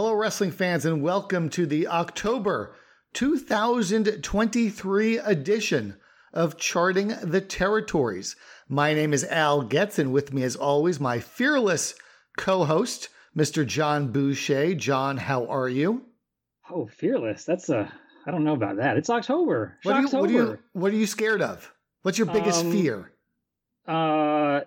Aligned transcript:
Hello, 0.00 0.14
wrestling 0.14 0.52
fans, 0.52 0.84
and 0.84 1.02
welcome 1.02 1.48
to 1.48 1.66
the 1.66 1.88
October 1.88 2.72
2023 3.14 5.18
edition 5.18 5.96
of 6.32 6.56
Charting 6.56 7.16
the 7.20 7.40
Territories. 7.40 8.36
My 8.68 8.94
name 8.94 9.12
is 9.12 9.24
Al 9.24 9.62
Getz, 9.62 9.98
and 9.98 10.12
with 10.12 10.32
me, 10.32 10.44
as 10.44 10.54
always, 10.54 11.00
my 11.00 11.18
fearless 11.18 11.96
co 12.36 12.64
host, 12.64 13.08
Mr. 13.36 13.66
Jon 13.66 14.12
Boucher. 14.12 14.76
Jon, 14.76 15.16
how 15.16 15.46
are 15.46 15.68
you? 15.68 16.04
Oh, 16.70 16.86
fearless. 16.86 17.44
That's 17.44 17.68
a, 17.68 17.92
I 18.24 18.30
don't 18.30 18.44
know 18.44 18.54
about 18.54 18.76
that. 18.76 18.98
It's 18.98 19.10
October. 19.10 19.78
What 19.82 19.96
are, 19.96 20.00
you, 20.02 20.06
October. 20.06 20.22
what, 20.22 20.30
are 20.30 20.32
you, 20.32 20.58
what 20.74 20.92
are 20.92 20.96
you 20.96 21.06
scared 21.06 21.42
of? 21.42 21.72
What's 22.02 22.18
your 22.18 22.28
biggest 22.28 22.64
Um, 22.64 22.70
fear? 22.70 23.10
Uh, 23.84 24.60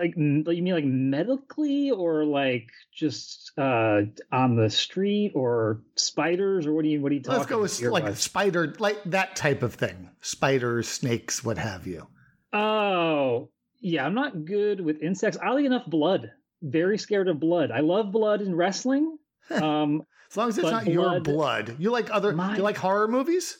like 0.00 0.16
you 0.16 0.62
mean 0.62 0.74
like 0.74 0.84
medically 0.84 1.90
or 1.90 2.24
like 2.24 2.68
just 2.94 3.52
uh 3.58 4.02
on 4.32 4.56
the 4.56 4.70
street 4.70 5.32
or 5.34 5.82
spiders 5.96 6.66
or 6.66 6.72
what 6.72 6.82
do 6.82 6.88
you 6.88 7.00
what 7.00 7.12
are 7.12 7.14
you 7.14 7.22
talking? 7.22 7.36
About? 7.42 7.60
Let's 7.60 7.80
go 7.80 7.88
with 7.90 8.04
like 8.04 8.16
spider, 8.16 8.74
like 8.78 9.02
that 9.06 9.36
type 9.36 9.62
of 9.62 9.74
thing. 9.74 10.10
Spiders, 10.20 10.88
snakes, 10.88 11.44
what 11.44 11.58
have 11.58 11.86
you. 11.86 12.06
Oh, 12.52 13.50
yeah. 13.80 14.04
I'm 14.04 14.14
not 14.14 14.44
good 14.44 14.80
with 14.80 15.02
insects. 15.02 15.38
Oddly 15.42 15.66
enough, 15.66 15.86
blood. 15.86 16.30
Very 16.62 16.98
scared 16.98 17.28
of 17.28 17.38
blood. 17.38 17.70
I 17.70 17.80
love 17.80 18.10
blood 18.12 18.40
in 18.40 18.54
wrestling. 18.54 19.16
Um, 19.50 20.02
As 20.30 20.36
long 20.36 20.48
as 20.50 20.58
it's 20.58 20.70
not 20.70 20.86
your 20.86 21.08
blood- 21.08 21.24
blood. 21.24 21.76
You 21.78 21.90
like 21.90 22.10
other, 22.10 22.32
My- 22.34 22.56
you 22.56 22.62
like 22.62 22.76
horror 22.76 23.08
movies? 23.08 23.56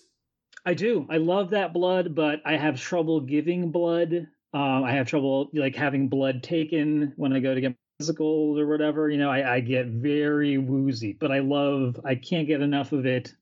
I 0.66 0.74
do. 0.74 1.06
I 1.08 1.16
love 1.16 1.50
that 1.50 1.72
blood, 1.72 2.14
but 2.14 2.42
I 2.44 2.58
have 2.58 2.78
trouble 2.78 3.20
giving 3.22 3.70
blood. 3.70 4.26
Um, 4.58 4.82
I 4.82 4.92
have 4.92 5.06
trouble 5.06 5.50
like 5.54 5.76
having 5.76 6.08
blood 6.08 6.42
taken 6.42 7.12
when 7.16 7.32
I 7.32 7.38
go 7.38 7.54
to 7.54 7.60
get 7.60 7.76
physicals 8.02 8.58
or 8.58 8.66
whatever. 8.66 9.08
You 9.08 9.18
know, 9.18 9.30
I, 9.30 9.56
I 9.56 9.60
get 9.60 9.86
very 9.86 10.58
woozy, 10.58 11.12
but 11.12 11.30
I 11.30 11.38
love. 11.38 12.00
I 12.04 12.16
can't 12.16 12.48
get 12.48 12.60
enough 12.60 12.90
of 12.92 13.06
it 13.06 13.34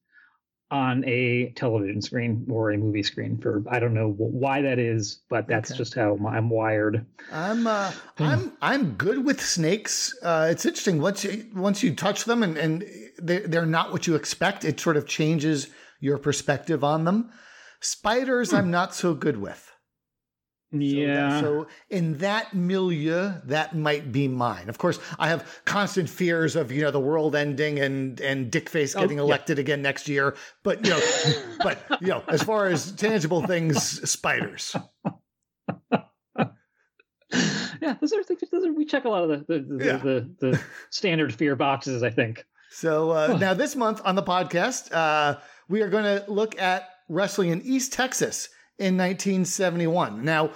on 0.70 1.04
a 1.06 1.52
television 1.56 2.02
screen 2.02 2.44
or 2.50 2.72
a 2.72 2.76
movie 2.76 3.02
screen. 3.02 3.38
For 3.38 3.62
I 3.70 3.78
don't 3.78 3.94
know 3.94 4.10
why 4.18 4.60
that 4.62 4.78
is, 4.78 5.22
but 5.30 5.46
that's 5.48 5.70
Okay. 5.70 5.78
just 5.78 5.94
how 5.94 6.18
I'm 6.28 6.50
wired. 6.50 7.06
I'm 7.32 7.66
uh. 7.66 7.92
I'm 8.18 8.52
I'm 8.60 8.92
good 8.94 9.24
with 9.24 9.40
snakes. 9.40 10.14
Uh, 10.22 10.48
it's 10.50 10.66
interesting 10.66 11.00
once 11.00 11.24
you 11.24 11.46
once 11.54 11.82
you 11.82 11.94
touch 11.94 12.24
them 12.24 12.42
and 12.42 12.58
and 12.58 12.84
they 13.22 13.38
they're 13.38 13.64
not 13.64 13.90
what 13.92 14.06
you 14.06 14.16
expect. 14.16 14.64
It 14.66 14.80
sort 14.80 14.98
of 14.98 15.06
changes 15.06 15.68
your 16.00 16.18
perspective 16.18 16.84
on 16.84 17.04
them. 17.04 17.30
Spiders, 17.80 18.50
Hmm. 18.50 18.56
I'm 18.56 18.70
not 18.70 18.94
so 18.94 19.14
good 19.14 19.38
with. 19.38 19.65
So 20.72 20.78
that- 20.78 20.84
yeah. 20.84 21.40
So 21.40 21.66
in 21.90 22.18
that 22.18 22.52
milieu, 22.54 23.32
that 23.44 23.76
might 23.76 24.10
be 24.12 24.26
mine. 24.28 24.68
Of 24.68 24.78
course, 24.78 24.98
I 25.18 25.28
have 25.28 25.46
constant 25.64 26.08
fears 26.08 26.56
of 26.56 26.72
you 26.72 26.82
know 26.82 26.90
the 26.90 27.00
world 27.00 27.36
ending 27.36 27.78
and 27.78 28.20
and 28.20 28.50
Dick 28.50 28.68
Face 28.68 28.94
Oh, 28.96 29.00
getting 29.00 29.18
yeah. 29.18 29.24
elected 29.24 29.58
again 29.58 29.80
next 29.80 30.08
year. 30.08 30.34
But 30.64 30.84
you 30.84 30.90
know, 30.90 31.00
but 31.62 31.78
you 32.00 32.08
know, 32.08 32.22
as 32.28 32.42
far 32.42 32.66
as 32.66 32.92
tangible 32.92 33.42
things, 33.46 34.10
spiders. 34.10 34.74
yeah, 37.80 37.94
those 38.00 38.12
are, 38.12 38.22
those 38.52 38.64
are 38.64 38.72
we 38.72 38.84
check 38.84 39.04
a 39.04 39.08
lot 39.08 39.22
of 39.28 39.46
the 39.46 39.58
the, 39.58 39.76
the, 39.78 39.84
Yeah. 39.84 39.96
the, 39.98 40.30
the 40.40 40.60
standard 40.90 41.34
fear 41.34 41.56
boxes. 41.56 42.02
I 42.02 42.10
think. 42.10 42.44
So 42.70 43.10
uh, 43.10 43.28
Huh. 43.32 43.38
now 43.38 43.54
this 43.54 43.76
month 43.76 44.00
on 44.04 44.14
the 44.16 44.22
podcast, 44.22 44.92
uh, 44.92 45.38
we 45.68 45.80
are 45.82 45.88
going 45.88 46.04
to 46.04 46.24
look 46.30 46.60
at 46.60 46.88
wrestling 47.08 47.50
in 47.50 47.62
East 47.62 47.92
Texas 47.92 48.48
in 48.78 48.96
1971. 48.96 50.24
Now, 50.24 50.50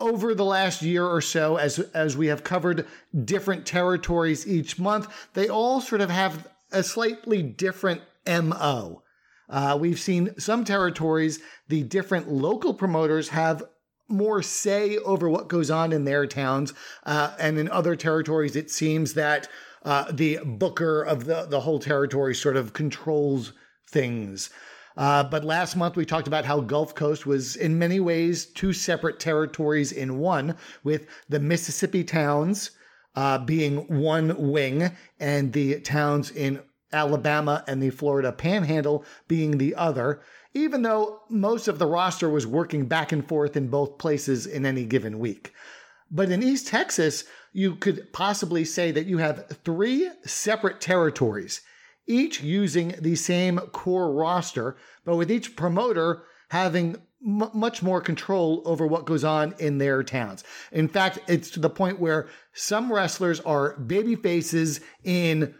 over 0.00 0.34
the 0.34 0.44
last 0.44 0.82
year 0.82 1.06
or 1.06 1.20
so, 1.20 1.56
as 1.56 1.78
as 1.78 2.16
we 2.16 2.26
have 2.26 2.44
covered 2.44 2.86
different 3.24 3.64
territories 3.64 4.46
each 4.46 4.78
month, 4.78 5.08
they 5.34 5.48
all 5.48 5.80
sort 5.80 6.00
of 6.00 6.10
have 6.10 6.48
a 6.72 6.82
slightly 6.82 7.42
different 7.42 8.02
mo. 8.26 9.02
Uh, 9.48 9.76
we've 9.78 10.00
seen 10.00 10.38
some 10.38 10.64
territories, 10.64 11.40
the 11.68 11.82
different 11.82 12.30
local 12.30 12.74
promoters 12.74 13.28
have 13.28 13.62
more 14.08 14.42
say 14.42 14.98
over 14.98 15.28
what 15.28 15.48
goes 15.48 15.70
on 15.70 15.92
in 15.92 16.04
their 16.04 16.26
towns. 16.26 16.72
Uh, 17.04 17.34
and 17.38 17.58
in 17.58 17.68
other 17.70 17.96
territories, 17.96 18.56
it 18.56 18.70
seems 18.70 19.14
that 19.14 19.48
uh, 19.84 20.10
the 20.10 20.38
booker 20.44 21.02
of 21.02 21.24
the, 21.24 21.46
the 21.46 21.60
whole 21.60 21.78
territory 21.78 22.34
sort 22.34 22.56
of 22.56 22.72
controls 22.72 23.52
things. 23.88 24.50
Uh, 24.96 25.24
but 25.24 25.44
last 25.44 25.76
month, 25.76 25.96
we 25.96 26.04
talked 26.04 26.28
about 26.28 26.44
how 26.44 26.60
Gulf 26.60 26.94
Coast 26.94 27.26
was, 27.26 27.56
in 27.56 27.78
many 27.78 27.98
ways, 27.98 28.46
two 28.46 28.72
separate 28.72 29.18
territories 29.18 29.90
in 29.90 30.18
one, 30.18 30.56
with 30.84 31.06
the 31.28 31.40
Mississippi 31.40 32.04
towns 32.04 32.70
uh, 33.16 33.38
being 33.38 33.78
one 34.00 34.50
wing 34.50 34.90
and 35.18 35.52
the 35.52 35.80
towns 35.80 36.30
in 36.30 36.60
Alabama 36.92 37.64
and 37.66 37.82
the 37.82 37.90
Florida 37.90 38.30
Panhandle 38.32 39.04
being 39.26 39.58
the 39.58 39.74
other, 39.74 40.22
even 40.54 40.82
though 40.82 41.22
most 41.28 41.66
of 41.66 41.78
the 41.78 41.86
roster 41.86 42.28
was 42.28 42.46
working 42.46 42.86
back 42.86 43.10
and 43.10 43.26
forth 43.26 43.56
in 43.56 43.68
both 43.68 43.98
places 43.98 44.46
in 44.46 44.64
any 44.64 44.84
given 44.84 45.18
week. 45.18 45.52
But 46.10 46.30
in 46.30 46.42
East 46.42 46.68
Texas, 46.68 47.24
you 47.52 47.74
could 47.74 48.12
possibly 48.12 48.64
say 48.64 48.92
that 48.92 49.06
you 49.06 49.18
have 49.18 49.58
three 49.64 50.08
separate 50.24 50.80
territories, 50.80 51.60
each 52.06 52.42
using 52.42 52.94
the 53.00 53.14
same 53.14 53.58
core 53.58 54.12
roster, 54.12 54.76
but 55.04 55.16
with 55.16 55.30
each 55.30 55.56
promoter 55.56 56.24
having 56.48 56.96
m- 57.24 57.50
much 57.54 57.82
more 57.82 58.00
control 58.00 58.62
over 58.64 58.86
what 58.86 59.06
goes 59.06 59.24
on 59.24 59.54
in 59.58 59.78
their 59.78 60.02
towns. 60.02 60.44
In 60.72 60.88
fact, 60.88 61.18
it's 61.26 61.50
to 61.50 61.60
the 61.60 61.70
point 61.70 62.00
where 62.00 62.28
some 62.52 62.92
wrestlers 62.92 63.40
are 63.40 63.76
baby 63.76 64.16
faces 64.16 64.80
in 65.02 65.54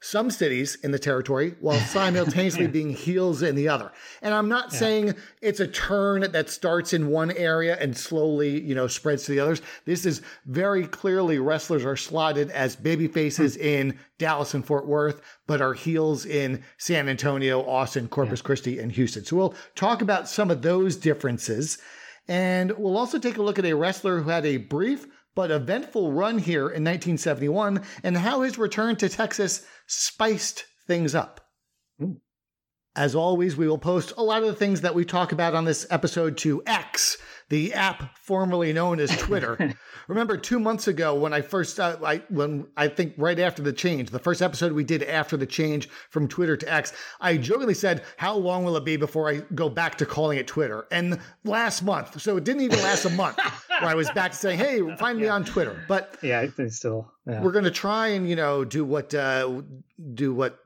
some 0.00 0.30
cities 0.30 0.76
in 0.82 0.90
the 0.90 0.98
territory 0.98 1.54
while 1.60 1.78
simultaneously 1.80 2.66
being 2.66 2.90
heels 2.90 3.42
in 3.42 3.54
the 3.54 3.68
other. 3.68 3.92
And 4.22 4.32
I'm 4.32 4.48
not 4.48 4.72
Yeah. 4.72 4.78
saying 4.78 5.14
it's 5.40 5.60
a 5.60 5.66
turn 5.66 6.22
that 6.32 6.48
starts 6.48 6.92
in 6.92 7.08
one 7.08 7.30
area 7.32 7.76
and 7.80 7.96
slowly, 7.96 8.60
you 8.60 8.74
know, 8.74 8.86
spreads 8.86 9.24
to 9.24 9.32
the 9.32 9.40
others. 9.40 9.60
This 9.84 10.06
is 10.06 10.22
very 10.46 10.86
clearly 10.86 11.38
wrestlers 11.38 11.84
are 11.84 11.96
slotted 11.96 12.50
as 12.50 12.76
baby 12.76 13.08
faces 13.08 13.56
hmm. 13.56 13.62
in 13.62 13.98
Dallas 14.18 14.54
and 14.54 14.64
Fort 14.64 14.86
Worth, 14.86 15.20
but 15.46 15.60
are 15.60 15.74
heels 15.74 16.26
in 16.26 16.62
San 16.78 17.08
Antonio, 17.08 17.62
Austin, 17.66 18.08
Corpus 18.08 18.42
Christi, 18.42 18.78
and 18.78 18.92
Houston. 18.92 19.24
So 19.24 19.36
we'll 19.36 19.54
talk 19.74 20.02
about 20.02 20.28
some 20.28 20.50
of 20.50 20.62
those 20.62 20.96
differences. 20.96 21.78
And 22.28 22.70
we'll 22.72 22.96
also 22.96 23.18
take 23.18 23.38
a 23.38 23.42
look 23.42 23.58
at 23.58 23.64
a 23.64 23.74
wrestler 23.74 24.20
who 24.20 24.30
had 24.30 24.46
a 24.46 24.58
brief 24.58 25.06
but 25.34 25.50
eventful 25.50 26.12
run 26.12 26.38
here 26.38 26.64
in 26.64 26.84
1971 26.84 27.82
and 28.02 28.16
how 28.16 28.42
his 28.42 28.58
return 28.58 28.96
to 28.96 29.08
Texas 29.08 29.64
spiced 29.86 30.64
things 30.86 31.14
up. 31.14 31.40
Ooh. 32.02 32.20
As 32.96 33.14
always, 33.14 33.56
we 33.56 33.68
will 33.68 33.78
post 33.78 34.12
a 34.16 34.22
lot 34.22 34.42
of 34.42 34.48
the 34.48 34.54
things 34.54 34.80
that 34.80 34.96
we 34.96 35.04
talk 35.04 35.30
about 35.30 35.54
on 35.54 35.64
this 35.64 35.86
episode 35.90 36.36
to 36.38 36.60
X, 36.66 37.18
the 37.48 37.72
app 37.72 38.18
formerly 38.18 38.72
known 38.72 38.98
as 38.98 39.16
Twitter. 39.16 39.74
Remember, 40.08 40.36
two 40.36 40.58
months 40.58 40.88
ago 40.88 41.14
when 41.14 41.32
I 41.32 41.40
first, 41.40 41.78
uh, 41.78 41.98
I 42.04 42.22
when 42.30 42.66
I 42.76 42.88
think 42.88 43.14
right 43.16 43.38
after 43.38 43.62
the 43.62 43.72
change, 43.72 44.10
the 44.10 44.18
first 44.18 44.42
episode 44.42 44.72
we 44.72 44.82
did 44.82 45.04
after 45.04 45.36
the 45.36 45.46
change 45.46 45.88
from 46.10 46.26
Twitter 46.26 46.56
to 46.56 46.72
X, 46.72 46.92
I 47.20 47.36
jokingly 47.36 47.74
said, 47.74 48.02
"How 48.16 48.34
long 48.34 48.64
will 48.64 48.76
it 48.76 48.84
be 48.84 48.96
before 48.96 49.30
I 49.30 49.42
go 49.54 49.68
back 49.68 49.96
to 49.98 50.06
calling 50.06 50.38
it 50.38 50.48
Twitter?" 50.48 50.88
And 50.90 51.20
last 51.44 51.84
month, 51.84 52.20
so 52.20 52.36
it 52.38 52.42
didn't 52.42 52.62
even 52.62 52.80
last 52.80 53.04
a 53.04 53.10
month, 53.10 53.38
where 53.68 53.88
I 53.88 53.94
was 53.94 54.10
back 54.10 54.32
to 54.32 54.36
saying, 54.36 54.58
"Hey, 54.58 54.80
find 54.96 55.16
me 55.20 55.28
on 55.28 55.44
Twitter." 55.44 55.84
But 55.86 56.18
Yeah, 56.22 56.44
still. 56.68 57.12
Yeah. 57.24 57.40
we're 57.40 57.52
going 57.52 57.64
to 57.66 57.70
try 57.70 58.08
and 58.08 58.28
you 58.28 58.34
know 58.34 58.64
do 58.64 58.84
what 58.84 59.14
uh, 59.14 59.62
do 60.14 60.34
what 60.34 60.58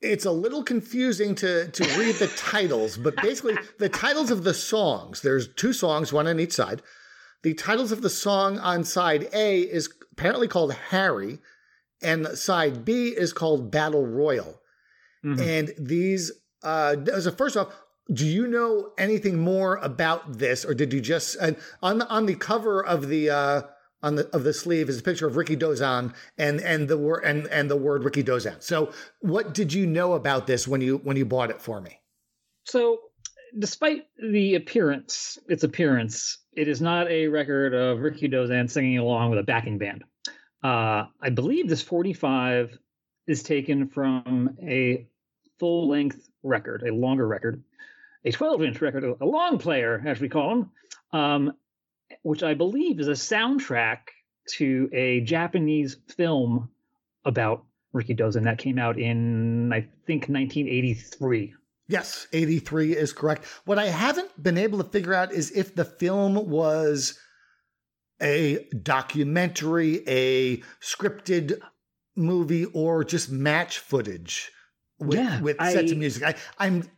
it's 0.00 0.24
a 0.24 0.32
little 0.32 0.62
confusing 0.64 1.34
to, 1.36 1.68
to 1.68 1.84
read 1.98 2.16
the 2.16 2.26
titles. 2.36 2.96
But 2.96 3.14
basically, 3.16 3.56
the 3.78 3.88
titles 3.88 4.30
of 4.30 4.42
the 4.44 4.54
songs 4.54 5.20
there's 5.20 5.46
two 5.48 5.72
songs, 5.72 6.12
one 6.12 6.26
on 6.26 6.40
each 6.40 6.52
side. 6.52 6.82
The 7.42 7.54
titles 7.54 7.92
of 7.92 8.02
the 8.02 8.10
song 8.10 8.58
on 8.58 8.84
side 8.84 9.28
A 9.32 9.60
is 9.60 9.88
apparently 10.12 10.48
called 10.48 10.72
Harry, 10.72 11.38
and 12.02 12.26
side 12.36 12.84
B 12.84 13.08
is 13.08 13.32
called 13.32 13.70
Battle 13.70 14.06
Royal. 14.06 14.60
Mhm. 15.24 15.40
And 15.40 15.74
these, 15.78 16.32
uh, 16.62 16.96
so 17.20 17.30
first 17.30 17.56
off, 17.56 17.72
do 18.12 18.26
you 18.26 18.46
know 18.46 18.92
anything 18.98 19.38
more 19.38 19.76
about 19.76 20.38
this, 20.38 20.64
or 20.64 20.74
did 20.74 20.92
you 20.92 21.00
just 21.00 21.36
uh, 21.40 21.52
on 21.82 21.98
the 21.98 22.08
on 22.08 22.26
the 22.26 22.34
cover 22.34 22.84
of 22.84 23.08
the 23.08 23.30
uh, 23.30 23.62
on 24.02 24.16
the 24.16 24.28
of 24.34 24.44
the 24.44 24.52
sleeve 24.52 24.88
is 24.88 25.00
a 25.00 25.02
picture 25.02 25.26
of 25.26 25.34
Rikidozan 25.34 26.14
and 26.36 26.60
and 26.60 26.86
the 26.86 26.98
word 26.98 27.24
and 27.24 27.46
and 27.48 27.70
the 27.70 27.76
word 27.76 28.02
Rikidozan. 28.02 28.62
So, 28.62 28.92
what 29.20 29.54
did 29.54 29.72
you 29.72 29.86
know 29.86 30.12
about 30.12 30.46
this 30.46 30.68
when 30.68 30.82
you 30.82 30.98
when 30.98 31.16
you 31.16 31.24
bought 31.24 31.50
it 31.50 31.60
for 31.60 31.80
me? 31.80 31.98
So, 32.64 32.98
despite 33.58 34.04
the 34.18 34.56
appearance, 34.56 35.38
its 35.48 35.64
appearance, 35.64 36.38
it 36.52 36.68
is 36.68 36.82
not 36.82 37.10
a 37.10 37.28
record 37.28 37.74
of 37.74 37.98
Rikidozan 37.98 38.70
singing 38.70 38.98
along 38.98 39.30
with 39.30 39.38
a 39.38 39.44
backing 39.44 39.78
band. 39.78 40.04
Uh, 40.62 41.06
I 41.20 41.30
believe 41.30 41.68
this 41.68 41.82
45 41.82 42.78
is 43.26 43.42
taken 43.42 43.88
from 43.88 44.56
a 44.62 45.06
full 45.58 45.88
length 45.88 46.28
record, 46.42 46.82
a 46.82 46.92
longer 46.92 47.26
record, 47.26 47.62
a 48.24 48.32
12 48.32 48.62
inch 48.62 48.80
record, 48.80 49.04
a 49.20 49.24
long 49.24 49.58
player, 49.58 50.02
as 50.06 50.20
we 50.20 50.28
call 50.28 50.48
them, 50.50 50.70
um, 51.12 51.52
which 52.22 52.42
I 52.42 52.54
believe 52.54 53.00
is 53.00 53.08
a 53.08 53.12
soundtrack 53.12 53.98
to 54.56 54.88
a 54.92 55.20
Japanese 55.20 55.96
film 56.16 56.70
about 57.24 57.64
Rikidozan 57.94 58.44
that 58.44 58.58
came 58.58 58.78
out 58.78 58.98
in, 58.98 59.72
I 59.72 59.80
think, 60.06 60.28
1983. 60.28 61.54
Yes, 61.86 62.26
83 62.32 62.96
is 62.96 63.12
correct. 63.12 63.44
What 63.66 63.78
I 63.78 63.86
haven't 63.86 64.42
been 64.42 64.58
able 64.58 64.78
to 64.78 64.88
figure 64.88 65.14
out 65.14 65.32
is 65.32 65.50
if 65.50 65.74
the 65.74 65.84
film 65.84 66.48
was 66.48 67.18
a 68.22 68.66
documentary, 68.82 70.02
a 70.08 70.62
scripted 70.80 71.58
movie, 72.16 72.64
or 72.66 73.04
just 73.04 73.30
match 73.30 73.78
footage 73.78 74.50
with, 74.98 75.18
Yeah, 75.18 75.40
with 75.40 75.58
sets 75.58 75.92
of 75.92 75.98
music. 75.98 76.22
I, 76.22 76.34
I'm 76.58 76.88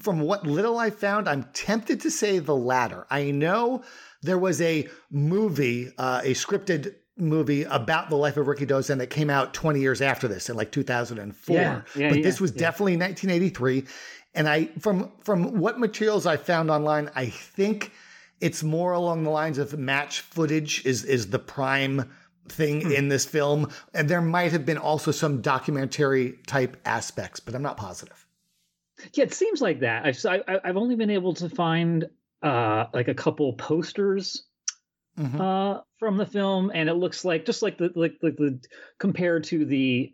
from 0.00 0.20
what 0.20 0.46
little 0.46 0.78
I 0.78 0.90
found, 0.90 1.28
I'm 1.28 1.44
tempted 1.52 2.00
to 2.02 2.10
say 2.10 2.38
the 2.38 2.54
latter. 2.56 3.06
I 3.10 3.30
know 3.30 3.82
there 4.22 4.38
was 4.38 4.60
a 4.60 4.88
movie, 5.10 5.92
uh, 5.98 6.20
a 6.24 6.34
scripted 6.34 6.94
movie 7.16 7.62
about 7.64 8.10
the 8.10 8.16
life 8.16 8.36
of 8.36 8.46
Rikidozan 8.46 8.98
that 8.98 9.08
came 9.08 9.30
out 9.30 9.54
20 9.54 9.80
years 9.80 10.00
after 10.02 10.26
this 10.26 10.48
in 10.50 10.56
like 10.56 10.72
2004. 10.72 11.54
Yeah, 11.56 11.82
yeah, 11.94 12.08
but 12.08 12.18
yeah, 12.18 12.22
this 12.24 12.40
was 12.40 12.50
definitely 12.50 12.96
1983. 12.96 13.84
And 14.34 14.48
I 14.48 14.64
from 14.80 15.12
from 15.22 15.60
what 15.60 15.78
materials 15.78 16.26
I 16.26 16.36
found 16.36 16.70
online, 16.70 17.08
I 17.14 17.26
think 17.26 17.92
it's 18.40 18.64
more 18.64 18.92
along 18.92 19.22
the 19.22 19.30
lines 19.30 19.58
of 19.58 19.78
match 19.78 20.20
footage 20.22 20.84
is 20.84 21.04
is 21.04 21.30
the 21.30 21.38
prime 21.38 22.10
thing 22.48 22.80
Hmm. 22.82 22.92
in 22.92 23.08
this 23.08 23.24
film. 23.24 23.70
And 23.94 24.08
there 24.08 24.20
might 24.20 24.50
have 24.50 24.66
been 24.66 24.76
also 24.76 25.12
some 25.12 25.40
documentary 25.40 26.38
type 26.48 26.76
aspects, 26.84 27.38
but 27.38 27.54
I'm 27.54 27.62
not 27.62 27.76
positive. 27.76 28.23
Yeah, 29.12 29.24
it 29.24 29.34
seems 29.34 29.60
like 29.60 29.80
that. 29.80 30.06
I've 30.06 30.24
I, 30.26 30.42
I- 30.48 30.60
I've 30.64 30.76
only 30.76 30.96
been 30.96 31.10
able 31.10 31.34
to 31.34 31.48
find 31.48 32.06
uh, 32.42 32.86
like 32.92 33.08
a 33.08 33.14
couple 33.14 33.52
posters 33.54 34.46
Mhm. 35.18 35.38
uh, 35.40 35.80
from 35.98 36.16
the 36.16 36.26
film, 36.26 36.72
and 36.74 36.88
it 36.88 36.94
looks 36.94 37.24
like 37.24 37.46
just 37.46 37.62
like 37.62 37.78
the 37.78 37.92
like 37.94 38.14
like 38.22 38.36
the 38.36 38.58
compared 38.98 39.44
to 39.44 39.64
the 39.64 40.12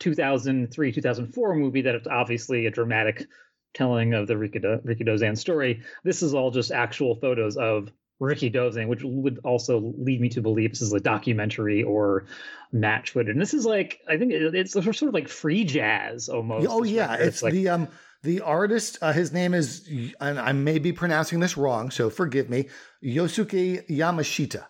2003 0.00 0.92
2004 0.92 1.54
movie 1.54 1.82
that 1.82 1.94
it's 1.94 2.08
obviously 2.08 2.66
a 2.66 2.70
dramatic 2.70 3.26
telling 3.74 4.14
of 4.14 4.26
the 4.26 4.36
Ricky, 4.36 4.58
Do- 4.58 4.80
Rikidozan 4.84 5.38
story. 5.38 5.82
This 6.02 6.22
is 6.22 6.34
all 6.34 6.50
just 6.50 6.72
actual 6.72 7.14
photos 7.16 7.56
of 7.56 7.92
Rikidozan, 8.20 8.88
which 8.88 9.02
would 9.04 9.38
also 9.44 9.94
lead 9.98 10.20
me 10.20 10.28
to 10.30 10.42
believe 10.42 10.70
this 10.70 10.82
is 10.82 10.92
a 10.92 11.00
documentary 11.00 11.82
or 11.84 12.26
match 12.72 13.10
footage. 13.12 13.30
And 13.30 13.40
this 13.40 13.54
is 13.54 13.64
like 13.64 14.00
I 14.08 14.18
think 14.18 14.32
it's 14.32 14.72
sort 14.72 14.86
of 15.02 15.14
like 15.14 15.28
free 15.28 15.64
jazz 15.64 16.28
almost. 16.28 16.66
Oh 16.68 16.82
yeah, 16.82 17.12
record. 17.12 17.28
it's 17.28 17.42
like 17.42 17.52
the 17.52 17.68
um 17.68 17.88
the 18.22 18.40
artist. 18.40 18.98
Uh, 19.00 19.12
his 19.12 19.32
name 19.32 19.54
is, 19.54 19.88
and 20.20 20.38
I 20.38 20.52
may 20.52 20.78
be 20.78 20.92
pronouncing 20.92 21.40
this 21.40 21.56
wrong, 21.56 21.90
so 21.90 22.10
forgive 22.10 22.50
me. 22.50 22.68
Yosuke 23.02 23.88
Yamashita, 23.88 24.66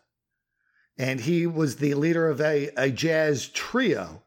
and 0.98 1.20
he 1.20 1.46
was 1.46 1.76
the 1.76 1.94
leader 1.94 2.28
of 2.28 2.40
a, 2.40 2.70
a 2.76 2.90
jazz 2.90 3.48
trio. 3.48 4.22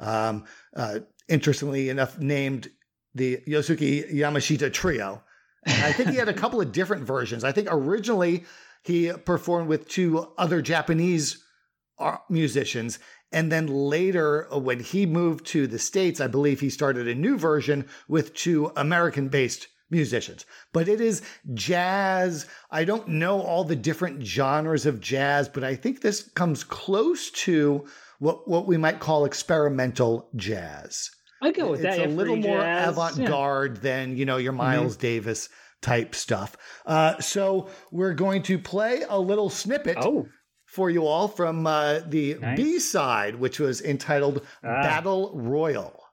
Um, 0.00 0.44
uh, 0.76 1.00
interestingly 1.28 1.88
enough, 1.88 2.18
named 2.18 2.70
the 3.14 3.38
Yosuke 3.48 4.12
Yamashita 4.12 4.72
Trio. 4.72 5.22
And 5.66 5.84
I 5.84 5.92
think 5.92 6.10
he 6.10 6.16
had 6.16 6.28
a 6.28 6.34
couple 6.34 6.60
of 6.60 6.72
different 6.72 7.04
versions. 7.04 7.44
I 7.44 7.52
think 7.52 7.68
originally 7.70 8.44
he 8.82 9.12
performed 9.12 9.68
with 9.68 9.88
two 9.88 10.28
other 10.38 10.62
Japanese 10.62 11.42
uh, 11.98 12.18
musicians. 12.30 12.98
And 13.30 13.52
then 13.52 13.66
later, 13.66 14.52
uh, 14.52 14.58
when 14.58 14.80
he 14.80 15.06
moved 15.06 15.46
to 15.46 15.66
the 15.66 15.78
States, 15.78 16.20
I 16.20 16.26
believe 16.26 16.60
he 16.60 16.70
started 16.70 17.06
a 17.08 17.14
new 17.14 17.36
version 17.36 17.86
with 18.08 18.34
two 18.34 18.72
American 18.76 19.28
based 19.28 19.68
musicians. 19.90 20.44
But 20.72 20.88
it 20.88 21.00
is 21.00 21.22
jazz. 21.54 22.46
I 22.70 22.84
don't 22.84 23.08
know 23.08 23.40
all 23.40 23.64
the 23.64 23.76
different 23.76 24.24
genres 24.24 24.86
of 24.86 25.00
jazz, 25.00 25.48
but 25.48 25.64
I 25.64 25.74
think 25.74 26.00
this 26.00 26.30
comes 26.34 26.64
close 26.64 27.30
to 27.30 27.86
what, 28.18 28.48
what 28.48 28.66
we 28.66 28.76
might 28.76 29.00
call 29.00 29.24
experimental 29.24 30.28
jazz. 30.36 31.10
I 31.40 31.52
go 31.52 31.70
with 31.70 31.84
it's 31.84 31.96
that. 31.96 32.06
a 32.06 32.10
little 32.10 32.36
more 32.36 32.60
avant 32.60 33.16
yeah. 33.16 33.28
garde 33.28 33.76
than, 33.78 34.16
you 34.16 34.24
know, 34.24 34.38
your 34.38 34.52
Miles 34.52 34.96
Davis 34.96 35.48
type 35.80 36.14
stuff. 36.14 36.56
Uh, 36.84 37.18
so 37.20 37.68
we're 37.92 38.14
going 38.14 38.42
to 38.42 38.58
play 38.58 39.02
a 39.08 39.18
little 39.18 39.48
snippet 39.48 39.96
Oh, 40.00 40.26
for 40.68 40.90
you 40.90 41.06
all 41.06 41.28
from 41.28 41.66
uh, 41.66 42.00
the 42.06 42.34
Nice. 42.34 42.56
B 42.56 42.78
side, 42.78 43.36
which 43.36 43.58
was 43.58 43.80
entitled 43.80 44.46
Ah. 44.62 44.82
Battle 44.82 45.32
Royal. 45.34 46.04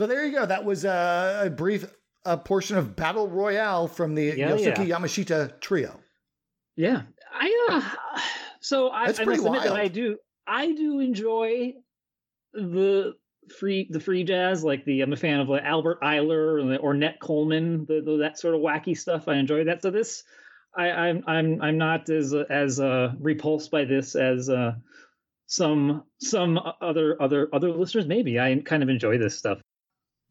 So 0.00 0.06
there 0.06 0.24
you 0.24 0.32
go. 0.32 0.46
That 0.46 0.64
was 0.64 0.86
uh, 0.86 1.42
a 1.44 1.50
brief 1.50 1.84
a 2.24 2.38
portion 2.38 2.78
of 2.78 2.96
Battle 2.96 3.28
Royale 3.28 3.86
from 3.86 4.14
the 4.14 4.32
Yeah, 4.34 4.52
Yosuke 4.52 4.88
yeah. 4.88 4.96
Yamashita 4.96 5.60
trio. 5.60 6.00
yeah. 6.74 7.02
I 7.30 7.68
uh, 7.70 8.20
so 8.60 8.88
I, 8.88 9.02
I 9.02 9.06
must 9.08 9.20
admit 9.20 9.62
that. 9.64 9.72
I 9.72 9.88
do 9.88 10.16
I 10.46 10.72
do 10.72 11.00
enjoy 11.00 11.74
the 12.54 13.12
free 13.58 13.88
the 13.90 14.00
free 14.00 14.24
jazz. 14.24 14.64
Like 14.64 14.86
the 14.86 15.02
I'm 15.02 15.12
a 15.12 15.18
fan 15.18 15.38
of 15.38 15.50
like 15.50 15.64
Albert 15.64 16.00
Ayler 16.00 16.62
or 16.62 16.64
the 16.64 16.78
Ornette 16.78 17.18
Coleman, 17.18 17.84
the, 17.84 18.00
the 18.00 18.16
that 18.20 18.38
sort 18.38 18.54
of 18.54 18.62
wacky 18.62 18.96
stuff. 18.96 19.28
I 19.28 19.34
enjoy 19.34 19.64
that. 19.64 19.82
So 19.82 19.90
this. 19.90 20.22
I, 20.74 20.92
I'm 20.92 21.24
I'm 21.26 21.60
I'm 21.60 21.76
not 21.76 22.08
as 22.08 22.32
as 22.32 22.80
uh, 22.80 23.12
repulsed 23.20 23.70
by 23.70 23.84
this 23.84 24.14
as 24.14 24.48
uh, 24.48 24.76
some 25.46 26.04
some 26.22 26.58
other 26.80 27.20
other 27.20 27.50
other 27.52 27.70
listeners. 27.70 28.06
Maybe 28.06 28.40
I 28.40 28.62
kind 28.64 28.82
of 28.82 28.88
enjoy 28.88 29.18
this 29.18 29.36
stuff. 29.36 29.60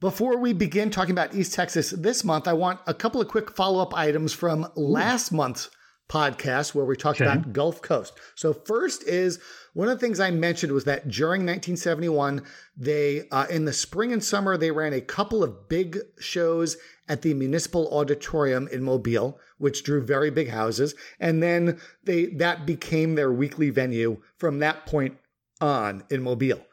Before 0.01 0.37
we 0.37 0.53
begin 0.53 0.91
talking 0.91 1.11
about 1.11 1.35
East 1.35 1.53
Texas 1.53 1.91
this 1.91 2.23
month, 2.23 2.47
I 2.47 2.53
want 2.53 2.79
a 2.87 2.93
couple 2.93 3.19
of 3.19 3.27
quick 3.27 3.51
follow 3.51 3.81
up 3.81 3.93
items 3.93 4.31
from 4.31 4.65
last 4.75 5.31
month's 5.33 5.69
podcast 6.09 6.73
where 6.73 6.85
we 6.85 6.95
talked 6.95 7.19
Okay. 7.21 7.29
about 7.29 7.51
Gulf 7.51 7.81
Coast. 7.81 8.13
So, 8.35 8.53
first 8.53 9.03
is 9.03 9.39
one 9.73 9.89
of 9.89 9.99
the 9.99 10.03
things 10.05 10.19
I 10.21 10.31
mentioned 10.31 10.71
was 10.71 10.85
that 10.85 11.09
during 11.09 11.41
1971, 11.41 12.41
they, 12.77 13.27
uh, 13.29 13.45
in 13.49 13.65
the 13.65 13.73
spring 13.73 14.13
and 14.13 14.23
summer, 14.23 14.57
they 14.57 14.71
ran 14.71 14.93
a 14.93 15.01
couple 15.01 15.43
of 15.43 15.67
big 15.67 15.99
shows 16.17 16.77
at 17.09 17.21
the 17.21 17.33
Municipal 17.33 17.89
Auditorium 17.95 18.67
in 18.71 18.81
Mobile, 18.81 19.37
which 19.57 19.83
drew 19.83 20.01
very 20.01 20.31
big 20.31 20.49
houses. 20.49 20.95
And 21.19 21.43
then 21.43 21.77
they, 22.05 22.27
that 22.37 22.65
became 22.65 23.15
their 23.15 23.31
weekly 23.33 23.69
venue 23.69 24.21
from 24.37 24.59
that 24.59 24.85
point 24.85 25.17
on 25.59 26.05
in 26.09 26.23
Mobile. 26.23 26.65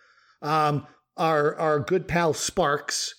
Um, 0.43 0.87
our, 1.17 1.55
our 1.57 1.81
good 1.81 2.09
pal 2.09 2.35
Sparks, 2.35 3.15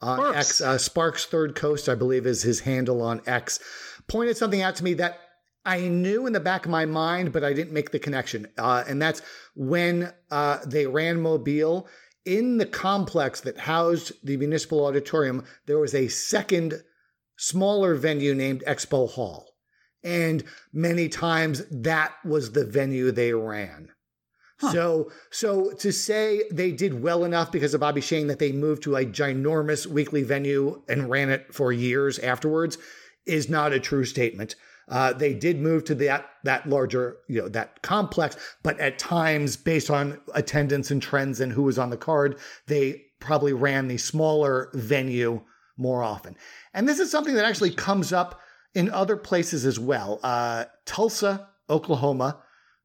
on 0.00 0.18
Sparks. 0.18 0.38
X, 0.38 0.60
uh, 0.60 0.78
Sparks 0.78 1.26
Third 1.26 1.54
Coast, 1.54 1.88
I 1.88 1.94
believe 1.94 2.26
is 2.26 2.42
his 2.42 2.60
handle 2.60 3.02
on 3.02 3.20
X, 3.26 3.60
pointed 4.06 4.36
something 4.36 4.62
out 4.62 4.76
to 4.76 4.84
me 4.84 4.94
that 4.94 5.18
I 5.64 5.88
knew 5.88 6.26
in 6.26 6.32
the 6.32 6.40
back 6.40 6.64
of 6.64 6.70
my 6.70 6.86
mind, 6.86 7.32
but 7.32 7.44
I 7.44 7.52
didn't 7.52 7.74
make 7.74 7.90
the 7.90 7.98
connection. 7.98 8.48
Uh, 8.56 8.84
and 8.88 9.00
that's 9.00 9.20
when 9.54 10.12
uh, 10.30 10.58
they 10.66 10.86
ran 10.86 11.20
Mobile 11.20 11.86
in 12.24 12.58
the 12.58 12.66
complex 12.66 13.40
that 13.40 13.58
housed 13.58 14.12
the 14.24 14.36
municipal 14.36 14.86
auditorium, 14.86 15.44
there 15.66 15.78
was 15.78 15.94
a 15.94 16.08
second 16.08 16.82
smaller 17.36 17.94
venue 17.94 18.34
named 18.34 18.62
Expo 18.66 19.10
Hall. 19.10 19.46
And 20.02 20.44
many 20.72 21.08
times 21.08 21.62
that 21.70 22.14
was 22.24 22.52
the 22.52 22.64
venue 22.64 23.10
they 23.10 23.32
ran. 23.32 23.90
So, 24.60 25.10
so 25.30 25.72
to 25.72 25.92
say 25.92 26.42
they 26.50 26.72
did 26.72 27.02
well 27.02 27.24
enough 27.24 27.50
because 27.50 27.72
of 27.72 27.80
Bobby 27.80 28.00
Shane 28.00 28.26
that 28.26 28.38
they 28.38 28.52
moved 28.52 28.82
to 28.82 28.96
a 28.96 29.04
ginormous 29.04 29.86
weekly 29.86 30.22
venue 30.22 30.82
and 30.88 31.08
ran 31.08 31.30
it 31.30 31.54
for 31.54 31.72
years 31.72 32.18
afterwards 32.18 32.76
is 33.26 33.48
not 33.48 33.72
a 33.72 33.80
true 33.80 34.04
statement. 34.04 34.56
Uh, 34.88 35.12
they 35.12 35.32
did 35.34 35.60
move 35.60 35.84
to 35.84 35.94
that 35.94 36.26
that 36.42 36.68
larger, 36.68 37.18
you 37.28 37.40
know, 37.40 37.48
that 37.48 37.80
complex, 37.82 38.36
but 38.62 38.78
at 38.80 38.98
times, 38.98 39.56
based 39.56 39.88
on 39.88 40.20
attendance 40.34 40.90
and 40.90 41.00
trends 41.00 41.40
and 41.40 41.52
who 41.52 41.62
was 41.62 41.78
on 41.78 41.90
the 41.90 41.96
card, 41.96 42.36
they 42.66 43.00
probably 43.20 43.52
ran 43.52 43.86
the 43.86 43.98
smaller 43.98 44.68
venue 44.74 45.40
more 45.76 46.02
often. 46.02 46.36
And 46.74 46.88
this 46.88 46.98
is 46.98 47.10
something 47.10 47.34
that 47.34 47.44
actually 47.44 47.70
comes 47.70 48.12
up 48.12 48.40
in 48.74 48.90
other 48.90 49.16
places 49.16 49.64
as 49.64 49.78
well. 49.78 50.18
Uh, 50.22 50.64
Tulsa, 50.86 51.48
Oklahoma, 51.68 52.42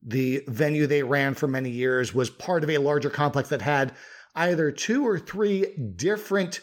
the 0.07 0.43
venue 0.47 0.85
they 0.87 1.03
ran 1.03 1.33
for 1.33 1.47
many 1.47 1.69
years, 1.69 2.13
was 2.13 2.29
part 2.29 2.63
of 2.63 2.69
a 2.69 2.77
larger 2.77 3.09
complex 3.09 3.49
that 3.49 3.61
had 3.63 3.93
either 4.35 4.71
two 4.71 5.05
or 5.07 5.17
three 5.17 5.73
different 5.95 6.61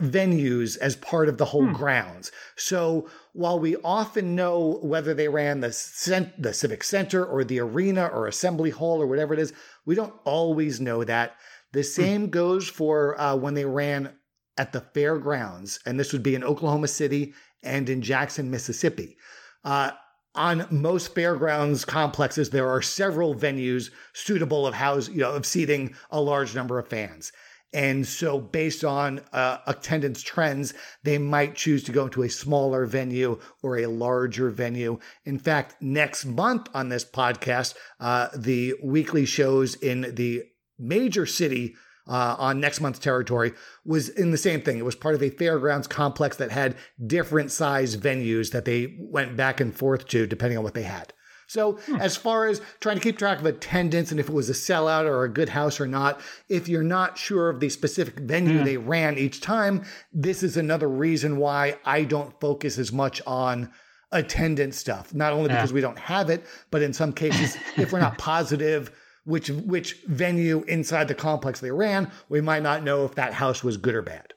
venues 0.00 0.76
as 0.78 0.94
part 0.96 1.28
of 1.28 1.38
the 1.38 1.44
whole 1.46 1.66
Hmm. 1.66 1.72
grounds. 1.72 2.30
So 2.56 3.08
while 3.32 3.58
we 3.58 3.76
often 3.76 4.34
know 4.34 4.78
whether 4.82 5.12
they 5.14 5.28
ran 5.28 5.60
the 5.60 5.72
cent- 5.72 6.40
the 6.40 6.52
civic 6.52 6.84
center 6.84 7.24
or 7.24 7.42
the 7.44 7.60
arena 7.60 8.06
or 8.06 8.26
assembly 8.26 8.70
hall 8.70 9.02
or 9.02 9.06
whatever 9.06 9.34
it 9.34 9.40
is, 9.40 9.52
we 9.86 9.94
don't 9.94 10.14
always 10.24 10.80
know 10.80 11.04
that. 11.04 11.34
The 11.72 11.82
same 11.82 12.30
goes 12.30 12.68
for 12.68 13.20
uh, 13.20 13.36
when 13.36 13.54
they 13.54 13.64
ran 13.64 14.14
at 14.56 14.72
the 14.72 14.80
fairgrounds, 14.80 15.80
and 15.84 15.98
this 15.98 16.12
would 16.12 16.22
be 16.22 16.34
in 16.34 16.44
Oklahoma 16.44 16.88
City 16.88 17.34
and 17.62 17.88
in 17.88 18.00
Jackson, 18.02 18.50
Mississippi. 18.50 19.16
Uh, 19.64 19.90
on 20.38 20.66
most 20.70 21.14
fairgrounds 21.14 21.84
complexes, 21.84 22.50
there 22.50 22.68
are 22.68 22.80
several 22.80 23.34
venues 23.34 23.90
suitable 24.12 24.66
of 24.66 24.74
house, 24.74 25.08
you 25.08 25.18
know, 25.18 25.32
of 25.32 25.44
seating 25.44 25.94
a 26.10 26.20
large 26.20 26.54
number 26.54 26.78
of 26.78 26.88
fans. 26.88 27.32
And 27.74 28.06
so, 28.06 28.40
based 28.40 28.82
on 28.82 29.20
uh, 29.30 29.58
attendance 29.66 30.22
trends, 30.22 30.72
they 31.02 31.18
might 31.18 31.54
choose 31.54 31.84
to 31.84 31.92
go 31.92 32.04
into 32.04 32.22
a 32.22 32.30
smaller 32.30 32.86
venue 32.86 33.40
or 33.62 33.78
a 33.78 33.86
larger 33.86 34.48
venue. 34.48 34.98
In 35.26 35.38
fact, 35.38 35.76
next 35.82 36.24
month 36.24 36.68
on 36.72 36.88
this 36.88 37.04
podcast, 37.04 37.74
uh, 38.00 38.28
the 38.34 38.74
weekly 38.82 39.26
shows 39.26 39.74
in 39.74 40.14
the 40.14 40.44
major 40.78 41.26
city 41.26 41.74
uh, 42.08 42.36
on 42.38 42.58
next 42.60 42.80
month's 42.80 42.98
territory 42.98 43.52
was 43.84 44.08
in 44.08 44.30
the 44.30 44.38
same 44.38 44.60
thing. 44.62 44.78
It 44.78 44.84
was 44.84 44.94
part 44.96 45.14
of 45.14 45.22
a 45.22 45.30
fairgrounds 45.30 45.86
complex 45.86 46.36
that 46.38 46.50
had 46.50 46.76
different 47.06 47.50
size 47.52 47.96
venues 47.96 48.50
that 48.52 48.64
they 48.64 48.96
went 48.98 49.36
back 49.36 49.60
and 49.60 49.74
forth 49.76 50.06
to 50.08 50.26
depending 50.26 50.56
on 50.58 50.64
what 50.64 50.74
they 50.74 50.82
had. 50.84 51.12
So, 51.50 51.78
as 51.98 52.14
far 52.14 52.46
as 52.46 52.60
trying 52.80 52.96
to 52.96 53.02
keep 53.02 53.16
track 53.16 53.38
of 53.38 53.46
attendance 53.46 54.10
and 54.10 54.20
if 54.20 54.28
it 54.28 54.34
was 54.34 54.50
a 54.50 54.52
sellout 54.52 55.06
or 55.06 55.24
a 55.24 55.30
good 55.32 55.48
house 55.48 55.80
or 55.80 55.86
not, 55.86 56.20
if 56.50 56.68
you're 56.68 56.82
not 56.82 57.16
sure 57.16 57.48
of 57.48 57.58
the 57.60 57.70
specific 57.70 58.18
venue 58.20 58.58
Yeah. 58.58 58.64
they 58.64 58.76
ran 58.76 59.16
each 59.16 59.40
time, 59.40 59.84
this 60.12 60.42
is 60.42 60.58
another 60.58 60.88
reason 60.90 61.38
why 61.38 61.78
I 61.86 62.04
don't 62.04 62.38
focus 62.38 62.76
as 62.78 62.92
much 62.92 63.22
on 63.26 63.70
attendance 64.12 64.76
stuff. 64.76 65.14
Not 65.14 65.32
only 65.32 65.48
Yeah. 65.48 65.56
because 65.56 65.72
we 65.72 65.80
don't 65.80 65.98
have 65.98 66.28
it, 66.30 66.44
but 66.70 66.82
in 66.82 66.92
some 66.92 67.12
cases, 67.14 67.56
if 67.78 67.92
we're 67.92 68.00
not 68.00 68.18
positive 68.32 68.90
which 69.28 69.50
which 69.50 70.02
venue 70.06 70.64
inside 70.66 71.06
the 71.06 71.14
complex 71.14 71.60
they 71.60 71.70
ran, 71.70 72.10
we 72.28 72.40
might 72.40 72.62
not 72.62 72.82
know 72.82 73.04
if 73.04 73.14
that 73.14 73.34
house 73.34 73.62
was 73.62 73.76
good 73.76 73.94
or 73.94 74.02
bad. 74.02 74.32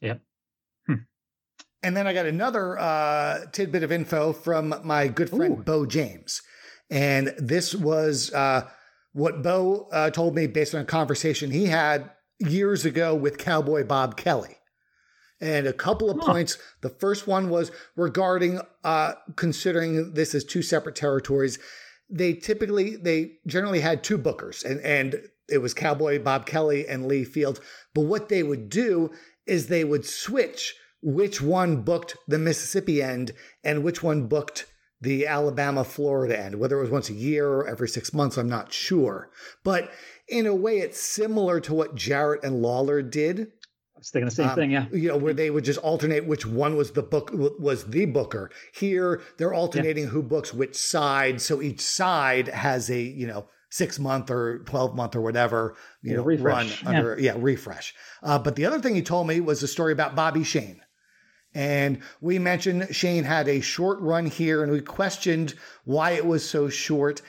Yep. 0.00 0.20
And 1.82 1.96
then 1.96 2.06
I 2.08 2.14
got 2.14 2.26
another 2.26 2.76
uh, 2.78 3.46
tidbit 3.52 3.84
of 3.84 3.92
info 3.92 4.32
from 4.32 4.74
my 4.82 5.06
good 5.06 5.30
friend 5.30 5.58
Ooh. 5.58 5.62
Bo 5.62 5.86
James. 5.86 6.42
And 6.90 7.32
this 7.38 7.76
was 7.76 8.32
uh, 8.32 8.68
what 9.12 9.42
Bo 9.42 9.88
uh, 9.92 10.10
told 10.10 10.34
me 10.34 10.48
based 10.48 10.74
on 10.74 10.80
a 10.80 10.84
conversation 10.84 11.52
he 11.52 11.66
had 11.66 12.10
years 12.40 12.84
ago 12.84 13.14
with 13.14 13.38
Cowboy 13.38 13.84
Bob 13.84 14.16
Kelly. 14.16 14.56
And 15.40 15.66
a 15.68 15.72
couple 15.72 16.10
of 16.10 16.18
Huh. 16.18 16.32
points. 16.32 16.58
The 16.80 16.88
first 16.88 17.28
one 17.28 17.50
was 17.50 17.70
regarding 17.94 18.60
uh, 18.82 19.12
considering 19.36 20.14
this 20.14 20.34
as 20.34 20.42
two 20.42 20.62
separate 20.62 20.96
territories. 20.96 21.58
They 22.08 22.34
typically, 22.34 22.96
they 22.96 23.38
generally 23.46 23.80
had 23.80 24.04
two 24.04 24.18
bookers, 24.18 24.64
and, 24.64 24.80
and 24.80 25.28
it 25.48 25.58
was 25.58 25.74
Cowboy 25.74 26.22
Bob 26.22 26.46
Kelly 26.46 26.86
and 26.86 27.06
Lee 27.06 27.24
Fields. 27.24 27.60
But 27.94 28.02
what 28.02 28.28
they 28.28 28.42
would 28.42 28.68
do 28.68 29.10
is 29.46 29.66
they 29.66 29.84
would 29.84 30.04
switch 30.04 30.74
which 31.02 31.40
one 31.40 31.82
booked 31.82 32.16
the 32.26 32.38
Mississippi 32.38 33.02
end 33.02 33.32
and 33.62 33.84
which 33.84 34.02
one 34.02 34.26
booked 34.26 34.66
the 35.00 35.26
Alabama 35.26 35.84
Florida 35.84 36.38
end. 36.38 36.56
Whether 36.56 36.78
it 36.78 36.82
was 36.82 36.90
once 36.90 37.10
a 37.10 37.14
year 37.14 37.46
or 37.46 37.68
every 37.68 37.88
six 37.88 38.12
months, 38.12 38.36
I'm 38.36 38.48
not 38.48 38.72
sure. 38.72 39.30
But 39.62 39.90
in 40.26 40.46
a 40.46 40.54
way, 40.54 40.78
it's 40.78 41.00
similar 41.00 41.60
to 41.60 41.74
what 41.74 41.94
Jarrett 41.94 42.42
and 42.42 42.62
Lawler 42.62 43.02
did. 43.02 43.52
Thinking 44.12 44.26
the 44.28 44.34
same 44.34 44.48
Um, 44.48 44.54
thing. 44.54 44.70
Yeah. 44.70 44.86
You 44.92 45.08
know, 45.08 45.16
where 45.16 45.34
they 45.34 45.50
would 45.50 45.64
just 45.64 45.78
alternate 45.80 46.26
which 46.26 46.46
one 46.46 46.76
was 46.76 46.92
the 46.92 47.02
book 47.02 47.30
was 47.32 47.84
the 47.84 48.06
booker. 48.06 48.50
Here, 48.72 49.20
they're 49.36 49.54
alternating 49.54 50.06
who 50.08 50.22
books 50.22 50.54
which 50.54 50.76
side, 50.76 51.40
so 51.40 51.60
each 51.60 51.80
side 51.80 52.48
has 52.48 52.88
a 52.90 53.00
you 53.00 53.26
know 53.26 53.48
six 53.70 53.98
month 53.98 54.30
or 54.30 54.60
twelve 54.60 54.94
month 54.94 55.16
or 55.16 55.20
whatever 55.20 55.74
you 56.02 56.12
Yeah, 56.12 56.16
know 56.18 56.24
refresh. 56.24 56.82
run 56.84 56.94
under 56.96 57.18
yeah, 57.20 57.34
refresh. 57.36 57.94
Uh, 58.22 58.38
but 58.38 58.54
the 58.56 58.64
other 58.66 58.78
thing 58.80 58.94
he 58.94 59.02
told 59.02 59.26
me 59.26 59.40
was 59.40 59.62
a 59.62 59.68
story 59.68 59.92
about 59.92 60.14
Bobby 60.14 60.44
Shane. 60.44 60.80
And 61.54 62.00
we 62.20 62.38
mentioned 62.38 62.94
Shane 62.94 63.24
had 63.24 63.48
a 63.48 63.60
short 63.60 63.98
run 64.00 64.26
here, 64.26 64.62
and 64.62 64.70
we 64.70 64.82
questioned 64.82 65.54
why 65.84 66.10
it 66.12 66.26
was 66.26 66.46
so 66.48 66.68
short. 66.68 67.22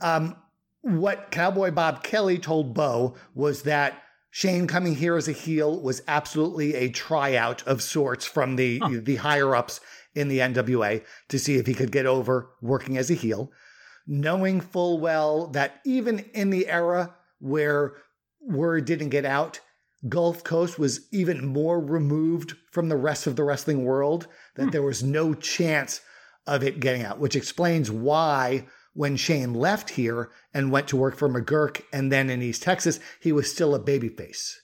Um, 0.00 0.36
what 0.80 1.30
Cowboy 1.30 1.70
Bob 1.70 2.02
Kelly 2.02 2.38
told 2.38 2.74
Bo 2.74 3.14
was 3.36 3.62
that 3.62 4.01
Shane 4.34 4.66
coming 4.66 4.94
here 4.94 5.14
as 5.16 5.28
a 5.28 5.32
heel 5.32 5.78
was 5.78 6.02
absolutely 6.08 6.74
a 6.74 6.88
tryout 6.88 7.62
of 7.66 7.82
sorts 7.82 8.24
from 8.24 8.56
the 8.56 8.78
Huh. 8.78 9.00
the 9.02 9.16
higher 9.16 9.54
ups 9.54 9.78
in 10.14 10.28
the 10.28 10.40
NWA 10.40 11.02
to 11.28 11.38
see 11.38 11.56
if 11.58 11.66
he 11.66 11.74
could 11.74 11.92
get 11.92 12.06
over 12.06 12.48
working 12.62 12.96
as 12.96 13.10
a 13.10 13.14
heel, 13.14 13.52
knowing 14.06 14.62
full 14.62 14.98
well 15.00 15.48
that 15.48 15.80
even 15.84 16.20
in 16.32 16.48
the 16.48 16.66
era 16.66 17.14
where 17.40 17.92
word 18.40 18.86
didn't 18.86 19.10
get 19.10 19.26
out, 19.26 19.60
Gulf 20.08 20.42
Coast 20.42 20.78
was 20.78 21.06
even 21.12 21.44
more 21.46 21.78
removed 21.78 22.54
from 22.70 22.88
the 22.88 22.96
rest 22.96 23.26
of 23.26 23.36
the 23.36 23.44
wrestling 23.44 23.84
world 23.84 24.28
that 24.54 24.64
Hmm. 24.64 24.70
there 24.70 24.82
was 24.82 25.02
no 25.02 25.34
chance 25.34 26.00
of 26.46 26.62
it 26.62 26.80
getting 26.80 27.02
out, 27.02 27.20
which 27.20 27.36
explains 27.36 27.90
why 27.90 28.66
when 28.94 29.16
Shane 29.16 29.54
left 29.54 29.90
here 29.90 30.30
and 30.52 30.70
went 30.70 30.88
to 30.88 30.96
work 30.96 31.16
for 31.16 31.28
McGuirk 31.28 31.82
and 31.92 32.12
then 32.12 32.28
in 32.30 32.42
East 32.42 32.62
Texas, 32.62 33.00
he 33.20 33.32
was 33.32 33.50
still 33.50 33.74
a 33.74 33.80
babyface. 33.80 34.54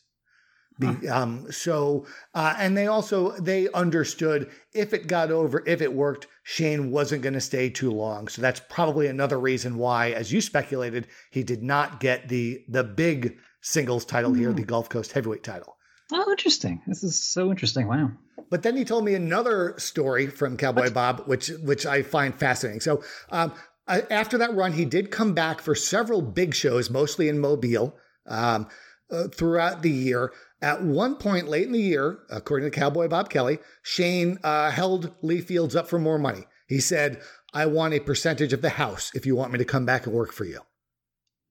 Be- 0.81 1.09
um, 1.09 1.51
so, 1.51 2.07
uh, 2.35 2.55
and 2.57 2.77
they 2.77 2.87
also 2.87 3.33
they 3.41 3.69
understood 3.71 4.49
if 4.73 4.95
it 4.95 5.09
got 5.09 5.33
over, 5.33 5.65
if 5.67 5.83
it 5.83 5.93
worked, 5.93 6.29
Shane 6.45 6.93
wasn't 6.93 7.23
going 7.23 7.35
to 7.35 7.41
stay 7.41 7.69
too 7.69 7.91
long. 7.91 8.29
So 8.29 8.41
that's 8.43 8.61
probably 8.69 9.09
another 9.09 9.41
reason 9.41 9.77
why, 9.77 10.13
as 10.13 10.31
you 10.33 10.41
speculated, 10.41 11.09
he 11.33 11.43
did 11.43 11.65
not 11.65 11.99
get 11.99 12.29
the 12.29 12.61
the 12.69 12.85
big 12.85 13.39
singles 13.61 14.05
title 14.05 14.33
here, 14.35 14.51
Hmm. 14.51 14.57
the 14.57 14.63
Gulf 14.63 14.89
Coast 14.89 15.11
Heavyweight 15.11 15.43
title. 15.43 15.75
Oh, 16.13 16.31
interesting. 16.31 16.81
This 16.87 17.03
is 17.03 17.21
so 17.21 17.51
interesting. 17.51 17.89
Wow. 17.89 18.13
But 18.49 18.63
then 18.63 18.77
he 18.77 18.85
told 18.85 19.05
me 19.05 19.15
another 19.15 19.75
story 19.79 20.29
from 20.29 20.57
Cowboy 20.57 20.91
Bob, 20.91 21.23
which 21.27 21.49
which 21.65 21.87
I 21.87 22.03
find 22.03 22.33
fascinating. 22.33 22.81
So 22.83 23.03
um, 23.33 23.53
After 23.89 24.39
that 24.39 24.55
run, 24.55 24.73
he 24.73 24.85
did 24.85 25.11
come 25.11 25.35
back 25.35 25.61
for 25.61 25.75
several 25.75 26.23
big 26.23 26.55
shows, 26.55 26.91
mostly 26.91 27.29
in 27.29 27.39
Mobile. 27.39 27.97
Um, 28.27 28.69
uh, 29.11 29.29
throughout 29.29 29.83
the 29.83 29.91
year. 29.91 30.33
At 30.61 30.83
one 30.83 31.17
point 31.17 31.49
late 31.49 31.67
in 31.67 31.73
the 31.73 31.81
year, 31.81 32.19
according 32.31 32.71
to 32.71 32.79
Cowboy 32.79 33.09
Bob 33.09 33.31
Kelly, 33.31 33.59
Shane 33.83 34.39
uh, 34.43 34.71
held 34.71 35.15
Lee 35.23 35.41
Fields 35.41 35.77
up 35.77 35.89
for 35.89 35.99
more 35.99 36.19
money. 36.19 36.45
He 36.67 36.81
said, 36.81 37.21
I 37.55 37.67
want 37.67 37.95
a 37.95 38.01
percentage 38.01 38.53
of 38.53 38.61
the 38.61 38.71
house 38.71 39.11
if 39.15 39.25
you 39.25 39.37
want 39.37 39.53
me 39.53 39.59
to 39.59 39.65
come 39.65 39.87
back 39.87 40.07
and 40.07 40.15
work 40.15 40.33
for 40.33 40.45
you. 40.45 40.61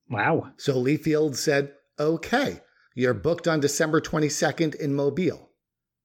Wow. 0.09 0.51
So 0.57 0.77
Lee 0.77 0.97
Fields 0.97 1.39
said, 1.39 1.73
okay, 1.99 2.61
you're 2.95 3.13
booked 3.13 3.47
on 3.47 3.59
December 3.59 4.01
22nd 4.01 4.75
in 4.75 4.93
Mobile. 4.93 5.49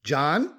John, 0.04 0.54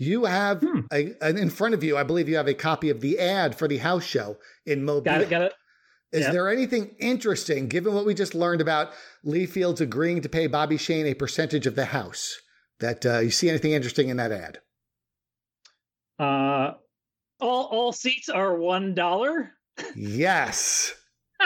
you 0.00 0.24
have 0.24 0.62
hmm. 0.62 0.80
a, 0.90 1.14
in 1.28 1.50
front 1.50 1.74
of 1.74 1.84
you, 1.84 1.98
I 1.98 2.04
believe 2.04 2.26
you 2.26 2.36
have 2.36 2.48
a 2.48 2.54
copy 2.54 2.88
of 2.88 3.02
the 3.02 3.18
ad 3.18 3.54
for 3.54 3.68
the 3.68 3.76
house 3.76 4.02
show 4.02 4.38
in 4.64 4.82
Mobile. 4.82 5.02
Got 5.02 5.20
it, 5.20 5.28
got 5.28 5.42
it. 5.42 5.52
Is 6.10 6.22
yep. 6.22 6.32
there 6.32 6.48
anything 6.48 6.96
interesting, 6.98 7.68
given 7.68 7.92
what 7.92 8.06
we 8.06 8.14
just 8.14 8.34
learned 8.34 8.62
about 8.62 8.92
Lee 9.22 9.44
Fields 9.44 9.82
agreeing 9.82 10.22
to 10.22 10.28
pay 10.30 10.46
Bobby 10.46 10.78
Shane 10.78 11.06
a 11.06 11.12
percentage 11.12 11.66
of 11.66 11.76
the 11.76 11.84
house, 11.84 12.40
that 12.80 13.04
uh, 13.04 13.18
you 13.18 13.30
see 13.30 13.50
anything 13.50 13.72
interesting 13.72 14.08
in 14.08 14.16
that 14.16 14.32
ad? 14.32 14.60
Uh, 16.18 16.72
all 17.38 17.66
all 17.66 17.92
seats 17.92 18.30
are 18.30 18.56
one 18.56 18.94
dollar. 18.94 19.52
Yes. 19.94 20.94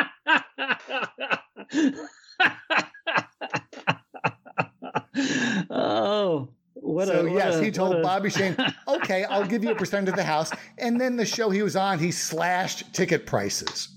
oh, 5.70 6.50
what 6.84 7.08
so 7.08 7.26
a, 7.26 7.32
yes, 7.32 7.56
a, 7.56 7.64
he 7.64 7.70
told 7.70 7.96
a... 7.96 8.02
Bobby 8.02 8.28
Shane, 8.28 8.56
"Okay, 8.88 9.24
I'll 9.24 9.46
give 9.46 9.64
you 9.64 9.70
a 9.70 9.74
percent 9.74 10.08
of 10.08 10.16
the 10.16 10.22
house." 10.22 10.52
And 10.78 11.00
then 11.00 11.16
the 11.16 11.24
show 11.24 11.50
he 11.50 11.62
was 11.62 11.76
on, 11.76 11.98
he 11.98 12.10
slashed 12.10 12.92
ticket 12.92 13.26
prices. 13.26 13.88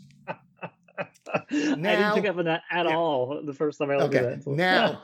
Now, 1.51 1.51
I 1.51 1.75
didn't 1.75 2.13
pick 2.13 2.29
up 2.32 2.38
on 2.38 2.46
that 2.46 2.62
at 2.72 2.86
yeah. 2.86 2.96
all 2.96 3.41
the 3.46 3.53
first 3.53 3.79
time 3.79 3.91
I 3.91 3.98
looked 3.98 4.15
okay. 4.15 4.25
at 4.25 4.32
it. 4.34 4.44
Now, 4.48 5.03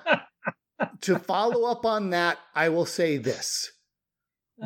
to 1.02 1.20
follow 1.20 1.70
up 1.70 1.86
on 1.86 2.12
that, 2.12 2.38
I 2.56 2.70
will 2.70 2.86
say 2.86 3.18
this. 3.18 3.72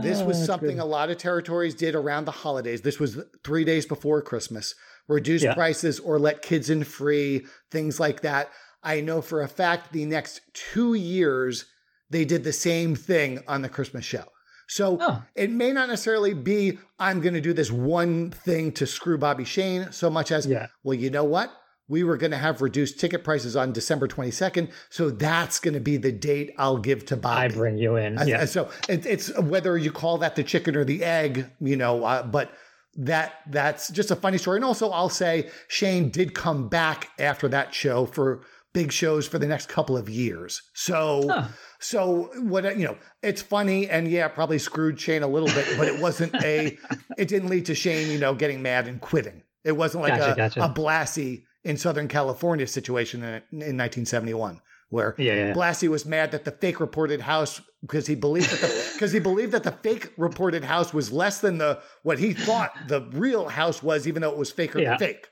This 0.01 0.21
was 0.21 0.41
oh, 0.41 0.45
something 0.45 0.77
good. 0.77 0.83
a 0.83 0.85
lot 0.85 1.09
of 1.09 1.17
territories 1.17 1.73
did 1.73 1.95
around 1.95 2.25
the 2.25 2.31
holidays. 2.31 2.81
This 2.81 2.99
was 2.99 3.17
three 3.43 3.63
days 3.63 3.85
before 3.85 4.21
Christmas. 4.21 4.75
Reduce 5.07 5.43
yeah. 5.43 5.55
prices 5.55 5.99
or 5.99 6.19
let 6.19 6.41
kids 6.43 6.69
in 6.69 6.83
free, 6.83 7.45
things 7.71 7.99
like 7.99 8.21
that. 8.21 8.51
I 8.83 9.01
know 9.01 9.21
for 9.21 9.41
a 9.41 9.47
fact 9.47 9.91
the 9.91 10.05
next 10.05 10.41
two 10.53 10.93
years 10.93 11.65
they 12.09 12.25
did 12.25 12.43
the 12.43 12.53
same 12.53 12.95
thing 12.95 13.43
on 13.47 13.61
the 13.61 13.69
Christmas 13.69 14.05
show. 14.05 14.25
So 14.67 14.97
oh. 15.01 15.23
it 15.35 15.49
may 15.49 15.71
not 15.71 15.87
necessarily 15.87 16.33
be, 16.33 16.77
I'm 16.99 17.21
going 17.21 17.33
to 17.33 17.41
do 17.41 17.53
this 17.53 17.71
one 17.71 18.31
thing 18.31 18.73
to 18.73 18.85
screw 18.85 19.17
Bobby 19.17 19.45
Shane 19.45 19.91
so 19.91 20.09
much 20.09 20.31
as, 20.31 20.45
yeah. 20.45 20.67
well, 20.83 20.93
you 20.93 21.09
know 21.09 21.23
what? 21.23 21.51
We 21.89 22.03
were 22.03 22.17
going 22.17 22.31
to 22.31 22.37
have 22.37 22.61
reduced 22.61 22.99
ticket 22.99 23.23
prices 23.23 23.55
on 23.55 23.71
December 23.71 24.09
22nd. 24.09 24.71
So 24.89 25.09
that's 25.09 25.59
going 25.59 25.73
to 25.73 25.79
be 25.79 25.95
the 25.95 26.11
date 26.11 26.53
I'll 26.57 26.79
give 26.79 27.05
to 27.05 27.15
Bobby. 27.15 27.45
I 27.45 27.47
bring 27.47 27.77
you 27.77 27.95
in. 27.95 28.19
Yeah. 28.25 28.43
So 28.43 28.69
it, 28.89 29.05
it's 29.05 29.37
whether 29.39 29.77
you 29.77 29.93
call 29.93 30.17
that 30.17 30.35
the 30.35 30.43
chicken 30.43 30.75
or 30.75 30.83
the 30.83 31.01
egg, 31.01 31.49
you 31.61 31.77
know, 31.77 32.03
uh, 32.03 32.23
but 32.23 32.51
that 32.97 33.35
that's 33.47 33.89
just 33.89 34.11
a 34.11 34.15
funny 34.15 34.37
story. 34.37 34.57
And 34.57 34.65
also, 34.65 34.89
I'll 34.89 35.07
say 35.07 35.49
Shane 35.67 36.09
did 36.09 36.33
come 36.33 36.67
back 36.67 37.11
after 37.19 37.47
that 37.47 37.73
show 37.73 38.05
for 38.05 38.41
big 38.73 38.91
shows 38.91 39.27
for 39.27 39.39
the 39.39 39.47
next 39.47 39.69
couple 39.69 39.97
of 39.97 40.09
years. 40.09 40.61
So, 40.73 41.27
huh. 41.29 41.47
so 41.79 42.29
what 42.41 42.77
you 42.77 42.85
know, 42.85 42.97
it's 43.23 43.41
funny 43.41 43.89
and 43.89 44.07
yeah, 44.07 44.27
probably 44.27 44.59
screwed 44.59 44.99
Shane 44.99 45.23
a 45.23 45.27
little 45.27 45.49
bit, 45.49 45.67
but 45.77 45.87
it 45.87 45.99
wasn't 45.99 46.35
a, 46.35 46.77
it 47.17 47.27
didn't 47.27 47.49
lead 47.49 47.65
to 47.67 47.75
Shane, 47.75 48.11
you 48.11 48.19
know, 48.19 48.35
getting 48.35 48.61
mad 48.61 48.87
and 48.87 49.01
quitting. 49.01 49.43
It 49.63 49.73
wasn't 49.73 50.03
like 50.03 50.19
gotcha, 50.19 50.33
a, 50.33 50.35
gotcha. 50.35 50.63
a 50.63 50.69
Blassie 50.69 51.43
in 51.63 51.77
Southern 51.77 52.07
California 52.07 52.67
situation 52.67 53.23
in, 53.23 53.33
in 53.51 53.77
1971 53.77 54.61
where 54.89 55.15
yeah, 55.17 55.33
yeah. 55.33 55.53
Blassie 55.53 55.89
was 55.89 56.05
mad 56.05 56.31
that 56.31 56.45
the 56.45 56.51
fake 56.51 56.79
reported 56.79 57.21
house 57.21 57.61
because 57.81 58.07
he 58.07 58.15
believed 58.15 58.49
that 58.51 58.61
the 58.61 58.89
because 58.93 59.11
he 59.11 59.19
believed 59.19 59.51
that 59.51 59.63
the 59.63 59.71
fake 59.71 60.13
reported 60.17 60.63
house 60.63 60.93
was 60.93 61.11
less 61.11 61.39
than 61.41 61.57
the 61.57 61.79
what 62.03 62.19
he 62.19 62.33
thought 62.33 62.71
the 62.87 63.01
real 63.11 63.49
house 63.49 63.83
was, 63.83 64.07
even 64.07 64.21
though 64.21 64.31
it 64.31 64.37
was 64.37 64.51
faker 64.51 64.79
yeah. 64.79 64.91
than 64.91 64.99
fake. 64.99 65.27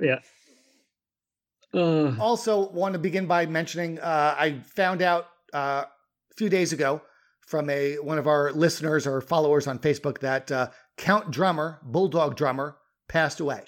yeah. 0.00 0.18
Uh, 1.72 2.14
also, 2.18 2.68
want 2.70 2.94
to 2.94 2.98
begin 2.98 3.26
by 3.26 3.46
mentioning 3.46 3.98
uh, 3.98 4.34
I 4.36 4.60
found 4.74 5.02
out 5.02 5.26
uh, 5.54 5.84
a 5.86 6.34
few 6.36 6.48
days 6.48 6.72
ago 6.72 7.02
from 7.46 7.70
a 7.70 7.96
one 7.96 8.18
of 8.18 8.26
our 8.26 8.52
listeners 8.52 9.06
or 9.06 9.20
followers 9.20 9.66
on 9.66 9.78
Facebook 9.78 10.18
that 10.20 10.50
uh, 10.50 10.70
Count 10.96 11.30
Drummer, 11.30 11.78
Bulldog 11.82 12.36
Drummer, 12.36 12.76
passed 13.08 13.40
away. 13.40 13.62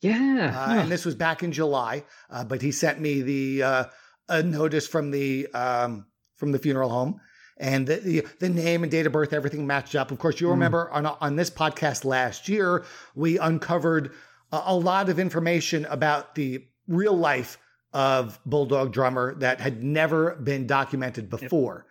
Yeah, 0.00 0.54
uh, 0.56 0.80
and 0.80 0.90
this 0.90 1.04
was 1.04 1.14
back 1.14 1.42
in 1.42 1.52
July. 1.52 2.04
Uh, 2.30 2.44
but 2.44 2.62
he 2.62 2.72
sent 2.72 3.00
me 3.00 3.22
the 3.22 3.88
a 4.28 4.42
notice 4.42 4.86
from 4.86 5.10
the 5.10 5.46
um, 5.48 6.06
from 6.36 6.52
the 6.52 6.58
funeral 6.58 6.90
home, 6.90 7.20
and 7.58 7.86
the, 7.86 7.96
the, 7.96 8.26
the 8.40 8.48
name 8.48 8.82
and 8.82 8.90
date 8.90 9.06
of 9.06 9.12
birth, 9.12 9.32
everything 9.32 9.66
matched 9.66 9.94
up. 9.94 10.10
Of 10.10 10.18
course, 10.18 10.40
you 10.40 10.48
mm. 10.48 10.52
remember 10.52 10.90
on 10.90 11.06
on 11.06 11.36
this 11.36 11.50
podcast 11.50 12.04
last 12.04 12.48
year 12.48 12.84
we 13.14 13.38
uncovered 13.38 14.12
a, 14.52 14.62
a 14.66 14.74
lot 14.74 15.08
of 15.08 15.18
information 15.18 15.84
about 15.86 16.34
the 16.34 16.66
real 16.88 17.16
life 17.16 17.58
of 17.92 18.40
Bulldog 18.44 18.92
Drummer 18.92 19.34
that 19.36 19.60
had 19.60 19.82
never 19.82 20.34
been 20.36 20.66
documented 20.66 21.30
before. 21.30 21.86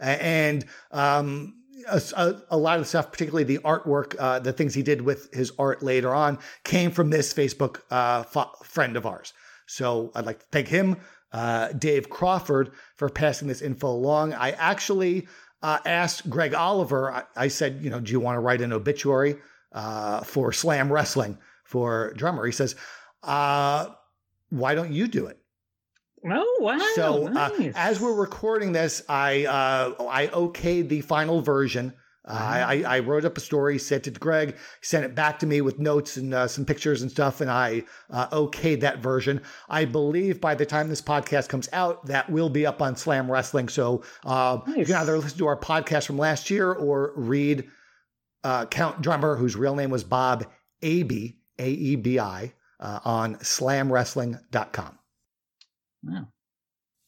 Yep. 0.00 0.18
And 0.22 0.64
um, 0.90 1.54
a, 1.88 2.36
a, 2.50 2.56
lot 2.56 2.78
of 2.78 2.82
the 2.82 2.88
stuff, 2.88 3.12
particularly 3.12 3.44
the 3.44 3.58
artwork, 3.58 4.16
uh, 4.18 4.38
the 4.38 4.52
things 4.52 4.74
he 4.74 4.82
did 4.82 5.02
with 5.02 5.32
his 5.32 5.52
art 5.58 5.82
later 5.82 6.14
on, 6.14 6.38
came 6.64 6.90
from 6.90 7.10
this 7.10 7.32
Facebook 7.32 7.80
uh, 7.90 8.24
f- 8.34 8.66
friend 8.66 8.96
of 8.96 9.06
ours. 9.06 9.32
So 9.66 10.10
I'd 10.14 10.26
like 10.26 10.40
to 10.40 10.46
thank 10.50 10.68
him, 10.68 10.96
uh, 11.32 11.68
Dave 11.72 12.10
Crawford, 12.10 12.72
for 12.96 13.08
passing 13.08 13.48
this 13.48 13.62
info 13.62 13.88
along. 13.88 14.34
I 14.34 14.52
actually 14.52 15.28
uh, 15.62 15.78
asked 15.84 16.28
Greg 16.28 16.54
Oliver, 16.54 17.12
I, 17.12 17.22
I, 17.36 17.48
said, 17.48 17.80
you 17.82 17.90
know, 17.90 18.00
do 18.00 18.12
you 18.12 18.20
want 18.20 18.36
to 18.36 18.40
write 18.40 18.60
an 18.60 18.72
obituary 18.72 19.36
uh, 19.72 20.22
for 20.22 20.52
Slam 20.52 20.92
Wrestling 20.92 21.38
for 21.64 22.12
drummer? 22.14 22.44
He 22.44 22.52
says, 22.52 22.74
uh, 23.22 23.88
why 24.52 24.74
don't 24.74 24.92
you 24.92 25.08
do 25.08 25.26
it? 25.26 25.38
Oh 26.30 26.58
wow! 26.60 26.78
So 26.94 27.26
uh, 27.26 27.30
nice. 27.30 27.60
uh, 27.60 27.72
as 27.74 28.00
we're 28.00 28.14
recording 28.14 28.72
this, 28.72 29.02
I 29.08 29.46
uh, 29.46 30.04
I 30.08 30.28
okayed 30.28 30.88
the 30.88 31.00
final 31.00 31.40
version. 31.40 31.94
Uh, 32.24 32.64
I, 32.68 32.84
I 32.86 32.98
wrote 33.00 33.24
up 33.24 33.36
a 33.36 33.40
story, 33.40 33.80
sent 33.80 34.06
it 34.06 34.14
to 34.14 34.20
Greg, 34.20 34.56
sent 34.80 35.04
it 35.04 35.16
back 35.16 35.40
to 35.40 35.46
me 35.46 35.60
with 35.60 35.80
notes 35.80 36.16
and 36.16 36.32
uh, 36.32 36.46
some 36.46 36.64
pictures 36.64 37.02
and 37.02 37.10
stuff, 37.10 37.40
and 37.40 37.50
I 37.50 37.82
uh, 38.10 38.28
okayed 38.28 38.80
that 38.82 38.98
version. 38.98 39.40
I 39.68 39.86
believe 39.86 40.40
by 40.40 40.54
the 40.54 40.64
time 40.64 40.88
this 40.88 41.02
podcast 41.02 41.48
comes 41.48 41.68
out, 41.72 42.06
that 42.06 42.30
will 42.30 42.48
be 42.48 42.64
up 42.64 42.80
on 42.80 42.94
Slam 42.94 43.28
Wrestling. 43.28 43.68
So 43.68 44.04
uh, 44.24 44.60
nice. 44.68 44.76
you 44.76 44.84
can 44.84 44.94
either 44.94 45.18
listen 45.18 45.38
to 45.38 45.48
our 45.48 45.58
podcast 45.58 46.06
from 46.06 46.16
last 46.16 46.48
year 46.48 46.70
or 46.70 47.12
read 47.16 47.68
uh, 48.44 48.66
Count 48.66 49.02
Drummer, 49.02 49.34
whose 49.34 49.56
real 49.56 49.74
name 49.74 49.90
was 49.90 50.04
Bob 50.04 50.46
Aebi, 50.80 51.34
A 51.58 51.68
E 51.68 51.96
B 51.96 52.20
I, 52.20 52.52
uh, 52.82 52.98
on 53.04 53.36
slamwrestling.com. 53.36 54.98
Wow. 56.02 56.28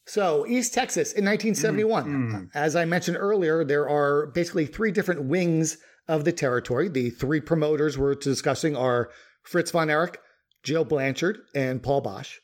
So, 0.07 0.47
East 0.47 0.73
Texas 0.75 1.13
in 1.13 1.25
1971. 1.25 2.05
Mm-hmm. 2.05 2.45
As 2.55 2.77
I 2.77 2.85
mentioned 2.85 3.17
earlier, 3.19 3.65
there 3.65 3.89
are 3.89 4.27
basically 4.27 4.67
three 4.67 4.93
different 4.93 5.25
wings 5.25 5.79
of 6.09 6.25
the 6.25 6.33
territory. 6.33 6.89
The 6.89 7.11
three 7.11 7.41
promoters 7.41 7.99
we're 7.99 8.15
discussing 8.15 8.77
are 8.77 9.11
Fritz 9.43 9.71
von 9.71 9.91
Erich, 9.91 10.19
Joe 10.63 10.85
Blanchard, 10.85 11.39
and 11.55 11.83
Paul 11.83 12.03
Boesch. 12.03 12.37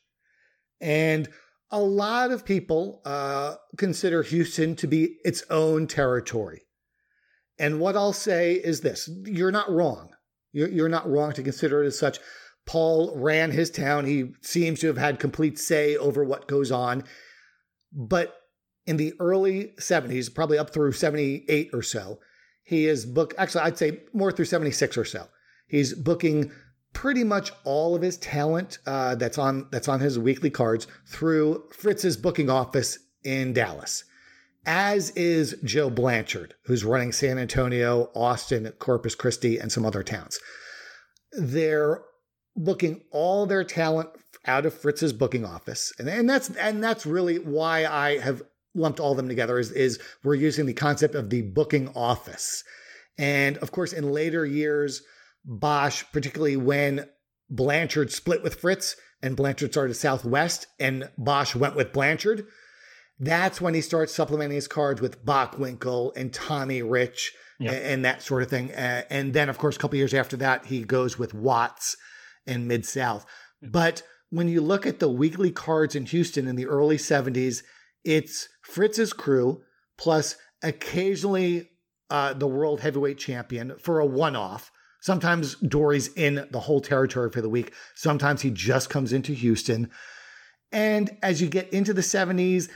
And 0.81 1.29
a 1.71 1.81
lot 1.81 2.31
of 2.31 2.45
people 2.45 3.03
uh, 3.05 3.57
consider 3.77 4.23
Houston 4.23 4.75
to 4.77 4.87
be 4.87 5.17
its 5.23 5.45
own 5.51 5.87
territory. 5.87 6.63
And 7.59 7.79
what 7.79 7.95
I'll 7.95 8.15
say 8.15 8.55
is 8.55 8.81
this 8.81 9.09
you're 9.25 9.53
not 9.53 9.71
wrong. 9.71 10.11
You're, 10.53 10.69
you're 10.69 10.89
not 10.89 11.09
wrong 11.09 11.33
to 11.35 11.43
consider 11.43 11.85
it 11.85 11.89
as 11.89 11.99
such. 11.99 12.19
Paul 12.71 13.13
ran 13.17 13.51
his 13.51 13.69
town. 13.69 14.05
He 14.05 14.31
seems 14.43 14.79
to 14.79 14.87
have 14.87 14.97
had 14.97 15.19
complete 15.19 15.59
say 15.59 15.97
over 15.97 16.23
what 16.23 16.47
goes 16.47 16.71
on. 16.71 17.03
But 17.93 18.37
in 18.87 18.97
the 18.97 19.13
early 19.19 19.73
70s, 19.81 20.33
probably 20.33 20.57
up 20.57 20.71
through 20.71 20.93
78 20.93 21.71
or 21.73 21.83
so, 21.83 22.21
he 22.63 22.87
is 22.87 23.07
book 23.07 23.35
actually 23.37 23.63
I'd 23.63 23.77
say 23.77 24.03
more 24.13 24.31
through 24.31 24.45
76 24.45 24.97
or 24.97 25.05
so. 25.05 25.27
He's 25.67 25.95
booking 25.95 26.53
pretty 26.93 27.25
much 27.25 27.51
all 27.65 27.97
of 27.97 28.03
his 28.03 28.19
talent 28.19 28.79
uh, 28.87 29.17
that's 29.17 29.37
on 29.37 29.67
that's 29.73 29.89
on 29.89 29.99
his 29.99 30.17
weekly 30.17 30.51
cards 30.51 30.87
through 31.09 31.65
Fritz's 31.77 32.17
booking 32.17 32.49
office 32.49 33.01
in 33.25 33.53
Dallas. 33.53 34.05
As 34.65 35.11
is 35.17 35.57
Joe 35.65 35.91
Blanchard, 35.91 36.55
who's 36.67 36.85
running 36.85 37.11
San 37.11 37.37
Antonio, 37.37 38.13
Austin, 38.15 38.73
Corpus 38.79 39.17
Christi, 39.17 39.59
and 39.59 39.73
some 39.73 39.85
other 39.85 40.05
towns. 40.05 40.39
They're 41.33 42.03
booking 42.57 43.03
all 43.11 43.47
their 43.47 43.65
talent 43.65 44.11
out 44.47 44.67
of 44.67 44.75
Fritz's 44.75 45.13
booking 45.13 45.45
office. 45.45 45.93
And, 45.99 46.09
and 46.09 46.29
that's 46.29 46.51
and 46.51 46.83
that's 46.83 47.07
really 47.07 47.39
why 47.39 47.87
I 47.87 48.19
have 48.19 48.43
lumped 48.75 49.01
all 49.01 49.13
of 49.13 49.17
them 49.17 49.29
together 49.29 49.59
is, 49.59 49.73
is 49.73 49.99
we're 50.23 50.35
using 50.35 50.67
the 50.67 50.73
concept 50.73 51.15
of 51.15 51.31
the 51.31 51.43
booking 51.43 51.89
office. 51.95 52.63
And 53.19 53.59
of 53.59 53.73
course, 53.73 53.93
in 53.93 54.13
later 54.13 54.47
years, 54.47 55.03
Boesch, 55.47 56.05
particularly 56.13 56.57
when 56.57 57.09
Blanchard 57.49 58.13
split 58.13 58.43
with 58.43 58.61
Fritz 58.61 58.97
and 59.23 59.37
Blanchard 59.37 59.73
started 59.73 59.95
Southwest 59.95 60.67
and 60.79 61.11
Boesch 61.19 61.55
went 61.55 61.75
with 61.75 61.93
Blanchard, 61.93 62.47
That's 63.19 63.61
when 63.61 63.75
he 63.75 63.83
starts 63.83 64.15
supplementing 64.15 64.55
his 64.55 64.69
cards 64.69 65.01
with 65.01 65.25
Bockwinkel 65.25 66.17
and 66.17 66.33
Tommy 66.33 66.81
Rich 66.81 67.35
yep. 67.59 67.75
and, 67.75 67.85
and, 67.85 68.05
that 68.05 68.23
sort 68.23 68.43
of 68.43 68.49
thing. 68.49 68.73
Uh, 68.73 69.03
and 69.11 69.35
then, 69.35 69.51
of 69.51 69.59
course, 69.59 69.77
a 69.77 69.79
couple 69.79 69.99
years 69.99 70.15
after 70.15 70.39
that, 70.39 70.67
he 70.67 70.85
goes 70.85 71.19
with 71.19 71.35
Watts 71.35 71.97
and 72.47 72.67
Mid 72.67 72.85
South. 72.87 73.27
But 73.63 74.03
when 74.31 74.49
you 74.49 74.61
look 74.61 74.87
at 74.87 75.01
the 75.01 75.09
weekly 75.09 75.51
cards 75.51 75.95
in 75.95 76.07
Houston 76.07 76.47
in 76.47 76.57
the 76.57 76.67
early 76.67 76.97
70s, 76.97 77.63
it's 78.05 78.49
Fritz's 78.63 79.13
crew 79.13 79.63
plus 79.99 80.37
occasionally 80.63 81.69
uh, 82.09 82.33
the 82.33 82.47
world 82.47 82.81
heavyweight 82.81 83.19
champion 83.19 83.75
for 83.79 84.01
a 84.01 84.07
one 84.07 84.37
off. 84.37 84.71
Sometimes 85.01 85.55
Dory's 85.57 86.09
in 86.15 86.47
the 86.51 86.61
whole 86.61 86.81
territory 86.81 87.31
for 87.31 87.41
the 87.41 87.49
week. 87.49 87.73
Sometimes 87.95 88.43
he 88.43 88.51
just 88.51 88.91
comes 88.91 89.13
into 89.13 89.33
Houston. 89.33 89.91
And 90.73 91.17
as 91.23 91.41
you 91.41 91.49
get 91.49 91.73
into 91.73 91.95
the 91.95 92.03
70s, 92.03 92.69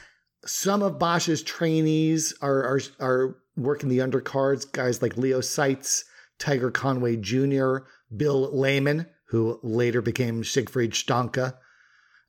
some 0.46 0.82
of 0.82 0.98
Boesch's 0.98 1.42
trainees 1.42 2.34
are, 2.40 2.64
are, 2.64 2.80
are 3.00 3.36
working 3.56 3.88
the 3.88 3.98
undercards, 3.98 4.70
guys 4.70 5.02
like 5.02 5.16
Leo 5.16 5.40
Seitz, 5.40 6.04
Tiger 6.38 6.70
Conway 6.70 7.16
Jr., 7.16 7.78
Bill 8.14 8.56
Lehman, 8.58 9.06
who 9.34 9.58
later 9.64 10.00
became 10.00 10.44
Siegfried 10.44 10.92
Steinke. 10.92 11.54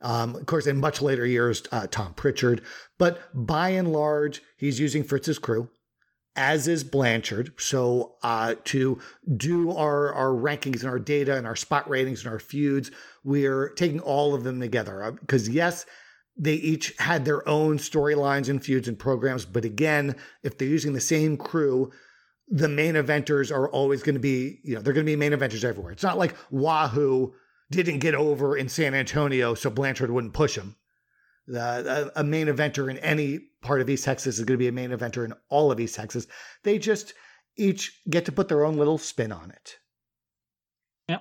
Um, 0.02 0.36
of 0.36 0.48
course, 0.48 0.66
in 0.66 0.78
much 0.78 1.04
later 1.04 1.24
years, 1.24 1.62
uh, 1.72 1.86
Tom 1.86 2.16
Pritchard. 2.16 2.64
But 2.98 3.20
by 3.32 3.70
and 3.70 3.94
large, 3.94 4.42
he's 4.58 4.80
using 4.80 5.04
Fritz's 5.04 5.38
crew, 5.38 5.70
as 6.36 6.68
is 6.68 6.84
Blanchard. 6.84 7.54
So 7.60 8.16
uh, 8.24 8.56
to 8.64 9.00
do 9.38 9.70
our, 9.70 10.14
our 10.16 10.30
rankings 10.30 10.80
and 10.80 10.90
our 10.90 10.98
data 10.98 11.38
and 11.38 11.46
our 11.46 11.56
spot 11.56 11.88
ratings 11.88 12.24
and 12.24 12.34
our 12.34 12.40
feuds, 12.40 12.90
we're 13.24 13.70
taking 13.70 14.00
all 14.00 14.34
of 14.34 14.44
them 14.44 14.60
together. 14.60 15.16
Because, 15.22 15.48
uh, 15.48 15.52
yes, 15.52 15.86
they 16.36 16.56
each 16.56 16.96
had 16.98 17.24
their 17.24 17.48
own 17.48 17.78
storylines 17.78 18.50
and 18.50 18.66
feuds 18.66 18.88
and 18.88 18.98
programs. 18.98 19.46
But 19.46 19.64
again, 19.64 20.16
if 20.42 20.58
they're 20.58 20.68
using 20.68 20.94
the 20.94 21.02
same 21.02 21.38
crew, 21.38 21.92
the 22.48 22.68
main 22.68 22.94
eventers 22.94 23.52
are 23.52 23.70
always 23.70 24.04
going 24.04 24.16
to 24.16 24.20
be, 24.20 24.60
you 24.64 24.76
know, 24.76 24.82
they're 24.82 24.94
going 24.94 25.06
to 25.06 25.12
be 25.12 25.16
main 25.16 25.32
eventers 25.32 25.64
everywhere. 25.64 25.92
It's 25.92 26.04
not 26.04 26.18
like 26.18 26.36
Wahoo 26.52 27.34
didn't 27.72 28.00
get 28.00 28.16
over 28.16 28.56
in 28.56 28.70
San 28.70 28.94
Antonio, 28.94 29.56
so 29.56 29.70
Blanchard 29.70 30.12
wouldn't 30.12 30.34
push 30.34 30.58
him. 30.58 30.76
Uh, 31.54 32.10
a, 32.16 32.24
main 32.24 32.48
eventer 32.48 32.90
in 32.90 32.98
any 33.00 33.40
part 33.62 33.80
of 33.80 33.90
East 33.90 34.06
Texas 34.06 34.40
is 34.40 34.46
going 34.46 34.58
to 34.58 34.64
be 34.64 34.68
a 34.68 34.72
main 34.72 34.90
eventer 34.90 35.24
in 35.24 35.34
all 35.50 35.72
of 35.72 35.80
East 35.80 35.96
Texas. 35.96 36.26
They 36.64 36.80
just 36.80 37.14
each 37.56 38.02
get 38.10 38.26
to 38.26 38.32
put 38.32 38.48
their 38.48 38.66
own 38.66 38.78
little 38.78 38.98
spin 38.98 39.32
on 39.32 39.52
it. 39.52 39.78
Yeah. 41.08 41.20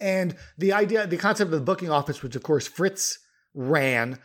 And 0.00 0.34
the 0.58 0.72
idea, 0.72 1.06
the 1.06 1.16
concept 1.16 1.52
of 1.52 1.58
the 1.58 1.64
booking 1.64 1.90
office, 1.90 2.20
which 2.20 2.34
of 2.34 2.42
course 2.42 2.66
Fritz 2.66 3.20
ran, 3.54 4.18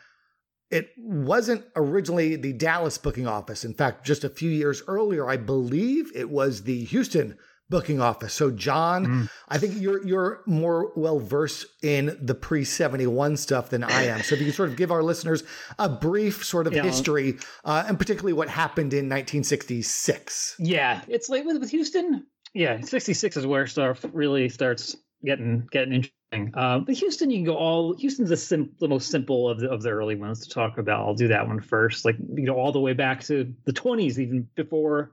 it 0.72 0.90
wasn't 0.98 1.66
originally 1.76 2.36
the 2.36 2.54
Dallas 2.54 2.98
booking 2.98 3.28
office. 3.28 3.66
In 3.66 3.74
fact, 3.74 4.06
just 4.06 4.24
a 4.24 4.30
few 4.30 4.50
years 4.50 4.84
earlier, 4.88 5.28
I 5.28 5.38
believe 5.38 6.12
it 6.16 6.30
was 6.30 6.64
the 6.64 6.84
Houston 6.86 7.38
booking 7.70 8.02
office. 8.02 8.34
So, 8.34 8.52
Jon, 8.52 9.06
mm. 9.06 9.30
I 9.48 9.58
think 9.58 9.80
you're 9.80 10.06
you're 10.06 10.42
more 10.46 10.92
well 10.96 11.20
versed 11.20 11.66
in 11.82 12.18
the 12.22 12.36
pre 12.36 12.64
seventy 12.64 13.08
one 13.08 13.38
stuff 13.38 13.70
than 13.70 13.84
I 13.84 14.06
am. 14.06 14.22
So, 14.22 14.36
if 14.36 14.42
you 14.42 14.48
could 14.48 14.56
sort 14.56 14.70
of 14.70 14.76
give 14.76 14.92
our 14.92 15.04
listeners 15.04 15.44
a 15.78 15.90
brief 15.90 16.44
sort 16.44 16.68
of 16.68 16.74
yeah. 16.74 16.84
history, 16.84 17.38
uh, 17.66 17.86
and 17.88 17.98
particularly 17.98 18.34
what 18.34 18.50
happened 18.50 18.94
in 18.94 19.06
1966. 19.10 20.56
Yeah, 20.60 21.02
it's 21.08 21.30
like 21.30 21.46
with, 21.46 21.60
with 21.60 21.72
Houston. 21.72 22.26
Yeah, 22.54 22.82
66 22.82 23.38
is 23.38 23.46
where 23.46 23.68
stuff 23.68 24.04
really 24.12 24.50
starts 24.50 24.96
getting 25.24 25.68
getting 25.72 25.94
interesting. 25.94 26.19
Uh, 26.32 26.80
but 26.80 26.94
Houston, 26.96 27.32
you 27.32 27.38
can 27.38 27.46
go 27.46 27.56
all. 27.56 27.94
Houston's 27.96 28.30
the, 28.30 28.38
sim, 28.38 28.72
the 28.80 28.88
most 28.88 29.10
simple 29.10 29.50
of 29.50 29.60
the 29.60 29.70
of 29.70 29.82
the 29.82 29.90
early 29.90 30.16
ones 30.16 30.42
to 30.42 30.50
talk 30.50 30.78
about. 30.78 31.06
I'll 31.06 31.16
do 31.16 31.30
that 31.30 31.48
one 31.48 31.60
first. 31.60 32.06
Like 32.06 32.18
you 32.20 32.44
know, 32.44 32.56
all 32.56 32.72
the 32.72 32.80
way 32.80 32.94
back 32.94 33.24
to 33.26 33.52
the 33.66 33.74
20s, 33.74 34.20
even 34.20 34.48
before 34.56 35.12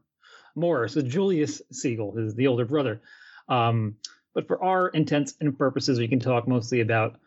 Morris. 0.54 0.92
So 0.92 1.00
Julius 1.00 1.62
Sigel 1.72 2.18
is 2.18 2.34
the 2.34 2.46
older 2.46 2.66
brother. 2.66 3.00
Um, 3.48 3.96
but 4.34 4.46
for 4.46 4.62
our 4.62 4.88
intents 4.88 5.34
and 5.40 5.56
purposes, 5.56 5.98
we 5.98 6.08
can 6.08 6.20
talk 6.20 6.46
mostly 6.46 6.80
about 6.80 7.18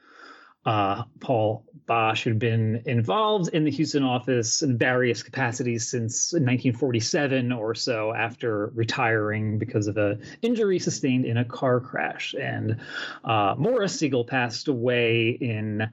uh, 0.70 1.04
Paul 1.20 1.66
Boesch, 1.88 2.22
who'd 2.22 2.38
been 2.38 2.84
involved 2.86 3.50
in 3.56 3.64
the 3.64 3.72
Houston 3.72 4.04
office 4.04 4.62
in 4.62 4.78
various 4.78 5.24
capacities 5.24 5.90
since 5.90 6.32
1947 6.32 7.52
or 7.52 7.74
so, 7.74 8.14
after 8.14 8.72
retiring 8.76 9.58
because 9.58 9.88
of 9.88 9.98
an 9.98 10.22
injury 10.44 10.78
sustained 10.78 11.26
in 11.26 11.38
a 11.38 11.46
car 11.46 11.80
crash. 11.80 12.36
And 12.40 12.82
uh, 13.24 13.56
Morris 13.58 13.98
Sigel 13.98 14.26
passed 14.26 14.68
away 14.68 15.30
in 15.30 15.92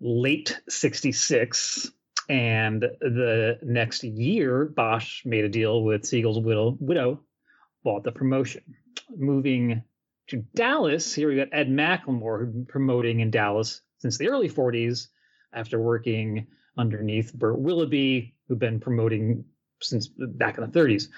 late 0.00 0.60
66. 0.68 1.92
And 2.28 2.82
the 2.82 3.60
next 3.62 4.02
year, 4.02 4.68
Boesch 4.76 5.24
made 5.24 5.44
a 5.44 5.48
deal 5.48 5.84
with 5.84 6.04
Sigel's 6.04 6.40
widow, 6.40 6.76
widow 6.80 7.20
bought 7.84 8.02
the 8.02 8.10
promotion. 8.10 8.62
Moving 9.16 9.84
to 10.26 10.38
Dallas, 10.56 11.14
here 11.14 11.28
we 11.28 11.36
got 11.36 11.50
Ed 11.52 11.68
McLemore, 11.68 12.40
who'd 12.40 12.52
been 12.52 12.66
promoting 12.66 13.20
in 13.20 13.30
Dallas 13.30 13.80
since 14.02 14.18
the 14.18 14.28
early 14.28 14.48
40s 14.48 15.06
after 15.52 15.80
working 15.80 16.48
underneath 16.76 17.32
Bert 17.32 17.58
Willoughby, 17.58 18.34
who'd 18.48 18.58
been 18.58 18.80
promoting 18.80 19.44
since 19.80 20.08
back 20.08 20.58
in 20.58 20.64
the 20.64 20.78
30s. 20.78 21.08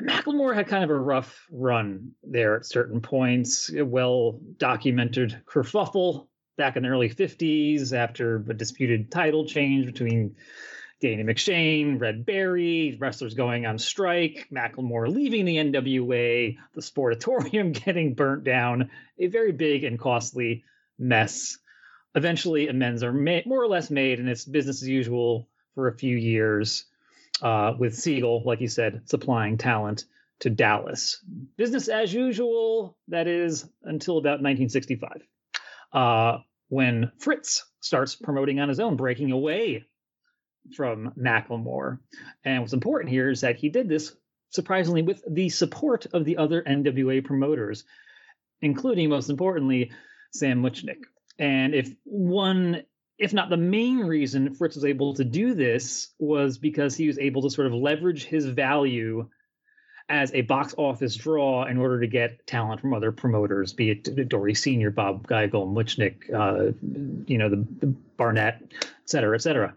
McLemore 0.00 0.54
had 0.54 0.66
kind 0.66 0.82
of 0.82 0.90
a 0.90 0.98
rough 0.98 1.46
run 1.52 2.12
there 2.22 2.56
at 2.56 2.66
certain 2.66 3.00
points, 3.00 3.72
a 3.72 3.84
well 3.84 4.40
documented 4.58 5.42
kerfuffle 5.46 6.26
back 6.56 6.76
in 6.76 6.82
the 6.84 6.88
early 6.88 7.10
50s 7.10 7.92
after 7.92 8.36
a 8.48 8.54
disputed 8.54 9.10
title 9.10 9.46
change 9.46 9.86
between 9.86 10.34
Danny 11.00 11.22
McShane, 11.22 12.00
Red 12.00 12.24
Berry, 12.24 12.96
wrestlers 12.98 13.34
going 13.34 13.66
on 13.66 13.78
strike, 13.78 14.48
McLemore 14.50 15.08
leaving 15.08 15.44
the 15.44 15.56
NWA, 15.56 16.56
the 16.74 16.80
Sportatorium 16.80 17.72
getting 17.84 18.14
burnt 18.14 18.44
down, 18.44 18.90
a 19.18 19.26
very 19.26 19.52
big 19.52 19.84
and 19.84 19.98
costly 19.98 20.64
mess. 20.98 21.58
Eventually, 22.14 22.68
amends 22.68 23.02
are 23.02 23.12
made, 23.12 23.46
more 23.46 23.62
or 23.62 23.68
less 23.68 23.90
made, 23.90 24.20
and 24.20 24.28
it's 24.28 24.44
business 24.44 24.82
as 24.82 24.88
usual 24.88 25.48
for 25.74 25.88
a 25.88 25.96
few 25.96 26.16
years, 26.16 26.84
uh, 27.42 27.72
with 27.78 27.96
Sigel, 27.96 28.42
like 28.44 28.60
you 28.60 28.68
said, 28.68 29.02
supplying 29.06 29.58
talent 29.58 30.04
to 30.40 30.50
Dallas. 30.50 31.22
Business 31.56 31.88
as 31.88 32.12
usual, 32.12 32.96
that 33.08 33.26
is, 33.26 33.66
until 33.82 34.18
about 34.18 34.42
1965. 34.42 35.22
Uh, 35.92 36.38
when 36.68 37.10
Fritz 37.18 37.64
starts 37.80 38.16
promoting 38.16 38.60
on 38.60 38.68
his 38.68 38.80
own, 38.80 38.96
breaking 38.96 39.32
away 39.32 39.84
from 40.76 41.12
McLemore. 41.18 41.98
And 42.44 42.60
what's 42.60 42.72
important 42.72 43.12
here 43.12 43.30
is 43.30 43.42
that 43.42 43.56
he 43.56 43.68
did 43.68 43.88
this 43.88 44.14
surprisingly 44.50 45.02
with 45.02 45.22
the 45.28 45.48
support 45.48 46.06
of 46.12 46.24
the 46.24 46.36
other 46.38 46.62
NWA 46.62 47.24
promoters, 47.24 47.84
including 48.62 49.10
most 49.10 49.28
importantly 49.28 49.90
Sam 50.32 50.62
Muchnick. 50.62 51.02
And 51.38 51.74
if 51.74 51.90
one, 52.04 52.82
if 53.18 53.32
not 53.32 53.50
the 53.50 53.56
main 53.56 54.00
reason 54.00 54.54
Fritz 54.54 54.76
was 54.76 54.84
able 54.84 55.14
to 55.14 55.24
do 55.24 55.54
this 55.54 56.12
was 56.18 56.58
because 56.58 56.96
he 56.96 57.06
was 57.06 57.18
able 57.18 57.42
to 57.42 57.50
sort 57.50 57.66
of 57.66 57.72
leverage 57.72 58.24
his 58.24 58.46
value 58.46 59.28
as 60.08 60.32
a 60.34 60.42
box 60.42 60.74
office 60.76 61.16
draw 61.16 61.64
in 61.64 61.78
order 61.78 62.00
to 62.00 62.06
get 62.06 62.46
talent 62.46 62.80
from 62.80 62.92
other 62.92 63.10
promoters, 63.10 63.72
be 63.72 63.90
it 63.90 64.28
Dory 64.28 64.54
Senior, 64.54 64.90
Bob 64.90 65.26
Geigel, 65.26 65.66
Muchnick, 65.72 66.32
uh, 66.32 66.72
you 67.26 67.38
know, 67.38 67.48
the, 67.48 67.66
the 67.80 67.86
Barnett, 67.86 68.60
et 68.82 68.86
cetera, 69.06 69.34
et 69.34 69.40
cetera. 69.40 69.74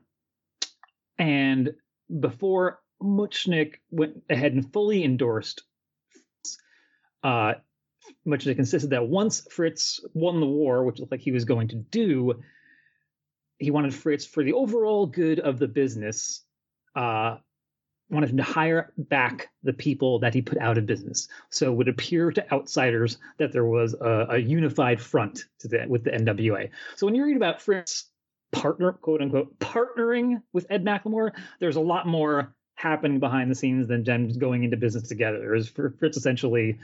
And 1.17 1.73
before 2.19 2.79
Muchnick 3.01 3.75
went 3.89 4.21
ahead 4.29 4.53
and 4.53 4.71
fully 4.73 5.03
endorsed, 5.03 5.63
uh, 7.23 7.53
Muchnick 8.27 8.55
consisted 8.55 8.89
that 8.91 9.07
once 9.07 9.47
Fritz 9.51 10.03
won 10.13 10.39
the 10.39 10.45
war, 10.45 10.83
which 10.83 10.99
looked 10.99 11.11
like 11.11 11.21
he 11.21 11.31
was 11.31 11.45
going 11.45 11.69
to 11.69 11.75
do, 11.75 12.41
he 13.57 13.71
wanted 13.71 13.93
Fritz 13.93 14.25
for 14.25 14.43
the 14.43 14.53
overall 14.53 15.07
good 15.07 15.39
of 15.39 15.59
the 15.59 15.67
business. 15.67 16.43
Uh, 16.95 17.37
wanted 18.09 18.29
him 18.29 18.37
to 18.37 18.43
hire 18.43 18.93
back 18.97 19.49
the 19.63 19.73
people 19.73 20.19
that 20.19 20.33
he 20.33 20.41
put 20.41 20.57
out 20.59 20.77
of 20.77 20.85
business. 20.85 21.27
So 21.49 21.71
it 21.71 21.75
would 21.75 21.89
appear 21.89 22.31
to 22.31 22.53
outsiders 22.53 23.17
that 23.37 23.51
there 23.51 23.65
was 23.65 23.95
a, 23.95 24.27
a 24.29 24.37
unified 24.37 25.01
front 25.01 25.43
to 25.59 25.67
the, 25.67 25.85
with 25.87 26.03
the 26.03 26.11
NWA. 26.11 26.69
So 26.95 27.05
when 27.05 27.15
you 27.15 27.25
read 27.25 27.35
about 27.35 27.61
Fritz 27.61 28.09
partner, 28.51 28.93
quote 28.93 29.21
unquote, 29.21 29.59
partnering 29.59 30.41
with 30.53 30.67
Ed 30.69 30.85
McLemore, 30.85 31.31
there's 31.59 31.75
a 31.75 31.81
lot 31.81 32.07
more 32.07 32.55
happening 32.75 33.19
behind 33.19 33.51
the 33.51 33.55
scenes 33.55 33.87
than 33.87 34.03
them 34.03 34.29
going 34.37 34.63
into 34.63 34.77
business 34.77 35.09
together. 35.09 35.39
There's 35.39 35.67
Fritz 35.67 36.15
essentially 36.15 36.79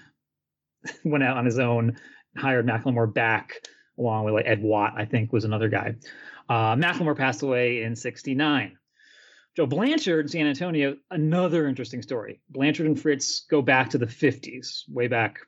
went 1.04 1.24
out 1.24 1.38
on 1.38 1.46
his 1.46 1.60
own, 1.60 1.98
hired 2.36 2.66
McLemore 2.66 3.12
back, 3.12 3.68
along 3.98 4.26
with 4.26 4.34
like 4.34 4.48
Ed 4.48 4.62
Watt, 4.62 4.94
I 4.98 5.06
think 5.06 5.32
was 5.32 5.46
another 5.46 5.70
guy. 5.70 5.96
Uh, 6.50 6.76
McLemore 6.76 7.18
passed 7.18 7.44
away 7.44 7.84
in 7.84 7.96
69. 7.96 8.78
Joe 9.56 9.68
Blanchard 9.68 10.26
in 10.26 10.30
San 10.30 10.48
Antonio, 10.48 10.98
another 11.12 11.68
interesting 11.68 12.02
story. 12.02 12.42
Blanchard 12.50 12.88
and 12.88 13.00
Fritz 13.00 13.46
go 13.50 13.62
back 13.62 13.92
to 13.92 14.00
the 14.00 14.08
50s, 14.08 14.84
way 14.90 15.08
back. 15.08 15.40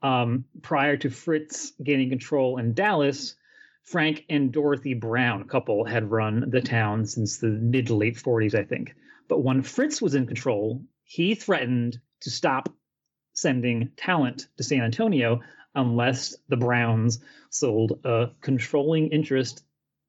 Um, 0.00 0.44
prior 0.62 0.96
to 0.98 1.10
Fritz 1.10 1.72
gaining 1.82 2.08
control 2.08 2.58
in 2.58 2.74
Dallas, 2.74 3.34
Frank 3.82 4.24
and 4.28 4.52
Dorothy 4.52 4.94
Brown 4.94 5.48
couple 5.48 5.84
had 5.84 6.10
run 6.10 6.50
the 6.50 6.60
town 6.60 7.06
since 7.06 7.38
the 7.38 7.48
mid 7.48 7.88
to 7.88 7.96
late 7.96 8.16
40s, 8.16 8.54
I 8.54 8.62
think. 8.62 8.94
But 9.28 9.42
when 9.42 9.62
Fritz 9.62 10.00
was 10.00 10.14
in 10.14 10.26
control, 10.26 10.84
he 11.02 11.34
threatened 11.34 11.98
to 12.20 12.30
stop 12.30 12.68
sending 13.40 13.90
talent 13.96 14.48
to 14.56 14.62
San 14.62 14.82
Antonio 14.82 15.40
unless 15.74 16.36
the 16.48 16.56
Browns 16.56 17.20
sold 17.50 18.00
a 18.04 18.30
controlling 18.40 19.08
interest 19.08 19.62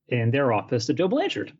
in 0.07 0.31
their 0.31 0.51
office 0.51 0.87
to 0.87 0.93
Joe 0.93 1.07
Blanchard, 1.07 1.53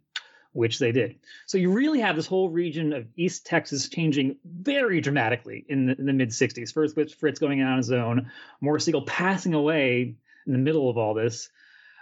which 0.54 0.80
they 0.80 0.92
did. 0.92 1.20
So 1.46 1.58
you 1.58 1.72
really 1.72 2.00
have 2.00 2.16
this 2.16 2.26
whole 2.26 2.50
region 2.50 2.94
of 2.94 3.08
East 3.16 3.46
Texas 3.46 3.88
changing 3.90 4.38
very 4.44 5.00
dramatically 5.02 5.66
in 5.70 5.86
the, 5.86 5.96
the 5.96 6.14
mid 6.14 6.30
60s. 6.30 6.74
First 6.74 6.96
with 6.96 7.14
Fritz 7.14 7.40
going 7.40 7.62
out 7.62 7.72
on 7.72 7.78
his 7.78 7.92
own, 7.92 8.32
Morris 8.62 8.86
Sigel 8.86 9.04
passing 9.04 9.54
away 9.54 10.16
in 10.48 10.54
the 10.54 10.60
middle 10.60 10.90
of 10.90 10.98
all 10.98 11.14
this. 11.14 11.50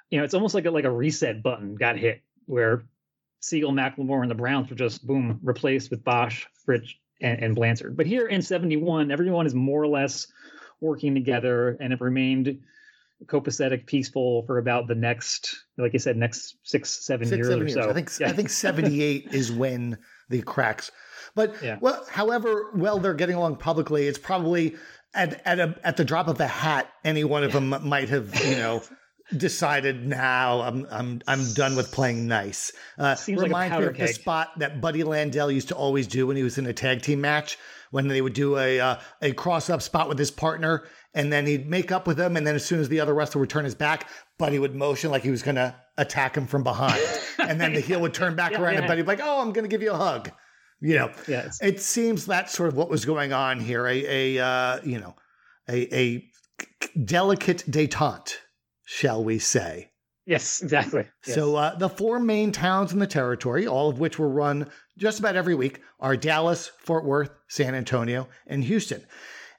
You 0.09 0.19
know, 0.19 0.23
it's 0.23 0.33
almost 0.33 0.55
like 0.55 0.65
a, 0.65 0.71
like 0.71 0.85
a 0.85 0.91
reset 0.91 1.43
button 1.43 1.75
got 1.75 1.97
hit 1.97 2.21
where 2.45 2.83
Sigel, 3.41 3.73
McLemore, 3.73 4.21
and 4.21 4.31
the 4.31 4.35
Browns 4.35 4.69
were 4.69 4.77
just 4.77 5.05
boom 5.05 5.39
replaced 5.43 5.91
with 5.91 6.03
Boesch, 6.03 6.45
Fritz, 6.65 6.95
and, 7.21 7.41
and 7.43 7.55
Blanchard. 7.55 7.95
But 7.97 8.05
here 8.05 8.27
in 8.27 8.41
71, 8.41 9.11
everyone 9.11 9.45
is 9.45 9.53
more 9.55 9.81
or 9.81 9.87
less 9.87 10.27
working 10.81 11.13
together 11.15 11.77
and 11.79 11.91
have 11.91 12.01
remained 12.01 12.59
copacetic, 13.25 13.85
peaceful 13.87 14.43
for 14.45 14.59
about 14.59 14.87
the 14.87 14.95
next, 14.95 15.55
like 15.77 15.93
I 15.95 15.97
said, 15.97 16.17
next 16.17 16.57
six, 16.63 17.03
seven 17.05 17.25
Six, 17.27 17.37
years 17.37 17.47
seven 17.47 17.61
or 17.63 17.65
years. 17.65 17.73
so. 17.73 17.89
I 17.89 17.93
think 17.93 18.11
Yeah. 18.19 18.29
I 18.29 18.33
think 18.33 18.49
78 18.49 19.29
is 19.33 19.51
when 19.51 19.97
the 20.29 20.41
cracks. 20.43 20.91
But 21.33 21.55
Yeah. 21.63 21.77
well, 21.81 22.05
however 22.09 22.71
well 22.75 22.99
they're 22.99 23.13
getting 23.15 23.35
along 23.35 23.55
publicly, 23.57 24.07
it's 24.07 24.19
probably 24.19 24.75
at 25.15 25.41
at 25.47 25.59
a 25.59 25.75
at 25.83 25.97
the 25.97 26.05
drop 26.05 26.27
of 26.27 26.39
a 26.39 26.47
hat, 26.47 26.89
any 27.03 27.23
one 27.23 27.43
of 27.43 27.53
them 27.53 27.69
might 27.83 28.09
have 28.09 28.33
you 28.45 28.55
know 28.57 28.83
decided 29.35 30.05
now 30.05 30.61
I'm 30.61 30.87
I'm 30.89 31.21
I'm 31.27 31.53
done 31.53 31.75
with 31.75 31.91
playing 31.91 32.27
nice. 32.27 32.71
Uh, 32.97 33.15
Seems 33.15 33.37
like 33.39 33.45
a 33.47 33.49
reminds 33.49 33.71
me 33.71 33.75
powder 33.75 33.89
of 33.89 33.97
the 33.97 34.07
spot 34.07 34.59
that 34.59 34.79
Buddy 34.79 35.03
Landell 35.03 35.51
used 35.51 35.67
to 35.69 35.75
always 35.75 36.07
do 36.07 36.27
when 36.27 36.37
he 36.37 36.43
was 36.43 36.57
in 36.57 36.65
a 36.65 36.73
tag 36.73 37.01
team 37.01 37.19
match 37.21 37.57
when 37.91 38.07
they 38.07 38.21
would 38.21 38.33
do 38.33 38.57
a 38.57 38.79
uh, 38.79 38.99
a 39.21 39.31
cross 39.33 39.69
up 39.69 39.81
spot 39.81 40.07
with 40.09 40.19
his 40.19 40.31
partner 40.31 40.85
and 41.13 41.31
then 41.31 41.45
he'd 41.45 41.67
make 41.69 41.91
up 41.91 42.05
with 42.07 42.19
him 42.19 42.37
and 42.37 42.45
then 42.45 42.55
as 42.55 42.65
soon 42.65 42.79
as 42.79 42.89
the 42.89 42.99
other 42.99 43.13
wrestler 43.13 43.39
would 43.39 43.49
turn 43.49 43.65
his 43.65 43.75
back, 43.75 44.09
Buddy 44.37 44.59
would 44.59 44.75
motion 44.75 45.09
like 45.11 45.23
he 45.23 45.31
was 45.31 45.41
going 45.41 45.55
to 45.55 45.75
attack 45.97 46.35
him 46.37 46.45
from 46.47 46.63
behind 46.63 47.01
and 47.39 47.59
then 47.59 47.73
the 47.73 47.79
heel 47.79 47.99
would 48.01 48.13
turn 48.13 48.35
back 48.35 48.51
Yeah, 48.51 48.61
around 48.61 48.75
and. 48.75 48.87
Buddy 48.87 49.01
would 49.01 49.17
be 49.17 49.23
like, 49.23 49.27
"Oh, 49.27 49.41
I'm 49.41 49.51
going 49.51 49.63
to 49.63 49.69
give 49.69 49.81
you 49.81 49.91
a 49.91 49.97
hug." 49.97 50.31
You 50.79 50.95
know, 50.95 51.11
Yeah, 51.27 51.39
it's- 51.39 51.59
it 51.61 51.81
seems 51.81 52.25
that's 52.25 52.53
sort 52.53 52.69
of 52.69 52.75
what 52.75 52.87
was 52.89 53.03
going 53.03 53.33
on 53.33 53.59
here. 53.59 53.87
A, 53.87 54.35
a 54.37 54.45
uh, 54.45 54.79
you 54.83 54.99
know, 54.99 55.15
a, 55.67 55.95
a 55.97 56.29
delicate 57.03 57.63
détente, 57.69 58.35
shall 58.87 59.21
we 59.21 59.37
say? 59.37 59.91
Yes, 60.25 60.61
exactly. 60.61 61.05
Yes. 61.25 61.35
So 61.35 61.55
uh, 61.57 61.75
the 61.75 61.89
four 61.89 62.19
main 62.19 62.51
towns 62.51 62.93
in 62.93 62.99
the 62.99 63.07
territory, 63.07 63.67
all 63.67 63.89
of 63.89 63.99
which 63.99 64.17
were 64.17 64.29
run 64.29 64.69
just 64.97 65.19
about 65.19 65.35
every 65.35 65.55
week, 65.55 65.81
are 65.99 66.15
Dallas, 66.15 66.71
Fort 66.79 67.05
Worth, 67.05 67.31
San 67.47 67.75
Antonio, 67.75 68.27
and 68.45 68.63
Houston. 68.63 69.05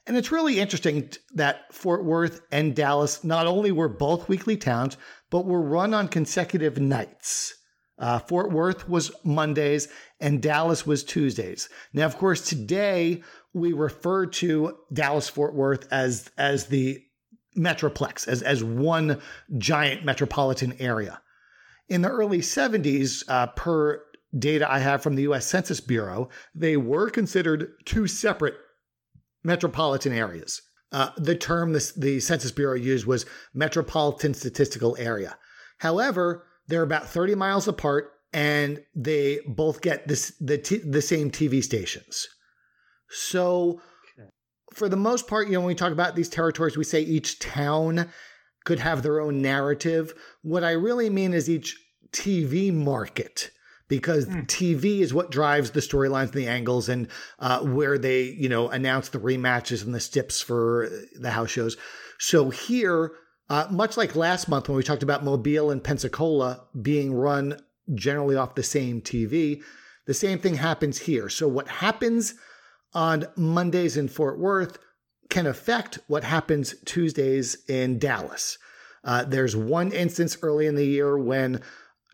And 0.07 0.17
it's 0.17 0.33
really 0.33 0.59
interesting 0.59 1.11
that 1.35 1.73
Fort 1.73 2.05
Worth 2.05 2.41
and 2.51 2.75
Dallas 2.75 3.23
not 3.23 3.47
only 3.47 3.71
were 3.71 3.89
both 3.89 4.29
weekly 4.29 4.57
towns, 4.57 4.97
but 5.31 5.45
were 5.45 5.61
run 5.61 5.93
on 5.93 6.09
consecutive 6.09 6.79
nights. 6.79 7.55
Uh, 7.99 8.19
Fort 8.19 8.51
Worth 8.51 8.89
was 8.89 9.11
Mondays 9.25 9.89
and 10.21 10.41
Dallas 10.41 10.87
was 10.87 11.05
Tuesdays. 11.05 11.69
Now, 11.93 12.07
of 12.07 12.17
course, 12.17 12.49
today 12.49 13.23
we 13.53 13.73
refer 13.73 14.27
to 14.27 14.79
Dallas 14.93 15.29
Fort 15.29 15.55
Worth 15.55 15.87
as 15.91 16.31
as 16.39 16.67
the 16.67 17.03
metroplex, 17.59 18.27
as 18.29 18.43
as 18.43 18.63
one 18.63 19.21
giant 19.59 20.05
metropolitan 20.05 20.75
area. 20.79 21.21
In 21.89 22.03
the 22.03 22.09
early 22.09 22.39
70s, 22.39 23.25
uh, 23.29 23.49
per 23.49 24.03
data 24.39 24.71
I 24.71 24.79
have 24.79 25.03
from 25.03 25.17
the 25.17 25.23
U.S. 25.23 25.47
Census 25.47 25.81
Bureau, 25.81 26.29
they 26.55 26.77
were 26.77 27.09
considered 27.09 27.73
two 27.87 28.07
separate 28.07 28.57
metropolitan 29.43 30.13
areas. 30.13 30.61
Uh, 30.93 31.11
the 31.17 31.35
term 31.35 31.73
this, 31.73 31.93
the 31.93 32.21
Census 32.21 32.53
Bureau 32.53 32.77
used 32.77 33.07
was 33.07 33.27
metropolitan 33.55 34.35
statistical 34.35 34.97
area. 34.99 35.37
However, 35.79 36.47
they're 36.67 36.83
about 36.83 37.09
30 37.09 37.35
miles 37.35 37.69
apart 37.69 38.13
and 38.33 38.81
they 38.95 39.41
both 39.47 39.81
get 39.81 40.07
this 40.07 40.33
the 40.41 40.59
t- 40.59 40.79
the 40.79 41.01
same 41.03 41.31
TV 41.31 41.63
stations. 41.63 42.27
So 43.11 43.81
for 44.79 44.89
the 44.89 44.97
most 44.97 45.27
part, 45.27 45.49
you 45.49 45.55
know, 45.55 45.61
when 45.61 45.69
we 45.69 45.75
talk 45.75 45.93
about 45.93 46.15
these 46.15 46.29
territories, 46.29 46.77
we 46.77 46.85
say 46.85 47.01
each 47.01 47.39
town 47.39 48.09
could 48.65 48.79
have 48.79 49.03
their 49.03 49.21
own 49.21 49.43
narrative. 49.43 50.15
What 50.43 50.65
I 50.65 50.73
really 50.73 51.11
mean 51.11 51.35
is 51.35 51.51
each 51.51 51.77
TV 52.13 52.73
market, 52.73 53.51
because 53.89 54.27
TV 54.27 55.01
is 55.01 55.13
what 55.13 55.31
drives 55.31 55.71
the 55.71 55.81
storylines 55.81 56.25
and 56.25 56.33
the 56.33 56.47
angles 56.47 56.89
and 56.89 57.09
uh, 57.39 57.61
where 57.61 57.99
they, 57.99 58.23
you 58.23 58.49
know, 58.49 58.69
announce 58.69 59.09
the 59.09 59.19
rematches 59.19 59.85
and 59.85 59.95
the 59.95 60.01
stips 60.01 60.41
for 60.41 60.89
the 61.19 61.31
house 61.31 61.51
shows. 61.51 61.77
So 62.19 62.51
here, 62.51 63.13
uh, 63.51 63.67
much 63.71 63.97
like 63.97 64.15
last 64.15 64.49
month 64.49 64.69
when 64.69 64.77
we 64.77 64.83
talked 64.83 65.03
about 65.03 65.25
Mobile 65.25 65.71
and 65.71 65.83
Pensacola 65.83 66.65
being 66.81 67.15
run 67.15 67.59
generally 67.95 68.37
off 68.37 68.55
the 68.55 68.63
same 68.63 69.01
TV, 69.01 69.63
the 70.07 70.15
same 70.15 70.39
thing 70.39 70.55
happens 70.55 70.99
here. 70.99 71.29
So 71.29 71.49
what 71.49 71.69
happens 71.69 72.35
on 72.95 73.27
Mondays 73.37 73.97
in 73.97 74.09
Fort 74.09 74.39
Worth 74.39 74.79
can 75.29 75.47
affect 75.47 75.99
what 76.07 76.25
happens 76.25 76.75
Tuesdays 76.85 77.57
in 77.69 77.99
Dallas. 77.99 78.59
Uh, 79.05 79.25
there's 79.25 79.55
one 79.55 79.93
instance 79.93 80.37
early 80.43 80.67
in 80.67 80.75
the 80.75 80.87
year 80.87 81.19
when 81.19 81.61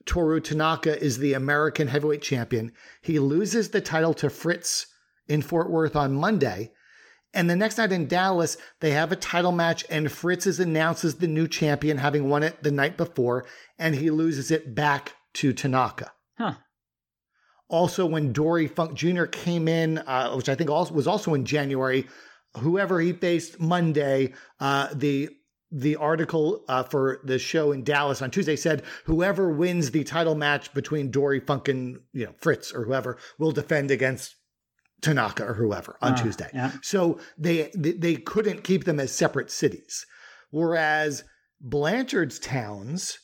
Toru 0.04 0.40
Tanaka 0.40 1.02
is 1.02 1.18
the 1.18 1.32
American 1.32 1.88
heavyweight 1.88 2.22
champion. 2.22 2.72
He 3.00 3.18
loses 3.18 3.70
the 3.70 3.80
title 3.80 4.14
to 4.14 4.28
Fritz 4.28 4.86
in 5.28 5.42
Fort 5.42 5.70
Worth 5.70 5.96
on 5.96 6.12
Monday. 6.12 6.72
And 7.32 7.50
the 7.50 7.56
next 7.56 7.78
night 7.78 7.90
in 7.90 8.06
Dallas, 8.06 8.56
they 8.80 8.92
have 8.92 9.10
a 9.10 9.16
title 9.16 9.50
match, 9.50 9.84
and 9.90 10.12
Fritz 10.12 10.46
is 10.46 10.60
announced 10.60 11.04
as 11.04 11.16
the 11.16 11.26
new 11.26 11.48
champion, 11.48 11.98
having 11.98 12.28
won 12.28 12.44
it 12.44 12.62
the 12.62 12.70
night 12.70 12.96
before, 12.96 13.44
and 13.76 13.96
he 13.96 14.10
loses 14.10 14.50
it 14.50 14.74
back 14.74 15.14
to 15.34 15.52
Tanaka. 15.52 16.12
Huh. 16.38 16.54
Also, 17.68 18.04
when 18.06 18.32
Dory 18.32 18.66
Funk 18.68 18.94
Jr. 18.94 19.24
came 19.24 19.68
in, 19.68 19.98
uh, 19.98 20.34
which 20.34 20.48
I 20.48 20.54
think 20.54 20.70
also 20.70 20.92
was 20.94 21.06
also 21.06 21.34
in 21.34 21.44
January, 21.44 22.06
whoever 22.58 23.00
he 23.00 23.12
faced 23.12 23.58
Monday, 23.60 24.32
uh, 24.60 24.88
the 24.94 25.30
the 25.76 25.96
article 25.96 26.64
uh, 26.68 26.84
for 26.84 27.20
the 27.24 27.38
show 27.38 27.72
in 27.72 27.82
Dallas 27.82 28.22
on 28.22 28.30
Tuesday 28.30 28.54
said 28.54 28.82
whoever 29.06 29.50
wins 29.50 29.90
the 29.90 30.04
title 30.04 30.36
match 30.36 30.72
between 30.72 31.10
Dory 31.10 31.40
Funk 31.40 31.66
and 31.68 31.98
you 32.12 32.26
know 32.26 32.34
Fritz 32.38 32.72
or 32.72 32.84
whoever 32.84 33.18
will 33.38 33.50
defend 33.50 33.90
against 33.90 34.36
Tanaka 35.02 35.44
or 35.44 35.54
whoever 35.54 35.96
on 36.00 36.12
Ah, 36.12 36.16
Tuesday. 36.16 36.50
yeah. 36.54 36.70
So 36.82 37.18
they 37.38 37.70
they 37.74 38.14
couldn't 38.16 38.62
keep 38.62 38.84
them 38.84 39.00
as 39.00 39.10
separate 39.10 39.50
cities, 39.50 40.06
whereas 40.50 41.24
Blanchard's 41.60 42.38
towns 42.38 43.18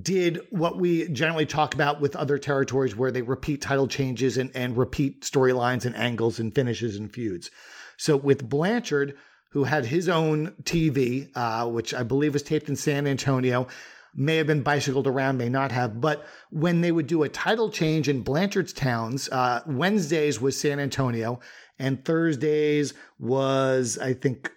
did 0.00 0.40
what 0.50 0.78
we 0.78 1.08
generally 1.08 1.44
talk 1.44 1.74
about 1.74 2.00
with 2.00 2.16
other 2.16 2.38
territories 2.38 2.96
where 2.96 3.10
they 3.10 3.22
repeat 3.22 3.60
title 3.60 3.86
changes 3.86 4.38
and, 4.38 4.50
and 4.54 4.76
repeat 4.76 5.22
storylines 5.22 5.84
and 5.84 5.94
angles 5.96 6.38
and 6.38 6.54
finishes 6.54 6.96
and 6.96 7.12
feuds. 7.12 7.50
So 7.98 8.16
with 8.16 8.48
Blanchard, 8.48 9.16
who 9.50 9.64
had 9.64 9.84
his 9.84 10.08
own 10.08 10.54
TV, 10.62 11.28
uh, 11.34 11.68
which 11.68 11.92
I 11.92 12.02
believe 12.04 12.32
was 12.32 12.42
taped 12.42 12.70
in 12.70 12.76
San 12.76 13.06
Antonio, 13.06 13.68
may 14.14 14.36
have 14.36 14.46
been 14.46 14.62
bicycled 14.62 15.06
around, 15.06 15.36
may 15.36 15.50
not 15.50 15.72
have. 15.72 16.00
But 16.00 16.26
when 16.50 16.80
they 16.80 16.92
would 16.92 17.06
do 17.06 17.22
a 17.22 17.28
title 17.28 17.70
change 17.70 18.08
in 18.08 18.22
Blanchard's 18.22 18.72
towns, 18.72 19.28
uh, 19.28 19.60
Wednesdays 19.66 20.40
was 20.40 20.58
San 20.58 20.80
Antonio, 20.80 21.40
and 21.78 22.02
Thursdays 22.02 22.94
was, 23.18 23.98
I 23.98 24.14
think, 24.14 24.50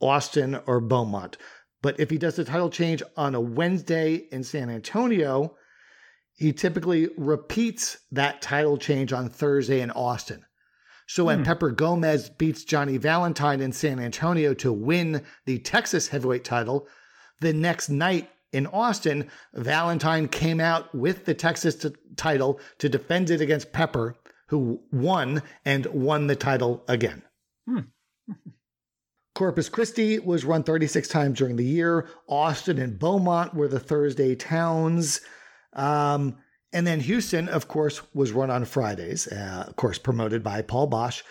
Austin 0.00 0.60
or 0.66 0.80
Beaumont. 0.80 1.38
But 1.82 2.00
if 2.00 2.10
he 2.10 2.18
does 2.18 2.36
the 2.36 2.44
title 2.44 2.70
change 2.70 3.02
on 3.16 3.34
a 3.34 3.40
Wednesday 3.40 4.26
in 4.32 4.42
San 4.42 4.68
Antonio, 4.70 5.54
he 6.34 6.52
typically 6.52 7.08
repeats 7.16 7.98
that 8.12 8.42
title 8.42 8.76
change 8.78 9.12
on 9.12 9.28
Thursday 9.28 9.80
in 9.80 9.90
Austin. 9.92 10.44
So 11.06 11.24
when 11.24 11.38
Hmm. 11.38 11.44
Pepper 11.44 11.70
Gomez 11.70 12.28
beats 12.30 12.64
Johnny 12.64 12.96
Valentine 12.96 13.60
in 13.60 13.72
San 13.72 13.98
Antonio 13.98 14.54
to 14.54 14.72
win 14.72 15.24
the 15.46 15.58
Texas 15.58 16.08
heavyweight 16.08 16.44
title, 16.44 16.86
the 17.40 17.52
next 17.52 17.88
night 17.88 18.28
in 18.52 18.66
Austin, 18.66 19.30
Valentine 19.54 20.28
came 20.28 20.60
out 20.60 20.94
with 20.94 21.24
the 21.24 21.34
Texas 21.34 21.76
t- 21.76 21.94
title 22.16 22.60
to 22.78 22.88
defend 22.88 23.30
it 23.30 23.40
against 23.40 23.72
Pepper, 23.72 24.16
who 24.48 24.80
won 24.90 25.42
and 25.64 25.86
won 25.86 26.26
the 26.26 26.36
title 26.36 26.82
again. 26.88 27.22
Corpus 29.38 29.68
Christi 29.68 30.18
was 30.18 30.44
run 30.44 30.64
36 30.64 31.06
times 31.06 31.38
during 31.38 31.54
the 31.54 31.64
year. 31.64 32.08
Austin 32.26 32.76
and 32.76 32.98
Beaumont 32.98 33.54
were 33.54 33.68
the 33.68 33.78
Thursday 33.78 34.34
towns. 34.34 35.20
Um, 35.74 36.38
and 36.72 36.84
then 36.84 36.98
Houston, 36.98 37.48
of 37.48 37.68
course, 37.68 38.02
was 38.12 38.32
run 38.32 38.50
on 38.50 38.64
Fridays, 38.64 39.28
uh, 39.28 39.66
of 39.68 39.76
course, 39.76 39.96
promoted 39.96 40.42
by 40.42 40.62
Paul 40.62 40.90
Boesch. 40.90 41.22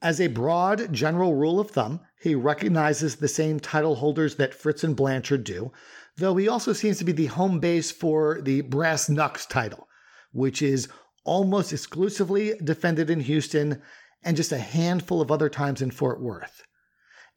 As 0.00 0.22
a 0.22 0.28
broad 0.28 0.90
general 0.90 1.34
rule 1.34 1.60
of 1.60 1.70
thumb, 1.70 2.00
he 2.18 2.34
recognizes 2.34 3.16
the 3.16 3.28
same 3.28 3.60
title 3.60 3.96
holders 3.96 4.36
that 4.36 4.54
Fritz 4.54 4.82
and 4.82 4.96
Blanchard 4.96 5.44
do, 5.44 5.70
though 6.16 6.36
he 6.36 6.48
also 6.48 6.72
seems 6.72 6.96
to 6.96 7.04
be 7.04 7.12
the 7.12 7.26
home 7.26 7.60
base 7.60 7.90
for 7.90 8.40
the 8.40 8.62
Brass 8.62 9.10
Knucks 9.10 9.44
title, 9.46 9.86
which 10.32 10.62
is 10.62 10.88
almost 11.24 11.74
exclusively 11.74 12.54
defended 12.64 13.10
in 13.10 13.20
Houston 13.20 13.82
and 14.22 14.34
just 14.34 14.50
a 14.50 14.56
handful 14.56 15.20
of 15.20 15.30
other 15.30 15.50
times 15.50 15.82
in 15.82 15.90
Fort 15.90 16.22
Worth. 16.22 16.62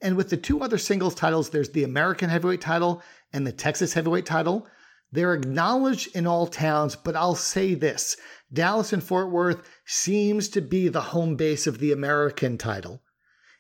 And 0.02 0.16
with 0.16 0.30
the 0.30 0.38
two 0.38 0.62
other 0.62 0.78
singles 0.78 1.16
titles, 1.16 1.50
there's 1.50 1.70
the 1.70 1.84
American 1.84 2.30
heavyweight 2.30 2.62
title 2.62 3.02
and 3.34 3.46
the 3.46 3.52
Texas 3.52 3.94
heavyweight 3.94 4.26
title. 4.26 4.68
They're 5.12 5.34
acknowledged 5.34 6.16
in 6.16 6.28
all 6.28 6.48
towns, 6.48 6.96
but 6.96 7.16
I'll 7.16 7.36
say 7.36 7.74
this 7.74 8.18
Dallas 8.52 8.94
and 8.94 9.04
Fort 9.04 9.32
Worth 9.32 9.68
seems 9.86 10.50
to 10.50 10.62
be 10.62 10.88
the 10.88 11.02
home 11.02 11.36
base 11.36 11.68
of 11.68 11.80
the 11.80 11.92
American 11.92 12.58
title. 12.58 13.02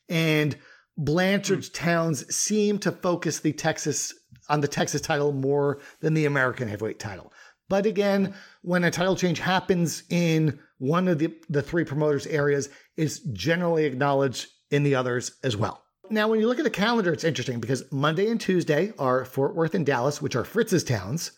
And 0.10 0.58
Blanchard's 0.98 1.70
mm. 1.70 1.74
towns 1.74 2.36
seem 2.36 2.80
to 2.80 2.92
focus 2.92 3.40
the 3.40 3.54
Texas 3.54 4.14
on 4.50 4.62
the 4.62 4.68
Texas 4.68 5.02
title 5.02 5.32
more 5.32 5.80
than 6.02 6.14
the 6.14 6.26
American 6.26 6.68
heavyweight 6.68 7.00
title. 7.00 7.32
But 7.70 7.86
again, 7.86 8.34
when 8.62 8.84
a 8.84 8.92
title 8.92 9.16
change 9.16 9.40
happens 9.40 10.04
in 10.10 10.60
one 10.78 11.08
of 11.08 11.20
the, 11.20 11.34
the 11.50 11.62
three 11.62 11.84
promoters' 11.84 12.28
areas, 12.28 12.70
it's 12.96 13.20
generally 13.20 13.86
acknowledged 13.86 14.48
in 14.72 14.84
the 14.84 14.96
others 14.96 15.34
as 15.44 15.58
well. 15.58 15.84
Now, 16.10 16.28
when 16.30 16.40
you 16.40 16.48
look 16.48 16.60
at 16.60 16.64
the 16.64 16.70
calendar, 16.70 17.12
it's 17.12 17.24
interesting 17.24 17.60
because 17.60 17.92
Monday 17.92 18.30
and 18.30 18.40
Tuesday 18.40 18.94
are 18.98 19.26
Fort 19.26 19.56
Worth 19.56 19.76
and 19.76 19.86
Dallas, 19.86 20.22
which 20.22 20.36
are 20.36 20.46
Fritz's 20.46 20.84
towns. 20.84 21.32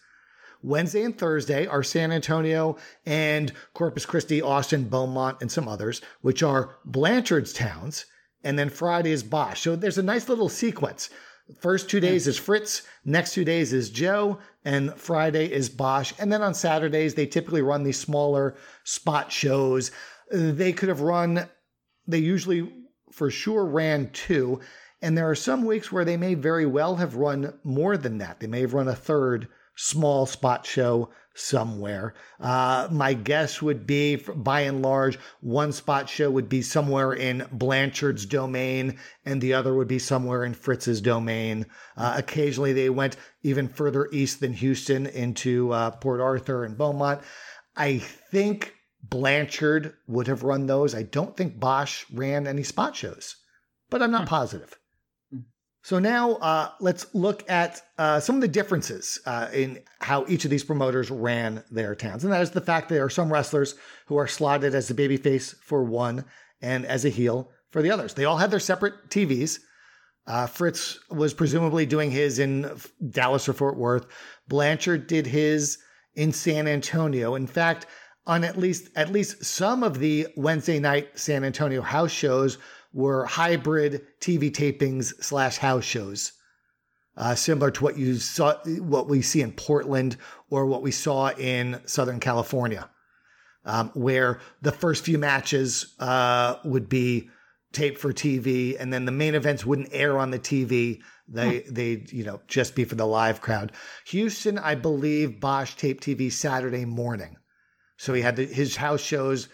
Wednesday 0.61 1.03
and 1.03 1.17
Thursday 1.17 1.65
are 1.65 1.81
San 1.81 2.11
Antonio 2.11 2.77
and 3.05 3.51
Corpus 3.73 4.05
Christi, 4.05 4.41
Austin, 4.41 4.83
Beaumont, 4.83 5.37
and 5.41 5.51
some 5.51 5.67
others, 5.67 6.01
which 6.21 6.43
are 6.43 6.75
Blanchard's 6.85 7.53
towns. 7.53 8.05
And 8.43 8.59
then 8.59 8.69
Friday 8.69 9.11
is 9.11 9.23
Boesch. 9.23 9.57
So 9.57 9.75
there's 9.75 9.97
a 9.97 10.03
nice 10.03 10.29
little 10.29 10.49
sequence. 10.49 11.09
First 11.61 11.89
two 11.89 11.99
days 11.99 12.27
is 12.27 12.37
Fritz, 12.37 12.83
next 13.05 13.33
two 13.33 13.43
days 13.43 13.73
is 13.73 13.89
Joe, 13.89 14.37
and 14.63 14.93
Friday 14.93 15.51
is 15.51 15.69
Boesch. 15.69 16.13
And 16.19 16.31
then 16.31 16.43
on 16.43 16.53
Saturdays, 16.53 17.15
they 17.15 17.25
typically 17.25 17.63
run 17.63 17.83
these 17.83 17.99
smaller 17.99 18.55
spot 18.83 19.31
shows. 19.31 19.89
They 20.31 20.73
could 20.73 20.89
have 20.89 21.01
run, 21.01 21.49
they 22.05 22.19
usually 22.19 22.71
for 23.19 23.29
sure 23.29 23.65
ran 23.65 24.09
two. 24.13 24.61
And 25.01 25.17
there 25.17 25.29
are 25.29 25.35
some 25.35 25.65
weeks 25.65 25.91
where 25.91 26.05
they 26.05 26.17
may 26.17 26.33
very 26.33 26.65
well 26.65 26.95
have 26.95 27.15
run 27.15 27.53
more 27.63 27.97
than 27.97 28.17
that. 28.17 28.39
They 28.39 28.47
may 28.47 28.61
have 28.61 28.73
run 28.73 28.87
a 28.87 28.95
third 28.95 29.49
small 29.75 30.25
spot 30.25 30.65
show 30.65 31.09
somewhere. 31.33 32.13
Uh, 32.39 32.87
my 32.91 33.13
guess 33.13 33.61
would 33.61 33.85
be, 33.85 34.15
by 34.15 34.61
and 34.61 34.81
large, 34.81 35.19
one 35.41 35.71
spot 35.71 36.09
show 36.09 36.31
would 36.31 36.49
be 36.49 36.61
somewhere 36.61 37.13
in 37.13 37.45
Blanchard's 37.51 38.25
domain, 38.25 38.97
and 39.25 39.41
the 39.41 39.53
other 39.53 39.73
would 39.73 39.87
be 39.87 39.99
somewhere 39.99 40.43
in 40.43 40.53
Fritz's 40.53 41.01
domain. 41.01 41.65
Uh, 41.95 42.15
occasionally, 42.17 42.73
they 42.73 42.89
went 42.89 43.15
even 43.43 43.67
further 43.67 44.09
east 44.11 44.39
than 44.39 44.53
Houston 44.53 45.07
into 45.07 45.71
uh, 45.71 45.91
Port 45.91 46.19
Arthur 46.19 46.65
and 46.65 46.77
Beaumont. 46.77 47.21
I 47.75 47.99
think 47.99 48.75
Blanchard 49.03 49.93
would 50.07 50.27
have 50.27 50.43
run 50.43 50.65
those. 50.65 50.93
I 50.93 51.03
don't 51.03 51.35
think 51.35 51.59
Boesch 51.59 52.05
ran 52.13 52.47
any 52.47 52.63
spot 52.63 52.95
shows, 52.95 53.37
but 53.89 54.01
I'm 54.01 54.11
not 54.11 54.23
hmm. 54.23 54.29
positive. 54.29 54.77
Hmm. 55.31 55.39
So 55.83 55.99
now 55.99 56.33
uh, 56.35 56.71
let's 56.79 57.13
look 57.13 57.49
at 57.49 57.81
uh, 57.97 58.19
some 58.19 58.35
of 58.35 58.41
the 58.41 58.47
differences 58.47 59.19
uh, 59.25 59.47
in 59.53 59.79
how 59.99 60.25
each 60.27 60.43
of 60.45 60.51
these 60.51 60.63
promoters 60.63 61.09
ran 61.09 61.63
their 61.71 61.95
towns. 61.95 62.23
And 62.23 62.33
that 62.33 62.41
is 62.41 62.51
the 62.51 62.61
fact 62.61 62.89
there 62.89 63.05
are 63.05 63.09
some 63.09 63.31
wrestlers 63.31 63.75
who 64.07 64.17
are 64.17 64.27
slotted 64.27 64.75
as 64.75 64.89
a 64.89 64.95
babyface 64.95 65.55
for 65.63 65.83
one 65.83 66.25
and 66.61 66.85
as 66.85 67.05
a 67.05 67.09
heel 67.09 67.51
for 67.71 67.81
the 67.81 67.91
others. 67.91 68.13
They 68.13 68.25
all 68.25 68.37
had 68.37 68.51
their 68.51 68.59
separate 68.59 69.09
TVs. 69.09 69.59
Uh, 70.27 70.45
Fritz 70.45 70.99
was 71.09 71.33
presumably 71.33 71.85
doing 71.85 72.11
his 72.11 72.37
in 72.37 72.69
Dallas 73.09 73.49
or 73.49 73.53
Fort 73.53 73.77
Worth. 73.77 74.05
Blanchard 74.47 75.07
did 75.07 75.25
his 75.25 75.79
in 76.15 76.31
San 76.31 76.67
Antonio. 76.67 77.35
In 77.35 77.47
fact, 77.47 77.87
on 78.29 78.43
at 78.43 78.57
least 78.57 78.89
at 78.95 79.11
least 79.11 79.43
some 79.43 79.81
of 79.81 79.97
the 79.97 80.27
Wednesday 80.35 80.79
night 80.79 81.17
San 81.17 81.43
Antonio 81.43 81.81
house 81.81 82.11
shows 82.11 82.59
were 82.93 83.25
hybrid 83.25 84.05
TV 84.21 84.51
tapings 84.51 85.13
slash 85.23 85.57
house 85.57 85.83
shows, 85.83 86.33
uh, 87.17 87.33
similar 87.33 87.71
to 87.71 87.83
what 87.83 87.97
you 87.97 88.15
saw, 88.15 88.53
what 88.81 89.09
we 89.09 89.23
see 89.23 89.41
in 89.41 89.51
Portland 89.51 90.15
or 90.51 90.67
what 90.67 90.83
we 90.83 90.91
saw 90.91 91.31
in 91.31 91.81
Southern 91.85 92.19
California, 92.19 92.87
um, 93.65 93.89
where 93.95 94.39
the 94.61 94.71
first 94.71 95.03
few 95.03 95.17
matches 95.17 95.95
uh, 95.99 96.57
would 96.63 96.87
be 96.87 97.29
taped 97.73 97.97
for 97.97 98.13
TV, 98.13 98.75
and 98.79 98.93
then 98.93 99.05
the 99.05 99.11
main 99.11 99.33
events 99.33 99.65
wouldn't 99.65 99.89
air 99.91 100.19
on 100.19 100.29
the 100.29 100.39
TV. 100.39 101.01
They 101.27 101.61
hmm. 101.61 101.73
they 101.73 102.03
you 102.09 102.25
know 102.25 102.41
just 102.47 102.75
be 102.75 102.85
for 102.85 102.95
the 102.95 103.07
live 103.07 103.41
crowd. 103.41 103.71
Houston, 104.05 104.59
I 104.59 104.75
believe, 104.75 105.39
Boesch 105.39 105.75
taped 105.75 106.03
TV 106.03 106.31
Saturday 106.31 106.85
morning. 106.85 107.35
So 107.99 108.13
he 108.13 108.21
had 108.21 108.37
the, 108.37 108.45
his 108.45 108.77
house 108.77 109.01
shows 109.01 109.49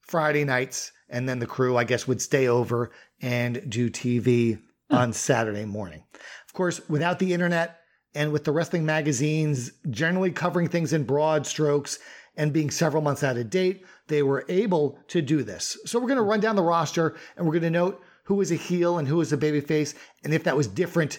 Friday 0.00 0.44
nights, 0.44 0.90
and 1.10 1.28
then 1.28 1.38
the 1.38 1.46
crew, 1.46 1.76
I 1.76 1.84
guess, 1.84 2.08
would 2.08 2.22
stay 2.22 2.48
over 2.48 2.90
and 3.20 3.70
do 3.70 3.90
TV 3.90 4.58
hmm. 4.90 4.96
on 4.96 5.12
Saturday 5.12 5.66
morning. 5.66 6.02
Of 6.46 6.54
course, 6.54 6.80
without 6.88 7.18
the 7.18 7.34
internet 7.34 7.80
and 8.14 8.32
with 8.32 8.44
the 8.44 8.52
wrestling 8.52 8.86
magazines 8.86 9.70
generally 9.90 10.30
covering 10.30 10.68
things 10.68 10.94
in 10.94 11.04
broad 11.04 11.46
strokes 11.46 11.98
and 12.36 12.54
being 12.54 12.70
several 12.70 13.02
months 13.02 13.22
out 13.22 13.36
of 13.36 13.50
date, 13.50 13.84
they 14.08 14.22
were 14.22 14.46
able 14.48 14.98
to 15.08 15.20
do 15.20 15.42
this. 15.42 15.76
So 15.84 15.98
we're 15.98 16.08
going 16.08 16.16
to 16.16 16.22
run 16.22 16.40
down 16.40 16.56
the 16.56 16.62
roster 16.62 17.16
and 17.36 17.44
we're 17.44 17.52
going 17.52 17.64
to 17.64 17.70
note 17.70 18.02
who 18.24 18.36
was 18.36 18.50
a 18.50 18.56
heel 18.56 18.96
and 18.96 19.06
who 19.06 19.16
was 19.16 19.32
a 19.32 19.36
babyface, 19.36 19.94
and 20.24 20.32
if 20.32 20.44
that 20.44 20.56
was 20.56 20.68
different 20.68 21.18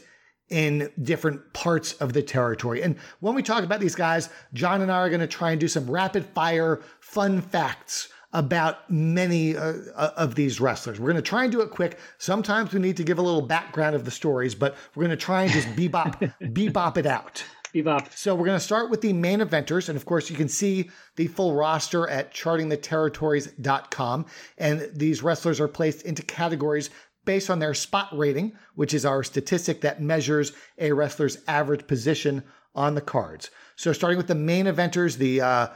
in 0.51 0.91
different 1.01 1.53
parts 1.53 1.93
of 1.93 2.13
the 2.13 2.21
territory. 2.21 2.83
And 2.83 2.97
when 3.21 3.33
we 3.33 3.41
talk 3.41 3.63
about 3.63 3.79
these 3.79 3.95
guys, 3.95 4.29
Jon 4.53 4.81
and 4.81 4.91
I 4.91 4.97
are 4.97 5.09
going 5.09 5.21
to 5.21 5.27
try 5.27 5.51
and 5.51 5.59
do 5.59 5.67
some 5.67 5.89
rapid 5.89 6.25
fire 6.25 6.81
fun 6.99 7.41
facts 7.41 8.09
about 8.33 8.89
many 8.89 9.57
uh, 9.57 9.73
uh 9.95 10.11
of 10.15 10.35
these 10.35 10.61
wrestlers. 10.61 10.99
We're 10.99 11.11
going 11.11 11.23
to 11.23 11.29
try 11.29 11.43
and 11.43 11.51
do 11.51 11.61
it 11.61 11.71
quick. 11.71 11.99
Sometimes 12.17 12.73
we 12.73 12.79
need 12.79 12.97
to 12.97 13.03
give 13.03 13.17
a 13.17 13.21
little 13.21 13.41
background 13.41 13.95
of 13.95 14.05
the 14.05 14.11
stories, 14.11 14.55
but 14.55 14.75
we're 14.95 15.03
going 15.03 15.17
to 15.17 15.17
try 15.17 15.43
and 15.43 15.51
just 15.51 15.67
bebop 15.69 16.33
bebop 16.53 16.97
it 16.97 17.05
out. 17.05 17.43
Bebop. 17.73 18.13
So 18.15 18.35
we're 18.35 18.45
going 18.45 18.59
to 18.59 18.63
start 18.63 18.89
with 18.89 18.99
the 19.01 19.13
main 19.13 19.39
eventers. 19.39 19.87
And 19.87 19.95
of 19.95 20.05
course, 20.05 20.29
you 20.29 20.35
can 20.35 20.49
see 20.49 20.89
the 21.15 21.27
full 21.27 21.55
roster 21.55 22.05
at 22.09 22.33
chartingtheterritories.com. 22.33 24.25
And 24.57 24.89
these 24.93 25.23
wrestlers 25.23 25.61
are 25.61 25.69
placed 25.69 26.01
into 26.03 26.21
categories 26.23 26.89
based 27.25 27.49
on 27.49 27.59
their 27.59 27.73
spot 27.73 28.09
rating, 28.17 28.53
which 28.75 28.93
is 28.93 29.05
our 29.05 29.23
statistic 29.23 29.81
that 29.81 30.01
measures 30.01 30.53
a 30.77 30.91
wrestler's 30.91 31.37
average 31.47 31.87
position 31.87 32.43
on 32.75 32.95
the 32.95 33.01
cards. 33.01 33.49
So, 33.75 33.93
starting 33.93 34.17
with 34.17 34.27
the 34.27 34.35
main 34.35 34.65
eventers, 34.65 35.17
the 35.17 35.41
uh, 35.41 35.67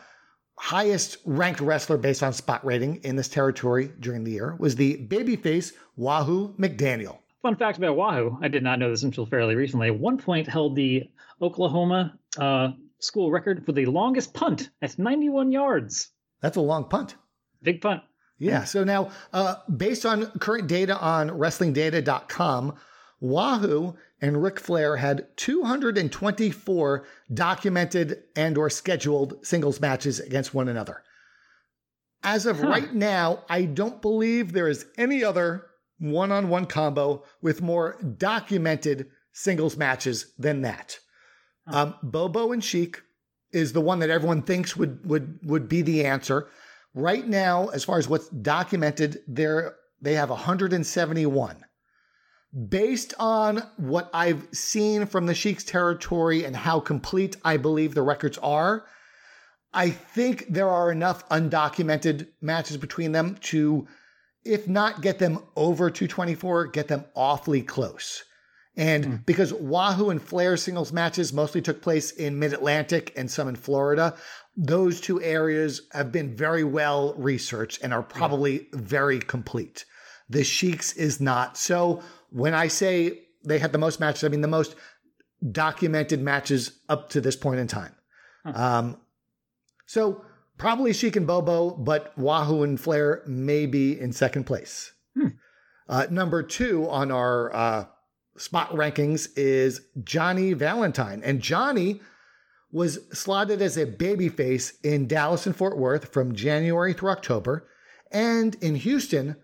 highest 0.58 1.18
ranked 1.26 1.62
wrestler 1.62 1.98
based 1.98 2.24
on 2.24 2.34
spot 2.34 2.66
rating 2.66 2.98
in 3.04 3.16
this 3.16 3.28
territory 3.28 3.92
during 4.00 4.24
the 4.24 4.32
year 4.32 4.56
was 4.60 4.76
the 4.76 5.06
babyface 5.08 5.74
Wahoo 5.96 6.54
McDaniel. 6.58 7.20
Fun 7.42 7.56
fact 7.56 7.78
about 7.78 7.96
Wahoo, 7.96 8.38
I 8.42 8.48
did 8.48 8.64
not 8.64 8.80
know 8.80 8.90
this 8.90 9.04
until 9.04 9.26
fairly 9.26 9.56
recently. 9.56 9.88
At 9.88 10.00
one 10.00 10.18
point, 10.18 10.48
held 10.48 10.76
the 10.76 11.04
Oklahoma 11.42 12.18
uh, 12.38 12.70
school 13.00 13.32
record 13.32 13.66
for 13.66 13.72
the 13.72 13.86
longest 13.86 14.34
punt 14.34 14.70
at 14.82 14.98
91 14.98 15.52
yards. 15.52 16.10
That's 16.42 16.58
a 16.58 16.62
long 16.62 16.86
punt. 16.86 17.16
Big 17.62 17.82
punt. 17.82 18.02
Yeah. 18.38 18.66
So 18.66 18.84
now, 18.84 19.12
uh, 19.32 19.56
based 19.76 20.06
on 20.06 20.26
current 20.40 20.68
data 20.68 20.98
on 21.00 21.30
WrestlingData.com, 21.30 22.76
Wahoo 23.22 23.96
and 24.22 24.42
Ric 24.42 24.60
Flair 24.60 24.98
had 24.98 25.28
224 25.38 27.06
documented 27.34 28.24
and 28.36 28.58
or 28.58 28.70
scheduled 28.70 29.46
singles 29.46 29.80
matches 29.80 30.20
against 30.20 30.54
one 30.54 30.68
another. 30.68 31.02
As 32.24 32.46
of 32.46 32.60
huh. 32.60 32.68
right 32.68 32.94
now, 32.94 33.44
I 33.50 33.66
don't 33.66 34.02
believe 34.02 34.52
there 34.52 34.68
is 34.68 34.86
any 34.98 35.24
other 35.24 35.68
one-on-one 36.00 36.66
combo 36.66 37.24
with 37.42 37.62
more 37.62 37.98
documented 38.18 39.08
singles 39.32 39.78
matches 39.78 40.34
than 40.38 40.62
that. 40.62 41.00
Um, 41.68 41.96
Bobo 42.04 42.52
and 42.52 42.64
Sheik 42.64 43.02
is 43.52 43.74
the 43.74 43.82
one 43.82 44.00
that 44.00 44.10
everyone 44.10 44.42
thinks 44.42 44.76
would 44.76 45.06
would 45.06 45.40
would 45.44 45.70
be 45.70 45.82
the 45.82 46.06
answer. 46.06 46.48
Right 46.96 47.28
now, 47.28 47.68
as 47.68 47.84
far 47.84 47.98
as 48.00 48.08
what's 48.08 48.30
documented, 48.30 49.20
there 49.28 49.76
they 50.02 50.14
have 50.14 50.30
171. 50.30 51.58
Based 52.70 53.14
on 53.20 53.64
what 53.76 54.10
I've 54.14 54.48
seen 54.54 55.06
from 55.06 55.26
the 55.26 55.36
Sheik's 55.36 55.66
territory 55.66 56.46
and 56.46 56.56
how 56.56 56.80
complete 56.80 57.36
I 57.44 57.58
believe 57.58 57.94
the 57.94 58.02
records 58.02 58.38
are, 58.38 58.86
I 59.74 59.90
think 59.90 60.46
there 60.48 60.70
are 60.70 60.90
enough 60.90 61.28
undocumented 61.28 62.30
matches 62.42 62.78
between 62.78 63.12
them 63.12 63.36
to, 63.42 63.88
if 64.46 64.70
not 64.70 65.02
get 65.02 65.20
them 65.20 65.40
over 65.58 65.90
224, 65.90 66.68
get 66.68 66.88
them 66.88 67.04
awfully 67.14 67.62
close. 67.62 68.24
And 68.78 69.06
mm. 69.06 69.26
because 69.26 69.54
Wahoo 69.54 70.10
and 70.10 70.22
Flair 70.22 70.56
singles 70.56 70.94
matches 70.94 71.34
mostly 71.34 71.62
took 71.62 71.82
place 71.82 72.12
in 72.12 72.40
mid 72.40 72.54
Atlantic 72.54 73.12
and 73.18 73.30
some 73.30 73.50
in 73.50 73.56
Florida, 73.56 74.16
those 74.58 75.02
two 75.02 75.22
areas 75.22 75.82
have 75.92 76.12
been 76.12 76.36
very 76.36 76.64
well 76.64 77.14
researched 77.18 77.84
and 77.84 77.94
are 77.94 78.04
probably 78.04 78.68
very 78.74 79.20
complete. 79.20 79.86
The 80.30 80.44
Sheik's 80.44 80.94
is 80.94 81.20
not. 81.20 81.58
So 81.58 82.02
when 82.30 82.54
I 82.54 82.68
say 82.68 83.20
they 83.44 83.60
had 83.60 83.72
the 83.72 83.78
most 83.78 84.00
matches, 84.00 84.24
I 84.24 84.30
mean 84.30 84.42
the 84.42 84.48
most 84.48 84.76
documented 85.52 86.22
matches 86.22 86.80
up 86.90 87.10
to 87.10 87.22
this 87.22 87.36
point 87.36 87.60
in 87.60 87.68
time. 87.68 87.94
Huh. 88.46 88.54
Um, 88.56 88.98
so 89.86 90.24
probably 90.58 90.94
Sheik 90.94 91.16
and 91.16 91.28
Bobo, 91.28 91.72
but 91.72 92.18
Wahoo 92.18 92.64
and 92.64 92.80
Flair 92.80 93.24
may 93.28 93.66
be 93.66 94.00
in 94.00 94.14
second 94.14 94.46
place. 94.46 94.94
Hmm. 95.16 95.28
Uh, 95.88 96.08
number 96.10 96.42
two 96.42 96.90
on 96.90 97.12
our 97.12 97.54
uh, 97.54 97.86
spot 98.38 98.72
rankings 98.72 99.30
is 99.36 99.82
Johnny 100.04 100.54
Valentine. 100.54 101.22
And 101.24 101.42
Johnny 101.42 102.02
was 102.76 103.00
slotted 103.18 103.62
as 103.62 103.78
a 103.78 103.86
babyface 103.86 104.74
in 104.84 105.08
Dallas 105.08 105.46
and 105.46 105.56
Fort 105.56 105.78
Worth 105.78 106.12
from 106.12 106.36
January 106.36 106.92
through 106.92 107.12
October, 107.12 107.70
and 108.12 108.56
in 108.56 108.76
Houston 108.76 109.38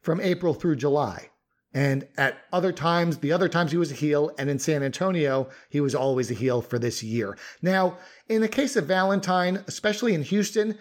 from 0.00 0.18
April 0.18 0.54
through 0.54 0.76
July. 0.76 1.28
And 1.74 2.08
at 2.16 2.38
other 2.54 2.72
times, 2.72 3.18
the 3.18 3.32
other 3.32 3.50
times 3.50 3.70
he 3.70 3.76
was 3.76 3.92
a 3.92 3.94
heel, 3.94 4.30
and 4.38 4.48
in 4.48 4.58
San 4.58 4.82
Antonio, 4.82 5.50
he 5.68 5.82
was 5.82 5.94
always 5.94 6.30
a 6.30 6.34
heel 6.34 6.62
for 6.62 6.78
this 6.78 7.02
year. 7.02 7.36
Now, 7.60 7.98
in 8.30 8.40
the 8.40 8.48
case 8.48 8.76
of 8.76 8.86
Valentine, 8.86 9.62
especially 9.68 10.14
in 10.14 10.22
Houston, 10.22 10.78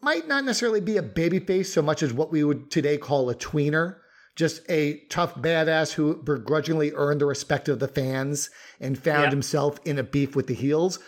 might 0.00 0.26
not 0.26 0.44
necessarily 0.44 0.80
be 0.80 0.96
a 0.96 1.02
babyface 1.02 1.66
so 1.66 1.82
much 1.82 2.02
as 2.02 2.14
what 2.14 2.32
we 2.32 2.44
would 2.44 2.70
today 2.70 2.96
call 2.96 3.28
a 3.28 3.34
tweener. 3.34 3.96
Just 4.40 4.62
a 4.70 5.00
tough 5.10 5.34
badass 5.34 5.92
who 5.92 6.16
begrudgingly 6.22 6.92
earned 6.94 7.20
the 7.20 7.26
respect 7.26 7.68
of 7.68 7.78
the 7.78 7.86
fans 7.86 8.48
and 8.80 8.96
found 8.96 9.24
yeah. 9.24 9.30
himself 9.32 9.78
in 9.84 9.98
a 9.98 10.02
beef 10.02 10.34
with 10.34 10.46
the 10.46 10.54
heels. 10.54 10.98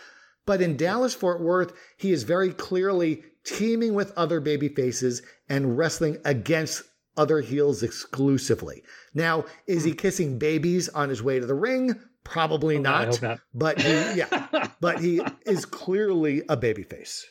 But 0.45 0.61
in 0.61 0.77
Dallas 0.77 1.15
Fort 1.15 1.41
Worth, 1.41 1.73
he 1.97 2.11
is 2.11 2.21
very 2.21 2.53
clearly 2.53 3.23
teaming 3.43 3.95
with 3.95 4.15
other 4.15 4.39
baby 4.39 4.69
faces 4.69 5.23
and 5.49 5.75
wrestling 5.75 6.19
against 6.23 6.83
other 7.17 7.41
heels 7.41 7.81
exclusively. 7.81 8.83
Now, 9.15 9.45
is 9.65 9.83
he 9.83 9.93
hmm. 9.93 9.97
kissing 9.97 10.37
babies 10.37 10.87
on 10.89 11.09
his 11.09 11.23
way 11.23 11.39
to 11.39 11.47
the 11.47 11.55
ring? 11.55 11.99
Probably 12.23 12.77
oh, 12.77 12.81
not, 12.81 13.19
not. 13.19 13.39
But 13.51 13.81
he, 13.81 13.93
yeah, 14.13 14.67
but 14.79 14.99
he 14.99 15.21
is 15.47 15.65
clearly 15.65 16.43
a 16.49 16.55
babyface. 16.55 17.23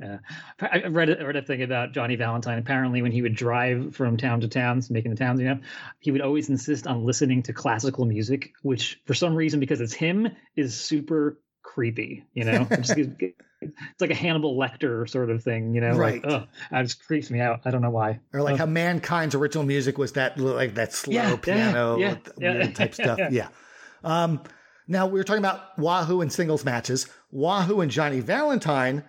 Yeah, 0.00 0.18
I 0.60 0.86
read 0.86 1.10
a, 1.10 1.26
read 1.26 1.36
a 1.36 1.42
thing 1.42 1.62
about 1.62 1.92
Johnny 1.92 2.16
Valentine. 2.16 2.58
Apparently, 2.58 3.02
when 3.02 3.12
he 3.12 3.22
would 3.22 3.34
drive 3.34 3.94
from 3.94 4.16
town 4.16 4.40
to 4.40 4.48
town, 4.48 4.82
making 4.90 5.10
the 5.10 5.16
towns, 5.16 5.40
you 5.40 5.46
know, 5.46 5.58
he 5.98 6.10
would 6.10 6.20
always 6.20 6.48
insist 6.48 6.86
on 6.86 7.04
listening 7.04 7.42
to 7.44 7.52
classical 7.52 8.04
music, 8.04 8.52
which 8.62 9.00
for 9.06 9.14
some 9.14 9.34
reason, 9.34 9.60
because 9.60 9.80
it's 9.80 9.92
him, 9.92 10.28
is 10.56 10.78
super 10.78 11.38
creepy. 11.62 12.24
You 12.34 12.44
know, 12.44 12.66
it's 13.60 14.00
like 14.00 14.10
a 14.10 14.14
Hannibal 14.14 14.56
Lecter 14.56 15.08
sort 15.08 15.30
of 15.30 15.42
thing, 15.42 15.74
you 15.74 15.80
know. 15.80 15.92
Right. 15.92 16.24
Like, 16.24 16.48
it 16.72 16.82
just 16.82 17.04
creeps 17.06 17.30
me 17.30 17.40
out. 17.40 17.60
I 17.64 17.70
don't 17.70 17.82
know 17.82 17.90
why. 17.90 18.20
Or 18.32 18.42
like 18.42 18.56
how 18.56 18.66
mankind's 18.66 19.34
original 19.34 19.64
music 19.64 19.98
was 19.98 20.12
that 20.12 20.38
like 20.38 20.74
that 20.74 20.92
slow 20.92 21.14
yeah, 21.14 21.36
piano 21.36 21.98
yeah, 21.98 22.16
yeah, 22.38 22.70
type 22.72 22.94
stuff. 22.94 23.18
Yeah. 23.30 23.48
Um, 24.02 24.42
now 24.88 25.06
we 25.06 25.20
were 25.20 25.24
talking 25.24 25.42
about 25.42 25.78
Wahoo 25.78 26.20
and 26.20 26.32
singles 26.32 26.64
matches. 26.64 27.06
Wahoo 27.30 27.80
and 27.80 27.90
Johnny 27.90 28.20
Valentine 28.20 29.04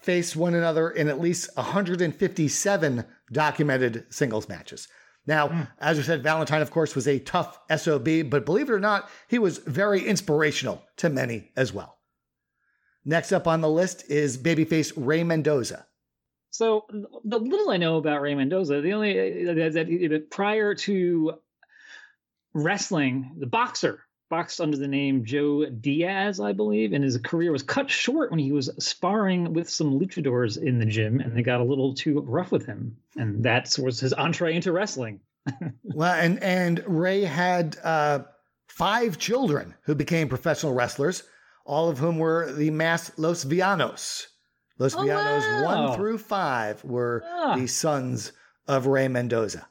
faced 0.00 0.36
one 0.36 0.54
another 0.54 0.90
in 0.90 1.08
at 1.08 1.20
least 1.20 1.50
157 1.56 3.04
documented 3.32 4.06
singles 4.10 4.48
matches. 4.48 4.88
Now, 5.26 5.48
mm. 5.48 5.68
as 5.80 5.96
we 5.96 6.04
said, 6.04 6.22
Valentine, 6.22 6.62
of 6.62 6.70
course, 6.70 6.94
was 6.94 7.08
a 7.08 7.18
tough 7.18 7.58
SOB, 7.74 8.30
but 8.30 8.46
believe 8.46 8.70
it 8.70 8.74
or 8.74 8.80
not, 8.80 9.10
he 9.28 9.38
was 9.38 9.58
very 9.58 10.06
inspirational 10.06 10.84
to 10.98 11.08
many 11.08 11.50
as 11.56 11.72
well. 11.72 11.98
Next 13.04 13.32
up 13.32 13.46
on 13.46 13.60
the 13.60 13.68
list 13.68 14.10
is 14.10 14.38
babyface 14.38 14.92
Ray 14.96 15.24
Mendoza. 15.24 15.86
So, 16.50 16.86
the 17.24 17.38
little 17.38 17.70
I 17.70 17.76
know 17.76 17.96
about 17.96 18.22
Ray 18.22 18.34
Mendoza, 18.34 18.80
the 18.80 18.92
only 18.92 19.44
that 19.44 20.26
prior 20.30 20.74
to 20.74 21.34
wrestling, 22.54 23.36
the 23.38 23.46
boxer 23.46 24.05
boxed 24.28 24.60
under 24.60 24.76
the 24.76 24.88
name 24.88 25.24
Joe 25.24 25.66
Diaz, 25.66 26.40
I 26.40 26.52
believe, 26.52 26.92
and 26.92 27.04
his 27.04 27.18
career 27.18 27.52
was 27.52 27.62
cut 27.62 27.90
short 27.90 28.30
when 28.30 28.40
he 28.40 28.52
was 28.52 28.70
sparring 28.78 29.52
with 29.52 29.68
some 29.68 29.98
luchadors 29.98 30.60
in 30.60 30.78
the 30.78 30.86
gym, 30.86 31.20
and 31.20 31.36
they 31.36 31.42
got 31.42 31.60
a 31.60 31.64
little 31.64 31.94
too 31.94 32.20
rough 32.20 32.52
with 32.52 32.66
him, 32.66 32.96
and 33.16 33.44
that 33.44 33.76
was 33.78 34.00
his 34.00 34.12
entree 34.12 34.54
into 34.54 34.72
wrestling. 34.72 35.20
well, 35.84 36.14
and 36.14 36.42
and 36.42 36.82
Rey 36.86 37.22
had 37.22 37.76
uh, 37.82 38.20
five 38.68 39.18
children 39.18 39.74
who 39.82 39.94
became 39.94 40.28
professional 40.28 40.74
wrestlers, 40.74 41.22
all 41.64 41.88
of 41.88 41.98
whom 41.98 42.18
were 42.18 42.52
the 42.52 42.70
masked 42.70 43.18
Los 43.18 43.44
Villanos. 43.44 44.26
Los 44.78 44.94
oh, 44.94 44.98
Villanos 44.98 45.44
wow. 45.62 45.86
one 45.86 45.96
through 45.96 46.18
five 46.18 46.84
were 46.84 47.22
ah. 47.24 47.56
the 47.56 47.66
sons 47.66 48.32
of 48.68 48.86
Ray 48.86 49.08
Mendoza. 49.08 49.66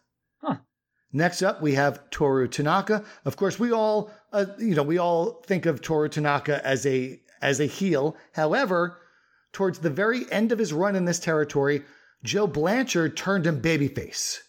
Next 1.16 1.41
up, 1.41 1.61
we 1.61 1.76
have 1.76 2.09
Toru 2.09 2.45
Tanaka. 2.49 3.01
Of 3.24 3.38
course, 3.38 3.57
we 3.57 3.72
all, 3.72 4.11
uh, 4.34 4.47
you 4.59 4.76
know, 4.76 4.84
we 4.84 4.97
all 4.97 5.41
think 5.45 5.66
of 5.66 5.82
Toru 5.82 6.09
Tanaka 6.09 6.63
as 6.68 6.86
a 6.86 7.22
as 7.41 7.61
a 7.61 7.66
heel. 7.66 8.18
However, 8.34 8.97
towards 9.53 9.80
the 9.80 9.89
very 9.89 10.30
end 10.30 10.51
of 10.51 10.59
his 10.59 10.74
run 10.74 10.93
in 10.93 11.05
this 11.05 11.20
territory, 11.20 11.84
Joe 12.26 12.47
Blanchard 12.47 13.16
turned 13.16 13.47
him 13.47 13.61
babyface, 13.61 14.39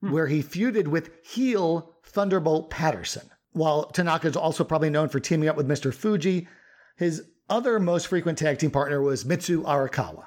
hmm. 0.00 0.12
where 0.12 0.28
he 0.28 0.40
feuded 0.40 0.86
with 0.86 1.10
heel 1.24 1.96
Thunderbolt 2.04 2.70
Patterson. 2.70 3.28
While 3.50 3.86
Tanaka 3.86 4.28
is 4.28 4.36
also 4.36 4.62
probably 4.62 4.90
known 4.90 5.08
for 5.08 5.18
teaming 5.18 5.48
up 5.48 5.56
with 5.56 5.66
Mr. 5.66 5.92
Fuji, 5.92 6.46
his 6.94 7.24
other 7.48 7.80
most 7.80 8.06
frequent 8.06 8.38
tag 8.38 8.58
team 8.58 8.70
partner 8.70 9.02
was 9.02 9.24
Mitsu 9.24 9.64
Arakawa. 9.64 10.26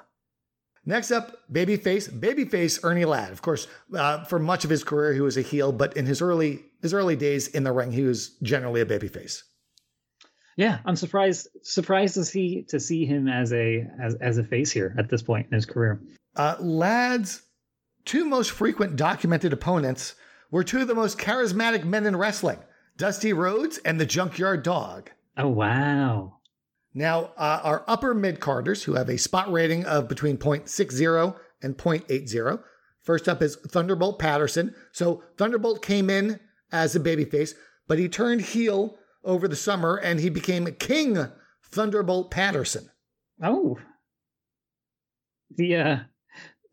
Next 0.86 1.10
up, 1.10 1.40
babyface, 1.50 2.10
babyface 2.10 2.84
Ernie 2.84 3.06
Ladd. 3.06 3.32
Of 3.32 3.40
course, 3.40 3.66
uh, 3.94 4.24
for 4.24 4.38
much 4.38 4.64
of 4.64 4.70
his 4.70 4.84
career, 4.84 5.14
he 5.14 5.20
was 5.20 5.36
a 5.36 5.42
heel, 5.42 5.72
but 5.72 5.96
in 5.96 6.04
his 6.06 6.20
early 6.20 6.64
his 6.82 6.92
early 6.92 7.16
days 7.16 7.48
in 7.48 7.64
the 7.64 7.72
ring, 7.72 7.90
he 7.90 8.02
was 8.02 8.36
generally 8.42 8.82
a 8.82 8.86
babyface. 8.86 9.42
Yeah, 10.56 10.78
I'm 10.84 10.96
surprised 10.96 11.48
surprised 11.62 12.14
to 12.14 12.24
see 12.24 12.62
to 12.68 12.78
see 12.78 13.06
him 13.06 13.28
as 13.28 13.52
a 13.52 13.86
as 14.00 14.14
as 14.16 14.38
a 14.38 14.44
face 14.44 14.70
here 14.70 14.94
at 14.98 15.08
this 15.08 15.22
point 15.22 15.46
in 15.46 15.54
his 15.54 15.66
career. 15.66 16.00
Uh, 16.36 16.56
Ladd's 16.60 17.42
two 18.04 18.26
most 18.26 18.50
frequent 18.50 18.96
documented 18.96 19.52
opponents 19.52 20.14
were 20.50 20.62
two 20.62 20.82
of 20.82 20.88
the 20.88 20.94
most 20.94 21.18
charismatic 21.18 21.84
men 21.84 22.04
in 22.04 22.14
wrestling: 22.14 22.58
Dusty 22.98 23.32
Rhodes 23.32 23.78
and 23.78 23.98
the 23.98 24.06
Junkyard 24.06 24.62
Dog. 24.62 25.10
Oh 25.36 25.48
wow! 25.48 26.36
Now, 26.94 27.32
uh, 27.36 27.60
our 27.62 27.84
upper 27.88 28.14
mid 28.14 28.38
carders 28.38 28.84
who 28.84 28.94
have 28.94 29.08
a 29.08 29.18
spot 29.18 29.50
rating 29.50 29.84
of 29.84 30.08
between 30.08 30.38
0.60 30.38 31.36
and 31.62 31.76
0.80. 31.76 32.62
First 33.02 33.28
up 33.28 33.42
is 33.42 33.56
Thunderbolt 33.56 34.18
Patterson. 34.18 34.74
So 34.92 35.22
Thunderbolt 35.36 35.82
came 35.82 36.08
in 36.08 36.38
as 36.72 36.94
a 36.94 37.00
babyface, 37.00 37.54
but 37.88 37.98
he 37.98 38.08
turned 38.08 38.40
heel 38.40 38.96
over 39.24 39.48
the 39.48 39.56
summer 39.56 39.96
and 39.96 40.20
he 40.20 40.30
became 40.30 40.66
King 40.66 41.18
Thunderbolt 41.64 42.30
Patterson. 42.30 42.88
Oh. 43.42 43.78
The 45.56 45.76
uh 45.76 45.98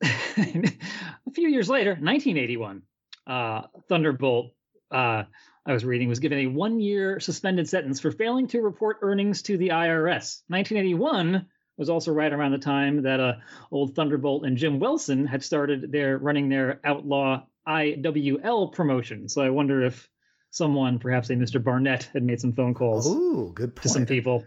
a 0.04 1.32
few 1.34 1.48
years 1.50 1.70
later, 1.70 1.92
1981, 1.92 2.82
uh 3.28 3.62
Thunderbolt 3.90 4.54
uh 4.92 5.24
I 5.66 5.74
was 5.74 5.86
reading 5.86 6.10
was 6.10 6.20
given 6.20 6.40
a 6.40 6.48
one 6.48 6.80
year 6.80 7.20
suspended 7.20 7.70
sentence 7.70 8.00
for 8.00 8.12
failing 8.12 8.48
to 8.48 8.62
report 8.62 8.98
earnings 9.02 9.44
to 9.44 9.58
the 9.58 9.70
IRS. 9.70 10.42
1981 10.48 11.46
was 11.78 11.90
also 11.90 12.12
right 12.12 12.34
around 12.34 12.52
the 12.52 12.58
time 12.58 13.04
that 13.04 13.20
uh, 13.20 13.34
old 13.72 13.96
Thunderbolt 13.96 14.46
and 14.46 14.58
Jim 14.58 14.80
Wilson 14.80 15.26
had 15.26 15.44
started 15.44 15.92
their 15.92 16.18
running 16.18 16.50
their 16.50 16.80
outlaw 16.84 17.44
IWL 17.68 18.74
promotion. 18.74 19.30
So 19.30 19.42
I 19.42 19.50
wonder 19.50 19.84
if 19.84 20.10
someone, 20.50 21.00
perhaps 21.00 21.30
a 21.30 21.34
Mr. 21.34 21.64
Barnett, 21.64 22.10
had 22.14 22.24
made 22.24 22.42
some 22.42 22.54
phone 22.54 22.74
calls. 22.74 23.08
Ooh, 23.08 23.52
good 23.54 23.76
point. 23.76 23.84
To 23.84 23.90
some 23.90 24.06
people. 24.06 24.46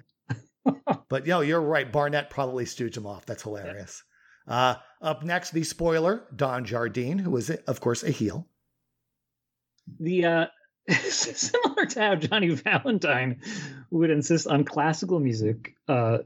but 1.09 1.27
yo, 1.27 1.41
you're 1.41 1.61
right. 1.61 1.91
Barnett 1.91 2.31
probably 2.31 2.65
stooged 2.65 2.97
him 2.97 3.07
off. 3.07 3.25
That's 3.27 3.43
hilarious. 3.43 4.03
Yeah. 4.49 4.55
Uh, 4.55 4.77
up 5.01 5.23
next, 5.23 5.51
the 5.51 5.65
spoiler, 5.65 6.25
Don 6.35 6.65
Jardine, 6.65 7.19
who 7.19 7.37
is, 7.37 7.51
of 7.51 7.81
course, 7.81 8.03
a 8.03 8.11
heel. 8.11 8.47
The 10.01 10.25
uh, 10.25 10.47
similar 11.09 11.87
to 11.87 12.01
how 12.01 12.15
Johnny 12.15 12.51
Valentine 12.51 13.41
would 13.91 14.11
insist 14.11 14.47
on 14.47 14.65
classical 14.65 15.19
music 15.19 15.75
uh, 15.89 16.19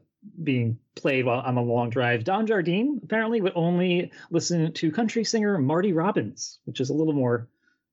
being 0.42 0.78
played 0.94 1.24
while 1.24 1.40
on 1.40 1.56
a 1.56 1.62
long 1.62 1.90
drive. 1.90 2.24
Don 2.24 2.46
Jardine 2.46 3.00
apparently 3.02 3.40
would 3.40 3.52
only 3.54 4.10
listen 4.30 4.72
to 4.72 4.90
country 4.90 5.24
singer 5.24 5.58
Marty 5.58 5.92
Robbins, 5.92 6.58
which 6.64 6.80
is 6.80 6.90
a 6.90 6.94
little 6.94 7.12
more 7.12 7.48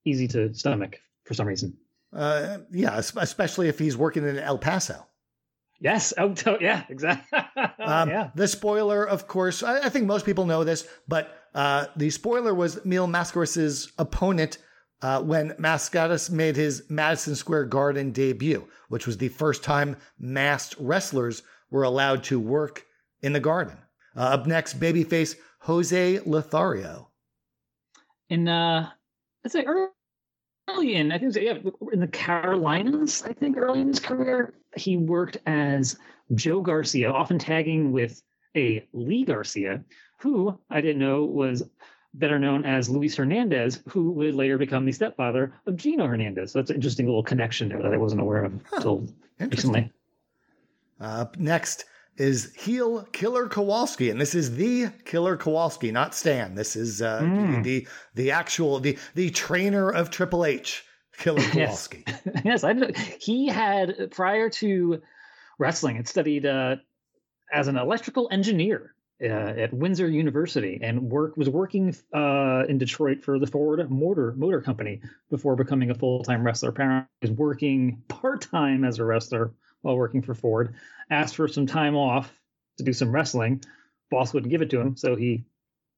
easy 0.05 0.27
to 0.29 0.53
stomach 0.53 0.99
for 1.23 1.33
some 1.33 1.47
reason. 1.47 1.77
Uh, 2.13 2.59
yeah, 2.71 2.97
especially 2.97 3.67
if 3.67 3.77
he's 3.77 3.97
working 3.97 4.27
in 4.27 4.37
El 4.37 4.57
Paso. 4.57 5.05
Yes. 5.79 6.13
Oh, 6.17 6.33
yeah, 6.61 6.83
exactly. 6.89 7.37
um, 7.79 8.09
yeah. 8.09 8.29
The 8.33 8.47
spoiler, 8.47 9.07
of 9.07 9.27
course, 9.27 9.61
I, 9.61 9.81
I, 9.81 9.89
think 9.89 10.05
most 10.05 10.25
people 10.25 10.45
know 10.45 10.63
this, 10.63 10.87
but 11.07 11.37
uh, 11.53 11.87
the 11.97 12.09
spoiler 12.09 12.53
was 12.53 12.83
Mil 12.85 13.07
Mascaras' 13.07 13.91
opponent 13.97 14.57
uh, 15.05 15.21
when 15.21 15.51
Mascaras 15.59 16.31
made 16.31 16.55
his 16.55 16.81
Madison 16.89 17.35
Square 17.35 17.65
Garden 17.65 18.11
debut, 18.11 18.67
which 18.89 19.05
was 19.05 19.17
the 19.17 19.27
first 19.27 19.63
time 19.63 19.97
masked 20.17 20.75
wrestlers 20.79 21.43
were 21.69 21.83
allowed 21.83 22.23
to 22.23 22.39
work 22.39 22.87
in 23.21 23.31
the 23.31 23.39
garden. 23.39 23.77
Uh, 24.17 24.21
up 24.21 24.47
next, 24.47 24.79
babyface 24.79 25.35
Jose 25.59 26.19
Lothario. 26.25 27.09
in 28.31 28.47
uh, 28.47 28.89
let's 29.43 29.53
say 29.53 29.63
early 29.65 30.95
in 30.95 31.11
I 31.11 31.19
think 31.19 31.27
was, 31.27 31.37
yeah 31.37 31.59
in 31.93 31.99
the 31.99 32.07
Carolinas. 32.07 33.21
I 33.21 33.33
think 33.33 33.57
early 33.57 33.81
in 33.81 33.89
his 33.89 33.99
career, 33.99 34.55
he 34.75 34.97
worked 34.97 35.37
as 35.45 35.99
Joe 36.33 36.61
Garcia, 36.61 37.11
often 37.11 37.37
tagging 37.37 37.91
with 37.91 38.23
a 38.57 38.87
Lee 38.91 39.23
Garcia, 39.23 39.83
who 40.19 40.59
I 40.71 40.81
didn't 40.81 40.97
know 40.97 41.25
was 41.25 41.61
better 42.19 42.39
known 42.39 42.65
as 42.65 42.89
Luis 42.89 43.15
Hernandez, 43.15 43.81
who 43.89 44.11
would 44.11 44.35
later 44.35 44.57
become 44.57 44.85
the 44.85 44.91
stepfather 44.91 45.53
of 45.65 45.75
Gino 45.75 46.07
Hernandez. 46.07 46.51
So 46.51 46.59
that's 46.59 46.69
an 46.69 46.75
interesting 46.75 47.05
little 47.05 47.23
connection 47.23 47.69
there 47.69 47.81
that 47.81 47.93
I 47.93 47.97
wasn't 47.97 48.21
aware 48.21 48.45
of 48.45 48.53
huh. 48.69 48.75
until 48.77 49.07
recently. 49.39 49.91
Uh, 50.99 51.25
next 51.37 51.85
is 52.17 52.53
heel 52.55 53.03
Killer 53.11 53.47
Kowalski, 53.47 54.09
and 54.09 54.19
this 54.19 54.33
is 54.33 54.55
the 54.55 54.87
Killer 55.03 55.35
Kowalski, 55.35 55.91
not 55.91 56.15
Stan. 56.15 56.55
This 56.55 56.75
is 56.75 57.01
uh, 57.01 57.21
mm. 57.21 57.63
the, 57.63 57.87
the, 58.13 58.31
actual 58.31 58.79
the 58.79 58.97
the 59.15 59.29
trainer 59.31 59.89
of 59.89 60.09
Triple 60.09 60.45
H, 60.45 60.85
Killer 61.17 61.41
Kowalski. 61.51 62.05
yes, 62.07 62.21
yes 62.45 62.63
I, 62.63 62.75
he 63.19 63.47
had 63.47 64.11
prior 64.11 64.49
to 64.51 65.01
wrestling, 65.59 65.97
had 65.97 66.07
studied 66.07 66.45
uh, 66.45 66.77
as 67.51 67.67
an 67.67 67.75
electrical 67.75 68.29
engineer 68.31 68.94
uh, 69.21 69.25
at 69.25 69.73
Windsor 69.73 70.09
University 70.09 70.79
and 70.81 71.09
work 71.09 71.37
was 71.37 71.49
working 71.49 71.95
uh, 72.13 72.63
in 72.67 72.77
Detroit 72.77 73.23
for 73.23 73.39
the 73.39 73.47
Ford 73.47 73.89
Motor 73.89 74.33
Motor 74.35 74.61
Company 74.61 75.01
before 75.29 75.55
becoming 75.55 75.89
a 75.89 75.95
full 75.95 76.23
time 76.23 76.43
wrestler. 76.43 76.69
Apparently, 76.69 77.07
was 77.21 77.31
working 77.31 78.01
part 78.07 78.41
time 78.41 78.83
as 78.83 78.99
a 78.99 79.05
wrestler 79.05 79.53
while 79.81 79.95
working 79.95 80.21
for 80.21 80.33
Ford. 80.33 80.75
Asked 81.09 81.35
for 81.35 81.47
some 81.47 81.65
time 81.65 81.95
off 81.95 82.33
to 82.77 82.83
do 82.83 82.93
some 82.93 83.11
wrestling. 83.11 83.63
Boss 84.11 84.33
wouldn't 84.33 84.51
give 84.51 84.61
it 84.61 84.69
to 84.71 84.79
him, 84.79 84.97
so 84.97 85.15
he 85.15 85.45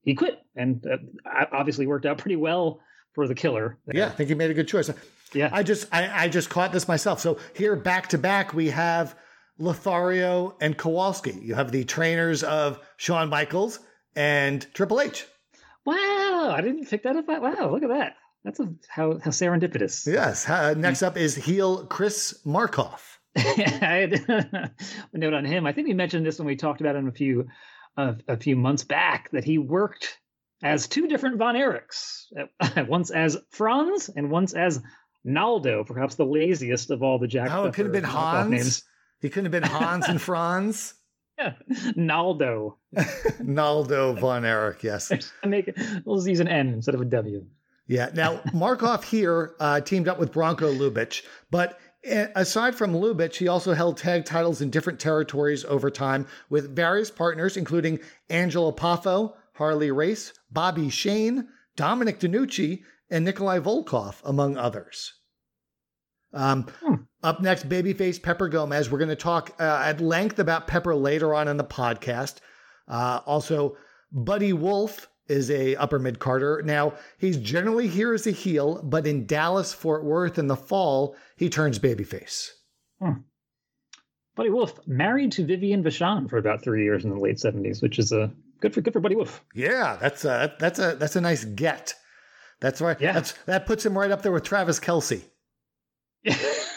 he 0.03 0.13
quit, 0.13 0.39
and 0.55 0.85
uh, 0.85 1.45
obviously 1.51 1.87
worked 1.87 2.05
out 2.05 2.17
pretty 2.17 2.35
well 2.35 2.79
for 3.13 3.27
the 3.27 3.35
killer. 3.35 3.77
Yeah, 3.91 4.07
I 4.07 4.09
think 4.09 4.29
he 4.29 4.35
made 4.35 4.51
a 4.51 4.53
good 4.53 4.67
choice. 4.67 4.91
Yeah, 5.33 5.49
I 5.51 5.63
just 5.63 5.87
I, 5.91 6.25
I 6.25 6.29
just 6.29 6.49
caught 6.49 6.71
this 6.71 6.87
myself. 6.87 7.19
So 7.19 7.39
here 7.55 7.75
back 7.75 8.09
to 8.09 8.17
back 8.17 8.53
we 8.53 8.69
have 8.69 9.15
Lothario, 9.59 10.55
and 10.61 10.77
Kowalski. 10.77 11.39
You 11.41 11.55
have 11.55 11.71
the 11.71 11.83
trainers 11.83 12.43
of 12.43 12.79
Shawn 12.97 13.29
Michaels 13.29 13.79
and 14.15 14.65
Triple 14.73 15.01
H. 15.01 15.25
Wow, 15.85 16.53
I 16.55 16.61
didn't 16.61 16.89
pick 16.89 17.03
that 17.03 17.15
up. 17.15 17.27
Wow, 17.27 17.69
look 17.71 17.83
at 17.83 17.89
that. 17.89 18.15
That's 18.43 18.59
a, 18.59 18.69
how, 18.87 19.19
how 19.19 19.31
serendipitous. 19.31 20.05
Yes. 20.11 20.47
Uh, 20.47 20.73
next 20.75 21.03
up 21.03 21.17
is 21.17 21.35
heel 21.35 21.85
Chris 21.85 22.39
Markoff. 22.45 23.17
I 23.37 23.41
had 23.41 24.13
a 24.29 24.71
note 25.13 25.33
on 25.33 25.45
him. 25.45 25.65
I 25.65 25.73
think 25.73 25.87
we 25.87 25.93
mentioned 25.93 26.25
this 26.25 26.39
when 26.39 26.47
we 26.47 26.55
talked 26.55 26.81
about 26.81 26.95
him 26.95 27.07
a 27.07 27.11
few 27.11 27.47
uh, 27.97 28.13
a 28.27 28.37
few 28.37 28.55
months 28.55 28.83
back 28.83 29.29
that 29.31 29.43
he 29.43 29.57
worked 29.57 30.19
as 30.63 30.87
two 30.87 31.07
different 31.07 31.37
Von 31.37 31.55
Erichs, 31.55 32.25
once 32.87 33.11
as 33.11 33.37
Franz 33.51 34.09
and 34.09 34.31
once 34.31 34.53
as 34.53 34.81
Naldo, 35.23 35.83
perhaps 35.83 36.15
the 36.15 36.25
laziest 36.25 36.89
of 36.89 37.03
all 37.03 37.19
the 37.19 37.27
Jack. 37.27 37.49
Oh, 37.51 37.65
it 37.65 37.73
could 37.73 37.85
have 37.85 37.93
been 37.93 38.03
Hans. 38.03 38.49
Names. 38.49 38.83
He 39.19 39.29
couldn't 39.29 39.51
have 39.51 39.51
been 39.51 39.69
Hans 39.69 40.07
and 40.07 40.21
Franz. 40.21 40.93
Yeah, 41.39 41.53
Naldo. 41.95 42.77
Naldo 43.43 44.13
von 44.13 44.43
Erich, 44.43 44.81
yes. 44.81 45.11
Make 45.45 45.67
it, 45.67 45.77
we'll 46.03 46.27
use 46.27 46.39
an 46.39 46.47
N 46.47 46.69
instead 46.69 46.95
of 46.95 47.01
a 47.01 47.05
W. 47.05 47.45
Yeah. 47.85 48.09
Now, 48.11 48.37
Markoff 48.55 49.03
here 49.03 49.53
uh, 49.59 49.81
teamed 49.81 50.07
up 50.07 50.17
with 50.17 50.33
Bronko 50.33 50.75
Lubich, 50.75 51.21
but 51.51 51.79
eh, 52.03 52.29
aside 52.35 52.73
from 52.73 52.93
Lubich, 52.93 53.35
he 53.35 53.47
also 53.47 53.73
held 53.73 53.97
tag 53.97 54.25
titles 54.25 54.61
in 54.61 54.71
different 54.71 54.99
territories 54.99 55.63
over 55.65 55.91
time 55.91 56.25
with 56.49 56.75
various 56.75 57.11
partners, 57.11 57.55
including 57.55 57.99
Angelo 58.31 58.71
Poffo, 58.71 59.33
Harley 59.53 59.91
Race, 59.91 60.33
Bobby 60.51 60.89
Shane, 60.89 61.47
Dominic 61.75 62.19
DeNucci, 62.19 62.81
and 63.11 63.23
Nikolai 63.23 63.59
Volkoff, 63.59 64.21
among 64.25 64.57
others. 64.57 65.13
Um, 66.33 66.67
hmm. 66.81 66.95
Up 67.23 67.41
next, 67.41 67.67
babyface 67.67 68.21
Pepper 68.21 68.47
Gomez. 68.47 68.89
We're 68.89 68.99
going 68.99 69.09
to 69.09 69.15
talk 69.15 69.55
uh, 69.59 69.81
at 69.85 70.01
length 70.01 70.39
about 70.39 70.67
Pepper 70.67 70.95
later 70.95 71.33
on 71.33 71.47
in 71.47 71.57
the 71.57 71.63
podcast. 71.63 72.37
Uh, 72.87 73.21
also, 73.25 73.77
Buddy 74.11 74.53
Wolf 74.53 75.07
is 75.27 75.51
a 75.51 75.75
upper 75.75 75.99
mid 75.99 76.19
carder. 76.19 76.61
Now, 76.63 76.93
he's 77.17 77.37
generally 77.37 77.87
here 77.87 78.13
as 78.13 78.27
a 78.27 78.31
heel, 78.31 78.81
but 78.83 79.05
in 79.05 79.25
Dallas, 79.25 79.73
Fort 79.73 80.03
Worth 80.03 80.37
in 80.37 80.47
the 80.47 80.55
fall, 80.55 81.15
he 81.35 81.49
turns 81.49 81.79
babyface. 81.79 82.49
Hmm. 83.01 83.21
Buddy 84.35 84.49
Wolf 84.51 84.79
married 84.85 85.31
to 85.33 85.45
Vivian 85.45 85.83
Vachon 85.83 86.29
for 86.29 86.37
about 86.37 86.63
three 86.63 86.83
years 86.83 87.03
in 87.03 87.09
the 87.09 87.19
late 87.19 87.39
seventies, 87.39 87.81
which 87.81 87.97
is 87.97 88.11
a 88.11 88.23
uh, 88.23 88.27
good 88.61 88.73
for 88.73 88.81
good 88.81 88.93
for 88.93 88.99
Buddy 88.99 89.15
Wolf. 89.15 89.43
Yeah, 89.55 89.97
that's 89.99 90.23
a 90.25 90.55
that's 90.59 90.79
a 90.79 90.95
that's 90.95 91.15
a 91.15 91.21
nice 91.21 91.43
get. 91.43 91.95
That's 92.59 92.81
right. 92.81 92.99
Yeah, 92.99 93.13
that's, 93.13 93.33
that 93.45 93.65
puts 93.65 93.85
him 93.85 93.97
right 93.97 94.11
up 94.11 94.21
there 94.21 94.31
with 94.31 94.43
Travis 94.43 94.79
Kelce. 94.79 95.21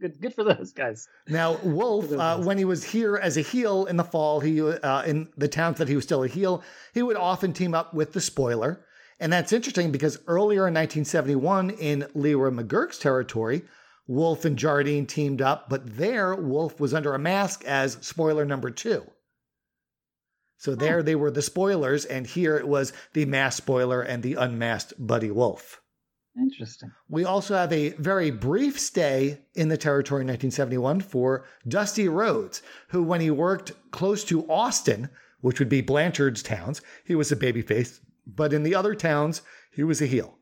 good, 0.00 0.20
good 0.20 0.34
for 0.34 0.44
those 0.44 0.72
guys. 0.72 1.08
Now, 1.28 1.58
Wolf, 1.62 2.10
uh, 2.12 2.38
when 2.38 2.58
he 2.58 2.64
was 2.64 2.84
here 2.84 3.16
as 3.16 3.36
a 3.36 3.42
heel 3.42 3.86
in 3.86 3.96
the 3.96 4.04
fall, 4.04 4.40
he 4.40 4.60
uh, 4.60 5.02
in 5.02 5.28
the 5.36 5.48
towns 5.48 5.78
that 5.78 5.88
he 5.88 5.94
was 5.94 6.04
still 6.04 6.24
a 6.24 6.28
heel, 6.28 6.62
he 6.94 7.02
would 7.02 7.16
often 7.16 7.52
team 7.52 7.74
up 7.74 7.94
with 7.94 8.12
the 8.12 8.20
spoiler. 8.20 8.84
And 9.18 9.32
that's 9.32 9.52
interesting 9.52 9.92
because 9.92 10.18
earlier 10.26 10.66
in 10.66 10.74
1971, 10.74 11.70
in 11.70 12.06
Leroy 12.14 12.50
McGuirk's 12.50 12.98
territory, 12.98 13.62
Wolf 14.06 14.44
and 14.44 14.58
Jardine 14.58 15.06
teamed 15.06 15.42
up, 15.42 15.68
but 15.68 15.96
there 15.96 16.34
Wolf 16.34 16.80
was 16.80 16.94
under 16.94 17.14
a 17.14 17.18
mask 17.18 17.64
as 17.64 17.98
spoiler 18.00 18.44
number 18.44 18.70
two. 18.70 19.04
So 20.56 20.74
there 20.74 20.98
oh. 20.98 21.02
they 21.02 21.14
were 21.14 21.30
the 21.30 21.42
spoilers, 21.42 22.04
and 22.04 22.26
here 22.26 22.56
it 22.56 22.66
was 22.66 22.92
the 23.12 23.24
masked 23.24 23.58
spoiler 23.58 24.02
and 24.02 24.22
the 24.22 24.34
unmasked 24.34 24.94
Buddy 24.98 25.30
Wolf. 25.30 25.79
Interesting. 26.40 26.90
We 27.08 27.24
also 27.24 27.54
have 27.54 27.72
a 27.72 27.90
very 27.90 28.30
brief 28.30 28.80
stay 28.80 29.40
in 29.54 29.68
the 29.68 29.76
territory 29.76 30.22
in 30.22 30.28
1971 30.28 31.00
for 31.02 31.44
Dusty 31.68 32.08
Rhodes, 32.08 32.62
who, 32.88 33.02
when 33.02 33.20
he 33.20 33.30
worked 33.30 33.72
close 33.90 34.24
to 34.24 34.50
Austin, 34.50 35.10
which 35.42 35.58
would 35.58 35.68
be 35.68 35.82
Blanchard's 35.82 36.42
towns, 36.42 36.80
he 37.04 37.14
was 37.14 37.30
a 37.30 37.36
babyface, 37.36 38.00
but 38.26 38.52
in 38.52 38.62
the 38.62 38.74
other 38.74 38.94
towns, 38.94 39.42
he 39.70 39.84
was 39.84 40.00
a 40.00 40.06
heel. 40.06 40.38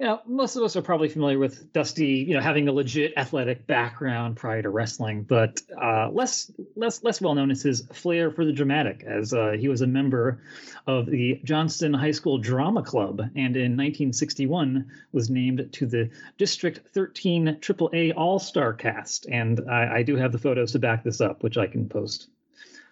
You 0.00 0.06
know, 0.06 0.20
most 0.26 0.56
of 0.56 0.64
us 0.64 0.74
are 0.74 0.82
probably 0.82 1.08
familiar 1.08 1.38
with 1.38 1.72
Dusty, 1.72 2.24
you 2.26 2.34
know, 2.34 2.40
having 2.40 2.66
a 2.66 2.72
legit 2.72 3.12
athletic 3.16 3.64
background 3.64 4.36
prior 4.36 4.60
to 4.60 4.68
wrestling, 4.68 5.22
but 5.22 5.62
uh, 5.80 6.10
less 6.10 6.50
less 6.74 7.04
less 7.04 7.20
well 7.20 7.36
known 7.36 7.52
is 7.52 7.62
his 7.62 7.86
flair 7.92 8.32
for 8.32 8.44
the 8.44 8.52
dramatic, 8.52 9.04
as 9.06 9.32
uh, 9.32 9.52
he 9.52 9.68
was 9.68 9.82
a 9.82 9.86
member 9.86 10.42
of 10.88 11.06
the 11.06 11.40
Johnston 11.44 11.94
High 11.94 12.10
School 12.10 12.38
Drama 12.38 12.82
Club, 12.82 13.20
and 13.20 13.56
in 13.56 13.76
1961 13.76 14.90
was 15.12 15.30
named 15.30 15.68
to 15.74 15.86
the 15.86 16.10
District 16.38 16.80
13 16.92 17.58
AAA 17.60 18.14
All 18.16 18.40
Star 18.40 18.72
cast. 18.72 19.26
And 19.26 19.60
I, 19.70 19.98
I 19.98 20.02
do 20.02 20.16
have 20.16 20.32
the 20.32 20.38
photos 20.38 20.72
to 20.72 20.80
back 20.80 21.04
this 21.04 21.20
up, 21.20 21.44
which 21.44 21.56
I 21.56 21.68
can 21.68 21.88
post. 21.88 22.30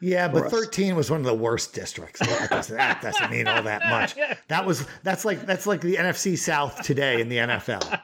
Yeah, 0.03 0.27
but 0.27 0.51
13 0.51 0.97
was 0.97 1.13
one 1.13 1.21
of 1.21 1.27
the 1.27 1.35
worst 1.35 1.75
districts. 1.75 2.19
That 2.19 2.51
doesn't, 2.51 2.77
that 2.77 3.01
doesn't 3.01 3.31
mean 3.31 3.47
all 3.47 3.63
that 3.63 3.83
much. 3.89 4.17
That 4.49 4.67
was 4.67 4.85
that's 5.05 5.25
like 5.25 5.47
that's 5.47 5.65
like 5.65 5.81
the 5.81 5.95
NFC 5.95 6.37
South 6.37 6.83
today 6.83 7.21
in 7.21 7.29
the 7.29 7.37
NFL. 7.37 8.01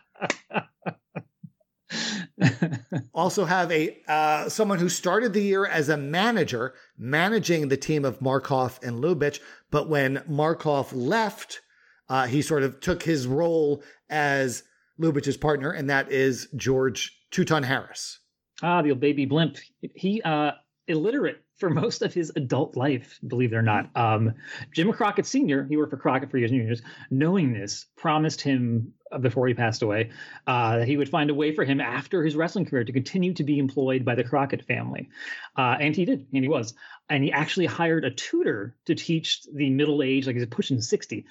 also 3.13 3.45
have 3.45 3.73
a 3.73 3.99
uh, 4.07 4.49
someone 4.49 4.79
who 4.79 4.89
started 4.89 5.33
the 5.33 5.43
year 5.43 5.67
as 5.67 5.89
a 5.89 5.97
manager 5.97 6.75
managing 6.97 7.67
the 7.67 7.77
team 7.77 8.05
of 8.05 8.21
Markoff 8.21 8.81
and 8.83 9.03
Lubich, 9.03 9.41
but 9.73 9.89
when 9.89 10.19
Markoff 10.31 10.93
left, 10.93 11.61
uh, 12.09 12.27
he 12.29 12.43
sort 12.43 12.63
of 12.63 12.79
took 12.79 13.03
his 13.03 13.27
role 13.27 13.83
as 14.09 14.63
Lubich's 15.01 15.37
partner, 15.37 15.73
and 15.73 15.91
that 15.91 16.13
is 16.13 16.47
George 16.55 17.13
Two 17.33 17.45
Ton 17.45 17.65
Harris. 17.65 18.21
Ah, 18.63 18.83
the 18.83 18.91
old 18.91 19.01
baby 19.01 19.27
blimp. 19.27 19.57
He 19.97 20.23
uh 20.23 20.53
illiterate 20.87 21.43
for 21.59 21.71
most 21.71 22.03
of 22.03 22.15
his 22.15 22.33
adult 22.37 22.77
life, 22.77 23.19
believe 23.27 23.53
it 23.53 23.57
or 23.57 23.63
not. 23.63 23.91
Um, 23.97 24.35
Jim 24.73 24.93
Crockett 24.93 25.27
Sr., 25.27 25.65
he 25.65 25.77
worked 25.77 25.91
for 25.91 25.97
Crockett 25.97 26.31
for 26.31 26.39
years 26.39 26.51
and 26.51 26.63
years, 26.63 26.83
knowing 27.11 27.53
this, 27.53 27.87
promised 27.97 28.41
him 28.41 28.95
uh, 29.11 29.19
before 29.19 29.49
he 29.49 29.55
passed 29.55 29.83
away 29.83 30.11
uh, 30.47 30.79
that 30.79 30.89
he 30.89 30.97
would 30.97 31.09
find 31.09 31.31
a 31.31 31.35
way 31.35 31.55
for 31.55 31.65
him 31.65 31.81
after 31.81 32.25
his 32.25 32.37
wrestling 32.37 32.65
career 32.65 32.85
to 32.85 32.93
continue 32.93 33.35
to 33.35 33.43
be 33.43 33.59
employed 33.59 34.05
by 34.05 34.15
the 34.15 34.25
Crockett 34.25 34.67
family. 34.67 35.09
Uh, 35.57 35.77
and 35.81 35.97
he 35.97 36.05
did, 36.05 36.27
and 36.33 36.45
he 36.45 36.49
was. 36.49 36.75
And 37.09 37.25
he 37.25 37.33
actually 37.33 37.67
hired 37.67 38.05
a 38.05 38.11
tutor 38.11 38.77
to 38.87 38.95
teach 38.95 39.43
the 39.53 39.71
middle 39.71 40.03
age, 40.03 40.27
like 40.27 40.37
he's 40.37 40.47
pushing 40.47 40.81
60, 40.81 41.27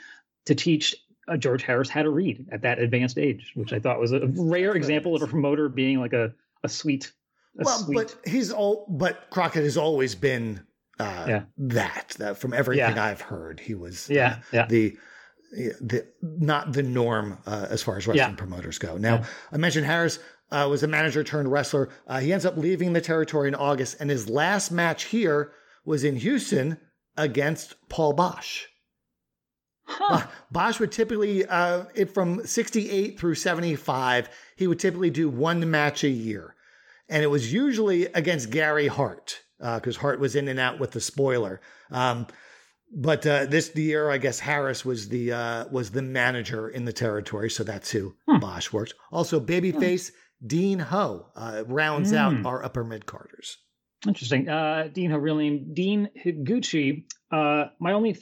to 0.46 0.56
teach 0.56 0.96
uh, 1.28 1.38
George 1.38 1.64
Harris 1.64 1.90
how 1.90 2.04
to 2.04 2.10
read 2.10 2.48
at 2.52 2.64
that 2.64 2.80
advanced 2.80 3.18
age, 3.18 3.52
which 3.56 3.72
I 3.72 3.80
thought 3.80 4.00
was 4.00 4.12
a 4.12 4.28
rare 4.36 4.76
example 4.76 5.16
of 5.16 5.22
a 5.22 5.28
promoter 5.28 5.70
being 5.70 6.00
like 6.00 6.14
a, 6.14 6.34
a 6.64 6.70
sweet 6.70 7.12
well, 7.66 7.80
sweet. 7.80 7.96
but 7.96 8.16
he's 8.30 8.52
all 8.52 8.86
but 8.90 9.30
Crockett 9.30 9.64
has 9.64 9.78
always 9.78 10.16
been 10.16 10.66
uh, 11.00 11.26
yeah. 11.28 11.44
that, 11.58 12.16
that 12.18 12.38
from 12.38 12.54
everything 12.54 12.96
yeah. 12.96 13.04
I've 13.04 13.22
heard, 13.22 13.60
he 13.60 13.76
was 13.76 14.10
yeah, 14.10 14.40
yeah. 14.52 14.66
the 14.68 14.98
the 15.52 16.06
not 16.22 16.74
the 16.74 16.84
norm 16.84 17.38
uh, 17.46 17.68
as 17.70 17.82
far 17.82 17.98
as 17.98 18.08
wrestling 18.08 18.36
promoters 18.36 18.78
go. 18.78 18.98
Now. 18.98 19.24
I 19.52 19.58
mentioned 19.58 19.86
Harris 19.86 20.20
uh, 20.52 20.68
was 20.70 20.84
a 20.84 20.88
manager 20.88 21.24
turned 21.24 21.52
wrestler. 21.52 21.90
Uh, 22.08 22.20
he 22.20 22.32
ends 22.32 22.46
up 22.46 22.58
leaving 22.58 22.94
the 22.94 23.02
territory 23.02 23.48
in 23.48 23.56
August, 23.56 23.98
and 24.00 24.10
his 24.10 24.30
last 24.30 24.72
match 24.72 25.06
here 25.06 25.52
was 25.86 26.04
in 26.04 26.18
Houston 26.18 26.78
against 27.16 27.76
Paul 27.90 28.16
Boesch. 28.16 28.66
Huh. 29.86 30.28
Boesch 30.54 30.80
would 30.80 30.92
typically, 30.92 31.46
uh, 31.46 31.86
it, 31.96 32.14
from 32.14 32.46
68 32.46 33.20
through 33.20 33.36
75, 33.36 34.30
he 34.58 34.68
would 34.68 34.80
typically 34.80 35.10
do 35.10 35.30
one 35.30 35.70
match 35.72 36.04
a 36.04 36.10
year. 36.10 36.56
And 37.10 37.24
it 37.24 37.28
was 37.28 37.52
usually 37.52 38.06
against 38.06 38.50
Gary 38.50 38.88
Hart, 38.88 39.42
because 39.60 39.98
uh, 39.98 40.02
Hart 40.02 40.20
was 40.20 40.36
in 40.36 40.48
and 40.48 40.60
out 40.60 40.80
with 40.80 40.92
the 40.92 41.02
spoiler. 41.02 41.62
Um, 41.90 42.28
but 42.94 43.26
uh, 43.26 43.46
this 43.46 43.76
year, 43.76 44.10
I 44.10 44.18
guess 44.18 44.40
Harris 44.40 44.86
was 44.86 45.10
the 45.10 45.34
uh, 45.34 45.66
was 45.70 45.92
the 45.92 46.02
manager 46.02 46.70
in 46.70 46.86
the 46.86 46.94
territory, 46.94 47.50
so 47.50 47.64
that's 47.64 47.92
who 47.92 48.16
hmm. 48.28 48.38
Boesch 48.38 48.72
worked. 48.72 48.94
Also, 49.12 49.40
babyface 49.40 50.12
hmm. 50.12 50.48
Dean 50.48 50.80
Ho 50.80 51.28
uh, 51.36 51.64
rounds 51.68 52.12
mm. 52.12 52.18
out 52.18 52.34
hmm. 52.34 52.46
our 52.46 52.64
upper 52.64 52.84
mid 52.84 53.06
carders. 53.06 53.58
Interesting. 54.06 54.48
Uh, 54.48 54.90
Dean 54.94 55.12
Ho, 55.12 55.18
real 55.18 55.36
name 55.36 55.74
Dean 55.74 56.10
Higuchi. 56.24 57.06
Uh, 57.32 57.66
my 57.80 57.94
only 57.94 58.14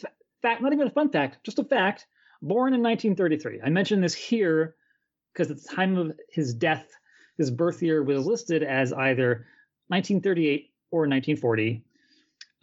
fact, 0.41 0.61
not 0.61 0.73
even 0.73 0.87
a 0.87 0.91
fun 0.91 1.09
fact, 1.09 1.43
just 1.43 1.59
a 1.59 1.63
fact. 1.63 2.07
Born 2.41 2.73
in 2.73 2.81
1933. 2.81 3.61
I 3.63 3.69
mentioned 3.69 4.03
this 4.03 4.13
here 4.13 4.75
because 5.33 5.51
at 5.51 5.57
the 5.61 5.75
time 5.75 5.97
of 5.97 6.11
his 6.31 6.53
death, 6.53 6.85
his 7.37 7.51
birth 7.51 7.81
year 7.81 8.03
was 8.03 8.25
listed 8.25 8.63
as 8.63 8.93
either 8.93 9.45
1938 9.87 10.71
or 10.91 11.01
1940. 11.01 11.83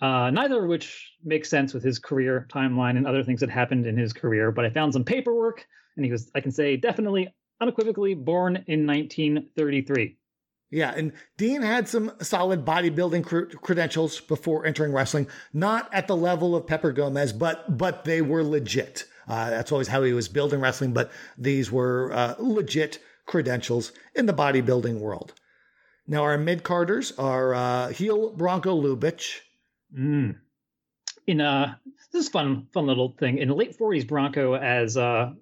Uh, 0.00 0.30
neither 0.30 0.64
of 0.64 0.68
which 0.68 1.12
makes 1.22 1.48
sense 1.48 1.72
with 1.72 1.84
his 1.84 1.98
career 1.98 2.46
timeline 2.50 2.96
and 2.96 3.06
other 3.06 3.22
things 3.22 3.40
that 3.40 3.50
happened 3.50 3.86
in 3.86 3.96
his 3.96 4.12
career. 4.12 4.50
But 4.50 4.64
I 4.64 4.70
found 4.70 4.92
some 4.92 5.04
paperwork, 5.04 5.64
and 5.96 6.04
he 6.04 6.10
was, 6.10 6.30
I 6.34 6.40
can 6.40 6.50
say, 6.50 6.76
definitely, 6.76 7.32
unequivocally 7.60 8.14
born 8.14 8.56
in 8.66 8.86
1933. 8.86 10.16
Yeah, 10.72 10.92
and 10.96 11.12
Dean 11.36 11.60
had 11.60 11.86
some 11.86 12.12
solid 12.22 12.64
bodybuilding 12.64 13.24
cr- 13.24 13.56
credentials 13.60 14.20
before 14.20 14.64
entering 14.64 14.92
wrestling. 14.92 15.28
Not 15.52 15.92
at 15.92 16.08
the 16.08 16.16
level 16.16 16.56
of 16.56 16.66
Pepper 16.66 16.92
Gomez, 16.92 17.32
but 17.32 17.76
but 17.76 18.04
they 18.04 18.22
were 18.22 18.42
legit. 18.42 19.04
Uh, 19.28 19.50
that's 19.50 19.70
always 19.70 19.88
how 19.88 20.02
he 20.02 20.14
was 20.14 20.28
building 20.28 20.60
wrestling. 20.60 20.94
But 20.94 21.12
these 21.36 21.70
were 21.70 22.10
uh, 22.14 22.34
legit 22.38 23.00
credentials 23.26 23.92
in 24.14 24.26
the 24.26 24.32
bodybuilding 24.32 24.98
world. 24.98 25.32
Now 26.06 26.22
our 26.22 26.38
mid 26.38 26.62
carders 26.62 27.12
are 27.18 27.54
uh, 27.54 27.88
heel 27.88 28.34
Bronko 28.34 28.80
Lubich, 28.80 29.40
Mm. 29.96 30.36
In 31.26 31.40
uh, 31.40 31.74
this 32.12 32.24
is 32.24 32.28
fun, 32.30 32.66
fun 32.72 32.86
little 32.86 33.14
thing. 33.18 33.38
In 33.38 33.48
the 33.48 33.54
late 33.54 33.78
'40s, 33.78 34.06
Bronko 34.06 34.58
as 34.60 34.96
uh, 34.96 35.32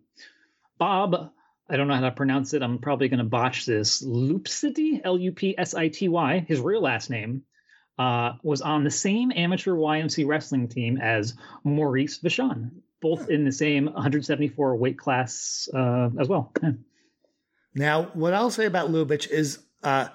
Bob. 0.79 1.31
I 1.69 1.77
don't 1.77 1.87
know 1.87 1.95
how 1.95 2.01
to 2.01 2.11
pronounce 2.11 2.53
it. 2.53 2.63
I'm 2.63 2.79
probably 2.79 3.09
going 3.09 3.19
to 3.19 3.25
botch 3.25 3.65
this. 3.65 4.03
Lupsity, 4.03 5.01
L-U-P-S-I-T-Y, 5.05 6.45
his 6.49 6.59
real 6.59 6.83
last 6.83 7.11
name, 7.11 7.45
uh, 7.97 8.33
was 8.43 8.61
on 8.61 8.83
the 8.83 8.91
same 8.91 9.31
amateur 9.31 9.75
YMC 9.75 10.27
wrestling 10.27 10.67
team 10.67 10.99
as 11.01 11.37
Maurice 11.63 12.19
Vachon, 12.19 12.73
both 13.01 13.31
in 13.31 13.45
the 13.45 13.53
same 13.53 13.85
174 13.85 14.75
weight 14.79 14.99
class 14.99 15.69
uh, 15.73 16.11
as 16.19 16.27
well. 16.27 16.53
Now, 17.75 18.11
what 18.15 18.35
I'll 18.35 18.51
say 18.51 18.67
about 18.67 18.91
Lubich 18.91 19.29
is 19.29 19.61
uh, 19.83 20.09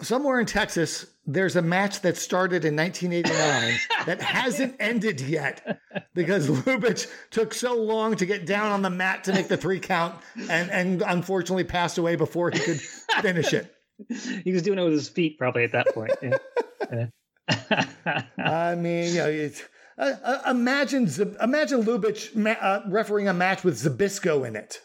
somewhere 0.00 0.40
in 0.40 0.46
Texas, 0.46 1.06
there's 1.26 1.56
a 1.56 1.62
match 1.62 2.00
that 2.02 2.16
started 2.16 2.64
in 2.64 2.76
1989 2.76 3.78
that 4.06 4.20
hasn't 4.20 4.76
ended 4.78 5.20
yet 5.20 5.80
because 6.14 6.48
Lubich 6.48 7.10
took 7.30 7.54
so 7.54 7.74
long 7.74 8.16
to 8.16 8.26
get 8.26 8.46
down 8.46 8.72
on 8.72 8.82
the 8.82 8.90
mat 8.90 9.24
to 9.24 9.32
make 9.32 9.48
the 9.48 9.56
three 9.56 9.80
count 9.80 10.14
and, 10.48 10.70
and 10.70 11.02
unfortunately 11.02 11.64
passed 11.64 11.98
away 11.98 12.16
before 12.16 12.50
he 12.50 12.58
could 12.58 12.80
finish 13.22 13.52
it. 13.52 13.74
He 14.44 14.52
was 14.52 14.62
doing 14.62 14.78
it 14.78 14.82
with 14.82 14.92
his 14.92 15.08
feet 15.08 15.38
probably 15.38 15.64
at 15.64 15.72
that 15.72 15.88
point. 15.94 16.12
Yeah. 16.22 17.06
I 18.38 18.74
mean, 18.74 19.14
you 19.14 19.18
know, 19.18 19.50
uh, 19.96 20.12
uh, 20.22 20.50
imagine 20.50 21.08
imagine 21.40 21.84
Lubich 21.84 22.34
ma- 22.34 22.50
uh, 22.50 22.82
refereeing 22.88 23.28
a 23.28 23.34
match 23.34 23.62
with 23.62 23.76
Zbyszko 23.76 24.46
in 24.46 24.56
it. 24.56 24.80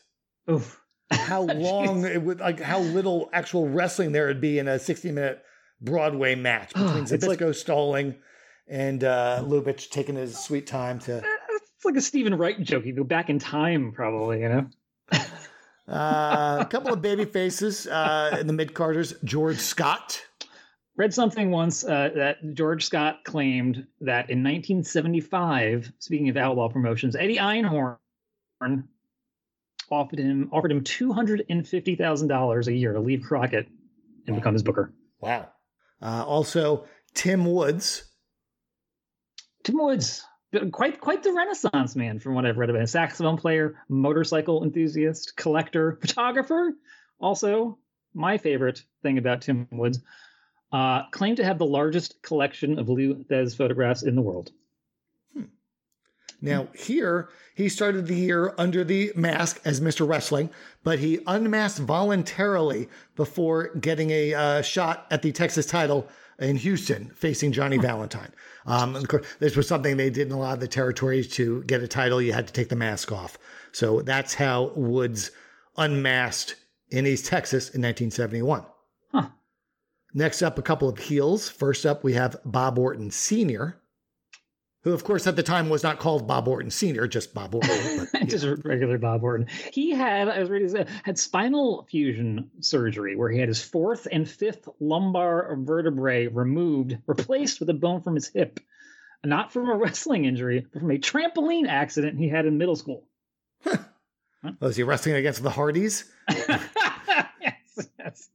Oof. 0.50 0.79
How 1.12 1.42
long 1.54 2.06
it 2.06 2.22
would 2.22 2.40
like 2.40 2.60
how 2.60 2.80
little 2.80 3.30
actual 3.34 3.68
wrestling 3.68 4.12
there 4.12 4.28
would 4.28 4.42
be 4.42 4.60
in 4.60 4.68
a 4.68 4.80
60 4.80 5.12
minute 5.12 5.44
Broadway 5.82 6.36
match 6.36 6.74
between 6.74 7.06
Zbyszko 7.06 7.48
like, 7.48 7.56
stalling 7.56 8.16
and 8.68 9.04
uh, 9.04 9.42
Lubich 9.44 9.90
taking 9.90 10.16
his 10.16 10.38
sweet 10.38 10.68
time 10.68 11.00
to. 11.00 11.24
It's 11.80 11.86
like 11.86 11.96
a 11.96 12.02
Steven 12.02 12.36
Wright 12.36 12.62
joke. 12.62 12.86
You 12.86 12.94
go 12.94 13.06
back 13.06 13.30
in 13.30 13.40
time, 13.40 13.94
probably, 13.94 14.42
you 14.42 14.50
know? 14.50 14.68
uh, 15.88 16.58
a 16.60 16.68
couple 16.70 16.94
of 16.94 17.02
baby 17.02 17.24
faces 17.24 17.88
uh, 17.88 18.38
in 18.40 18.48
the 18.48 18.54
mid 18.54 18.74
carders. 18.74 19.14
George 19.24 19.58
Scott. 19.58 20.22
Read 20.98 21.14
something 21.14 21.50
once 21.50 21.86
uh, 21.86 22.10
that 22.16 22.54
George 22.54 22.86
Scott 22.86 23.24
claimed 23.24 23.88
that 24.02 24.30
in 24.30 24.44
1975, 24.44 25.94
speaking 26.00 26.28
of 26.28 26.36
outlaw 26.36 26.68
promotions, 26.68 27.16
Eddie 27.16 27.38
Einhorn 27.38 27.96
offered 29.92 30.20
him 30.20 30.50
offered 30.52 30.72
him 30.72 30.84
two 30.84 31.14
hundred 31.14 31.46
and 31.50 31.68
fifty 31.68 31.96
thousand 31.96 32.28
dollars 32.28 32.68
a 32.68 32.74
year 32.74 32.94
to 32.94 33.00
leave 33.00 33.24
Crockett 33.24 33.68
and 34.28 34.36
wow. 34.36 34.40
become 34.40 34.54
his 34.54 34.64
booker. 34.64 34.94
Wow. 35.20 35.50
Uh, 36.02 36.24
also, 36.26 36.86
Tim 37.14 37.46
Woods. 37.46 38.04
Tim 39.64 39.76
Woods, 39.78 40.24
quite 40.72 41.02
quite 41.02 41.24
the 41.24 41.34
renaissance 41.34 41.96
man 41.96 42.20
from 42.20 42.36
what 42.36 42.46
I've 42.46 42.58
read 42.58 42.70
about. 42.70 42.84
A 42.84 42.88
saxophone 42.88 43.38
player, 43.38 43.76
motorcycle 43.90 44.64
enthusiast, 44.64 45.36
collector, 45.36 45.98
photographer. 46.02 46.74
Also, 47.20 47.78
my 48.14 48.38
favorite 48.38 48.84
thing 49.04 49.18
about 49.18 49.42
Tim 49.42 49.68
Woods, 49.72 50.00
uh, 50.72 51.04
claimed 51.12 51.38
to 51.38 51.44
have 51.44 51.58
the 51.58 51.66
largest 51.66 52.22
collection 52.22 52.80
of 52.80 52.88
Lou 52.88 53.24
Thesz 53.26 53.56
photographs 53.56 54.04
in 54.04 54.16
the 54.16 54.22
world. 54.22 54.52
Now, 56.42 56.68
here, 56.74 57.30
he 57.54 57.68
started 57.68 58.08
the 58.08 58.16
year 58.16 58.54
under 58.58 58.84
the 58.84 59.12
mask 59.16 59.60
as 59.66 59.82
Mr. 59.82 60.08
Wrestling, 60.08 60.50
but 60.84 61.00
he 61.00 61.20
unmasked 61.28 61.80
voluntarily 61.80 62.88
before 63.16 63.76
getting 63.76 64.10
a 64.12 64.34
uh, 64.34 64.62
shot 64.62 65.06
at 65.12 65.22
the 65.22 65.32
Texas 65.32 65.66
title 65.66 66.08
in 66.40 66.56
Houston 66.56 67.12
facing 67.14 67.52
Johnny 67.52 67.78
Valentine. 67.78 68.32
Um, 68.66 68.96
of 68.96 69.08
course, 69.08 69.26
this 69.40 69.56
was 69.56 69.68
something 69.68 69.98
they 69.98 70.10
did 70.10 70.28
in 70.28 70.34
a 70.34 70.40
lot 70.40 70.54
of 70.54 70.60
the 70.60 70.68
territories 70.68 71.28
to 71.34 71.64
get 71.64 71.82
a 71.82 71.88
title, 71.88 72.22
you 72.22 72.34
had 72.34 72.48
to 72.48 72.54
take 72.54 72.70
the 72.70 72.76
mask 72.76 73.12
off. 73.12 73.38
So 73.72 74.02
that's 74.02 74.34
how 74.34 74.72
Woods 74.76 75.32
unmasked 75.78 76.56
in 76.90 77.06
East 77.06 77.26
Texas 77.26 77.66
in 77.66 77.82
1971. 77.82 78.66
Huh. 79.12 79.28
Next 80.14 80.42
up, 80.42 80.58
a 80.58 80.62
couple 80.62 80.90
of 80.90 80.98
heels. 80.98 81.50
First 81.50 81.86
up, 81.86 82.04
we 82.04 82.14
have 82.14 82.38
Bob 82.46 82.80
Orton 82.80 83.12
Sr., 83.12 83.79
who 84.82 84.94
of 84.94 85.04
course 85.04 85.28
at 85.28 85.36
the 85.36 85.44
time 85.44 85.70
was 85.70 85.84
not 85.84 86.00
called 86.00 86.28
Bob 86.28 86.48
Orton 86.48 86.72
Senior, 86.72 87.08
just 87.08 87.34
Bob 87.34 87.56
Orton, 87.56 88.08
but, 88.12 88.26
just 88.28 88.46
regular 88.64 88.98
Bob 88.98 89.24
Orton. 89.24 89.48
He 89.74 89.92
had, 89.92 90.28
I 90.30 90.40
was 90.40 90.50
ready 90.50 90.66
to 90.66 90.72
say, 90.72 90.86
had 91.04 91.20
spinal 91.20 91.86
fusion 91.90 92.50
surgery 92.62 93.16
where 93.16 93.30
he 93.30 93.40
had 93.40 93.50
his 93.50 93.62
fourth 93.62 94.08
and 94.12 94.30
fifth 94.30 94.68
lumbar 94.80 95.56
vertebrae 95.60 96.28
removed, 96.28 96.98
replaced 97.08 97.60
with 97.60 97.70
a 97.70 97.74
bone 97.74 98.02
from 98.02 98.16
his 98.16 98.28
hip, 98.28 98.60
not 99.24 99.52
from 99.52 99.70
a 99.70 99.76
wrestling 99.76 100.26
injury, 100.26 100.66
but 100.72 100.80
from 100.80 100.92
a 100.92 100.98
trampoline 100.98 101.68
accident 101.68 102.18
he 102.18 102.30
had 102.30 102.46
in 102.46 102.58
middle 102.58 102.76
school. 102.76 103.06
Huh. 103.64 103.78
Was 104.62 104.78
he 104.78 104.84
wrestling 104.84 105.16
against 105.16 105.44
the 105.44 105.50
Hardys? 105.50 106.06
yes, 106.30 107.90
yes. 108.00 108.30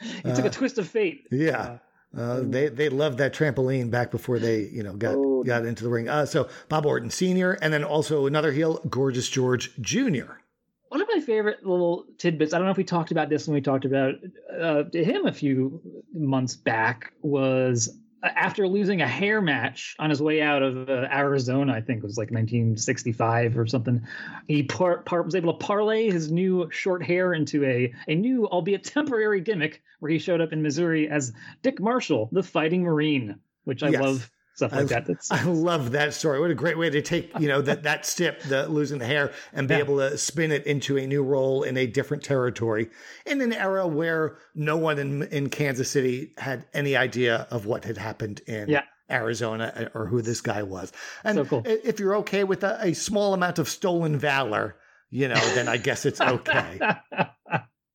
He 0.00 0.30
uh, 0.30 0.34
took 0.34 0.44
a 0.44 0.48
uh, 0.48 0.52
twist 0.52 0.78
of 0.78 0.88
fate. 0.88 1.28
Yeah. 1.30 1.58
Uh, 1.58 1.78
uh, 2.16 2.40
they 2.42 2.68
they 2.68 2.88
loved 2.88 3.18
that 3.18 3.34
trampoline 3.34 3.90
back 3.90 4.10
before 4.10 4.38
they 4.38 4.62
you 4.62 4.82
know 4.82 4.94
got 4.94 5.14
oh. 5.14 5.42
got 5.42 5.64
into 5.64 5.84
the 5.84 5.90
ring. 5.90 6.08
Uh, 6.08 6.26
so 6.26 6.48
Bob 6.68 6.86
Orton 6.86 7.10
Senior, 7.10 7.52
and 7.62 7.72
then 7.72 7.84
also 7.84 8.26
another 8.26 8.52
heel, 8.52 8.80
Gorgeous 8.88 9.28
George 9.28 9.72
Junior. 9.80 10.40
One 10.88 11.00
of 11.00 11.08
my 11.12 11.20
favorite 11.20 11.66
little 11.66 12.04
tidbits. 12.18 12.54
I 12.54 12.58
don't 12.58 12.66
know 12.66 12.70
if 12.70 12.76
we 12.76 12.84
talked 12.84 13.10
about 13.10 13.28
this 13.28 13.48
when 13.48 13.54
we 13.54 13.60
talked 13.60 13.84
about 13.84 14.14
uh, 14.60 14.84
him 14.92 15.26
a 15.26 15.32
few 15.32 15.80
months 16.12 16.54
back. 16.54 17.12
Was 17.22 17.96
after 18.24 18.66
losing 18.66 19.02
a 19.02 19.06
hair 19.06 19.40
match 19.40 19.94
on 19.98 20.10
his 20.10 20.22
way 20.22 20.40
out 20.40 20.62
of 20.62 20.88
uh, 20.88 21.06
Arizona, 21.10 21.72
I 21.72 21.80
think 21.80 21.98
it 21.98 22.06
was 22.06 22.16
like 22.16 22.30
1965 22.30 23.58
or 23.58 23.66
something, 23.66 24.06
he 24.48 24.62
par- 24.62 25.02
par- 25.02 25.22
was 25.22 25.34
able 25.34 25.52
to 25.52 25.58
parlay 25.58 26.10
his 26.10 26.32
new 26.32 26.68
short 26.70 27.02
hair 27.02 27.34
into 27.34 27.64
a, 27.64 27.92
a 28.08 28.14
new, 28.14 28.46
albeit 28.46 28.84
temporary 28.84 29.40
gimmick 29.40 29.82
where 30.00 30.10
he 30.10 30.18
showed 30.18 30.40
up 30.40 30.52
in 30.52 30.62
Missouri 30.62 31.08
as 31.08 31.32
Dick 31.62 31.80
Marshall, 31.80 32.28
the 32.32 32.42
fighting 32.42 32.82
Marine, 32.82 33.36
which 33.64 33.82
I 33.82 33.90
yes. 33.90 34.00
love 34.00 34.30
stuff 34.54 34.72
like 34.72 34.82
I, 34.82 34.84
that. 34.84 35.06
That's, 35.06 35.30
I 35.30 35.42
love 35.44 35.92
that 35.92 36.14
story. 36.14 36.40
What 36.40 36.50
a 36.50 36.54
great 36.54 36.78
way 36.78 36.90
to 36.90 37.02
take 37.02 37.30
you 37.38 37.48
know 37.48 37.60
that 37.62 37.82
that 37.82 38.06
step, 38.06 38.42
the 38.42 38.68
losing 38.68 38.98
the 38.98 39.06
hair, 39.06 39.32
and 39.52 39.68
be 39.68 39.74
yeah. 39.74 39.80
able 39.80 39.98
to 39.98 40.16
spin 40.16 40.52
it 40.52 40.66
into 40.66 40.96
a 40.96 41.06
new 41.06 41.22
role 41.22 41.62
in 41.62 41.76
a 41.76 41.86
different 41.86 42.22
territory 42.22 42.90
in 43.26 43.40
an 43.40 43.52
era 43.52 43.86
where 43.86 44.38
no 44.54 44.76
one 44.76 44.98
in 44.98 45.24
in 45.24 45.50
Kansas 45.50 45.90
City 45.90 46.32
had 46.38 46.66
any 46.72 46.96
idea 46.96 47.46
of 47.50 47.66
what 47.66 47.84
had 47.84 47.98
happened 47.98 48.40
in. 48.46 48.68
Yeah. 48.68 48.82
Arizona 49.10 49.90
uh, 49.94 49.98
or 49.98 50.06
who 50.06 50.22
this 50.22 50.40
guy 50.40 50.62
was. 50.62 50.90
And 51.24 51.36
so 51.36 51.44
cool. 51.44 51.62
if 51.66 52.00
you're 52.00 52.16
okay 52.16 52.42
with 52.42 52.64
a, 52.64 52.78
a 52.80 52.94
small 52.94 53.34
amount 53.34 53.58
of 53.58 53.68
stolen 53.68 54.18
valor, 54.18 54.76
you 55.10 55.28
know, 55.28 55.34
then 55.54 55.68
I 55.68 55.76
guess 55.76 56.06
it's 56.06 56.22
okay. 56.22 56.80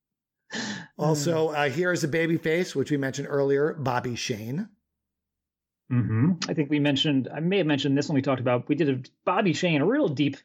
also, 0.98 1.50
uh, 1.50 1.70
here 1.70 1.92
is 1.92 2.04
a 2.04 2.08
baby 2.08 2.38
face, 2.38 2.76
which 2.76 2.92
we 2.92 2.98
mentioned 2.98 3.28
earlier, 3.30 3.74
Bobby 3.74 4.16
Shane. 4.16 4.70
Mm-hmm. 5.92 6.34
I 6.48 6.54
think 6.54 6.70
we 6.70 6.80
mentioned, 6.80 7.28
I 7.34 7.40
may 7.40 7.58
have 7.58 7.68
mentioned 7.68 7.98
this 7.98 8.08
when 8.08 8.16
we 8.16 8.22
talked 8.22 8.42
about, 8.42 8.68
we 8.68 8.76
did 8.76 8.90
a 8.90 9.10
Bobby 9.26 9.54
Shane, 9.54 9.82
a 9.82 9.86
real 9.86 10.08
deep 10.08 10.38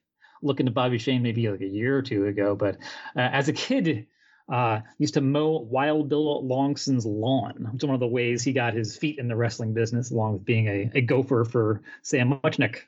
look 0.43 0.61
into 0.61 0.73
Bobby 0.73 0.99
Shane 0.99 1.23
maybe 1.23 1.49
like 1.49 1.61
a 1.61 1.67
year 1.67 1.97
or 1.97 2.03
two 2.03 2.27
ago, 2.27 2.55
but 2.55 2.77
uh, 3.17 3.21
as 3.21 3.49
a 3.49 3.53
kid, 3.53 4.07
uh, 4.49 4.81
used 4.99 5.15
to 5.15 5.21
mow 5.21 5.59
Wild 5.59 6.09
Bill 6.09 6.47
Longson's 6.47 7.07
lawn. 7.07 7.55
which 7.59 7.75
It's 7.75 7.85
one 7.85 7.95
of 7.95 8.01
the 8.01 8.07
ways 8.07 8.43
he 8.43 8.53
got 8.53 8.75
his 8.75 8.97
feet 8.97 9.19
in 9.19 9.29
the 9.29 9.37
wrestling 9.37 9.75
business, 9.75 10.11
along 10.11 10.35
with 10.35 10.45
being 10.45 10.69
a, 10.69 10.91
a 10.95 11.01
gopher 11.01 11.45
for 11.45 11.83
Sam 12.03 12.41
Muchnick. 12.43 12.81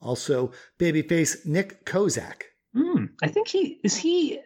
Also, 0.00 0.52
babyface 0.78 1.46
Nick 1.46 1.84
Kozak. 1.84 2.42
Mm, 2.74 3.10
I 3.22 3.28
think 3.28 3.48
he 3.48 3.80
is 3.82 3.96
he 3.96 4.40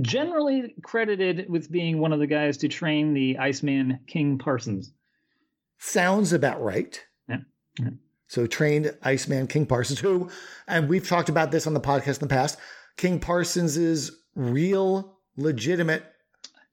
generally 0.00 0.74
credited 0.82 1.50
with 1.50 1.70
being 1.70 1.98
one 1.98 2.12
of 2.12 2.20
the 2.20 2.26
guys 2.26 2.58
to 2.58 2.68
train 2.68 3.12
the 3.12 3.38
Iceman 3.38 4.00
King 4.06 4.38
Parsons. 4.38 4.92
Sounds 5.80 6.32
about 6.34 6.62
right. 6.62 7.02
Yeah. 7.26 7.38
yeah. 7.78 7.88
So 8.28 8.46
trained 8.46 8.94
Iceman 9.02 9.46
King 9.48 9.66
Parsons, 9.66 9.98
who, 9.98 10.30
and 10.68 10.88
we've 10.88 11.08
talked 11.08 11.30
about 11.30 11.50
this 11.50 11.66
on 11.66 11.74
the 11.74 11.80
podcast 11.80 12.22
in 12.22 12.28
the 12.28 12.34
past. 12.34 12.58
King 12.96 13.18
Parsons's 13.18 14.12
real 14.34 15.18
legitimate 15.36 16.04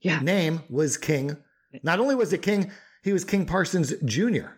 yeah. 0.02 0.20
name 0.20 0.62
was 0.70 0.98
King. 0.98 1.38
Not 1.84 2.00
only 2.00 2.16
was 2.16 2.34
it 2.34 2.42
King, 2.42 2.70
he 3.02 3.14
was 3.14 3.24
King 3.24 3.46
Parsons 3.46 3.94
Jr. 4.04 4.50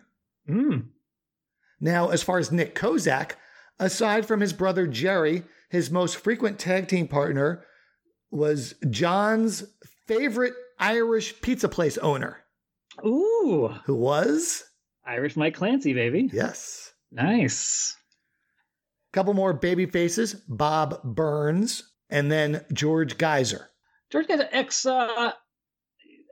Mm. 0.48 0.88
Now, 1.80 2.08
as 2.08 2.22
far 2.22 2.38
as 2.38 2.50
Nick 2.50 2.74
Kozak, 2.74 3.32
aside 3.78 4.26
from 4.26 4.40
his 4.40 4.52
brother 4.52 4.86
Jerry, 4.88 5.44
his 5.68 5.92
most 5.92 6.16
frequent 6.16 6.58
tag 6.58 6.88
team 6.88 7.06
partner 7.06 7.64
was 8.32 8.74
Jon's 8.90 9.62
favorite 10.06 10.54
Irish 10.78 11.40
pizza 11.40 11.68
place 11.68 11.98
owner. 11.98 12.44
Ooh. 13.04 13.68
Who 13.84 13.94
was? 13.94 14.64
Irish 15.04 15.36
Mike 15.36 15.54
Clancy, 15.54 15.94
baby. 15.94 16.30
Yes. 16.32 16.92
Nice. 17.10 17.96
Couple 19.12 19.34
more 19.34 19.52
baby 19.52 19.86
faces 19.86 20.34
Bob 20.34 21.02
Burns 21.02 21.90
and 22.08 22.30
then 22.30 22.64
George 22.72 23.18
Gaiser. 23.18 23.66
George 24.10 24.26
Gaiser, 24.26 24.48
ex 24.52 24.86
uh, 24.86 25.32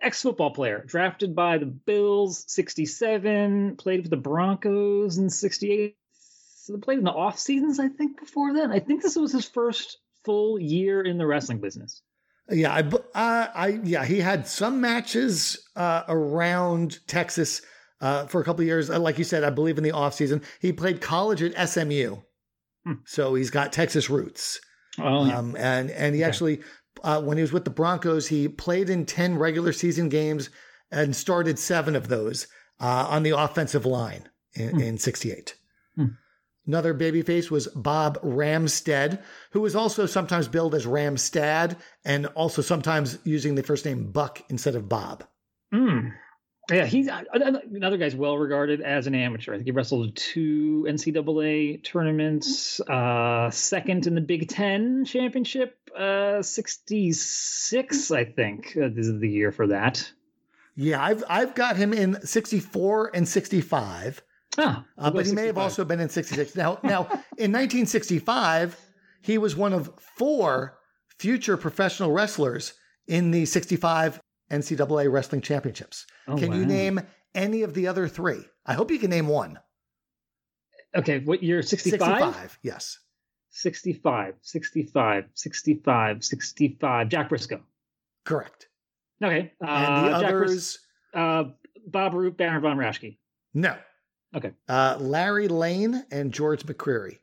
ex 0.00 0.22
football 0.22 0.50
player, 0.50 0.84
drafted 0.86 1.34
by 1.34 1.58
the 1.58 1.66
Bills, 1.66 2.44
67, 2.46 3.76
played 3.76 4.04
for 4.04 4.08
the 4.08 4.16
Broncos 4.16 5.18
in 5.18 5.30
68. 5.30 5.96
So 6.12 6.76
played 6.76 6.98
in 6.98 7.04
the 7.04 7.10
off 7.10 7.38
seasons, 7.38 7.80
I 7.80 7.88
think, 7.88 8.20
before 8.20 8.52
then. 8.52 8.70
I 8.70 8.78
think 8.78 9.02
this 9.02 9.16
was 9.16 9.32
his 9.32 9.46
first 9.46 9.98
full 10.24 10.58
year 10.60 11.00
in 11.00 11.18
the 11.18 11.26
wrestling 11.26 11.60
business. 11.60 12.02
Yeah, 12.50 12.72
I, 12.72 12.80
uh, 12.80 13.46
I 13.54 13.80
yeah, 13.84 14.04
he 14.04 14.20
had 14.20 14.46
some 14.46 14.80
matches 14.80 15.68
uh, 15.76 16.04
around 16.08 17.06
Texas 17.06 17.60
uh, 18.00 18.26
for 18.26 18.40
a 18.40 18.44
couple 18.44 18.64
years. 18.64 18.88
Uh, 18.90 18.98
like 18.98 19.18
you 19.18 19.24
said, 19.24 19.44
I 19.44 19.50
believe 19.50 19.76
in 19.76 19.84
the 19.84 19.92
off 19.92 20.14
season, 20.14 20.42
he 20.60 20.72
played 20.72 21.00
college 21.00 21.42
at 21.42 21.68
SMU, 21.68 22.16
hmm. 22.86 22.92
so 23.04 23.34
he's 23.34 23.50
got 23.50 23.72
Texas 23.72 24.08
roots. 24.08 24.60
Oh, 24.98 25.26
yeah. 25.26 25.38
um, 25.38 25.56
and 25.56 25.90
and 25.90 26.14
he 26.14 26.22
okay. 26.22 26.28
actually, 26.28 26.60
uh, 27.04 27.20
when 27.22 27.36
he 27.36 27.42
was 27.42 27.52
with 27.52 27.64
the 27.64 27.70
Broncos, 27.70 28.28
he 28.28 28.48
played 28.48 28.88
in 28.88 29.04
ten 29.04 29.38
regular 29.38 29.72
season 29.72 30.08
games 30.08 30.48
and 30.90 31.14
started 31.14 31.58
seven 31.58 31.94
of 31.94 32.08
those 32.08 32.46
uh, 32.80 33.06
on 33.10 33.24
the 33.24 33.36
offensive 33.36 33.84
line 33.84 34.28
in, 34.54 34.70
hmm. 34.70 34.80
in 34.80 34.98
'68. 34.98 35.54
Another 36.68 36.92
babyface 36.92 37.50
was 37.50 37.66
Bob 37.68 38.20
Ramstead, 38.22 39.22
who 39.52 39.62
was 39.62 39.74
also 39.74 40.04
sometimes 40.04 40.48
billed 40.48 40.74
as 40.74 40.84
Ramstad 40.84 41.78
and 42.04 42.26
also 42.26 42.60
sometimes 42.60 43.18
using 43.24 43.54
the 43.54 43.62
first 43.62 43.86
name 43.86 44.12
Buck 44.12 44.42
instead 44.50 44.74
of 44.74 44.86
Bob. 44.86 45.24
Mm. 45.72 46.12
Yeah, 46.70 46.84
he's 46.84 47.08
another 47.08 47.96
guy's 47.96 48.14
well 48.14 48.36
regarded 48.36 48.82
as 48.82 49.06
an 49.06 49.14
amateur. 49.14 49.54
I 49.54 49.56
think 49.56 49.64
he 49.64 49.70
wrestled 49.70 50.14
two 50.14 50.84
NCAA 50.86 51.82
tournaments, 51.82 52.80
uh, 52.80 53.50
second 53.50 54.06
in 54.06 54.14
the 54.14 54.20
Big 54.20 54.50
Ten 54.50 55.06
championship, 55.06 55.78
uh, 55.98 56.42
66, 56.42 58.10
I 58.10 58.24
think. 58.26 58.76
Uh, 58.76 58.88
this 58.94 59.06
is 59.06 59.18
the 59.18 59.30
year 59.30 59.52
for 59.52 59.68
that. 59.68 60.12
Yeah, 60.76 61.02
I've 61.02 61.24
I've 61.30 61.54
got 61.54 61.78
him 61.78 61.94
in 61.94 62.20
64 62.20 63.12
and 63.14 63.26
65. 63.26 64.22
Ah, 64.58 64.84
uh, 64.98 65.10
but 65.10 65.24
he 65.24 65.32
may 65.32 65.46
have 65.46 65.58
also 65.58 65.84
been 65.84 66.00
in 66.00 66.08
66. 66.08 66.56
Now, 66.56 66.78
now 66.82 67.02
in 67.38 67.52
1965, 67.52 68.76
he 69.22 69.38
was 69.38 69.56
one 69.56 69.72
of 69.72 69.90
four 70.16 70.78
future 71.18 71.56
professional 71.56 72.12
wrestlers 72.12 72.74
in 73.06 73.30
the 73.30 73.44
65 73.46 74.20
NCAA 74.50 75.10
wrestling 75.10 75.40
championships. 75.40 76.06
Oh, 76.26 76.36
can 76.36 76.50
wow. 76.50 76.56
you 76.56 76.66
name 76.66 77.00
any 77.34 77.62
of 77.62 77.74
the 77.74 77.86
other 77.86 78.08
three? 78.08 78.44
I 78.66 78.74
hope 78.74 78.90
you 78.90 78.98
can 78.98 79.10
name 79.10 79.28
one. 79.28 79.58
Okay, 80.96 81.20
what 81.20 81.42
year? 81.42 81.62
65? 81.62 82.00
65, 82.00 82.58
yes. 82.62 82.98
65, 83.50 84.34
65, 84.40 85.24
65, 85.34 86.24
65. 86.24 87.08
Jack 87.08 87.28
Brisco. 87.28 87.60
Correct. 88.24 88.68
Okay. 89.22 89.52
Uh, 89.62 89.68
and 89.68 90.06
the 90.06 90.10
others. 90.16 90.50
Bris- 90.50 90.78
uh, 91.14 91.44
Bob 91.86 92.14
Roop, 92.14 92.36
Baron 92.36 92.62
von 92.62 92.76
Raschke. 92.76 93.16
No. 93.54 93.76
Okay. 94.34 94.52
Uh, 94.68 94.96
Larry 95.00 95.48
Lane 95.48 96.04
and 96.10 96.32
George 96.32 96.64
McCreary. 96.64 97.18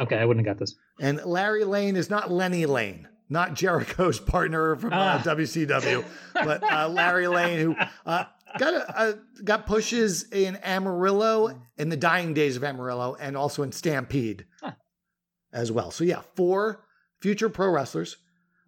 Okay, 0.00 0.16
I 0.16 0.24
wouldn't 0.24 0.46
have 0.46 0.56
got 0.56 0.60
this. 0.60 0.74
And 1.00 1.24
Larry 1.24 1.64
Lane 1.64 1.96
is 1.96 2.10
not 2.10 2.30
Lenny 2.30 2.66
Lane, 2.66 3.08
not 3.28 3.54
Jericho's 3.54 4.20
partner 4.20 4.76
from 4.76 4.92
uh, 4.92 5.18
WCW, 5.18 6.04
ah. 6.36 6.44
but 6.44 6.62
uh, 6.62 6.88
Larry 6.88 7.28
Lane, 7.28 7.58
who 7.58 7.76
uh, 8.06 8.24
got 8.58 8.74
a, 8.74 9.18
got 9.42 9.66
pushes 9.66 10.30
in 10.30 10.56
Amarillo 10.56 11.60
in 11.76 11.88
the 11.88 11.96
dying 11.96 12.34
days 12.34 12.56
of 12.56 12.64
Amarillo, 12.64 13.16
and 13.18 13.36
also 13.36 13.62
in 13.62 13.72
Stampede 13.72 14.46
huh. 14.60 14.72
as 15.52 15.72
well. 15.72 15.90
So 15.90 16.04
yeah, 16.04 16.22
four 16.36 16.84
future 17.20 17.48
pro 17.48 17.70
wrestlers, 17.70 18.16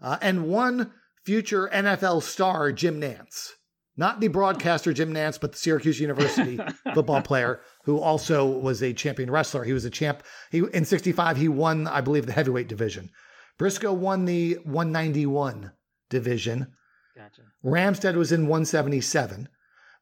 uh, 0.02 0.18
and 0.20 0.48
one 0.48 0.92
future 1.24 1.70
NFL 1.72 2.22
star, 2.22 2.72
Jim 2.72 2.98
Nance 2.98 3.54
not 4.00 4.18
the 4.18 4.28
broadcaster 4.28 4.94
Jim 4.94 5.12
Nance, 5.12 5.36
but 5.36 5.52
the 5.52 5.58
Syracuse 5.58 6.00
University 6.00 6.58
football 6.94 7.20
player 7.20 7.60
who 7.84 7.98
also 7.98 8.46
was 8.46 8.82
a 8.82 8.92
champion 8.92 9.30
wrestler. 9.30 9.64
He 9.64 9.72
was 9.72 9.84
a 9.84 9.90
champ. 9.90 10.22
He 10.50 10.62
in 10.72 10.84
'65 10.84 11.36
he 11.36 11.48
won, 11.48 11.86
I 11.86 12.00
believe, 12.00 12.26
the 12.26 12.32
heavyweight 12.32 12.68
division. 12.68 13.10
Brisco 13.58 13.94
won 13.94 14.24
the 14.24 14.54
191 14.64 15.72
division. 16.08 16.72
Gotcha. 17.14 17.42
Ramstead 17.62 18.14
was 18.14 18.32
in 18.32 18.46
177. 18.46 19.48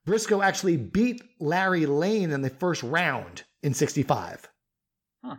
Brisco 0.06 0.44
actually 0.44 0.76
beat 0.76 1.22
Larry 1.40 1.84
Lane 1.84 2.30
in 2.30 2.42
the 2.42 2.50
first 2.50 2.82
round 2.82 3.42
in 3.62 3.74
65. 3.74 4.48
Huh. 5.24 5.36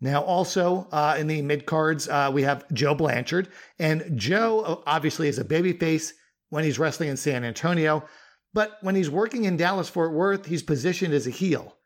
Now, 0.00 0.22
also 0.22 0.86
uh, 0.92 1.16
in 1.18 1.26
the 1.26 1.42
mid 1.42 1.66
cards, 1.66 2.08
uh, 2.08 2.30
we 2.32 2.42
have 2.42 2.64
Joe 2.72 2.94
Blanchard. 2.94 3.48
And 3.78 4.16
Joe, 4.16 4.82
obviously, 4.86 5.28
is 5.28 5.38
a 5.38 5.44
babyface 5.44 6.12
when 6.50 6.64
he's 6.64 6.78
wrestling 6.78 7.08
in 7.08 7.16
San 7.16 7.44
Antonio, 7.44 8.04
but 8.56 8.78
when 8.80 8.94
he's 8.94 9.10
working 9.10 9.44
in 9.44 9.58
Dallas 9.58 9.90
Fort 9.90 10.14
Worth, 10.14 10.46
he's 10.46 10.62
positioned 10.62 11.12
as 11.12 11.26
a 11.26 11.30
heel. 11.30 11.76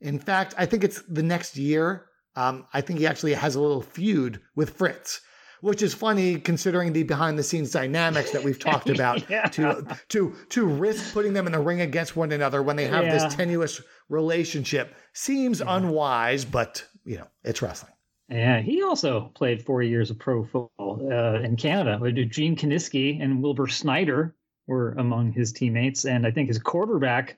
In 0.00 0.18
fact, 0.18 0.56
I 0.58 0.66
think 0.66 0.82
it's 0.82 1.00
the 1.02 1.22
next 1.22 1.56
year. 1.56 2.06
Um, 2.34 2.66
I 2.74 2.80
think 2.80 2.98
he 2.98 3.06
actually 3.06 3.34
has 3.34 3.54
a 3.54 3.60
little 3.60 3.80
feud 3.80 4.40
with 4.56 4.70
Fritz, 4.70 5.20
which 5.60 5.82
is 5.82 5.94
funny 5.94 6.40
considering 6.40 6.92
the 6.92 7.04
behind 7.04 7.38
the 7.38 7.44
scenes 7.44 7.70
dynamics 7.70 8.32
that 8.32 8.42
we've 8.42 8.58
talked 8.58 8.90
about. 8.96 9.30
yeah. 9.30 9.46
To 9.50 9.86
to 10.08 10.34
to 10.48 10.66
risk 10.66 11.14
putting 11.14 11.32
them 11.32 11.46
in 11.46 11.52
the 11.52 11.60
ring 11.60 11.80
against 11.80 12.16
one 12.16 12.32
another 12.32 12.60
when 12.60 12.74
they 12.74 12.88
have 12.88 13.04
yeah. 13.04 13.18
this 13.18 13.36
tenuous 13.36 13.80
relationship 14.08 14.96
seems 15.12 15.60
yeah. 15.60 15.76
unwise, 15.76 16.44
but 16.44 16.84
you 17.04 17.18
know 17.18 17.28
it's 17.44 17.62
wrestling. 17.62 17.92
Yeah, 18.28 18.62
he 18.62 18.82
also 18.82 19.30
played 19.36 19.64
four 19.64 19.80
years 19.80 20.10
of 20.10 20.18
pro 20.18 20.42
football 20.42 21.08
uh, 21.08 21.38
in 21.38 21.54
Canada. 21.54 22.00
With 22.00 22.16
Gene 22.32 22.56
Kiniski 22.56 23.22
and 23.22 23.40
Wilbur 23.40 23.68
Snyder 23.68 24.34
were 24.66 24.92
among 24.92 25.32
his 25.32 25.52
teammates, 25.52 26.04
and 26.04 26.26
I 26.26 26.30
think 26.30 26.48
his 26.48 26.58
quarterback 26.58 27.36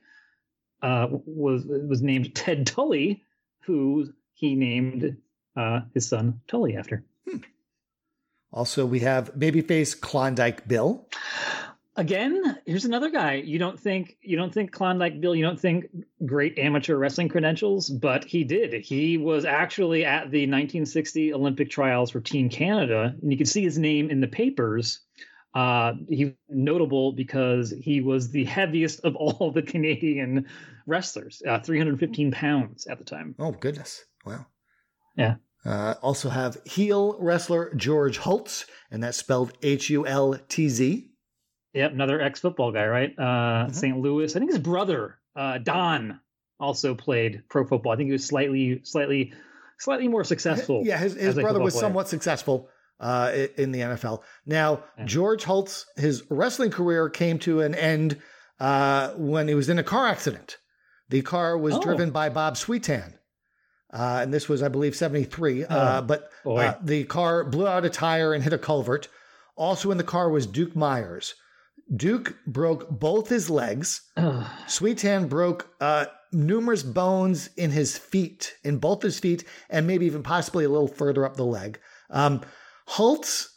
uh, 0.82 1.08
was 1.10 1.64
was 1.66 2.02
named 2.02 2.34
Ted 2.34 2.66
Tully, 2.66 3.24
who 3.60 4.12
he 4.34 4.54
named 4.54 5.16
uh, 5.56 5.80
his 5.94 6.08
son 6.08 6.40
Tully 6.46 6.76
after. 6.76 7.04
Hmm. 7.28 7.38
Also, 8.52 8.86
we 8.86 9.00
have 9.00 9.34
babyface 9.34 9.98
Klondike 10.00 10.66
Bill. 10.66 11.06
Again 11.96 12.56
here's 12.64 12.84
another 12.84 13.10
guy. 13.10 13.34
You 13.34 13.58
don't 13.58 13.78
think 13.78 14.18
you 14.22 14.36
don't 14.36 14.54
think 14.54 14.70
klondike 14.70 15.20
bill 15.20 15.34
you 15.34 15.44
don't 15.44 15.58
think 15.58 15.86
great 16.24 16.56
amateur 16.56 16.94
wrestling 16.94 17.28
credentials 17.28 17.90
but 17.90 18.24
he 18.24 18.44
did. 18.44 18.72
He 18.84 19.18
was 19.18 19.44
actually 19.44 20.04
at 20.04 20.30
the 20.30 20.42
1960 20.42 21.34
olympic 21.34 21.70
trials 21.70 22.12
for 22.12 22.20
team 22.20 22.50
canada 22.50 23.16
and 23.20 23.32
you 23.32 23.36
can 23.36 23.46
see 23.46 23.64
his 23.64 23.78
name 23.78 24.10
in 24.10 24.20
the 24.20 24.28
papers 24.28 25.00
uh, 25.54 25.94
he 26.08 26.34
notable 26.48 27.12
because 27.12 27.72
he 27.80 28.00
was 28.00 28.30
the 28.30 28.44
heaviest 28.56 29.00
of 29.04 29.16
all 29.16 29.50
the 29.50 29.62
canadian 29.62 30.46
wrestlers 30.86 31.42
uh, 31.48 31.58
315 31.60 32.30
pounds 32.30 32.86
at 32.86 32.98
the 32.98 33.04
time 33.04 33.34
oh 33.38 33.52
goodness 33.52 34.04
wow 34.24 34.46
yeah 35.16 35.36
uh, 35.64 35.94
also 36.02 36.28
have 36.28 36.56
heel 36.64 37.16
wrestler 37.18 37.74
George 37.74 38.18
Hultz, 38.18 38.64
and 38.90 39.02
that's 39.02 39.18
spelled 39.18 39.52
H 39.62 39.90
U 39.90 40.06
L 40.06 40.38
T 40.48 40.68
Z. 40.68 41.10
Yep, 41.74 41.92
another 41.92 42.20
ex 42.20 42.40
football 42.40 42.72
guy, 42.72 42.86
right? 42.86 43.12
Uh, 43.18 43.22
mm-hmm. 43.22 43.72
St. 43.72 43.98
Louis. 43.98 44.34
I 44.34 44.38
think 44.38 44.50
his 44.50 44.60
brother 44.60 45.18
uh, 45.36 45.58
Don 45.58 46.20
also 46.60 46.94
played 46.94 47.42
pro 47.48 47.66
football. 47.66 47.92
I 47.92 47.96
think 47.96 48.06
he 48.06 48.12
was 48.12 48.24
slightly 48.24 48.80
slightly 48.84 49.32
slightly 49.78 50.08
more 50.08 50.24
successful. 50.24 50.82
Yeah, 50.84 50.98
his, 50.98 51.14
his 51.14 51.34
brother 51.34 51.60
was 51.60 51.74
player. 51.74 51.82
somewhat 51.82 52.08
successful 52.08 52.70
uh, 53.00 53.32
in 53.56 53.72
the 53.72 53.80
NFL. 53.80 54.22
Now. 54.46 54.84
George 55.04 55.44
Hultz, 55.44 55.84
his 55.96 56.24
wrestling 56.30 56.70
career 56.70 57.08
came 57.08 57.38
to 57.40 57.60
an 57.60 57.74
end 57.74 58.20
uh, 58.60 59.10
when 59.10 59.48
he 59.48 59.54
was 59.54 59.68
in 59.68 59.78
a 59.78 59.84
car 59.84 60.06
accident. 60.06 60.56
The 61.08 61.22
car 61.22 61.56
was 61.56 61.74
oh. 61.74 61.80
driven 61.80 62.10
by 62.10 62.28
Bob 62.28 62.54
Sweetan. 62.54 63.14
Uh, 63.90 64.20
and 64.22 64.34
this 64.34 64.48
was, 64.48 64.62
I 64.62 64.68
believe, 64.68 64.94
73. 64.94 65.64
Uh, 65.64 66.00
oh, 66.00 66.02
but 66.02 66.30
uh, 66.46 66.74
the 66.82 67.04
car 67.04 67.44
blew 67.44 67.66
out 67.66 67.86
a 67.86 67.90
tire 67.90 68.34
and 68.34 68.44
hit 68.44 68.52
a 68.52 68.58
culvert. 68.58 69.08
Also 69.56 69.90
in 69.90 69.98
the 69.98 70.04
car 70.04 70.28
was 70.28 70.46
Duke 70.46 70.76
Myers. 70.76 71.34
Duke 71.94 72.36
broke 72.46 72.90
both 72.90 73.28
his 73.28 73.48
legs. 73.48 74.02
Sweetan 74.18 75.28
broke 75.28 75.70
uh, 75.80 76.06
numerous 76.32 76.82
bones 76.82 77.48
in 77.56 77.70
his 77.70 77.96
feet, 77.96 78.56
in 78.62 78.76
both 78.76 79.02
his 79.02 79.18
feet, 79.18 79.44
and 79.70 79.86
maybe 79.86 80.04
even 80.04 80.22
possibly 80.22 80.64
a 80.64 80.68
little 80.68 80.88
further 80.88 81.24
up 81.24 81.36
the 81.36 81.46
leg. 81.46 81.80
Um, 82.10 82.42
Hultz 82.88 83.48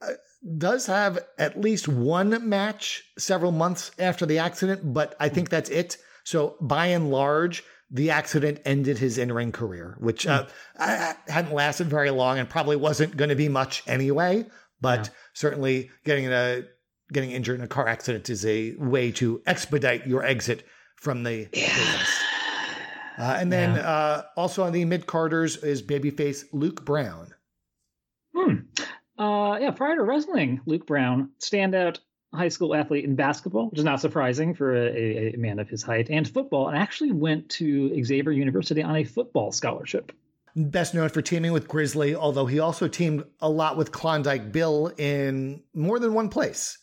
uh, 0.00 0.12
does 0.56 0.86
have 0.86 1.18
at 1.38 1.60
least 1.60 1.88
one 1.88 2.48
match 2.48 3.02
several 3.18 3.52
months 3.52 3.90
after 3.98 4.24
the 4.26 4.38
accident, 4.38 4.92
but 4.92 5.14
I 5.18 5.28
think 5.28 5.48
that's 5.48 5.70
it. 5.70 5.96
So 6.24 6.56
by 6.60 6.86
and 6.86 7.10
large, 7.10 7.64
the 7.90 8.10
accident 8.10 8.60
ended 8.64 8.98
his 8.98 9.18
in 9.18 9.32
ring 9.32 9.52
career, 9.52 9.96
which 9.98 10.26
uh, 10.26 10.46
hmm. 10.76 10.82
hadn't 11.30 11.54
lasted 11.54 11.88
very 11.88 12.10
long 12.10 12.38
and 12.38 12.48
probably 12.48 12.76
wasn't 12.76 13.16
going 13.16 13.30
to 13.30 13.36
be 13.36 13.48
much 13.48 13.82
anyway. 13.86 14.46
But 14.80 15.06
yeah. 15.06 15.12
certainly 15.32 15.90
getting 16.04 16.26
a 16.28 16.62
getting 17.12 17.30
injured 17.30 17.58
in 17.58 17.64
a 17.64 17.68
car 17.68 17.88
accident 17.88 18.28
is 18.28 18.44
a 18.44 18.74
way 18.76 19.10
to 19.12 19.42
expedite 19.46 20.06
your 20.06 20.22
exit 20.22 20.64
from 20.96 21.22
the 21.22 21.48
yeah. 21.52 21.74
business. 21.74 22.22
Uh, 23.18 23.36
and 23.40 23.52
then 23.52 23.74
yeah. 23.74 23.80
uh, 23.80 24.22
also 24.36 24.62
on 24.62 24.72
the 24.72 24.84
mid 24.84 25.06
carders 25.06 25.56
is 25.56 25.82
babyface 25.82 26.44
Luke 26.52 26.84
Brown. 26.84 27.34
Hmm. 28.34 28.54
Uh, 29.18 29.58
yeah, 29.60 29.72
prior 29.72 29.96
to 29.96 30.02
wrestling, 30.02 30.60
Luke 30.64 30.86
Brown, 30.86 31.30
standout 31.40 31.98
high 32.32 32.48
school 32.48 32.74
athlete 32.74 33.04
in 33.04 33.16
basketball, 33.16 33.70
which 33.70 33.78
is 33.78 33.84
not 33.84 34.00
surprising 34.00 34.54
for 34.54 34.76
a, 34.76 35.34
a, 35.34 35.36
man 35.38 35.58
of 35.58 35.68
his 35.68 35.82
height, 35.82 36.08
and 36.10 36.28
football, 36.28 36.68
and 36.68 36.76
actually 36.76 37.10
went 37.10 37.48
to 37.48 38.04
Xavier 38.04 38.32
University 38.32 38.82
on 38.82 38.96
a 38.96 39.04
football 39.04 39.50
scholarship. 39.50 40.12
Best 40.54 40.94
known 40.94 41.08
for 41.08 41.22
teaming 41.22 41.52
with 41.52 41.68
Grizzly, 41.68 42.14
although 42.14 42.46
he 42.46 42.58
also 42.58 42.88
teamed 42.88 43.24
a 43.40 43.48
lot 43.48 43.76
with 43.76 43.92
Klondike 43.92 44.52
Bill 44.52 44.92
in 44.98 45.62
more 45.74 45.98
than 45.98 46.14
one 46.14 46.28
place. 46.28 46.78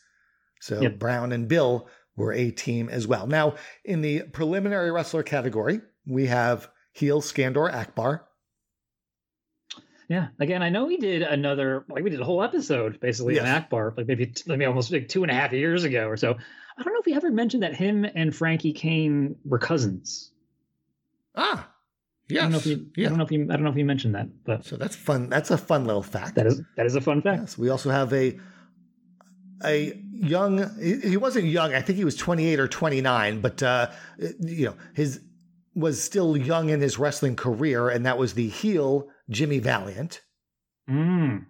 So 0.62 0.82
yep. 0.82 0.98
Brown 0.98 1.32
and 1.32 1.48
Bill 1.48 1.88
were 2.16 2.34
a 2.34 2.52
team 2.52 2.90
as 2.90 3.06
well. 3.06 3.28
Now, 3.28 3.56
in 3.84 4.02
the 4.02 4.24
preliminary 4.24 4.92
wrestler 4.92 5.24
category, 5.24 5.82
we 6.08 6.28
have 6.28 6.70
heel 6.94 7.22
Skandor 7.22 7.72
Akbar, 7.72 8.26
yeah. 10.08 10.28
Again, 10.40 10.62
I 10.62 10.70
know 10.70 10.86
we 10.86 10.98
did 10.98 11.22
another, 11.22 11.86
like 11.90 12.04
we 12.04 12.10
did 12.10 12.22
a 12.22 12.26
whole 12.26 12.44
episode 12.44 13.00
basically 13.00 13.36
yes. 13.36 13.44
on 13.44 13.50
Akbar, 13.50 13.94
like 13.98 14.08
maybe, 14.08 14.34
maybe 14.46 14.66
almost 14.66 14.92
like 14.92 15.10
two 15.10 15.24
and 15.24 15.32
a 15.32 15.36
half 15.36 15.52
years 15.52 15.84
ago 15.84 16.08
or 16.08 16.18
so. 16.18 16.36
I 16.78 16.84
don't 16.84 16.94
know 16.94 17.00
if 17.00 17.06
we 17.06 17.14
ever 17.14 17.32
mentioned 17.32 17.64
that 17.64 17.76
him 17.76 18.06
and 18.06 18.36
Frankie 18.36 18.74
Cain 18.74 19.36
were 19.46 19.60
cousins. 19.60 20.32
Ah, 21.36 21.70
yes. 22.28 22.40
I 22.40 22.44
don't 22.44 22.52
know 22.52 22.58
if 22.58 22.66
you, 22.66 22.88
yeah. 22.96 23.08
I 23.08 23.10
don't 23.10 23.18
know 23.18 23.24
if 23.24 23.32
you, 23.32 23.44
I 23.44 23.54
don't 23.54 23.64
know 23.64 23.72
if 23.72 23.78
you 23.78 23.86
mentioned 23.86 24.16
that, 24.16 24.28
but 24.44 24.66
so 24.66 24.78
that's 24.78 24.96
fun. 24.96 25.30
That's 25.30 25.52
a 25.52 25.58
fun 25.58 25.86
little 25.86 26.04
fact. 26.04 26.36
That 26.36 26.48
is, 26.48 26.62
that 26.76 26.86
is 26.86 26.96
a 26.96 27.02
fun 27.02 27.22
fact. 27.22 27.42
Yes. 27.42 27.58
We 27.58 27.70
also 27.70 27.90
have 27.90 28.14
a, 28.14 28.40
a 29.64 30.02
young, 30.12 30.80
he 30.80 31.18
wasn't 31.18 31.46
young. 31.46 31.74
I 31.74 31.82
think 31.82 31.98
he 31.98 32.06
was 32.06 32.16
28 32.16 32.60
or 32.60 32.68
29, 32.68 33.42
but, 33.42 33.64
uh, 33.64 33.92
you 34.40 34.66
know, 34.66 34.76
his, 34.94 35.22
was 35.76 36.02
still 36.02 36.38
young 36.38 36.70
in 36.70 36.82
his 36.82 36.98
wrestling 36.98 37.36
career, 37.36 37.90
and 37.90 38.06
that 38.06 38.18
was 38.18 38.34
the 38.34 38.48
heel 38.48 39.10
Jimmy 39.30 39.60
Valiant. 39.60 40.22
Mm. 40.90 41.46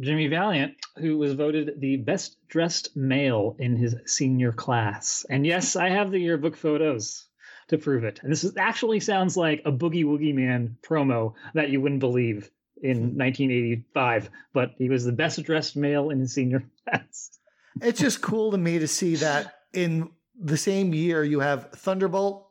Jimmy 0.00 0.28
Valiant, 0.28 0.74
who 0.96 1.18
was 1.18 1.34
voted 1.34 1.80
the 1.80 1.96
best 1.96 2.36
dressed 2.48 2.96
male 2.96 3.56
in 3.58 3.76
his 3.76 3.94
senior 4.06 4.52
class. 4.52 5.26
And 5.28 5.46
yes, 5.46 5.76
I 5.76 5.90
have 5.90 6.10
the 6.10 6.18
yearbook 6.18 6.56
photos 6.56 7.26
to 7.68 7.78
prove 7.78 8.04
it. 8.04 8.20
And 8.22 8.32
this 8.32 8.44
is, 8.44 8.56
actually 8.56 9.00
sounds 9.00 9.36
like 9.36 9.62
a 9.64 9.72
Boogie 9.72 10.04
Woogie 10.04 10.34
Man 10.34 10.76
promo 10.82 11.34
that 11.54 11.70
you 11.70 11.80
wouldn't 11.80 12.00
believe 12.00 12.50
in 12.82 13.16
1985, 13.18 14.30
but 14.52 14.72
he 14.78 14.88
was 14.88 15.04
the 15.04 15.12
best 15.12 15.42
dressed 15.42 15.76
male 15.76 16.10
in 16.10 16.20
his 16.20 16.34
senior 16.34 16.64
class. 16.88 17.38
it's 17.82 18.00
just 18.00 18.22
cool 18.22 18.50
to 18.52 18.58
me 18.58 18.78
to 18.78 18.88
see 18.88 19.16
that 19.16 19.54
in 19.72 20.10
the 20.40 20.56
same 20.56 20.94
year 20.94 21.22
you 21.22 21.40
have 21.40 21.70
Thunderbolt, 21.72 22.49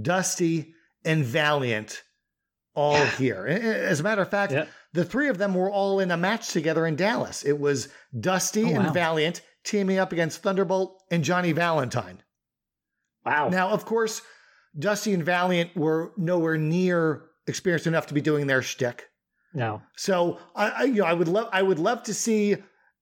Dusty, 0.00 0.74
and 1.04 1.24
Valiant 1.24 2.02
all 2.74 2.98
yeah. 2.98 3.10
here. 3.12 3.46
As 3.46 4.00
a 4.00 4.02
matter 4.02 4.22
of 4.22 4.30
fact, 4.30 4.54
the 4.92 5.04
three 5.04 5.28
of 5.28 5.38
them 5.38 5.54
were 5.54 5.70
all 5.70 6.00
in 6.00 6.10
a 6.10 6.16
match 6.16 6.48
together 6.48 6.86
in 6.86 6.96
Dallas. 6.96 7.44
It 7.44 7.58
was 7.58 7.88
Dusty 8.18 8.74
oh, 8.74 8.80
and 8.80 8.92
Valiant 8.92 9.40
teaming 9.64 9.98
up 9.98 10.12
against 10.12 10.42
Thunderbolt 10.42 11.02
and 11.10 11.24
Johnny 11.24 11.52
Valentine. 11.52 12.22
Wow. 13.24 13.48
Now, 13.48 13.70
of 13.70 13.84
course, 13.84 14.22
Dusty 14.78 15.12
and 15.12 15.24
Valiant 15.24 15.76
were 15.76 16.12
nowhere 16.16 16.58
near 16.58 17.24
experienced 17.46 17.86
enough 17.86 18.06
to 18.08 18.14
be 18.14 18.20
doing 18.20 18.46
their 18.46 18.62
shtick. 18.62 19.08
No. 19.54 19.82
So 19.96 20.38
I, 20.54 20.68
I, 20.68 20.82
you 20.84 21.02
know, 21.02 21.04
I 21.04 21.14
would 21.14 21.28
love, 21.28 21.48
I 21.52 21.62
would 21.62 21.78
love 21.78 22.02
to 22.04 22.14
see 22.14 22.56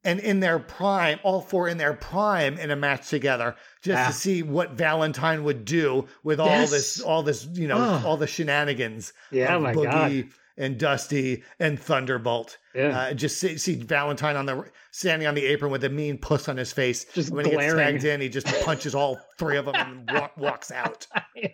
and 0.05 0.21
in 0.21 0.41
their 0.41 0.59
prime, 0.59 1.19
all 1.23 1.41
four 1.41 1.69
in 1.69 1.79
their 1.79 1.95
prime 1.95 2.59
in 2.59 2.71
a 2.71 2.77
match 2.77 3.09
together, 3.09 3.57
just 3.81 3.99
yeah. 3.99 4.07
to 4.07 4.13
see 4.13 4.43
what 4.43 4.73
Valentine 4.73 5.45
would 5.45 5.65
do 5.65 6.07
with 6.23 6.39
all 6.39 6.47
yes. 6.47 6.71
this, 6.71 7.01
all 7.01 7.23
this, 7.23 7.47
you 7.55 7.67
know, 7.67 7.79
oh. 7.79 8.07
all 8.07 8.17
the 8.17 8.27
shenanigans. 8.27 9.13
Yeah, 9.31 9.57
of 9.57 9.63
my 9.63 9.75
Boogie 9.75 10.23
God. 10.23 10.31
and 10.59 10.79
Dusty 10.79 11.43
and 11.59 11.81
Thunderbolt. 11.81 12.59
Yeah, 12.75 12.99
uh, 12.99 13.15
just 13.15 13.39
see, 13.39 13.57
see, 13.57 13.77
Valentine 13.77 14.37
on 14.37 14.47
the 14.47 14.65
standing 14.91 15.27
on 15.27 15.35
the 15.35 15.47
apron 15.47 15.73
with 15.73 15.83
a 15.85 15.89
mean 15.89 16.19
puss 16.19 16.49
on 16.49 16.59
his 16.59 16.73
face. 16.73 17.07
Just 17.15 17.31
when 17.31 17.45
glaring. 17.45 17.61
he 17.61 17.67
gets 17.67 17.75
tagged 17.75 18.05
in, 18.05 18.21
he 18.21 18.29
just 18.29 18.47
punches 18.65 18.95
all 18.95 19.19
three 19.39 19.57
of 19.57 19.65
them 19.65 19.75
and 19.75 20.11
walk, 20.13 20.37
walks 20.37 20.71
out. 20.71 21.07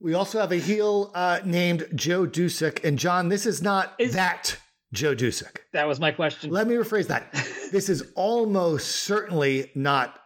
we 0.00 0.14
also 0.14 0.40
have 0.40 0.52
a 0.52 0.56
heel 0.56 1.10
uh, 1.14 1.40
named 1.44 1.86
Joe 1.94 2.26
Dusek, 2.26 2.82
and 2.82 2.98
Jon, 2.98 3.28
this 3.28 3.44
is 3.44 3.60
not 3.60 3.92
is- 3.98 4.14
that 4.14 4.58
Joe 4.92 5.14
Dusek. 5.14 5.58
That 5.72 5.86
was 5.86 6.00
my 6.00 6.12
question. 6.12 6.50
Let 6.50 6.66
me 6.66 6.74
rephrase 6.74 7.08
that. 7.08 7.32
this 7.72 7.88
is 7.88 8.10
almost 8.14 8.88
certainly 8.88 9.70
not 9.74 10.18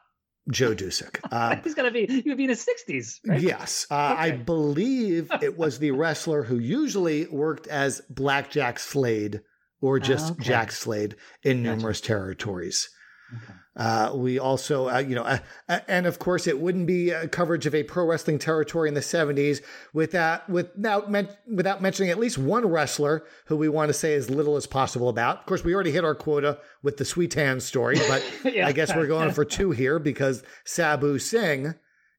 Joe 0.51 0.75
Dusek. 0.75 1.19
Uh, 1.33 1.57
He's 1.65 1.75
gonna 1.75 1.91
be 1.91 2.05
he 2.07 2.29
would 2.29 2.37
be 2.37 2.45
in 2.45 2.51
his 2.51 2.61
sixties. 2.61 3.19
Right? 3.27 3.41
Yes, 3.41 3.87
uh, 3.91 3.95
okay. 4.13 4.23
I 4.23 4.31
believe 4.33 5.31
it 5.43 5.57
was 5.57 5.79
the 5.79 5.93
wrestler 5.93 6.43
who 6.43 6.59
usually 6.59 7.27
worked 7.27 7.67
as 7.69 8.03
Blackjack 8.11 8.79
Slade 8.79 9.41
or 9.81 9.99
just 9.99 10.33
okay. 10.33 10.45
Jack 10.45 10.73
Slade 10.73 11.17
in 11.43 11.63
gotcha. 11.63 11.77
numerous 11.77 12.01
territories. 12.03 12.91
Okay. 13.35 13.59
Uh, 13.75 14.13
we 14.15 14.39
also, 14.39 14.89
uh, 14.89 14.99
you 14.99 15.15
know, 15.15 15.23
uh, 15.23 15.39
uh 15.69 15.81
and 15.89 16.05
of 16.05 16.19
course, 16.19 16.47
it 16.47 16.61
wouldn't 16.61 16.87
be 16.87 17.11
coverage 17.31 17.65
of 17.65 17.75
a 17.75 17.83
pro 17.83 18.05
wrestling 18.05 18.39
territory 18.39 18.87
in 18.87 18.95
the 18.95 19.01
70s 19.01 19.63
without, 19.95 20.49
without, 20.49 21.11
men- 21.11 21.31
without 21.51 21.81
mentioning 21.81 22.11
at 22.11 22.19
least 22.19 22.37
one 22.37 22.67
wrestler 22.67 23.25
who 23.47 23.57
we 23.57 23.71
want 23.71 23.89
to 23.89 23.95
say 23.95 24.15
as 24.15 24.29
little 24.29 24.57
as 24.57 24.67
possible 24.67 25.09
about. 25.09 25.39
Of 25.39 25.47
course, 25.47 25.65
we 25.65 25.75
already 25.75 25.91
hit 25.91 26.05
our 26.05 26.15
quota 26.15 26.59
with 26.83 26.99
the 26.99 27.05
Sweetan 27.05 27.63
story, 27.63 27.97
but 28.09 28.23
yeah. 28.53 28.67
I 28.67 28.73
guess 28.73 28.95
we're 28.95 29.07
going 29.07 29.33
for 29.33 29.45
two 29.45 29.71
here 29.71 29.99
because 29.99 30.43
Sabu 30.65 31.19
Singh 31.19 31.75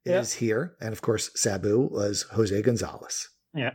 is 0.05 0.33
here. 0.33 0.75
And 0.81 0.91
of 0.91 1.01
course, 1.01 1.29
Sabu 1.35 1.87
was 1.91 2.23
Jose 2.33 2.61
Gonzalez. 2.61 3.29
Yeah. 3.53 3.73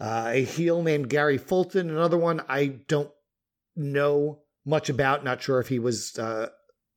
Uh, 0.00 0.30
a 0.32 0.44
heel 0.44 0.82
named 0.82 1.10
Gary 1.10 1.36
Fulton, 1.36 1.90
another 1.90 2.16
one 2.16 2.42
I 2.48 2.66
don't 2.88 3.10
know 3.76 4.40
much 4.64 4.88
about. 4.88 5.24
Not 5.24 5.42
sure 5.42 5.60
if 5.60 5.68
he 5.68 5.78
was 5.78 6.18
uh, 6.18 6.48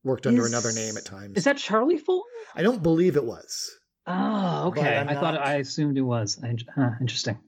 worked 0.04 0.26
under 0.26 0.42
is, 0.42 0.48
another 0.48 0.72
name 0.72 0.96
at 0.96 1.04
times. 1.04 1.36
Is 1.36 1.44
that 1.44 1.56
Charlie 1.56 1.98
Fulton? 1.98 2.30
I 2.54 2.62
don't 2.62 2.82
believe 2.82 3.16
it 3.16 3.24
was. 3.24 3.70
Oh, 4.06 4.68
okay. 4.68 4.98
I 4.98 5.04
not... 5.04 5.14
thought 5.14 5.40
I 5.40 5.56
assumed 5.56 5.96
it 5.96 6.02
was. 6.02 6.38
Huh, 6.74 6.90
interesting. 7.00 7.38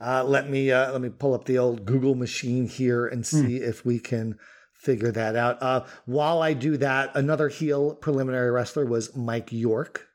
Uh, 0.00 0.24
let 0.24 0.48
me 0.48 0.70
uh, 0.70 0.92
let 0.92 1.00
me 1.00 1.10
pull 1.10 1.34
up 1.34 1.44
the 1.44 1.58
old 1.58 1.84
Google 1.84 2.14
machine 2.14 2.66
here 2.66 3.06
and 3.06 3.26
hmm. 3.26 3.36
see 3.46 3.58
mm. 3.58 3.68
if 3.68 3.84
we 3.84 3.98
can 3.98 4.38
figure 4.72 5.12
that 5.12 5.36
out. 5.36 5.62
Uh, 5.62 5.84
while 6.06 6.42
I 6.42 6.52
do 6.52 6.76
that, 6.78 7.14
another 7.14 7.48
heel 7.48 7.94
preliminary 7.94 8.50
wrestler 8.50 8.86
was 8.86 9.14
Mike 9.16 9.52
York. 9.52 10.06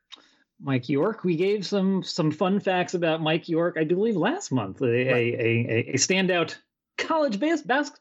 Mike 0.62 0.90
York. 0.90 1.24
We 1.24 1.36
gave 1.36 1.66
some 1.66 2.04
some 2.04 2.32
fun 2.32 2.60
facts 2.60 2.94
about 2.94 3.22
Mike 3.22 3.48
York, 3.48 3.78
I 3.80 3.84
believe, 3.84 4.16
last 4.16 4.52
month. 4.52 4.82
A, 4.82 4.86
right. 4.86 5.34
a, 5.34 5.48
a, 5.48 5.80
a 5.92 5.94
standout 5.96 6.56
college 7.00 7.40
base, 7.40 7.62
bas- 7.62 7.92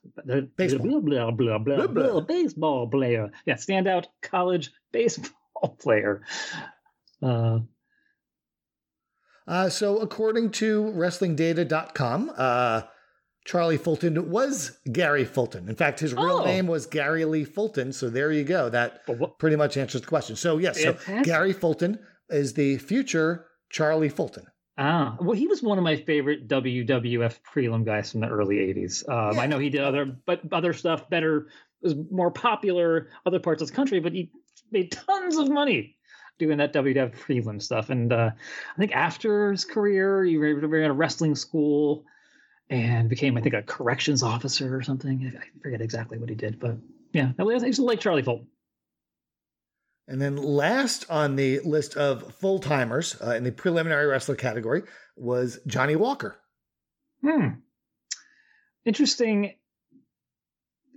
baseball. 0.57 1.01
Blah, 1.01 1.31
blah, 1.31 1.59
blah, 1.59 1.87
blah, 1.87 2.21
baseball 2.21 2.89
player. 2.89 3.31
Yeah, 3.47 3.55
standout 3.55 4.07
college 4.23 4.71
baseball 4.93 5.77
player. 5.81 6.23
Uh, 7.23 7.61
uh, 9.47 9.69
so, 9.71 9.99
according 9.99 10.51
to 10.51 10.85
WrestlingData.com, 10.95 12.33
uh, 12.37 12.83
Charlie 13.47 13.79
Fulton 13.79 14.31
was 14.31 14.79
Gary 14.93 15.25
Fulton. 15.25 15.71
In 15.71 15.75
fact, 15.75 16.01
his 16.01 16.13
real 16.13 16.43
oh. 16.43 16.45
name 16.45 16.67
was 16.67 16.85
Gary 16.85 17.25
Lee 17.25 17.45
Fulton. 17.45 17.95
So 17.95 18.11
there 18.11 18.31
you 18.31 18.45
go. 18.45 18.69
That 18.69 19.07
pretty 19.39 19.57
much 19.57 19.79
answers 19.79 20.03
the 20.03 20.07
question. 20.07 20.37
So 20.37 20.59
yes, 20.59 20.83
so 20.83 20.95
Gary 21.23 21.55
Fulton 21.55 21.99
is 22.29 22.53
the 22.53 22.77
future 22.77 23.47
Charlie 23.71 24.11
Fulton. 24.11 24.45
Ah, 24.81 25.17
well, 25.21 25.37
he 25.37 25.49
was 25.49 25.61
one 25.61 25.77
of 25.77 25.83
my 25.83 25.97
favorite 25.97 26.47
WWF 26.47 27.41
prelim 27.43 27.85
guys 27.85 28.13
from 28.13 28.21
the 28.21 28.29
early 28.29 28.59
'80s. 28.59 29.09
Um, 29.09 29.35
yeah. 29.35 29.43
I 29.43 29.47
know 29.47 29.59
he 29.59 29.71
did 29.71 29.81
other, 29.81 30.07
but 30.25 30.41
other 30.53 30.73
stuff 30.73 31.11
better 31.11 31.49
was 31.83 31.97
more 32.11 32.31
popular 32.31 33.11
other 33.27 33.41
parts 33.41 33.61
of 33.61 33.69
the 33.69 33.75
country, 33.75 33.99
but 33.99 34.13
he 34.13 34.31
made 34.71 34.93
tons 34.93 35.37
of 35.37 35.51
money 35.51 35.97
doing 36.39 36.59
that 36.59 36.73
WWF 36.73 37.19
prelim 37.19 37.61
stuff. 37.61 37.91
And 37.91 38.13
uh, 38.13 38.31
I 38.35 38.79
think 38.79 38.95
after 38.95 39.51
his 39.51 39.65
career, 39.65 40.25
he 40.25 40.37
ran 40.37 40.91
a 40.91 40.95
wrestling 40.95 41.35
school 41.35 42.05
and 42.71 43.09
became, 43.09 43.37
I 43.37 43.41
think, 43.41 43.55
a 43.55 43.63
corrections 43.63 44.23
officer 44.23 44.77
or 44.77 44.83
something. 44.83 45.33
I 45.37 45.61
forget 45.61 45.81
exactly 45.81 46.19
what 46.19 46.29
he 46.29 46.37
did, 46.37 46.61
but 46.61 46.77
yeah, 47.13 47.33
he's 47.37 47.79
like 47.81 48.01
Charlie 48.01 48.23
Fulton. 48.23 48.47
And 50.09 50.21
then 50.21 50.37
last 50.37 51.05
on 51.11 51.37
the 51.37 51.61
list 51.61 51.97
of 51.97 52.35
full 52.35 52.59
timers 52.59 53.15
uh, 53.21 53.35
in 53.35 53.45
the 53.45 53.53
preliminary 53.53 54.07
wrestler 54.07 54.37
category 54.37 54.83
was 55.17 55.61
Johnny 55.67 55.97
Walker. 55.97 56.41
Hmm. 57.21 57.49
Interesting 58.87 59.55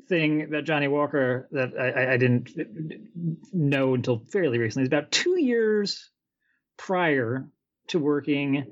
thing 0.07 0.51
that 0.51 0.63
Johnny 0.63 0.87
Walker 0.87 1.49
that 1.51 1.73
I, 1.77 2.13
I 2.13 2.17
didn't 2.17 2.51
know 3.51 3.95
until 3.95 4.23
fairly 4.31 4.57
recently 4.59 4.83
is 4.83 4.87
about 4.87 5.11
two 5.11 5.39
years 5.39 6.09
prior 6.77 7.49
to 7.87 7.99
working 7.99 8.65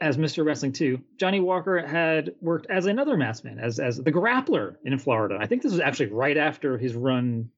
as 0.00 0.16
Mr. 0.16 0.44
Wrestling 0.44 0.72
2, 0.72 1.00
Johnny 1.18 1.40
Walker 1.40 1.86
had 1.86 2.32
worked 2.40 2.66
as 2.70 2.86
another 2.86 3.16
masked 3.16 3.44
man, 3.44 3.58
as 3.58 3.78
as 3.78 3.98
the 3.98 4.10
grappler 4.10 4.76
in 4.84 4.98
Florida. 4.98 5.38
I 5.40 5.46
think 5.46 5.62
this 5.62 5.72
was 5.72 5.80
actually 5.80 6.06
right 6.06 6.36
after 6.36 6.78
his 6.78 6.94
run 6.94 7.50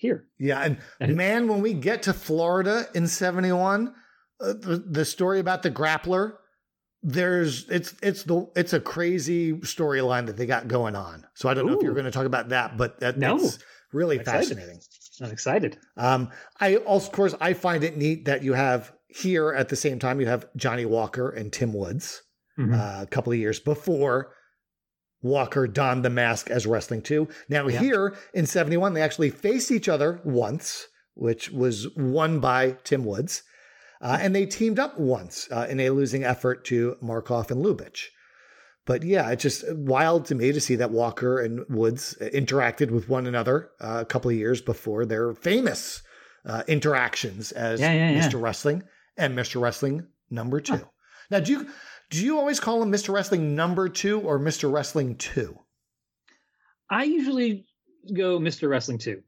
here. 0.00 0.24
Yeah, 0.38 0.62
and, 0.62 0.78
and 1.00 1.14
man, 1.14 1.46
when 1.46 1.60
we 1.60 1.74
get 1.74 2.02
to 2.04 2.12
Florida 2.12 2.88
in 2.94 3.06
'71, 3.06 3.94
uh, 4.40 4.52
the, 4.54 4.82
the 4.84 5.04
story 5.04 5.38
about 5.38 5.62
the 5.62 5.70
grappler, 5.70 6.32
there's 7.02 7.68
it's 7.68 7.94
it's 8.02 8.24
the 8.24 8.50
it's 8.56 8.72
a 8.72 8.80
crazy 8.80 9.52
storyline 9.52 10.26
that 10.26 10.36
they 10.36 10.46
got 10.46 10.68
going 10.68 10.96
on. 10.96 11.26
So 11.34 11.48
I 11.48 11.54
don't 11.54 11.66
Ooh. 11.66 11.72
know 11.72 11.78
if 11.78 11.82
you're 11.82 11.94
going 11.94 12.06
to 12.06 12.10
talk 12.10 12.26
about 12.26 12.48
that, 12.48 12.76
but 12.76 12.98
that, 13.00 13.18
no. 13.18 13.38
that's 13.38 13.58
really 13.92 14.18
fascinating. 14.18 14.80
I'm 15.22 15.30
excited. 15.30 15.76
Um, 15.98 16.30
I 16.58 16.76
also, 16.76 17.08
of 17.08 17.12
course, 17.12 17.34
I 17.40 17.52
find 17.52 17.84
it 17.84 17.98
neat 17.98 18.24
that 18.24 18.42
you 18.42 18.54
have 18.54 18.92
here 19.08 19.52
at 19.52 19.68
the 19.68 19.76
same 19.76 19.98
time 19.98 20.20
you 20.20 20.26
have 20.26 20.46
Johnny 20.56 20.86
Walker 20.86 21.28
and 21.28 21.52
Tim 21.52 21.74
Woods 21.74 22.22
mm-hmm. 22.58 22.72
uh, 22.72 23.02
a 23.02 23.06
couple 23.06 23.32
of 23.32 23.38
years 23.38 23.60
before 23.60 24.32
Walker 25.22 25.66
donned 25.66 26.04
the 26.04 26.10
mask 26.10 26.50
as 26.50 26.66
Wrestling 26.66 27.02
2. 27.02 27.28
Now, 27.48 27.68
yeah. 27.68 27.80
here 27.80 28.16
in 28.32 28.46
71, 28.46 28.94
they 28.94 29.02
actually 29.02 29.30
faced 29.30 29.70
each 29.70 29.88
other 29.88 30.20
once, 30.24 30.86
which 31.14 31.50
was 31.50 31.88
won 31.96 32.40
by 32.40 32.76
Tim 32.84 33.04
Woods. 33.04 33.42
Uh, 34.00 34.16
and 34.20 34.34
they 34.34 34.46
teamed 34.46 34.78
up 34.78 34.98
once 34.98 35.46
uh, 35.50 35.66
in 35.68 35.78
a 35.78 35.90
losing 35.90 36.24
effort 36.24 36.64
to 36.66 36.96
Markoff 37.02 37.50
and 37.50 37.62
Lubitsch. 37.62 38.06
But 38.86 39.02
yeah, 39.02 39.30
it's 39.30 39.42
just 39.42 39.64
wild 39.74 40.24
to 40.26 40.34
me 40.34 40.52
to 40.52 40.60
see 40.60 40.74
that 40.76 40.90
Walker 40.90 41.38
and 41.38 41.64
Woods 41.68 42.16
interacted 42.20 42.90
with 42.90 43.08
one 43.08 43.26
another 43.26 43.70
uh, 43.80 43.98
a 44.00 44.04
couple 44.06 44.30
of 44.30 44.36
years 44.36 44.62
before 44.62 45.04
their 45.04 45.34
famous 45.34 46.02
uh, 46.46 46.62
interactions 46.66 47.52
as 47.52 47.80
yeah, 47.80 47.92
yeah, 47.92 48.26
Mr. 48.26 48.40
Wrestling 48.40 48.82
and 49.18 49.36
Mr. 49.36 49.60
Wrestling 49.60 50.06
number 50.30 50.60
two. 50.60 50.76
Huh. 50.76 50.84
Now, 51.30 51.40
do 51.40 51.52
you 51.52 51.68
do 52.10 52.24
you 52.24 52.38
always 52.38 52.60
call 52.60 52.82
him 52.82 52.92
Mr. 52.92 53.14
Wrestling 53.14 53.54
number 53.54 53.88
two 53.88 54.20
or 54.20 54.38
Mr. 54.38 54.70
Wrestling 54.70 55.16
two? 55.16 55.58
I 56.90 57.04
usually 57.04 57.66
go 58.14 58.38
Mr. 58.38 58.68
Wrestling 58.68 58.98
two. 58.98 59.22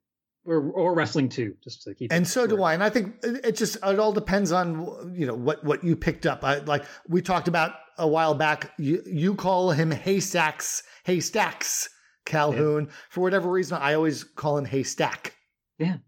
Or, 0.45 0.73
or 0.73 0.93
wrestling 0.93 1.29
two, 1.29 1.55
just 1.63 1.85
to 1.85 1.95
keep. 1.95 2.13
And 2.13 2.27
so 2.27 2.49
do 2.49 2.61
I, 2.65 2.75
and 2.75 2.83
I 2.83 2.91
think 2.91 3.15
it 3.23 3.55
just 3.55 3.77
it 3.77 4.01
all 4.01 4.13
depends 4.13 4.51
on 4.51 5.15
you 5.17 5.25
know 5.25 5.37
what 5.37 5.63
what 5.63 5.85
you 5.85 5.95
picked 5.95 6.27
up. 6.27 6.43
I, 6.43 6.59
like 6.59 6.85
we 7.07 7.23
talked 7.23 7.47
about 7.47 7.75
a 7.97 8.09
while 8.09 8.35
back. 8.35 8.73
You 8.77 9.05
you 9.07 9.37
call 9.37 9.71
him 9.71 9.93
Haystacks 9.93 10.83
Haystacks 11.05 11.89
Calhoun 12.27 12.87
yeah. 12.87 12.93
for 13.09 13.21
whatever 13.21 13.49
reason. 13.49 13.79
I 13.81 13.95
always 13.95 14.25
call 14.25 14.59
him 14.59 14.65
Haystack. 14.65 15.37
Yeah, 15.79 15.99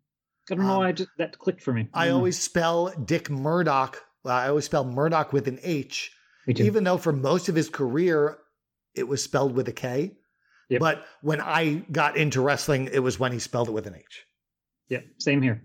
I 0.50 0.54
don't 0.56 0.66
know. 0.66 0.72
Um, 0.72 0.78
why 0.78 0.90
just 0.90 1.10
that 1.18 1.38
clicked 1.38 1.62
for 1.62 1.72
me. 1.72 1.88
I, 1.94 2.08
I 2.08 2.10
always 2.10 2.36
spell 2.36 2.88
Dick 3.04 3.30
Murdoch. 3.30 4.02
I 4.24 4.48
always 4.48 4.64
spell 4.64 4.84
Murdoch 4.84 5.32
with 5.32 5.46
an 5.46 5.60
H 5.62 6.10
even 6.46 6.84
though 6.84 6.98
for 6.98 7.12
most 7.12 7.48
of 7.48 7.54
his 7.54 7.68
career 7.68 8.38
it 8.94 9.08
was 9.08 9.22
spelled 9.22 9.54
with 9.54 9.68
a 9.68 9.72
K. 9.72 10.12
Yep. 10.70 10.80
But 10.80 11.06
when 11.20 11.40
I 11.40 11.84
got 11.92 12.16
into 12.16 12.40
wrestling, 12.40 12.88
it 12.92 13.00
was 13.00 13.18
when 13.18 13.32
he 13.32 13.38
spelled 13.38 13.68
it 13.68 13.72
with 13.72 13.86
an 13.86 13.94
H. 13.96 14.26
Yeah, 14.88 15.00
same 15.18 15.42
here. 15.42 15.62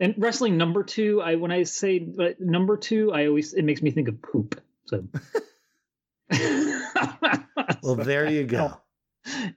And 0.00 0.14
wrestling 0.18 0.56
number 0.56 0.82
two, 0.82 1.22
I 1.22 1.36
when 1.36 1.52
I 1.52 1.62
say 1.62 2.06
number 2.38 2.76
two, 2.76 3.12
I 3.12 3.26
always 3.26 3.54
it 3.54 3.62
makes 3.62 3.82
me 3.82 3.90
think 3.90 4.08
of 4.08 4.20
poop. 4.20 4.60
So, 4.86 5.04
well, 7.82 7.96
there 7.96 8.28
you 8.28 8.44
go. 8.44 8.76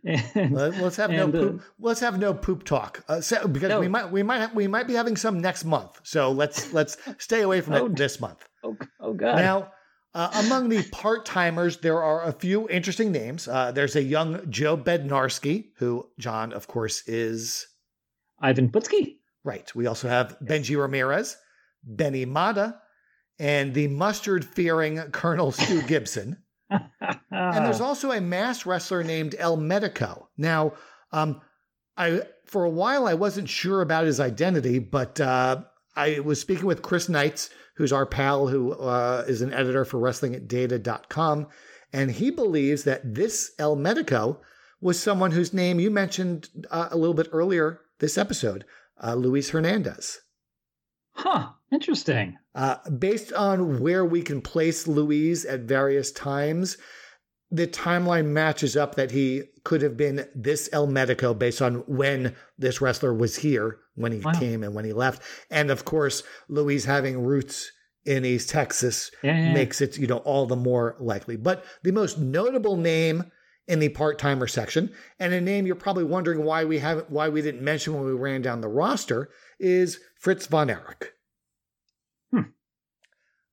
And, 0.04 0.54
let's 0.54 0.98
have 0.98 1.10
and, 1.10 1.18
no 1.18 1.32
poop. 1.32 1.60
Uh, 1.60 1.64
let's 1.80 2.00
have 2.00 2.20
no 2.20 2.34
poop 2.36 2.64
talk 2.64 3.04
uh, 3.10 3.20
so, 3.20 3.48
because 3.48 3.70
no. 3.70 3.80
we 3.80 3.88
might 3.88 4.12
we 4.12 4.22
might 4.22 4.54
we 4.54 4.68
might 4.68 4.88
be 4.88 4.94
having 4.94 5.18
some 5.18 5.40
next 5.40 5.66
month. 5.66 6.00
So 6.04 6.32
let's 6.32 6.72
let's 6.72 6.98
stay 7.18 7.42
away 7.42 7.62
from 7.62 7.74
oh, 7.76 7.86
it 7.88 7.96
this 7.96 8.20
month. 8.20 8.48
Oh, 8.64 8.78
oh 9.00 9.14
God! 9.14 9.38
Now 9.38 9.72
uh, 10.16 10.32
among 10.46 10.70
the 10.70 10.82
part 10.92 11.26
timers, 11.26 11.78
there 11.78 12.02
are 12.02 12.24
a 12.24 12.32
few 12.32 12.70
interesting 12.70 13.12
names. 13.12 13.50
Uh, 13.50 13.74
there's 13.74 13.98
a 13.98 14.02
young 14.02 14.50
Joe 14.50 14.78
Bednarski, 14.78 15.72
who 15.76 16.08
Jon, 16.18 16.54
of 16.54 16.68
course, 16.68 17.06
is 17.06 17.68
Ivan 18.40 18.70
Putski. 18.70 19.18
Right. 19.44 19.70
We 19.76 19.88
also 19.88 20.08
have 20.08 20.38
Benji 20.40 20.80
Ramirez, 20.80 21.36
Benny 21.84 22.24
Mata, 22.24 22.80
and 23.40 23.74
the 23.74 23.90
mustard 23.90 24.46
fearing 24.46 24.98
Colonel 25.12 25.52
Stu 25.52 25.82
Gibson. 25.88 26.38
and 26.70 27.66
there's 27.66 27.82
also 27.82 28.14
a 28.14 28.22
mass 28.22 28.66
wrestler 28.66 29.04
named 29.04 29.36
El 29.38 29.58
Medico. 29.58 30.30
Now, 30.38 30.74
um, 31.12 31.42
I 31.98 32.22
for 32.46 32.64
a 32.64 32.70
while 32.70 33.06
I 33.06 33.16
wasn't 33.16 33.50
sure 33.50 33.82
about 33.82 34.06
his 34.06 34.22
identity, 34.22 34.80
but 34.80 35.20
uh, 35.20 35.64
I 35.94 36.22
was 36.22 36.40
speaking 36.40 36.66
with 36.68 36.82
Chris 36.82 37.10
Knights 37.10 37.50
who's 37.76 37.94
our 37.94 38.06
pal 38.06 38.48
who 38.48 38.74
uh, 38.74 39.24
is 39.28 39.42
an 39.42 39.54
editor 39.54 39.86
for 39.86 40.00
WrestlingData.com. 40.00 41.48
And 41.94 42.12
he 42.12 42.30
believes 42.30 42.84
that 42.84 43.16
this 43.16 43.52
El 43.60 43.76
Medico 43.76 44.42
was 44.82 45.00
someone 45.00 45.32
whose 45.32 45.54
name 45.54 45.80
you 45.80 45.90
mentioned 45.90 46.50
uh, 46.70 46.90
a 46.92 46.98
little 46.98 47.14
bit 47.14 47.30
earlier 47.32 47.82
this 48.00 48.18
episode, 48.18 48.66
uh, 49.02 49.16
Luis 49.16 49.50
Hernandez. 49.50 50.20
Huh, 51.14 51.50
interesting. 51.72 52.38
Uh, 52.54 52.78
based 52.90 53.32
on 53.34 53.80
where 53.80 54.04
we 54.04 54.22
can 54.22 54.42
place 54.42 54.88
Luis 54.88 55.46
at 55.46 55.62
various 55.62 56.12
times, 56.12 56.78
the 57.50 57.68
timeline 57.68 58.28
matches 58.28 58.76
up 58.76 58.96
that 58.96 59.12
he 59.12 59.44
could 59.64 59.82
have 59.82 59.96
been 59.96 60.28
this 60.36 60.70
El 60.74 60.88
Medico 60.88 61.34
based 61.34 61.62
on 61.62 61.76
when 61.88 62.36
this 62.58 62.82
wrestler 62.82 63.14
was 63.14 63.38
here, 63.38 63.80
when 63.96 64.12
he 64.12 64.20
wow. 64.20 64.34
came 64.34 64.64
and 64.64 64.74
when 64.74 64.86
he 64.86 64.94
left. 64.94 65.22
And 65.50 65.72
of 65.72 65.86
course, 65.86 66.24
Luis 66.48 66.86
having 66.86 67.24
roots 67.24 67.72
in 68.06 68.24
East 68.24 68.50
Texas 68.50 69.10
yeah, 69.24 69.38
yeah. 69.38 69.54
makes 69.54 69.82
it, 69.82 69.98
you 69.98 70.08
know, 70.08 70.18
all 70.18 70.46
the 70.46 70.56
more 70.56 70.96
likely. 71.00 71.36
But 71.38 71.66
the 71.84 71.92
most 71.92 72.20
notable 72.20 72.78
name 72.78 73.32
in 73.68 73.80
the 73.80 73.90
part-timer 73.90 74.46
section, 74.46 74.92
and 75.20 75.34
a 75.34 75.42
name 75.42 75.66
you're 75.66 75.76
probably 75.76 76.04
wondering 76.04 76.44
why 76.44 76.66
we 76.66 76.78
haven't 76.78 77.10
why 77.10 77.30
we 77.30 77.42
didn't 77.42 77.64
mention 77.64 77.96
when 77.96 78.06
we 78.06 78.12
ran 78.12 78.44
down 78.44 78.62
the 78.62 78.68
roster, 78.68 79.32
is 79.60 80.00
Fritz 80.20 80.46
von 80.46 80.70
Erich. 80.70 81.16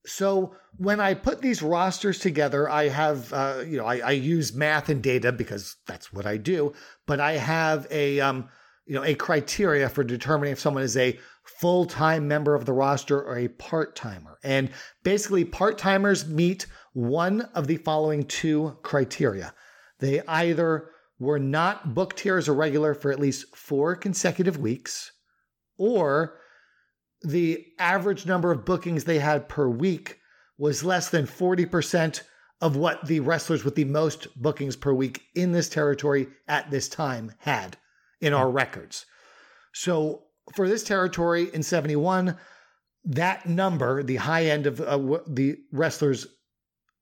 So 0.04 0.56
when 0.76 1.00
I 1.00 1.14
put 1.14 1.40
these 1.40 1.62
rosters 1.62 2.18
together, 2.18 2.68
I 2.68 2.88
have, 2.88 3.32
uh, 3.32 3.62
you 3.66 3.76
know, 3.76 3.86
I, 3.86 3.98
I, 3.98 4.10
use 4.12 4.54
math 4.54 4.88
and 4.88 5.02
data 5.02 5.30
because 5.30 5.76
that's 5.86 6.12
what 6.12 6.26
I 6.26 6.38
do. 6.38 6.72
But 7.06 7.20
I 7.20 7.32
have 7.32 7.86
a, 7.90 8.20
um, 8.20 8.48
you 8.86 8.94
know, 8.94 9.04
a 9.04 9.14
criteria 9.14 9.88
for 9.88 10.02
determining 10.02 10.52
if 10.52 10.60
someone 10.60 10.82
is 10.82 10.96
a 10.96 11.18
full 11.44 11.84
time 11.86 12.26
member 12.26 12.54
of 12.54 12.64
the 12.64 12.72
roster 12.72 13.20
or 13.22 13.38
a 13.38 13.48
part 13.48 13.94
timer. 13.94 14.38
And 14.42 14.70
basically, 15.02 15.44
part 15.44 15.78
timers 15.78 16.26
meet 16.26 16.66
one 16.92 17.42
of 17.54 17.66
the 17.66 17.76
following 17.76 18.24
two 18.24 18.76
criteria. 18.82 19.54
They 19.98 20.20
either 20.22 20.90
were 21.18 21.38
not 21.38 21.94
booked 21.94 22.20
here 22.20 22.36
as 22.36 22.48
a 22.48 22.52
regular 22.52 22.94
for 22.94 23.12
at 23.12 23.20
least 23.20 23.56
four 23.56 23.94
consecutive 23.94 24.58
weeks, 24.58 25.12
or 25.78 26.38
the 27.22 27.64
average 27.78 28.26
number 28.26 28.50
of 28.50 28.64
bookings 28.64 29.04
they 29.04 29.20
had 29.20 29.48
per 29.48 29.68
week 29.68 30.18
was 30.58 30.84
less 30.84 31.08
than 31.08 31.26
40% 31.26 32.22
of 32.60 32.76
what 32.76 33.06
the 33.06 33.20
wrestlers 33.20 33.64
with 33.64 33.76
the 33.76 33.84
most 33.84 34.28
bookings 34.40 34.76
per 34.76 34.92
week 34.92 35.22
in 35.34 35.52
this 35.52 35.68
territory 35.68 36.28
at 36.48 36.70
this 36.70 36.88
time 36.88 37.32
had 37.38 37.76
in 38.22 38.32
our 38.32 38.50
records. 38.50 39.04
So 39.74 40.22
for 40.54 40.68
this 40.68 40.82
territory 40.82 41.50
in 41.52 41.62
71, 41.62 42.36
that 43.04 43.46
number, 43.46 44.02
the 44.02 44.16
high 44.16 44.46
end 44.46 44.66
of 44.66 44.80
uh, 44.80 45.18
the 45.26 45.58
wrestlers 45.72 46.26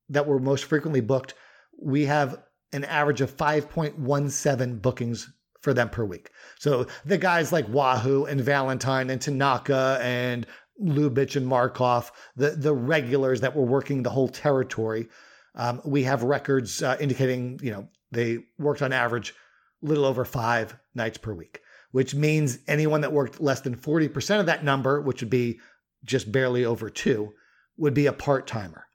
that 0.08 0.26
were 0.26 0.40
most 0.40 0.64
frequently 0.64 1.00
booked, 1.00 1.34
we 1.80 2.06
have 2.06 2.42
an 2.72 2.84
average 2.84 3.20
of 3.20 3.36
5.17 3.36 4.82
bookings 4.82 5.32
for 5.60 5.74
them 5.74 5.90
per 5.90 6.04
week. 6.04 6.30
So 6.58 6.86
the 7.04 7.18
guys 7.18 7.52
like 7.52 7.68
Wahoo 7.68 8.24
and 8.24 8.40
Valentine 8.40 9.10
and 9.10 9.20
Tanaka 9.20 9.98
and 10.02 10.46
Lubitsch 10.82 11.36
and 11.36 11.46
Markoff, 11.46 12.10
the 12.36 12.50
the 12.50 12.74
regulars 12.74 13.42
that 13.42 13.54
were 13.54 13.66
working 13.66 14.02
the 14.02 14.10
whole 14.10 14.28
territory. 14.28 15.08
Um, 15.54 15.82
we 15.84 16.04
have 16.04 16.22
records 16.22 16.82
uh, 16.82 16.96
indicating, 16.98 17.60
you 17.62 17.72
know, 17.72 17.88
they 18.10 18.38
worked 18.58 18.80
on 18.80 18.92
average 18.92 19.34
little 19.82 20.04
over 20.04 20.24
five 20.24 20.76
nights 20.94 21.18
per 21.18 21.32
week, 21.32 21.60
which 21.92 22.14
means 22.14 22.58
anyone 22.66 23.00
that 23.00 23.12
worked 23.12 23.40
less 23.40 23.60
than 23.60 23.76
40% 23.76 24.40
of 24.40 24.46
that 24.46 24.64
number, 24.64 25.00
which 25.00 25.22
would 25.22 25.30
be 25.30 25.60
just 26.04 26.30
barely 26.30 26.64
over 26.64 26.90
two, 26.90 27.32
would 27.76 27.94
be 27.94 28.06
a 28.06 28.12
part 28.12 28.46
timer. 28.46 28.86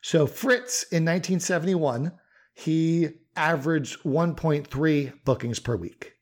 So 0.00 0.26
Fritz 0.26 0.84
in 0.84 1.04
1971, 1.04 2.12
he 2.54 3.10
averaged 3.36 4.02
1.3 4.02 5.12
bookings 5.24 5.60
per 5.60 5.76
week. 5.76 6.14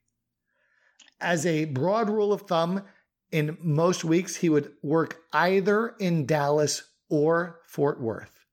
As 1.19 1.45
a 1.45 1.65
broad 1.65 2.09
rule 2.09 2.31
of 2.31 2.41
thumb, 2.43 2.83
in 3.31 3.57
most 3.61 4.05
weeks, 4.05 4.37
he 4.37 4.49
would 4.49 4.71
work 4.81 5.19
either 5.33 5.95
in 5.99 6.25
Dallas 6.25 6.83
or 7.09 7.59
Fort 7.67 7.99
Worth. 7.99 8.45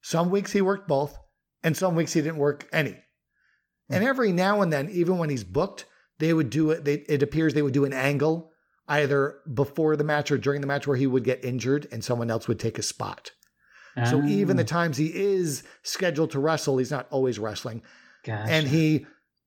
Some 0.00 0.30
weeks 0.30 0.52
he 0.52 0.62
worked 0.62 0.88
both, 0.88 1.16
and 1.62 1.76
some 1.76 1.94
weeks 1.94 2.12
he 2.12 2.22
didn't 2.22 2.38
work 2.38 2.66
any. 2.72 2.96
And 3.90 4.04
every 4.04 4.32
now 4.32 4.60
and 4.60 4.72
then, 4.72 4.90
even 4.90 5.18
when 5.18 5.30
he's 5.30 5.44
booked, 5.44 5.86
they 6.18 6.34
would 6.34 6.50
do 6.50 6.70
it. 6.70 6.84
They, 6.84 6.94
it 6.94 7.22
appears 7.22 7.54
they 7.54 7.62
would 7.62 7.72
do 7.72 7.84
an 7.84 7.92
angle 7.92 8.52
either 8.86 9.40
before 9.52 9.96
the 9.96 10.04
match 10.04 10.30
or 10.30 10.38
during 10.38 10.60
the 10.60 10.66
match 10.66 10.86
where 10.86 10.96
he 10.96 11.06
would 11.06 11.24
get 11.24 11.44
injured 11.44 11.86
and 11.92 12.02
someone 12.02 12.30
else 12.30 12.48
would 12.48 12.58
take 12.58 12.78
a 12.78 12.82
spot. 12.82 13.32
So 14.06 14.22
even 14.24 14.56
the 14.56 14.62
ah. 14.62 14.66
times 14.66 14.96
he 14.96 15.12
is 15.12 15.64
scheduled 15.82 16.30
to 16.32 16.38
wrestle, 16.38 16.78
he's 16.78 16.90
not 16.90 17.08
always 17.10 17.38
wrestling. 17.38 17.82
Gotcha. 18.24 18.52
And 18.52 18.68
he 18.68 19.06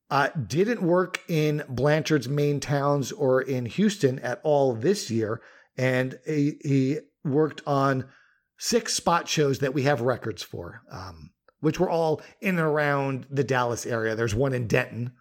uh, 0.10 0.30
didn't 0.48 0.82
work 0.82 1.22
in 1.30 1.64
Blanchard's 1.70 2.28
main 2.28 2.60
towns 2.60 3.12
or 3.12 3.42
in 3.42 3.66
Houston 3.66 4.20
at 4.20 4.42
all 4.44 4.74
this 4.74 5.10
year. 5.10 5.42
And 5.78 6.20
he, 6.26 6.58
he 6.64 7.00
worked 7.24 7.62
on 7.66 8.10
six 8.58 8.94
spot 8.94 9.28
shows 9.28 9.60
that 9.60 9.74
we 9.74 9.84
have 9.84 10.02
records 10.02 10.44
for, 10.44 10.82
um, 10.92 11.31
which 11.62 11.80
were 11.80 11.90
all 11.90 12.22
in 12.42 12.58
and 12.58 12.68
around 12.68 13.26
the 13.30 13.44
Dallas 13.44 13.86
area. 13.86 14.16
There's 14.16 14.36
one 14.36 14.54
in 14.54 14.68
Denton, 14.68 15.14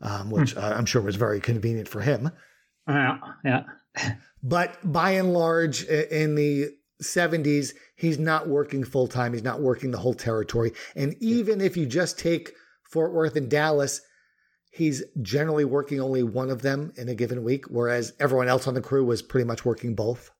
um, 0.00 0.30
which 0.30 0.52
hmm. 0.52 0.60
uh, 0.60 0.74
I'm 0.76 0.86
sure 0.86 1.02
was 1.02 1.16
very 1.16 1.40
convenient 1.40 1.88
for 1.88 2.00
him. 2.00 2.30
Uh, 2.86 3.16
yeah. 3.44 3.64
but 4.42 4.78
by 4.84 5.12
and 5.12 5.32
large, 5.32 5.82
in 5.84 6.34
the 6.36 6.70
70s, 7.02 7.72
he's 7.96 8.18
not 8.18 8.48
working 8.48 8.84
full 8.84 9.08
time. 9.08 9.32
He's 9.32 9.42
not 9.42 9.60
working 9.60 9.90
the 9.90 9.98
whole 9.98 10.14
territory. 10.14 10.72
And 10.94 11.14
even 11.20 11.60
if 11.60 11.76
you 11.76 11.86
just 11.86 12.18
take 12.18 12.52
Fort 12.84 13.12
Worth 13.12 13.36
and 13.36 13.50
Dallas, 13.50 14.00
he's 14.70 15.02
generally 15.22 15.64
working 15.64 16.00
only 16.00 16.22
one 16.22 16.50
of 16.50 16.62
them 16.62 16.92
in 16.96 17.08
a 17.08 17.14
given 17.14 17.42
week, 17.42 17.66
whereas 17.68 18.12
everyone 18.20 18.48
else 18.48 18.66
on 18.66 18.74
the 18.74 18.80
crew 18.80 19.04
was 19.04 19.22
pretty 19.22 19.46
much 19.46 19.64
working 19.64 19.94
both. 19.94 20.30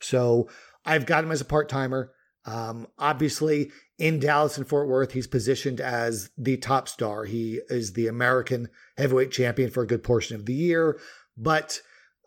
So 0.00 0.48
I've 0.84 1.06
got 1.06 1.24
him 1.24 1.32
as 1.32 1.40
a 1.40 1.46
part 1.46 1.68
timer. 1.68 2.12
Um, 2.46 2.86
obviously, 2.98 3.70
in 3.98 4.18
Dallas 4.18 4.58
and 4.58 4.66
Fort 4.66 4.88
Worth, 4.88 5.12
he's 5.12 5.26
positioned 5.26 5.80
as 5.80 6.30
the 6.36 6.56
top 6.56 6.88
star. 6.88 7.24
He 7.24 7.60
is 7.68 7.92
the 7.92 8.08
American 8.08 8.68
heavyweight 8.98 9.30
champion 9.30 9.70
for 9.70 9.82
a 9.82 9.86
good 9.86 10.02
portion 10.02 10.36
of 10.36 10.46
the 10.46 10.54
year. 10.54 10.98
But 11.36 11.80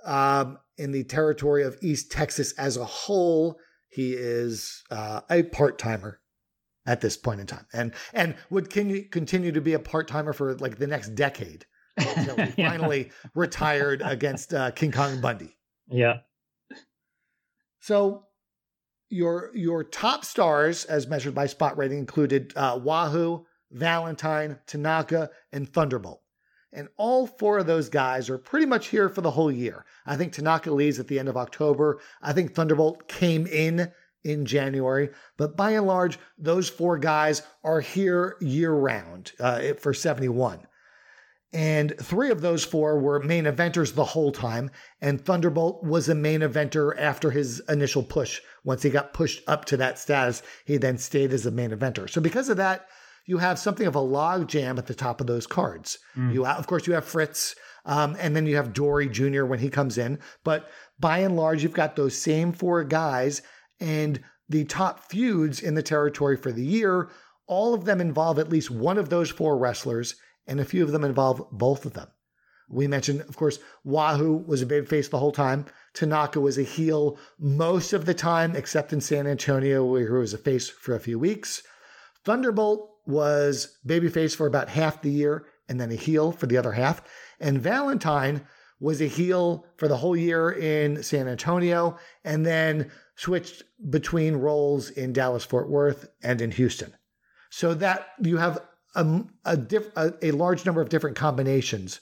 um, 0.05 0.59
in 0.77 0.91
the 0.91 1.03
territory 1.03 1.63
of 1.63 1.77
East 1.81 2.11
Texas 2.11 2.53
as 2.53 2.77
a 2.77 2.85
whole, 2.85 3.59
he 3.89 4.13
is 4.13 4.83
uh, 4.91 5.21
a 5.29 5.43
part 5.43 5.77
timer 5.77 6.19
at 6.85 7.01
this 7.01 7.17
point 7.17 7.41
in 7.41 7.47
time, 7.47 7.65
and 7.73 7.93
and 8.13 8.35
would 8.49 8.69
continue 8.69 9.51
to 9.51 9.61
be 9.61 9.73
a 9.73 9.79
part 9.79 10.07
timer 10.07 10.31
for 10.31 10.55
like 10.55 10.77
the 10.77 10.87
next 10.87 11.15
decade 11.15 11.65
until 11.97 12.35
he 12.45 12.61
yeah. 12.61 12.69
finally 12.69 13.11
retired 13.35 14.01
against 14.05 14.53
uh, 14.53 14.71
King 14.71 14.91
Kong 14.91 15.19
Bundy. 15.19 15.57
Yeah. 15.89 16.19
So 17.79 18.26
your 19.09 19.51
your 19.53 19.83
top 19.83 20.25
stars, 20.25 20.85
as 20.85 21.07
measured 21.07 21.35
by 21.35 21.45
spot 21.45 21.77
rating, 21.77 21.99
included 21.99 22.53
uh, 22.55 22.79
Wahoo, 22.81 23.45
Valentine, 23.71 24.59
Tanaka, 24.67 25.29
and 25.51 25.67
Thunderbolt. 25.71 26.21
And 26.73 26.89
all 26.97 27.25
four 27.25 27.59
of 27.59 27.65
those 27.65 27.89
guys 27.89 28.29
are 28.29 28.37
pretty 28.37 28.65
much 28.65 28.87
here 28.87 29.09
for 29.09 29.21
the 29.21 29.31
whole 29.31 29.51
year. 29.51 29.85
I 30.05 30.17
think 30.17 30.33
Tanaka 30.33 30.71
leaves 30.71 30.99
at 30.99 31.07
the 31.07 31.17
end 31.17 31.29
of 31.29 31.37
October. 31.37 31.99
I 32.21 32.33
think 32.33 32.53
Thunderbolt 32.53 33.07
came 33.07 33.47
in 33.47 33.91
in 34.23 34.45
January, 34.45 35.09
but 35.37 35.55
by 35.55 35.71
and 35.71 35.87
large, 35.87 36.19
those 36.37 36.67
four 36.67 36.97
guys 36.97 37.43
are 37.63 37.79
here 37.79 38.35
year 38.41 38.73
round 38.73 39.31
uh, 39.39 39.73
for 39.79 39.93
71. 39.93 40.67
And 41.53 41.93
three 41.97 42.29
of 42.29 42.41
those 42.41 42.65
four 42.65 42.99
were 42.99 43.21
main 43.21 43.45
eventers 43.45 43.95
the 43.95 44.03
whole 44.03 44.31
time. 44.31 44.69
And 45.01 45.23
Thunderbolt 45.23 45.83
was 45.83 46.09
a 46.09 46.15
main 46.15 46.41
eventer 46.41 46.93
after 46.97 47.31
his 47.31 47.61
initial 47.69 48.03
push. 48.03 48.41
Once 48.65 48.83
he 48.83 48.89
got 48.89 49.13
pushed 49.13 49.41
up 49.47 49.63
to 49.65 49.77
that 49.77 49.97
status, 49.97 50.43
he 50.65 50.77
then 50.77 50.97
stayed 50.97 51.31
as 51.31 51.45
a 51.45 51.51
main 51.51 51.71
eventer. 51.71 52.09
So, 52.09 52.19
because 52.19 52.49
of 52.49 52.57
that, 52.57 52.87
you 53.25 53.37
have 53.37 53.59
something 53.59 53.87
of 53.87 53.95
a 53.95 54.01
log 54.01 54.47
jam 54.47 54.77
at 54.77 54.87
the 54.87 54.93
top 54.93 55.21
of 55.21 55.27
those 55.27 55.47
cards. 55.47 55.99
Mm. 56.17 56.33
You, 56.33 56.45
of 56.45 56.67
course, 56.67 56.87
you 56.87 56.93
have 56.93 57.05
Fritz, 57.05 57.55
um, 57.85 58.17
and 58.19 58.35
then 58.35 58.45
you 58.45 58.55
have 58.57 58.73
Dory 58.73 59.07
Jr. 59.07 59.45
when 59.45 59.59
he 59.59 59.69
comes 59.69 59.97
in. 59.97 60.19
But 60.43 60.69
by 60.99 61.19
and 61.19 61.35
large, 61.35 61.63
you've 61.63 61.73
got 61.73 61.95
those 61.95 62.17
same 62.17 62.51
four 62.51 62.83
guys, 62.83 63.41
and 63.79 64.21
the 64.49 64.65
top 64.65 65.09
feuds 65.09 65.61
in 65.61 65.75
the 65.75 65.83
territory 65.83 66.35
for 66.35 66.51
the 66.51 66.65
year. 66.65 67.09
All 67.47 67.73
of 67.73 67.85
them 67.85 68.01
involve 68.01 68.39
at 68.39 68.49
least 68.49 68.69
one 68.69 68.97
of 68.97 69.09
those 69.09 69.29
four 69.29 69.57
wrestlers 69.57 70.15
and 70.47 70.59
a 70.59 70.65
few 70.65 70.83
of 70.83 70.91
them 70.91 71.03
involve 71.03 71.45
both 71.51 71.85
of 71.85 71.93
them. 71.93 72.07
We 72.69 72.87
mentioned, 72.87 73.21
of 73.21 73.37
course, 73.37 73.59
Wahoo 73.85 74.43
was 74.45 74.61
a 74.61 74.65
babyface 74.65 75.09
the 75.09 75.19
whole 75.19 75.31
time. 75.31 75.65
Tanaka 75.93 76.39
was 76.41 76.57
a 76.57 76.63
heel 76.63 77.17
most 77.39 77.93
of 77.93 78.05
the 78.05 78.13
time, 78.13 78.55
except 78.55 78.91
in 78.91 78.99
San 78.99 79.25
Antonio, 79.25 79.85
where 79.85 80.05
he 80.05 80.11
was 80.11 80.33
a 80.33 80.37
face 80.37 80.67
for 80.67 80.93
a 80.93 80.99
few 80.99 81.17
weeks. 81.17 81.63
Thunderbolt 82.25 82.89
was 83.05 83.77
babyface 83.87 84.35
for 84.35 84.47
about 84.47 84.67
half 84.67 85.01
the 85.01 85.09
year 85.09 85.45
and 85.69 85.79
then 85.79 85.91
a 85.91 85.95
heel 85.95 86.33
for 86.33 86.45
the 86.45 86.57
other 86.57 86.73
half. 86.73 87.01
And 87.39 87.61
Valentine 87.61 88.45
was 88.79 89.01
a 89.01 89.07
heel 89.07 89.65
for 89.77 89.87
the 89.87 89.97
whole 89.97 90.15
year 90.15 90.51
in 90.51 91.01
San 91.03 91.27
Antonio 91.27 91.97
and 92.23 92.45
then 92.45 92.91
switched 93.15 93.63
between 93.89 94.35
roles 94.35 94.89
in 94.89 95.13
Dallas 95.13 95.45
Fort 95.45 95.69
Worth 95.69 96.07
and 96.21 96.41
in 96.41 96.51
Houston. 96.51 96.93
So 97.49 97.73
that 97.75 98.09
you 98.21 98.37
have 98.37 98.61
a, 98.97 99.25
a, 99.45 99.57
diff, 99.57 99.89
a, 99.95 100.13
a, 100.21 100.31
large 100.31 100.65
number 100.65 100.81
of 100.81 100.89
different 100.89 101.15
combinations 101.15 102.01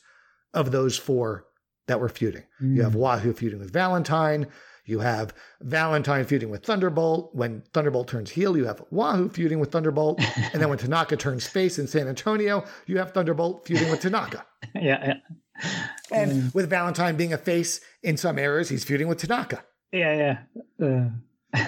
of 0.54 0.72
those 0.72 0.98
four 0.98 1.46
that 1.88 2.00
were 2.00 2.10
feuding. 2.10 2.44
Mm. 2.62 2.76
You 2.78 2.84
have 2.84 2.94
mm. 2.94 3.00
Wahoo 3.00 3.34
feuding 3.34 3.60
with 3.60 3.72
Valentine. 3.72 4.48
You 4.86 5.00
have 5.00 5.34
Valentine 5.62 6.26
feuding 6.26 6.50
with 6.50 6.64
Thunderbolt. 6.64 7.34
When 7.34 7.64
Thunderbolt 7.74 8.08
turns 8.08 8.32
heel, 8.32 8.56
you 8.56 8.66
have 8.66 8.84
Wahoo 8.92 9.30
feuding 9.30 9.60
with 9.60 9.72
Thunderbolt. 9.72 10.22
and 10.54 10.62
then 10.62 10.70
when 10.70 10.78
Tanaka 10.78 11.18
turns 11.18 11.46
face 11.46 11.78
in 11.78 11.88
San 11.88 12.08
Antonio, 12.08 12.64
you 12.86 12.98
have 12.98 13.12
Thunderbolt 13.12 13.66
feuding 13.68 13.90
with 13.90 14.02
Tanaka. 14.02 14.46
yeah, 14.76 14.82
yeah. 15.06 15.14
And 16.12 16.32
mm. 16.32 16.56
with 16.56 16.70
Valentine 16.70 17.16
being 17.16 17.34
a 17.34 17.38
face 17.38 17.82
in 18.04 18.18
some 18.18 18.40
areas, 18.40 18.70
he's 18.70 18.84
feuding 18.84 19.08
with 19.08 19.20
Tanaka. 19.20 19.64
Yeah, 19.92 20.38
yeah. 20.80 20.86
Uh 20.86 21.10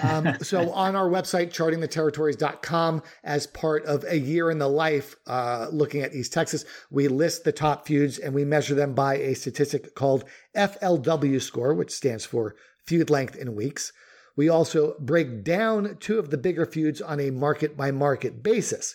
um, 0.02 0.36
so 0.42 0.70
on 0.72 0.96
our 0.96 1.08
website, 1.08 1.50
chartingtheterritories.com, 1.50 3.02
as 3.24 3.46
part 3.46 3.84
of 3.84 4.04
a 4.04 4.18
year 4.18 4.50
in 4.50 4.58
the 4.58 4.68
life, 4.68 5.16
uh, 5.26 5.68
looking 5.70 6.02
at 6.02 6.14
East 6.14 6.32
Texas, 6.32 6.64
we 6.90 7.08
list 7.08 7.44
the 7.44 7.52
top 7.52 7.86
feuds 7.86 8.18
and 8.18 8.34
we 8.34 8.44
measure 8.44 8.74
them 8.74 8.94
by 8.94 9.16
a 9.16 9.34
statistic 9.34 9.94
called 9.94 10.24
FLW 10.56 11.40
score, 11.40 11.74
which 11.74 11.90
stands 11.90 12.24
for 12.24 12.56
feud 12.86 13.10
length 13.10 13.36
in 13.36 13.54
weeks. 13.54 13.92
We 14.36 14.48
also 14.48 14.94
break 15.00 15.42
down 15.42 15.96
two 15.98 16.18
of 16.18 16.30
the 16.30 16.38
bigger 16.38 16.64
feuds 16.64 17.02
on 17.02 17.20
a 17.20 17.30
market 17.30 17.76
by 17.76 17.90
market 17.90 18.42
basis. 18.42 18.94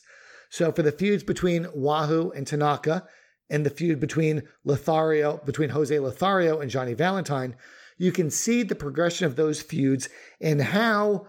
So 0.49 0.72
for 0.72 0.84
the 0.84 0.91
feuds 0.91 1.24
between 1.24 1.68
Wahoo 1.74 2.32
and 2.32 2.48
Tanaka, 2.48 3.06
and 3.49 3.65
the 3.65 3.70
feud 3.70 3.99
between 3.99 4.44
Lothario, 4.64 5.38
between 5.45 5.70
Jose 5.70 5.98
Lothario 5.99 6.60
and 6.60 6.72
Johnny 6.72 6.94
Valentine, 6.94 7.56
you 7.98 8.11
can 8.11 8.30
see 8.30 8.64
the 8.64 8.76
progression 8.76 9.26
of 9.26 9.36
those 9.36 9.61
feuds 9.61 10.10
and 10.41 10.61
how 10.61 11.28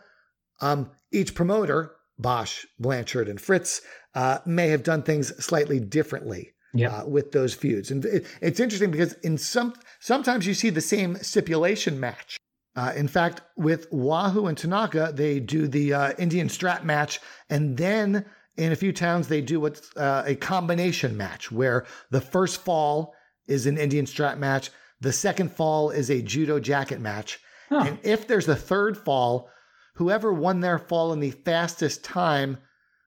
um, 0.61 0.91
each 1.13 1.35
promoter, 1.35 1.93
Boesch, 2.21 2.65
Blanchard, 2.79 3.29
and 3.29 3.41
Fritz, 3.41 3.83
uh, 4.15 4.39
may 4.47 4.69
have 4.69 4.83
done 4.83 5.03
things 5.03 5.37
slightly 5.45 5.81
differently 5.81 6.53
uh, 6.91 7.07
with 7.07 7.33
those 7.33 7.55
feuds. 7.55 7.91
And 7.91 8.05
it, 8.05 8.27
it's 8.41 8.61
interesting 8.61 8.91
because 8.91 9.15
in 9.15 9.39
some 9.39 9.75
sometimes 10.01 10.47
you 10.47 10.55
see 10.55 10.71
the 10.71 10.81
same 10.81 11.17
stipulation 11.17 12.01
match. 12.01 12.37
Uh, 12.77 12.93
in 12.97 13.07
fact, 13.07 13.43
with 13.57 13.87
Wahoo 13.93 14.47
and 14.47 14.59
Tanaka, 14.59 15.13
they 15.15 15.39
do 15.39 15.69
the 15.69 15.95
uh, 15.95 16.13
Indian 16.19 16.49
strap 16.49 16.83
match, 16.83 17.21
and 17.49 17.77
then 17.77 18.25
in 18.57 18.73
a 18.73 18.77
few 18.77 18.93
towns 18.93 19.29
they 19.29 19.41
do 19.41 19.61
what's 19.61 19.97
uh, 19.97 20.25
a 20.27 20.35
combination 20.35 21.17
match, 21.17 21.53
where 21.53 21.87
the 22.11 22.21
first 22.21 22.63
fall 22.63 23.15
is 23.47 23.67
an 23.67 23.79
Indian 23.79 24.07
strap 24.07 24.39
match, 24.39 24.71
the 25.05 25.13
second 25.13 25.53
fall 25.53 25.91
is 25.91 26.11
a 26.11 26.21
judo 26.23 26.59
jacket 26.59 27.01
match. 27.01 27.39
Huh. 27.69 27.85
And 27.87 27.99
if 28.03 28.27
there's 28.27 28.49
a 28.49 28.57
third 28.57 28.97
fall, 28.99 29.49
whoever 29.95 30.33
won 30.33 30.61
their 30.61 30.79
fall 30.79 31.13
in 31.13 31.21
the 31.21 31.31
fastest 31.31 32.03
time 32.05 32.59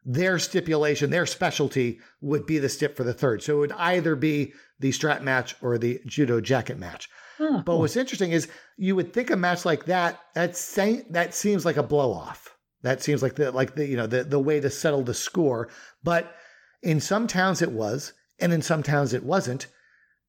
their 0.06 0.40
stipulation, 0.40 1.10
their 1.10 1.26
specialty 1.26 2.00
would 2.22 2.46
be 2.46 2.60
the 2.60 2.70
stip 2.70 2.96
for 2.96 3.04
the 3.04 3.14
third. 3.14 3.44
So 3.44 3.58
it 3.58 3.60
would 3.60 3.72
either 3.74 4.16
be 4.16 4.54
the 4.80 4.94
strap 4.94 5.22
match 5.22 5.56
or 5.62 5.78
the 5.78 6.00
judo 6.06 6.40
jacket 6.40 6.80
match. 6.80 7.10
Huh, 7.38 7.62
But 7.66 7.78
what's 7.78 7.98
interesting 7.98 8.32
is 8.32 8.48
you 8.78 8.96
would 8.96 9.12
think 9.14 9.30
a 9.30 9.36
match 9.36 9.66
like 9.66 9.86
that 9.86 10.20
that 10.34 10.56
sa- 10.56 11.04
that 11.10 11.34
seems 11.36 11.66
like 11.66 11.78
a 11.78 11.84
blow 11.84 12.14
off. 12.14 12.56
That 12.84 13.04
seems 13.04 13.22
like 13.22 13.36
the 13.36 13.52
like 13.52 13.76
the 13.76 13.86
you 13.86 13.98
know 13.98 14.08
the 14.08 14.24
the 14.24 14.40
way 14.40 14.60
to 14.62 14.70
settle 14.70 15.04
the 15.04 15.14
score. 15.14 15.68
But 16.04 16.34
in 16.82 17.00
some 17.02 17.28
towns 17.28 17.62
it 17.62 17.72
was, 17.72 18.14
and 18.40 18.54
in 18.54 18.62
some 18.62 18.82
towns 18.84 19.14
it 19.14 19.24
wasn't, 19.24 19.68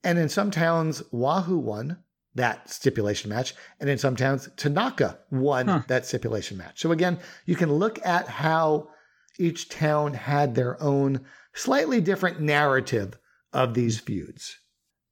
and 0.04 0.18
in 0.18 0.28
some 0.28 0.50
towns 0.50 1.02
Wahoo 1.12 1.58
won 1.58 1.98
that 2.34 2.70
stipulation 2.70 3.30
match, 3.30 3.54
and 3.80 3.90
in 3.90 3.98
some 3.98 4.14
towns 4.14 4.48
Tanaka 4.56 5.18
won 5.30 5.66
Huh. 5.66 5.82
that 5.88 6.06
stipulation 6.06 6.56
match. 6.56 6.80
So 6.80 6.92
again, 6.92 7.18
you 7.46 7.56
can 7.56 7.72
look 7.72 8.04
at 8.06 8.28
how 8.28 8.90
each 9.38 9.68
town 9.68 10.14
had 10.14 10.54
their 10.54 10.80
own 10.82 11.24
slightly 11.54 12.00
different 12.00 12.40
narrative 12.40 13.18
of 13.52 13.74
these 13.74 13.98
feuds. 13.98 14.58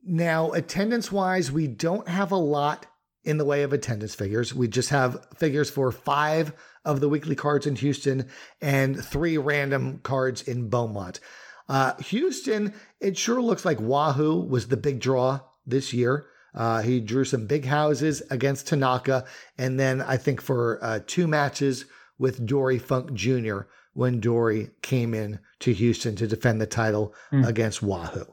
Now, 0.04 0.52
attendance 0.52 1.10
wise, 1.10 1.50
we 1.50 1.66
don't 1.66 2.06
have 2.06 2.30
a 2.30 2.36
lot 2.36 2.86
in 3.24 3.38
the 3.38 3.44
way 3.44 3.64
of 3.64 3.72
attendance 3.72 4.14
figures. 4.14 4.54
We 4.54 4.68
just 4.68 4.90
have 4.90 5.26
figures 5.36 5.68
for 5.68 5.90
five 5.90 6.52
of 6.84 7.00
the 7.00 7.08
weekly 7.08 7.34
cards 7.34 7.66
in 7.66 7.74
Houston 7.76 8.28
and 8.60 9.04
three 9.04 9.36
random 9.36 9.98
cards 10.04 10.42
in 10.42 10.68
Beaumont. 10.68 11.18
Uh, 11.68 11.94
Houston, 11.97 12.72
it 13.01 13.18
sure 13.18 13.43
looks 13.43 13.64
like 13.64 13.80
Wahoo 13.80 14.40
was 14.40 14.68
the 14.68 14.76
big 14.76 15.01
draw 15.01 15.40
this 15.66 15.93
year. 15.93 16.26
Uh, 16.55 16.80
he 16.80 17.01
drew 17.01 17.24
some 17.24 17.47
big 17.47 17.64
houses 17.66 18.22
against 18.30 18.68
Tanaka, 18.68 19.24
and 19.59 19.78
then 19.78 20.01
I 20.01 20.16
think 20.16 20.40
for 20.40 20.78
uh, 20.82 21.01
two 21.06 21.26
matches 21.26 21.84
with 22.18 22.47
Dory 22.47 22.78
Funk 22.78 23.12
Jr. 23.12 23.60
when 23.93 24.20
Dory 24.20 24.70
came 24.80 25.12
in 25.12 25.38
to 25.60 25.72
Houston 25.74 26.16
to 26.16 26.26
defend 26.26 26.60
the 26.60 26.66
title 26.66 27.14
Hmm. 27.30 27.44
against 27.44 27.82
Wahoo. 27.82 28.24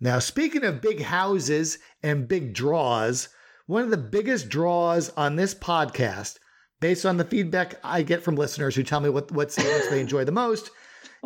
Now, 0.00 0.18
speaking 0.20 0.64
of 0.64 0.80
big 0.80 1.02
houses 1.02 1.78
and 2.02 2.28
big 2.28 2.54
draws, 2.54 3.28
one 3.66 3.82
of 3.82 3.90
the 3.90 3.96
biggest 3.96 4.48
draws 4.48 5.10
on 5.10 5.36
this 5.36 5.54
podcast, 5.54 6.38
based 6.80 7.04
on 7.06 7.16
the 7.16 7.24
feedback 7.24 7.74
I 7.84 8.02
get 8.02 8.22
from 8.22 8.36
listeners 8.36 8.74
who 8.74 8.82
tell 8.82 9.00
me 9.00 9.08
what, 9.08 9.30
what 9.32 9.52
segments 9.52 9.88
they 9.90 10.00
enjoy 10.00 10.24
the 10.24 10.32
most, 10.32 10.70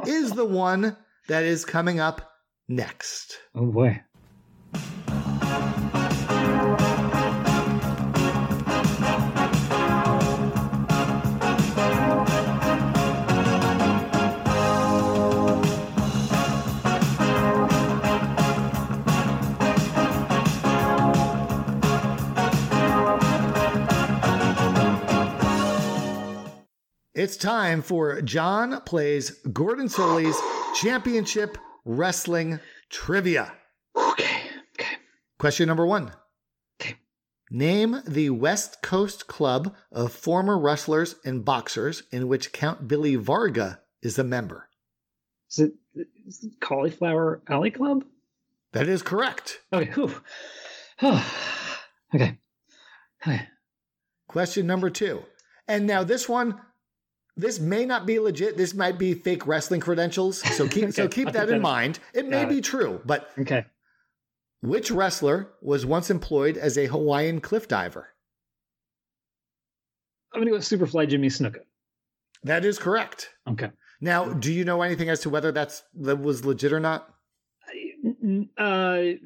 is 0.07 0.33
the 0.33 0.45
one 0.45 0.97
that 1.29 1.45
is 1.45 1.65
coming 1.65 2.01
up 2.01 2.33
next. 2.69 3.39
oh 3.55 3.67
boy. 3.67 4.03
It's 27.15 27.37
time 27.37 27.83
for 27.83 28.23
Jon 28.23 28.81
Plays 28.83 29.33
Gordon 29.53 29.89
Solie's 29.89 30.41
Championship 30.81 31.59
Wrestling 31.85 32.61
Trivia. 32.89 33.53
Okay. 33.97 34.43
Okay. 34.79 34.97
Question 35.37 35.67
number 35.67 35.85
one. 35.85 36.13
Okay. 36.81 36.95
Name 37.51 38.01
the 38.07 38.31
West 38.31 38.81
Coast 38.81 39.27
club 39.27 39.75
of 39.91 40.13
former 40.13 40.57
wrestlers 40.57 41.17
and 41.25 41.45
boxers 41.45 42.05
in 42.13 42.29
which 42.29 42.53
Count 42.53 42.87
Billy 42.87 43.17
Varga 43.17 43.81
is 44.03 44.21
a 44.21 44.25
member. 44.25 44.69
Is 45.51 45.59
it, 45.59 45.73
is 46.25 46.45
it 46.45 46.61
Cauliflower 46.61 47.43
Alley 47.49 47.73
Club? 47.73 48.05
That 48.73 48.89
is 48.89 49.03
correct. 49.03 49.61
Okay. 49.73 49.93
Okay. 52.15 52.39
Okay. 53.21 53.49
Question 54.29 54.69
number 54.69 54.91
two. 54.91 55.25
And 55.67 55.89
now 55.89 56.05
this 56.05 56.29
one, 56.29 56.61
this 57.39 57.61
may 57.61 57.87
not 57.87 58.05
be 58.05 58.19
legit. 58.19 58.57
This 58.57 58.75
might 58.75 58.99
be 58.99 59.15
fake 59.15 59.47
wrestling 59.47 59.81
credentials. 59.81 60.41
So 60.57 60.69
keep 60.69 60.93
so 60.99 61.09
keep 61.09 61.33
that 61.33 61.49
in 61.49 61.63
mind. 61.63 62.01
It 62.13 62.29
may 62.29 62.43
Got 62.43 62.49
be 62.51 62.61
true, 62.61 63.01
but 63.07 63.31
Okay. 63.39 63.65
which 64.61 64.91
wrestler 64.91 65.49
was 65.63 65.87
once 65.87 66.11
employed 66.11 66.57
as 66.59 66.77
a 66.77 66.87
Hawaiian 66.87 67.41
cliff 67.41 67.69
diver? 67.69 68.09
I'm 70.35 70.41
gonna 70.41 70.51
go 70.51 70.59
Superfly 70.59 71.09
Jimmy 71.09 71.29
Snuka. 71.29 71.61
That 72.43 72.65
is 72.65 72.79
correct. 72.79 73.31
Okay. 73.49 73.71
Now, 74.01 74.33
do 74.33 74.53
you 74.53 74.65
know 74.65 74.83
anything 74.83 75.09
as 75.09 75.21
to 75.21 75.31
whether 75.31 75.51
that's 75.53 75.83
that 75.95 76.17
was 76.21 76.45
legit 76.45 76.73
or 76.73 76.81
not? 76.81 77.13
Uh, 78.57 78.63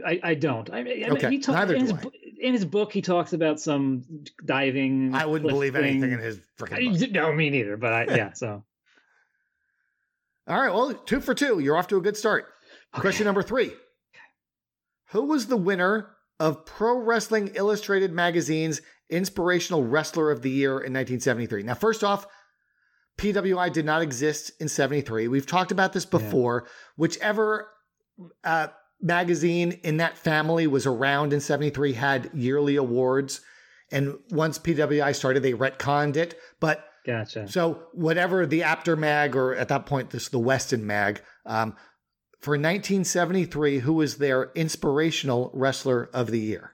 I, 0.07 0.21
I 0.23 0.35
don't. 0.35 0.71
I, 0.71 0.79
I 0.79 0.83
mean, 0.83 1.11
Okay, 1.13 1.31
he 1.31 1.39
talk, 1.39 1.55
neither 1.55 1.75
do 1.75 1.81
his, 1.81 1.93
I. 1.93 2.03
in 2.43 2.53
his 2.53 2.65
book, 2.65 2.93
he 2.93 3.03
talks 3.03 3.33
about 3.33 3.61
some 3.61 4.03
diving. 4.45 5.15
I 5.15 5.27
wouldn't 5.27 5.49
believe 5.49 5.75
thing. 5.75 5.85
anything 5.85 6.13
in 6.13 6.19
his 6.19 6.41
freaking 6.59 6.99
book. 6.99 7.11
No, 7.13 7.33
me 7.33 7.51
neither. 7.51 7.77
But 7.77 7.93
I, 7.93 8.05
yeah. 8.17 8.33
So 8.33 8.65
All 10.49 10.61
right, 10.61 10.75
well, 10.75 10.93
two 10.93 11.21
for 11.21 11.35
two. 11.35 11.61
You're 11.61 11.77
off 11.77 11.87
to 11.89 11.97
a 11.97 12.01
good 12.01 12.17
start. 12.17 12.47
Question 12.93 13.27
number 13.27 13.43
three 13.43 13.73
Who 15.11 15.23
was 15.23 15.47
the 15.47 15.57
winner 15.57 16.17
of 16.41 16.67
Pro 16.67 16.99
Wrestling 16.99 17.53
Illustrated 17.55 18.13
Magazine's 18.13 18.83
Inspirational 19.09 19.85
Wrestler 19.85 20.33
of 20.33 20.43
the 20.43 20.51
Year 20.51 20.73
in 20.73 20.93
1973? 20.93 21.63
Now, 21.63 21.75
first 21.75 22.03
off, 22.03 22.27
PWI 23.19 23.73
did 23.73 23.85
not 23.85 24.03
exist 24.03 24.51
in 24.59 24.69
73. 24.69 25.29
We've 25.29 25.47
talked 25.47 25.71
about 25.71 25.93
this 25.93 26.07
before. 26.07 26.67
Whichever 26.97 27.69
uh, 28.43 28.69
magazine 29.03 29.81
in 29.83 29.99
that 29.99 30.17
family 30.17 30.67
was 30.67 30.87
around 30.87 31.33
in 31.33 31.41
73 31.41 31.93
had 31.95 32.31
yearly 32.33 32.77
awards. 32.77 33.41
And 33.91 34.19
once 34.31 34.59
PWI 34.59 35.15
started, 35.15 35.43
they 35.43 35.53
retconned 35.53 36.17
it. 36.17 36.39
But 36.61 36.89
gotcha. 37.05 37.49
so 37.49 37.83
whatever 37.93 38.47
the 38.47 38.63
Apter 38.63 38.97
mag, 38.97 39.37
or 39.37 39.55
at 39.55 39.69
that 39.69 39.87
point 39.87 40.11
this 40.11 40.29
the 40.29 40.39
Weston 40.39 40.87
mag, 40.87 41.21
um, 41.45 41.77
for 42.41 42.53
1973, 42.53 43.81
who 43.81 43.93
was 43.95 44.17
their 44.17 44.51
inspirational 44.55 45.51
wrestler 45.55 46.09
of 46.13 46.31
the 46.31 46.41
year? 46.41 46.72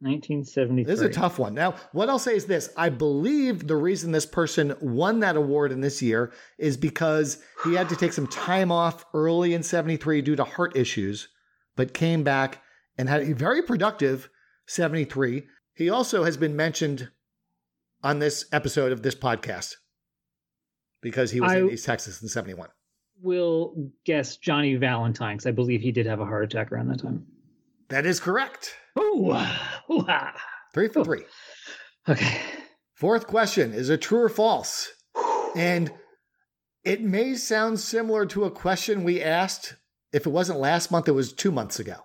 1973. 0.00 0.84
This 0.84 1.00
is 1.00 1.06
a 1.06 1.12
tough 1.12 1.38
one. 1.38 1.54
Now, 1.54 1.74
what 1.92 2.10
I'll 2.10 2.18
say 2.18 2.36
is 2.36 2.44
this: 2.44 2.68
I 2.76 2.90
believe 2.90 3.66
the 3.66 3.76
reason 3.76 4.12
this 4.12 4.26
person 4.26 4.74
won 4.80 5.20
that 5.20 5.36
award 5.36 5.72
in 5.72 5.80
this 5.80 6.02
year 6.02 6.32
is 6.58 6.76
because 6.76 7.42
he 7.64 7.74
had 7.74 7.88
to 7.88 7.96
take 7.96 8.12
some 8.12 8.26
time 8.26 8.70
off 8.70 9.06
early 9.14 9.54
in 9.54 9.62
'73 9.62 10.20
due 10.20 10.36
to 10.36 10.44
heart 10.44 10.76
issues, 10.76 11.28
but 11.76 11.94
came 11.94 12.22
back 12.22 12.62
and 12.98 13.08
had 13.08 13.22
a 13.22 13.32
very 13.32 13.62
productive 13.62 14.28
'73. 14.66 15.46
He 15.72 15.88
also 15.88 16.24
has 16.24 16.36
been 16.36 16.56
mentioned 16.56 17.10
on 18.02 18.18
this 18.18 18.44
episode 18.52 18.92
of 18.92 19.02
this 19.02 19.14
podcast 19.14 19.76
because 21.00 21.30
he 21.30 21.40
was 21.40 21.52
I- 21.52 21.58
in 21.60 21.70
East 21.70 21.86
Texas 21.86 22.20
in 22.20 22.28
'71. 22.28 22.68
Will 23.22 23.90
guess 24.04 24.36
Johnny 24.36 24.74
Valentine 24.74 25.36
because 25.36 25.46
I 25.46 25.52
believe 25.52 25.80
he 25.80 25.90
did 25.90 26.04
have 26.04 26.20
a 26.20 26.26
heart 26.26 26.44
attack 26.44 26.70
around 26.70 26.88
that 26.88 27.00
time. 27.00 27.26
That 27.88 28.06
is 28.06 28.20
correct. 28.20 28.74
Ooh, 28.98 29.30
ooh, 29.90 30.04
ah. 30.08 30.34
Three 30.74 30.88
for 30.88 31.04
three. 31.04 31.24
Okay. 32.08 32.40
Fourth 32.94 33.26
question 33.26 33.72
is 33.72 33.90
it 33.90 34.02
true 34.02 34.22
or 34.22 34.28
false? 34.28 34.92
And 35.56 35.90
it 36.84 37.00
may 37.00 37.34
sound 37.34 37.80
similar 37.80 38.26
to 38.26 38.44
a 38.44 38.50
question 38.50 39.04
we 39.04 39.22
asked. 39.22 39.74
If 40.12 40.26
it 40.26 40.30
wasn't 40.30 40.60
last 40.60 40.90
month, 40.90 41.08
it 41.08 41.12
was 41.12 41.32
two 41.32 41.50
months 41.50 41.80
ago. 41.80 41.96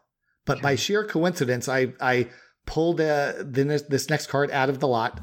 But 0.45 0.62
by 0.62 0.76
sheer 0.76 1.06
coincidence, 1.06 1.68
I 1.68 1.94
I 1.99 2.30
pulled 2.66 3.02
uh, 3.02 3.34
the, 3.40 3.84
this 3.90 4.10
next 4.10 4.28
card 4.28 4.52
out 4.52 4.70
of 4.70 4.80
the 4.80 4.88
lot. 4.88 5.22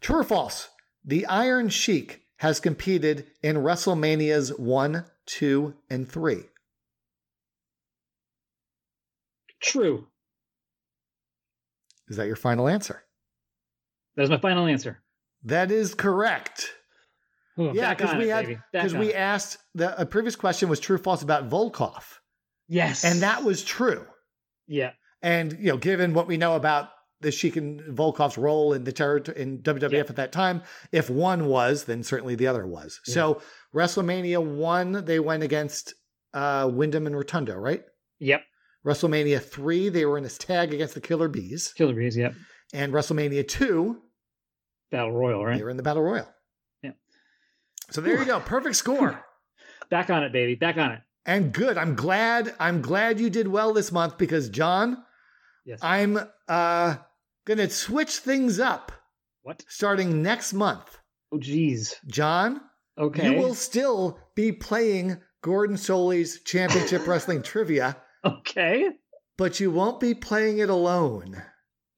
True 0.00 0.20
or 0.20 0.24
false? 0.24 0.68
The 1.04 1.26
Iron 1.26 1.68
Sheik 1.68 2.22
has 2.38 2.60
competed 2.60 3.26
in 3.42 3.56
WrestleManias 3.56 4.58
one, 4.58 5.04
two, 5.26 5.74
and 5.88 6.10
three. 6.10 6.44
True. 9.64 10.06
Is 12.08 12.16
that 12.18 12.26
your 12.26 12.36
final 12.36 12.68
answer? 12.68 13.02
That 14.16 14.24
is 14.24 14.30
my 14.30 14.38
final 14.38 14.66
answer. 14.66 15.02
That 15.44 15.70
is 15.70 15.94
correct. 15.94 16.72
Ooh, 17.58 17.72
Yeah, 17.74 17.94
because 17.94 18.14
we 18.16 18.30
it, 18.30 18.34
had 18.34 18.62
because 18.72 18.94
we 18.94 19.14
asked 19.14 19.58
the 19.74 19.98
a 20.00 20.04
previous 20.06 20.36
question 20.36 20.68
was 20.68 20.80
true 20.80 20.96
or 20.96 20.98
false 20.98 21.22
about 21.22 21.48
Volkoff, 21.48 22.18
yes, 22.68 23.04
and 23.04 23.22
that 23.22 23.44
was 23.44 23.62
true. 23.64 24.04
yeah. 24.66 24.92
And 25.22 25.52
you 25.58 25.70
know, 25.70 25.78
given 25.78 26.12
what 26.12 26.26
we 26.26 26.36
know 26.36 26.54
about 26.56 26.90
the 27.22 27.30
Sheik 27.32 27.56
and 27.56 27.80
Volkoff's 27.96 28.36
role 28.36 28.74
in 28.74 28.84
the 28.84 28.92
territory 28.92 29.40
in 29.40 29.62
WWF 29.62 29.92
Yeah. 29.92 30.00
at 30.00 30.16
that 30.16 30.32
time, 30.32 30.62
if 30.92 31.08
one 31.08 31.46
was, 31.46 31.84
then 31.84 32.02
certainly 32.02 32.34
the 32.34 32.46
other 32.48 32.66
was. 32.66 33.00
Yeah. 33.06 33.14
So 33.14 33.42
WrestleMania 33.74 34.44
one, 34.44 35.04
they 35.06 35.20
went 35.20 35.42
against 35.42 35.94
uh, 36.34 36.68
Windham 36.70 37.06
and 37.06 37.16
Rotundo, 37.16 37.54
right? 37.56 37.82
Yep. 38.18 38.42
WrestleMania 38.86 39.42
three, 39.42 39.88
they 39.88 40.04
were 40.04 40.18
in 40.18 40.24
a 40.24 40.28
tag 40.28 40.74
against 40.74 40.94
the 40.94 41.00
Killer 41.00 41.28
Bees, 41.28 41.72
Killer 41.76 41.94
Bees. 41.94 42.16
Yep. 42.16 42.34
and 42.72 42.92
WrestleMania 42.92 43.46
two, 43.48 43.98
Battle 44.90 45.12
Royal, 45.12 45.44
right? 45.44 45.56
they 45.56 45.62
were 45.64 45.70
in 45.70 45.76
the 45.76 45.82
Battle 45.82 46.02
Royal. 46.02 46.28
Yeah. 46.82 46.90
So 47.90 48.00
there 48.00 48.18
you 48.18 48.24
go. 48.24 48.40
Perfect 48.40 48.76
score. 48.76 49.24
Back 49.90 50.10
on 50.10 50.22
it, 50.24 50.32
baby. 50.32 50.54
Back 50.54 50.76
on 50.78 50.92
it. 50.92 51.00
And 51.26 51.52
good. 51.52 51.78
I'm 51.78 51.94
glad. 51.94 52.54
I'm 52.60 52.82
glad 52.82 53.18
you 53.20 53.30
did 53.30 53.48
well 53.48 53.72
this 53.72 53.90
month 53.92 54.18
because 54.18 54.48
Jon, 54.50 55.02
Yes. 55.64 55.78
I'm 55.82 56.18
uh 56.48 56.96
gonna 57.46 57.70
switch 57.70 58.16
things 58.18 58.60
up 58.60 58.92
what? 59.42 59.62
starting 59.68 60.22
next 60.22 60.52
month. 60.52 60.98
Oh, 61.32 61.38
geez. 61.38 61.96
Jon, 62.06 62.60
Okay. 62.98 63.30
you 63.32 63.38
will 63.40 63.54
still 63.54 64.18
be 64.34 64.52
playing 64.52 65.16
Gordon 65.42 65.76
Solie's 65.78 66.42
Championship 66.42 67.06
Wrestling 67.06 67.42
Trivia, 67.50 67.96
Okay. 68.24 68.88
but 69.36 69.60
you 69.60 69.70
won't 69.70 70.00
be 70.00 70.14
playing 70.14 70.58
it 70.58 70.70
alone. 70.70 71.42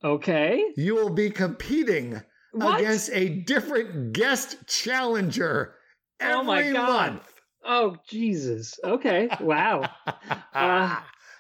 Okay. 0.05 0.63
You 0.77 0.95
will 0.95 1.11
be 1.11 1.31
competing 1.31 2.21
What? 2.53 2.81
against 2.81 3.11
a 3.13 3.29
different 3.29 4.13
guest 4.13 4.57
challenger 4.67 5.75
every 6.21 6.35
Oh 6.37 6.43
my 6.43 6.73
God. 6.73 7.13
month. 7.13 7.33
Oh, 7.65 7.97
Jesus. 8.09 8.79
Okay. 8.85 9.29
Wow. 9.41 9.83
Uh, 10.55 10.97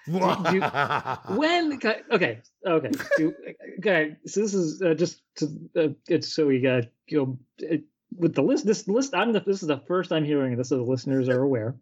do- 0.06 1.34
when? 1.36 1.80
Okay. 2.12 2.40
Okay. 2.64 2.90
Do, 3.16 3.34
okay. 3.78 4.16
So 4.26 4.40
this 4.40 4.54
is 4.54 4.80
uh, 4.82 4.94
just 4.94 5.22
to, 5.36 5.46
uh, 5.76 5.88
it's 6.08 6.32
so 6.32 6.46
we 6.46 6.60
got 6.60 6.84
go 7.10 7.38
uh, 7.62 7.76
with 8.16 8.34
the 8.34 8.42
list. 8.42 8.66
This 8.66 8.86
list. 8.88 9.14
I'm 9.14 9.32
the. 9.32 9.40
This 9.40 9.62
is 9.62 9.68
the 9.68 9.78
first 9.88 10.12
I'm 10.12 10.24
hearing 10.24 10.56
this. 10.56 10.68
So 10.68 10.76
the 10.76 10.82
listeners 10.82 11.28
are 11.28 11.42
aware. 11.42 11.74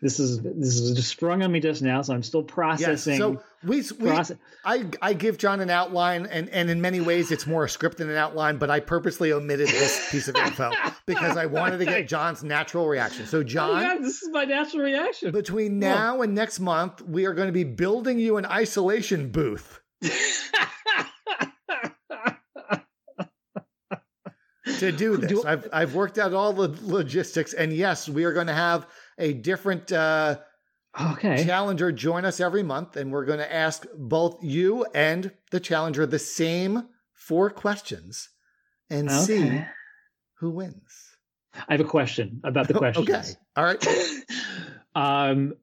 This 0.00 0.20
is 0.20 0.40
this 0.42 0.78
is 0.78 0.94
just 0.96 1.08
sprung 1.08 1.42
on 1.42 1.50
me 1.52 1.60
just 1.60 1.82
now. 1.82 2.02
So 2.02 2.14
I'm 2.14 2.22
still 2.22 2.42
Yes, 2.42 2.52
processing. 2.54 3.18
so 3.18 3.42
we, 3.64 3.82
we 3.98 4.08
process- 4.10 4.36
I, 4.64 4.84
I 5.02 5.12
give 5.14 5.38
Jon 5.38 5.60
an 5.60 5.70
outline, 5.70 6.26
and, 6.26 6.48
and 6.50 6.70
in 6.70 6.80
many 6.80 7.00
ways 7.00 7.32
it's 7.32 7.46
more 7.46 7.64
a 7.64 7.68
script 7.68 7.98
than 7.98 8.08
an 8.10 8.16
outline, 8.16 8.58
but 8.58 8.70
I 8.70 8.78
purposely 8.80 9.32
omitted 9.32 9.68
this 9.68 10.10
piece 10.12 10.28
of 10.28 10.36
info 10.36 10.70
because 11.06 11.36
I 11.36 11.46
wanted 11.46 11.78
to 11.78 11.84
get 11.84 12.06
Jon's 12.06 12.44
natural 12.44 12.86
reaction. 12.86 13.26
So, 13.26 13.38
Oh, 13.38 13.42
Jon, 13.42 13.82
God, 13.82 13.98
this 14.04 14.22
is 14.22 14.28
my 14.30 14.44
natural 14.44 14.84
reaction. 14.84 15.32
between 15.32 15.78
now 15.80 16.22
and 16.22 16.34
next 16.34 16.60
month, 16.60 17.02
we 17.02 17.24
are 17.26 17.34
going 17.34 17.48
to 17.48 17.52
be 17.52 17.64
building 17.64 18.18
you 18.20 18.36
an 18.36 18.46
isolation 18.46 19.30
booth 19.30 19.80
to 24.78 24.92
do 24.92 25.16
this. 25.18 25.30
Do- 25.30 25.44
I've, 25.46 25.68
I've 25.72 25.94
worked 25.94 26.18
out 26.18 26.32
all 26.32 26.52
the 26.52 26.76
logistics, 26.82 27.54
and 27.54 27.72
yes, 27.72 28.08
we 28.08 28.24
are 28.24 28.32
going 28.32 28.46
to 28.46 28.54
have 28.54 28.86
a 29.18 29.32
different 29.32 29.90
uh, 29.92 30.38
okay. 31.12 31.44
challenger 31.44 31.92
join 31.92 32.24
us 32.24 32.40
every 32.40 32.62
month, 32.62 32.96
and 32.96 33.10
we're 33.12 33.24
going 33.24 33.38
to 33.38 33.52
ask 33.52 33.86
both 33.96 34.42
you 34.42 34.86
and 34.94 35.32
the 35.50 35.60
challenger 35.60 36.06
the 36.06 36.18
same 36.18 36.88
four 37.14 37.50
questions 37.50 38.28
and 38.90 39.10
see 39.10 39.62
who 40.38 40.50
wins. 40.50 41.16
I 41.68 41.74
have 41.74 41.80
a 41.80 41.84
question 41.84 42.40
about 42.44 42.68
the 42.68 42.74
questions. 42.78 43.08
Okay. 43.08 43.32
All 43.56 43.64
right. 43.64 43.86
um 44.94 45.54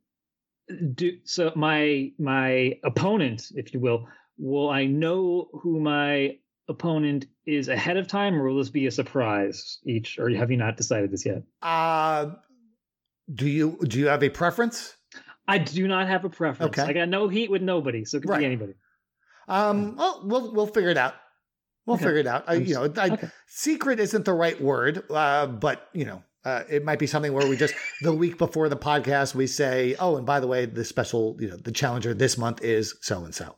do 0.96 1.12
so 1.26 1.52
my 1.56 2.12
my 2.18 2.78
opponent 2.84 3.52
if 3.56 3.74
you 3.74 3.80
will 3.80 4.08
will 4.38 4.70
i 4.70 4.86
know 4.86 5.48
who 5.54 5.80
my 5.80 6.36
opponent 6.68 7.26
is 7.46 7.68
ahead 7.68 7.98
of 7.98 8.08
time 8.08 8.36
or 8.36 8.48
will 8.48 8.58
this 8.58 8.70
be 8.70 8.88
a 8.88 8.92
surprise 8.92 9.80
each 9.86 10.18
or 10.20 10.30
have 10.32 10.50
you 10.50 10.58
not 10.58 10.78
decided 10.78 11.12
this 11.12 11.26
yet 11.26 11.44
Uh, 11.62 12.32
do 13.34 13.48
you 13.48 13.78
do 13.88 14.00
you 14.00 14.08
have 14.08 14.24
a 14.24 14.30
preference? 14.30 14.96
i 15.48 15.58
do 15.58 15.88
not 15.88 16.08
have 16.08 16.26
a 16.26 16.30
preference 16.30 16.78
Okay. 16.80 16.90
i 16.90 16.94
got 16.94 17.08
no 17.10 17.28
heat 17.28 17.52
with 17.52 17.62
nobody 17.62 18.04
so 18.06 18.18
it 18.18 18.22
could 18.22 18.30
Right. 18.32 18.40
be 18.40 18.46
anybody 18.46 18.74
Um, 19.48 19.96
well, 19.96 20.22
we'll 20.26 20.54
we'll 20.56 20.66
figure 20.68 20.90
it 20.90 20.98
out. 20.98 21.14
We'll 21.86 21.98
Okay. 21.98 22.06
figure 22.06 22.18
it 22.20 22.26
out. 22.26 22.46
I, 22.48 22.54
you 22.56 22.74
know, 22.74 22.92
I, 22.98 23.10
Okay. 23.12 23.28
secret 23.48 24.00
isn't 24.00 24.26
the 24.26 24.34
right 24.34 24.60
word, 24.60 25.04
uh, 25.12 25.46
but 25.46 25.88
you 25.94 26.04
know, 26.06 26.24
uh, 26.44 26.64
it 26.68 26.84
might 26.84 26.98
be 26.98 27.06
something 27.06 27.32
where 27.32 27.46
we 27.48 27.56
just 27.56 27.76
the 28.02 28.12
week 28.12 28.40
before 28.40 28.70
the 28.70 28.76
podcast 28.78 29.36
we 29.36 29.46
say, 29.46 29.96
oh, 30.00 30.18
and 30.18 30.26
by 30.26 30.40
the 30.40 30.48
way, 30.48 30.66
the 30.66 30.84
special, 30.84 31.38
you 31.40 31.48
know, 31.48 31.58
the 31.58 31.72
challenger 31.72 32.16
this 32.16 32.40
month 32.40 32.64
is 32.64 32.96
so 33.02 33.24
and 33.24 33.36
so. 33.36 33.56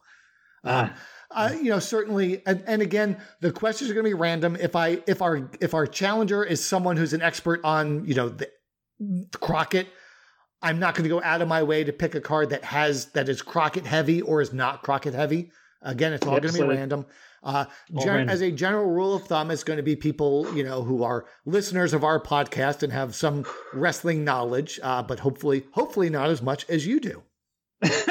Uh, 1.30 1.52
you 1.56 1.70
know, 1.70 1.80
certainly, 1.80 2.41
and, 2.45 2.64
and 2.68 2.82
again, 2.82 3.18
the 3.41 3.52
questions 3.52 3.90
are 3.90 3.94
going 3.94 4.06
to 4.06 4.10
be 4.10 4.14
random. 4.14 4.56
If 4.60 4.76
I 4.76 4.99
if 5.08 5.22
our 5.22 5.49
if 5.60 5.74
our 5.74 5.86
challenger 5.86 6.44
is 6.44 6.64
someone 6.64 6.95
who's 6.95 7.14
an 7.14 7.22
expert 7.22 7.60
on 7.64 8.06
you 8.06 8.16
know 8.16 8.30
the 8.30 8.49
Crockett, 9.34 9.88
I'm 10.62 10.80
not 10.80 10.95
going 10.95 11.04
to 11.04 11.10
go 11.10 11.22
out 11.22 11.41
of 11.41 11.48
my 11.48 11.64
way 11.64 11.84
to 11.84 11.91
pick 11.91 12.16
a 12.16 12.22
card 12.22 12.49
that 12.52 12.64
has 12.64 13.08
that 13.08 13.28
is 13.28 13.41
Crockett 13.41 13.86
heavy 13.86 14.22
or 14.22 14.41
is 14.41 14.54
not 14.54 14.84
Crockett 14.84 15.14
heavy. 15.14 15.52
Again, 15.82 16.14
it's 16.14 16.26
all 16.26 16.34
Yep, 16.34 16.41
going 16.44 16.54
to 16.54 16.60
be 16.60 16.66
so 16.66 16.70
random. 16.70 17.06
Uh, 17.44 17.66
gen- 17.99 18.08
random. 18.08 18.30
as 18.30 18.41
a 18.41 18.52
general 18.52 18.86
rule 18.86 19.14
of 19.14 19.24
thumb, 19.28 19.52
it's 19.52 19.64
going 19.64 19.78
to 19.78 19.84
be 19.84 19.95
people 19.95 20.52
you 20.56 20.64
know 20.64 20.82
who 20.82 21.04
are 21.04 21.26
listeners 21.45 21.94
of 21.94 22.04
our 22.04 22.20
podcast 22.22 22.84
and 22.84 22.91
have 22.94 23.14
some 23.14 23.45
wrestling 23.74 24.24
knowledge, 24.24 24.80
uh, 24.82 25.04
but 25.04 25.20
hopefully, 25.20 25.66
hopefully 25.74 26.10
not 26.10 26.30
as 26.30 26.41
much 26.41 26.68
as 26.70 26.88
you 26.88 26.99
do. 26.99 27.22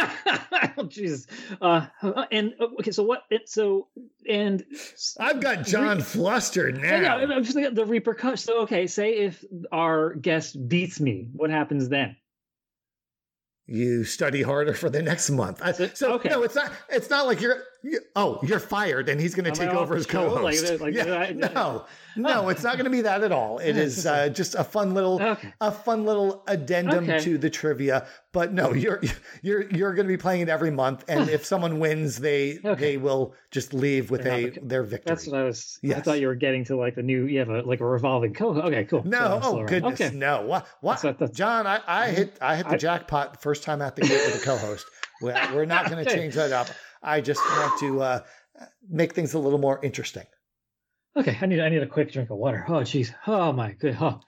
oh 0.78 0.84
jesus 0.84 1.26
uh 1.60 1.86
and 2.30 2.54
okay 2.80 2.90
so 2.90 3.02
what 3.02 3.22
so 3.46 3.88
and 4.28 4.64
I've 5.18 5.40
got 5.40 5.64
Jon 5.66 6.00
flustered 6.00 6.78
Yeah, 6.78 7.00
now. 7.00 7.18
yeah, 7.18 7.34
I'm 7.34 7.42
just 7.44 7.54
thinking 7.54 7.74
the 7.74 7.84
repercussions. 7.84 8.42
So, 8.44 8.60
okay, 8.62 8.86
say 8.88 9.12
if 9.18 9.44
our 9.70 10.14
guest 10.14 10.68
beats 10.68 10.98
me, 11.00 11.28
what 11.32 11.50
happens 11.50 11.88
then? 11.88 12.16
you 13.68 14.04
study 14.04 14.42
harder 14.42 14.74
for 14.74 14.88
the 14.88 15.02
next 15.02 15.28
month. 15.30 15.60
I- 15.62 15.72
So- 15.72 15.88
So, 15.94 16.12
okay. 16.14 16.28
no, 16.28 16.42
it's 16.44 16.54
not. 16.54 16.70
It's 16.88 17.10
not 17.10 17.26
like 17.26 17.40
you're. 17.40 17.62
Oh, 18.16 18.40
you're 18.42 18.58
fired, 18.60 19.08
and 19.08 19.20
he's 19.20 19.34
going 19.34 19.44
to 19.44 19.58
take 19.58 19.70
over 19.70 19.94
as 19.96 20.06
co-host. 20.06 20.80
like, 20.80 20.94
yeah, 20.94 21.14
I- 21.18 21.32
no, 21.32 21.84
no, 22.16 22.48
it's 22.48 22.62
not 22.62 22.74
going 22.74 22.84
to 22.84 22.90
be 22.90 23.02
that 23.02 23.22
at 23.22 23.32
all. 23.32 23.58
It 23.58 23.76
is 23.76 24.06
uh, 24.06 24.28
just 24.30 24.54
a 24.54 24.64
fun 24.64 24.94
little, 24.94 25.20
Okay. 25.22 25.52
a 25.60 25.70
fun 25.70 26.04
little 26.04 26.42
addendum 26.48 27.04
Okay. 27.04 27.20
to 27.20 27.38
the 27.38 27.50
trivia. 27.50 28.06
But 28.32 28.52
no, 28.52 28.72
you're 28.74 29.00
you're 29.42 29.62
you're 29.70 29.94
going 29.94 30.06
to 30.06 30.12
be 30.12 30.16
playing 30.16 30.42
it 30.42 30.48
every 30.48 30.70
month, 30.70 31.04
and 31.08 31.28
if 31.36 31.44
someone 31.44 31.78
wins, 31.78 32.16
they 32.18 32.58
Okay. 32.64 32.74
they 32.80 32.96
will 32.96 33.34
just 33.50 33.72
leave 33.72 34.10
with 34.10 34.24
They're 34.24 34.34
a 34.34 34.42
not 34.50 34.68
their 34.68 34.82
victory. 34.82 35.14
That's 35.14 35.26
what 35.26 35.38
I 35.40 35.44
was. 35.44 35.78
I 35.84 36.00
thought 36.00 36.20
you 36.20 36.26
were 36.26 36.34
getting 36.34 36.64
to 36.66 36.76
like 36.76 36.94
the 36.96 37.02
new. 37.02 37.24
You 37.26 37.38
have 37.38 37.48
a 37.50 37.62
like 37.62 37.80
a 37.80 37.86
revolving 37.86 38.34
co. 38.34 38.54
Okay, 38.62 38.84
cool. 38.84 39.02
No, 39.06 39.18
I'm 39.18 39.40
oh 39.42 39.56
around. 39.58 39.66
goodness, 39.68 40.00
Okay. 40.00 40.14
no! 40.16 40.42
What? 40.42 40.66
What? 40.80 41.00
That's 41.02 41.18
that's- 41.18 41.36
Jon, 41.36 41.66
I, 41.66 41.80
I 41.86 42.08
hit 42.10 42.36
I 42.40 42.56
hit 42.56 42.66
the 42.68 42.74
I- 42.74 42.78
jackpot 42.78 43.34
the 43.34 43.38
first 43.38 43.62
time 43.62 43.80
out 43.80 43.96
the 43.96 44.02
gate 44.02 44.20
with 44.26 44.42
a 44.42 44.44
co-host. 44.44 44.86
We're, 45.22 45.34
we're 45.54 45.64
not 45.64 45.90
going 45.90 46.04
to 46.04 46.10
change 46.10 46.34
that 46.34 46.52
up. 46.52 46.68
I 47.06 47.20
just 47.22 47.40
want 47.40 47.78
to 47.80 48.02
uh, 48.02 48.20
make 48.88 49.14
things 49.14 49.32
a 49.34 49.38
little 49.38 49.58
more 49.60 49.82
interesting. 49.82 50.24
Okay, 51.16 51.38
I 51.40 51.46
need 51.46 51.60
I 51.60 51.68
need 51.70 51.82
a 51.82 51.86
quick 51.86 52.12
drink 52.12 52.28
of 52.30 52.36
water. 52.36 52.64
Oh, 52.68 52.80
jeez. 52.82 53.14
Oh 53.26 53.52
my 53.52 53.72
good. 53.72 53.96
Oh. 54.00 54.20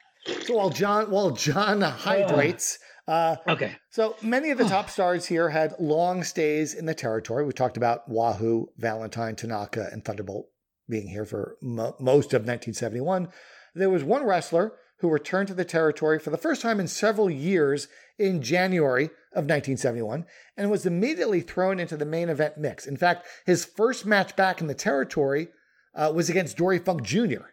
So 0.46 0.54
while 0.56 0.70
Jon 0.70 1.10
while 1.10 1.30
Jon 1.32 1.80
hydrates, 1.82 2.78
uh, 3.06 3.36
Okay. 3.46 3.76
so 3.90 4.16
many 4.22 4.50
of 4.50 4.58
the 4.58 4.64
top 4.64 4.88
stars 4.90 5.26
here 5.26 5.48
had 5.50 5.74
long 5.78 6.22
stays 6.24 6.74
in 6.74 6.86
the 6.86 6.94
territory. 6.94 7.44
We 7.44 7.52
talked 7.52 7.76
about 7.76 8.08
Wahoo, 8.08 8.68
Valentine, 8.78 9.36
Tanaka, 9.36 9.88
and 9.92 10.04
Thunderbolt 10.04 10.46
being 10.88 11.08
here 11.08 11.24
for 11.24 11.56
mo- 11.60 11.96
most 12.00 12.32
of 12.32 12.42
1971. 12.42 13.28
There 13.74 13.90
was 13.90 14.02
one 14.04 14.24
wrestler 14.24 14.72
who 15.00 15.10
returned 15.10 15.48
to 15.48 15.54
the 15.54 15.64
territory 15.64 16.18
for 16.18 16.30
the 16.30 16.36
first 16.38 16.60
time 16.62 16.80
in 16.80 16.88
several 16.88 17.30
years 17.30 17.88
in 18.18 18.42
January 18.42 19.10
of 19.32 19.44
1971 19.44 20.24
and 20.56 20.70
was 20.70 20.86
immediately 20.86 21.40
thrown 21.40 21.78
into 21.78 21.96
the 21.96 22.06
main 22.06 22.28
event 22.28 22.56
mix. 22.56 22.86
In 22.86 22.96
fact, 22.96 23.26
his 23.46 23.64
first 23.64 24.06
match 24.06 24.34
back 24.36 24.60
in 24.60 24.66
the 24.66 24.74
territory 24.74 25.48
uh, 25.94 26.12
was 26.14 26.30
against 26.30 26.56
Dory 26.56 26.78
Funk 26.78 27.02
Jr. 27.02 27.46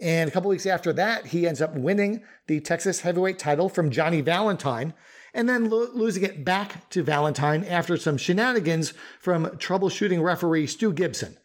And 0.00 0.28
a 0.28 0.32
couple 0.32 0.50
weeks 0.50 0.66
after 0.66 0.92
that, 0.94 1.26
he 1.26 1.46
ends 1.46 1.62
up 1.62 1.74
winning 1.74 2.22
the 2.46 2.60
Texas 2.60 3.00
heavyweight 3.00 3.38
title 3.38 3.68
from 3.68 3.90
Johnny 3.90 4.20
Valentine 4.20 4.94
and 5.34 5.48
then 5.48 5.70
lo- 5.70 5.88
losing 5.92 6.24
it 6.24 6.44
back 6.44 6.88
to 6.90 7.02
Valentine 7.02 7.64
after 7.64 7.96
some 7.96 8.16
shenanigans 8.16 8.92
from 9.20 9.46
troubleshooting 9.46 10.22
referee 10.22 10.66
Stu 10.66 10.92
Gibson. 10.92 11.36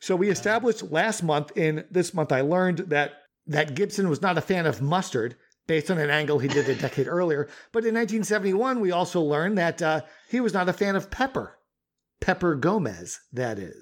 So 0.00 0.16
we 0.16 0.30
established 0.30 0.90
last 0.90 1.22
month 1.22 1.56
in 1.56 1.84
this 1.90 2.14
month 2.14 2.32
I 2.32 2.40
learned 2.40 2.78
that 2.88 3.12
that 3.46 3.74
Gibson 3.74 4.08
was 4.08 4.22
not 4.22 4.38
a 4.38 4.42
fan 4.42 4.66
of 4.66 4.80
mustard 4.80 5.36
based 5.70 5.88
on 5.88 5.98
an 5.98 6.10
angle 6.10 6.40
he 6.40 6.48
did 6.48 6.68
a 6.68 6.74
decade 6.74 7.06
earlier, 7.18 7.46
but 7.70 7.84
in 7.84 7.94
1971 7.94 8.80
we 8.80 8.90
also 8.90 9.20
learned 9.20 9.56
that 9.56 9.80
uh, 9.80 10.00
he 10.28 10.40
was 10.40 10.52
not 10.52 10.68
a 10.68 10.72
fan 10.72 10.96
of 10.96 11.12
pepper. 11.12 11.56
Pepper 12.20 12.56
Gomez, 12.56 13.20
that 13.34 13.60
is. 13.60 13.80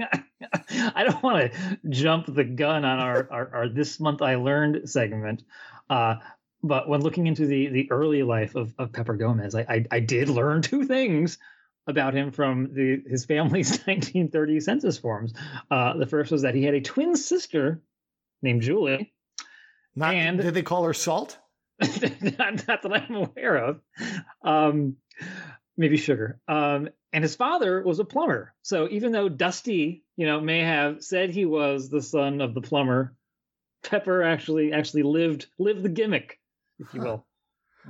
I 0.94 1.02
don't 1.02 1.20
want 1.24 1.52
to 1.52 1.78
jump 1.88 2.32
the 2.32 2.44
gun 2.44 2.84
on 2.84 3.00
our, 3.00 3.28
our, 3.32 3.50
our 3.52 3.68
this 3.68 3.98
month 3.98 4.22
I 4.22 4.36
learned 4.36 4.88
segment. 4.88 5.42
Uh, 5.90 6.14
but 6.62 6.88
when 6.88 7.00
looking 7.00 7.26
into 7.26 7.46
the 7.46 7.66
the 7.70 7.90
early 7.90 8.22
life 8.22 8.54
of, 8.54 8.72
of 8.78 8.92
Pepper 8.92 9.16
Gomez, 9.16 9.56
I, 9.56 9.62
I 9.68 9.84
I 9.90 10.00
did 10.00 10.28
learn 10.28 10.62
two 10.62 10.84
things 10.84 11.38
about 11.88 12.14
him 12.14 12.30
from 12.30 12.74
the 12.74 13.02
his 13.08 13.24
family's 13.24 13.70
1930 13.70 14.60
census 14.60 14.98
forms. 14.98 15.34
Uh, 15.68 15.96
the 15.96 16.06
first 16.06 16.30
was 16.30 16.42
that 16.42 16.54
he 16.54 16.62
had 16.62 16.74
a 16.74 16.80
twin 16.80 17.16
sister 17.16 17.82
named 18.40 18.62
Julie. 18.62 19.12
Not, 19.96 20.14
And- 20.14 20.40
did 20.40 20.54
they 20.54 20.62
call 20.62 20.84
her 20.84 20.94
Salt? 20.94 21.38
not, 21.80 22.68
not 22.68 22.82
that 22.82 22.92
I'm 22.92 23.14
aware 23.14 23.56
of. 23.56 23.80
Um, 24.44 24.96
maybe 25.76 25.96
sugar. 25.96 26.38
Um, 26.46 26.90
and 27.12 27.24
his 27.24 27.34
father 27.36 27.82
was 27.82 27.98
a 27.98 28.04
plumber. 28.04 28.54
So 28.62 28.88
even 28.90 29.12
though 29.12 29.28
Dusty, 29.28 30.04
you 30.16 30.26
know, 30.26 30.40
may 30.40 30.60
have 30.60 31.02
said 31.02 31.30
he 31.30 31.46
was 31.46 31.88
the 31.88 32.02
son 32.02 32.40
of 32.40 32.54
the 32.54 32.60
plumber, 32.60 33.16
Pepper 33.82 34.22
actually 34.22 34.72
actually 34.74 35.02
lived 35.04 35.46
lived 35.58 35.82
the 35.82 35.88
gimmick, 35.88 36.38
if 36.78 36.92
you 36.92 37.00
will. 37.00 37.26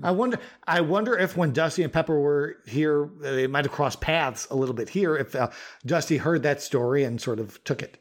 I 0.02 0.12
wonder. 0.12 0.38
I 0.66 0.82
wonder 0.82 1.18
if 1.18 1.36
when 1.36 1.52
Dusty 1.52 1.82
and 1.82 1.92
Pepper 1.92 2.18
were 2.18 2.58
here, 2.66 3.10
they 3.20 3.48
might 3.48 3.64
have 3.64 3.72
crossed 3.74 4.00
paths 4.00 4.46
a 4.50 4.54
little 4.54 4.74
bit 4.74 4.88
here. 4.88 5.16
If 5.16 5.34
uh, 5.34 5.50
Dusty 5.84 6.16
heard 6.16 6.44
that 6.44 6.62
story 6.62 7.02
and 7.02 7.20
sort 7.20 7.40
of 7.40 7.62
took 7.64 7.82
it. 7.82 7.98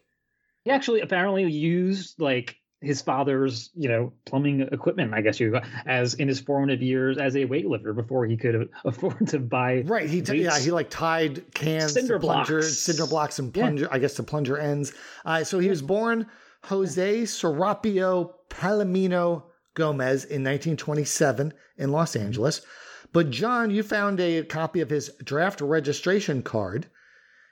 He 0.63 0.71
actually 0.71 1.01
apparently 1.01 1.51
used 1.51 2.21
like 2.21 2.57
his 2.81 3.01
father's, 3.01 3.71
you 3.75 3.89
know, 3.89 4.13
plumbing 4.25 4.61
equipment, 4.71 5.13
I 5.13 5.21
guess 5.21 5.39
you 5.39 5.59
as 5.85 6.13
in 6.13 6.27
his 6.27 6.39
formative 6.39 6.81
years 6.81 7.17
as 7.17 7.35
a 7.35 7.45
weightlifter 7.45 7.93
before 7.93 8.25
he 8.25 8.37
could 8.37 8.69
afford 8.85 9.27
to 9.27 9.39
buy. 9.39 9.81
Right. 9.85 10.09
He 10.09 10.21
t- 10.21 10.43
yeah 10.43 10.57
he 10.57 10.71
like 10.71 10.89
tied 10.89 11.53
cans, 11.53 11.93
cinder 11.93 12.19
plunger, 12.19 12.59
blocks. 12.59 12.77
cinder 12.77 13.05
blocks, 13.05 13.39
and 13.39 13.53
plunger. 13.53 13.83
Yeah. 13.83 13.89
I 13.91 13.99
guess 13.99 14.15
the 14.15 14.23
plunger 14.23 14.57
ends. 14.57 14.93
Uh, 15.25 15.43
so 15.43 15.59
he 15.59 15.69
was 15.69 15.81
born 15.81 16.27
Jose 16.65 17.23
Serapio 17.23 18.33
Palomino 18.49 19.43
Gomez 19.73 20.23
in 20.23 20.43
1927 20.43 21.53
in 21.77 21.91
Los 21.91 22.15
Angeles. 22.15 22.61
But 23.11 23.31
Jon, 23.31 23.71
you 23.71 23.83
found 23.83 24.19
a 24.19 24.43
copy 24.43 24.81
of 24.81 24.89
his 24.89 25.09
draft 25.23 25.61
registration 25.61 26.43
card, 26.43 26.87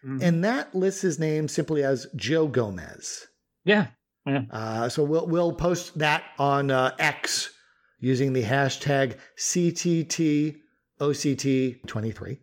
mm-hmm. 0.05 0.21
and 0.21 0.43
that 0.43 0.73
lists 0.75 1.01
his 1.01 1.19
name 1.19 1.47
simply 1.47 1.83
as 1.83 2.07
Joe 2.15 2.47
Gomez. 2.47 3.27
Yeah, 3.65 3.87
yeah. 4.27 4.41
Uh, 4.51 4.87
so 4.89 5.03
we'll 5.03 5.25
we'll 5.27 5.53
post 5.53 5.97
that 5.97 6.23
on 6.37 6.69
uh, 6.69 6.93
X 6.99 7.51
using 7.99 8.33
the 8.33 8.43
hashtag 8.43 9.15
CTTOCT23. 9.37 12.37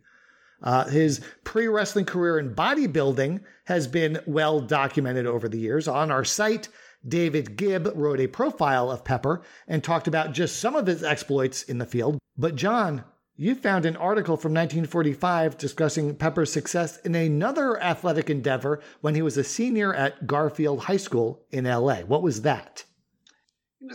Uh, 0.63 0.85
his 0.85 1.21
pre 1.43 1.67
wrestling 1.67 2.05
career 2.05 2.39
in 2.39 2.55
bodybuilding 2.55 3.41
has 3.65 3.85
been 3.87 4.19
well 4.25 4.59
documented 4.59 5.27
over 5.27 5.47
the 5.47 5.59
years. 5.59 5.87
On 5.87 6.09
our 6.11 6.25
site, 6.25 6.69
David 7.07 7.55
Gibb 7.55 7.91
wrote 7.95 8.19
a 8.19 8.27
profile 8.27 8.89
of 8.89 9.03
Pepper 9.03 9.43
and 9.67 9.83
talked 9.83 10.07
about 10.07 10.31
just 10.31 10.59
some 10.59 10.75
of 10.75 10.87
his 10.87 11.03
exploits 11.03 11.61
in 11.63 11.77
the 11.77 11.85
field. 11.85 12.17
But, 12.37 12.55
Jon, 12.55 13.03
you 13.37 13.53
found 13.55 13.85
an 13.85 13.97
article 13.97 14.37
from 14.37 14.53
1945 14.53 15.57
discussing 15.57 16.15
Pepper's 16.15 16.51
success 16.51 16.97
in 17.01 17.15
another 17.15 17.81
athletic 17.81 18.29
endeavor 18.29 18.81
when 19.01 19.15
he 19.15 19.21
was 19.21 19.37
a 19.37 19.43
senior 19.43 19.93
at 19.93 20.25
Garfield 20.25 20.81
High 20.81 20.97
School 20.97 21.41
in 21.51 21.65
LA. 21.65 21.97
What 22.01 22.23
was 22.23 22.43
that? 22.43 22.85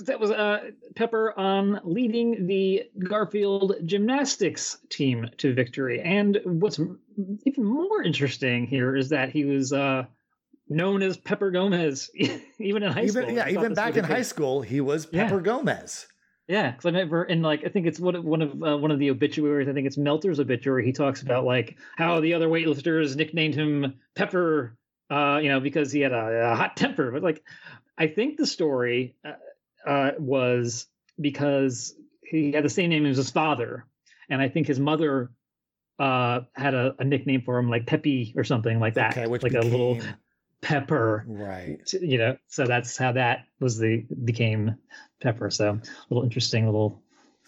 That 0.05 0.21
was 0.21 0.31
uh, 0.31 0.71
Pepper 0.95 1.37
on 1.39 1.81
leading 1.85 2.47
the 2.47 2.85
Garfield 2.99 3.75
gymnastics 3.87 4.79
team 4.89 5.29
to 5.39 5.55
victory. 5.55 6.01
And 6.01 6.39
what's 6.45 6.79
even 6.79 7.65
more 7.65 8.03
interesting 8.03 8.67
here 8.67 8.95
is 8.95 9.09
that 9.09 9.31
he 9.31 9.45
was 9.45 9.73
uh, 9.73 10.05
known 10.69 11.03
as 11.03 11.17
Pepper 11.17 11.51
Gomez, 11.51 12.11
even 12.59 12.83
in 12.83 12.93
high 12.93 13.05
even, 13.05 13.25
school. 13.25 13.35
Yeah, 13.35 13.49
even 13.49 13.75
back 13.75 13.97
in 13.97 14.05
high 14.05 14.23
school, 14.23 14.61
he 14.61 14.81
was 14.81 15.07
Pepper 15.07 15.37
yeah. 15.37 15.43
Gomez. 15.43 16.07
Yeah, 16.51 16.73
because 16.73 16.87
I 16.87 16.89
remember 16.89 17.23
in 17.23 17.43
like 17.43 17.65
I 17.65 17.69
think 17.69 17.87
it's 17.87 18.01
one 18.01 18.17
of 18.17 18.25
one 18.25 18.43
of 18.43 18.51
uh, 18.61 18.77
one 18.77 18.91
of 18.91 18.99
the 18.99 19.11
obituaries. 19.11 19.69
I 19.69 19.73
think 19.73 19.87
it's 19.87 19.97
Meltzer's 19.97 20.41
obituary. 20.41 20.85
He 20.85 20.91
talks 20.91 21.23
about 21.23 21.45
like 21.45 21.79
how 21.97 22.19
the 22.19 22.35
other 22.35 22.49
weightlifters 22.49 23.15
nicknamed 23.15 23.55
him 23.55 24.01
Pepper, 24.17 24.77
uh, 25.11 25.39
you 25.41 25.49
know, 25.49 25.61
because 25.61 25.93
he 25.93 26.01
had 26.01 26.11
a, 26.11 26.51
a, 26.51 26.57
hot 26.57 26.77
temper. 26.77 27.13
But 27.13 27.23
like, 27.23 27.45
I 27.97 28.09
think 28.09 28.37
the 28.37 28.49
story 28.49 29.15
uh, 29.25 29.89
uh, 29.89 30.11
was 30.19 30.89
because 31.21 31.95
he 32.21 32.51
had 32.51 32.65
the 32.65 32.69
same 32.69 32.91
name 32.91 33.07
as 33.07 33.17
his 33.17 33.31
father, 33.31 33.87
and 34.29 34.43
I 34.43 34.49
think 34.49 34.67
his 34.67 34.81
mother 34.81 35.31
uh, 36.01 36.41
had 36.57 36.75
a, 36.75 36.97
a 36.99 37.05
nickname 37.05 37.43
for 37.43 37.59
him 37.59 37.71
like 37.71 37.87
Peppy 37.87 38.35
or 38.37 38.43
something 38.43 38.81
like 38.81 38.95
that, 38.95 39.13
okay, 39.13 39.29
which 39.29 39.45
like 39.45 39.53
became... 39.53 39.69
a 39.69 39.71
little 39.71 40.01
pepper 40.63 41.25
right. 41.27 41.93
you 41.95 42.19
know 42.19 42.37
so 42.49 42.67
that's 42.67 42.97
how 42.97 43.13
that 43.13 43.47
was 43.61 43.79
the 43.79 44.05
became 44.25 44.77
pepper. 45.21 45.51
So 45.51 45.71
a 45.71 45.81
little 46.11 46.25
interesting 46.25 46.67
little 46.67 47.03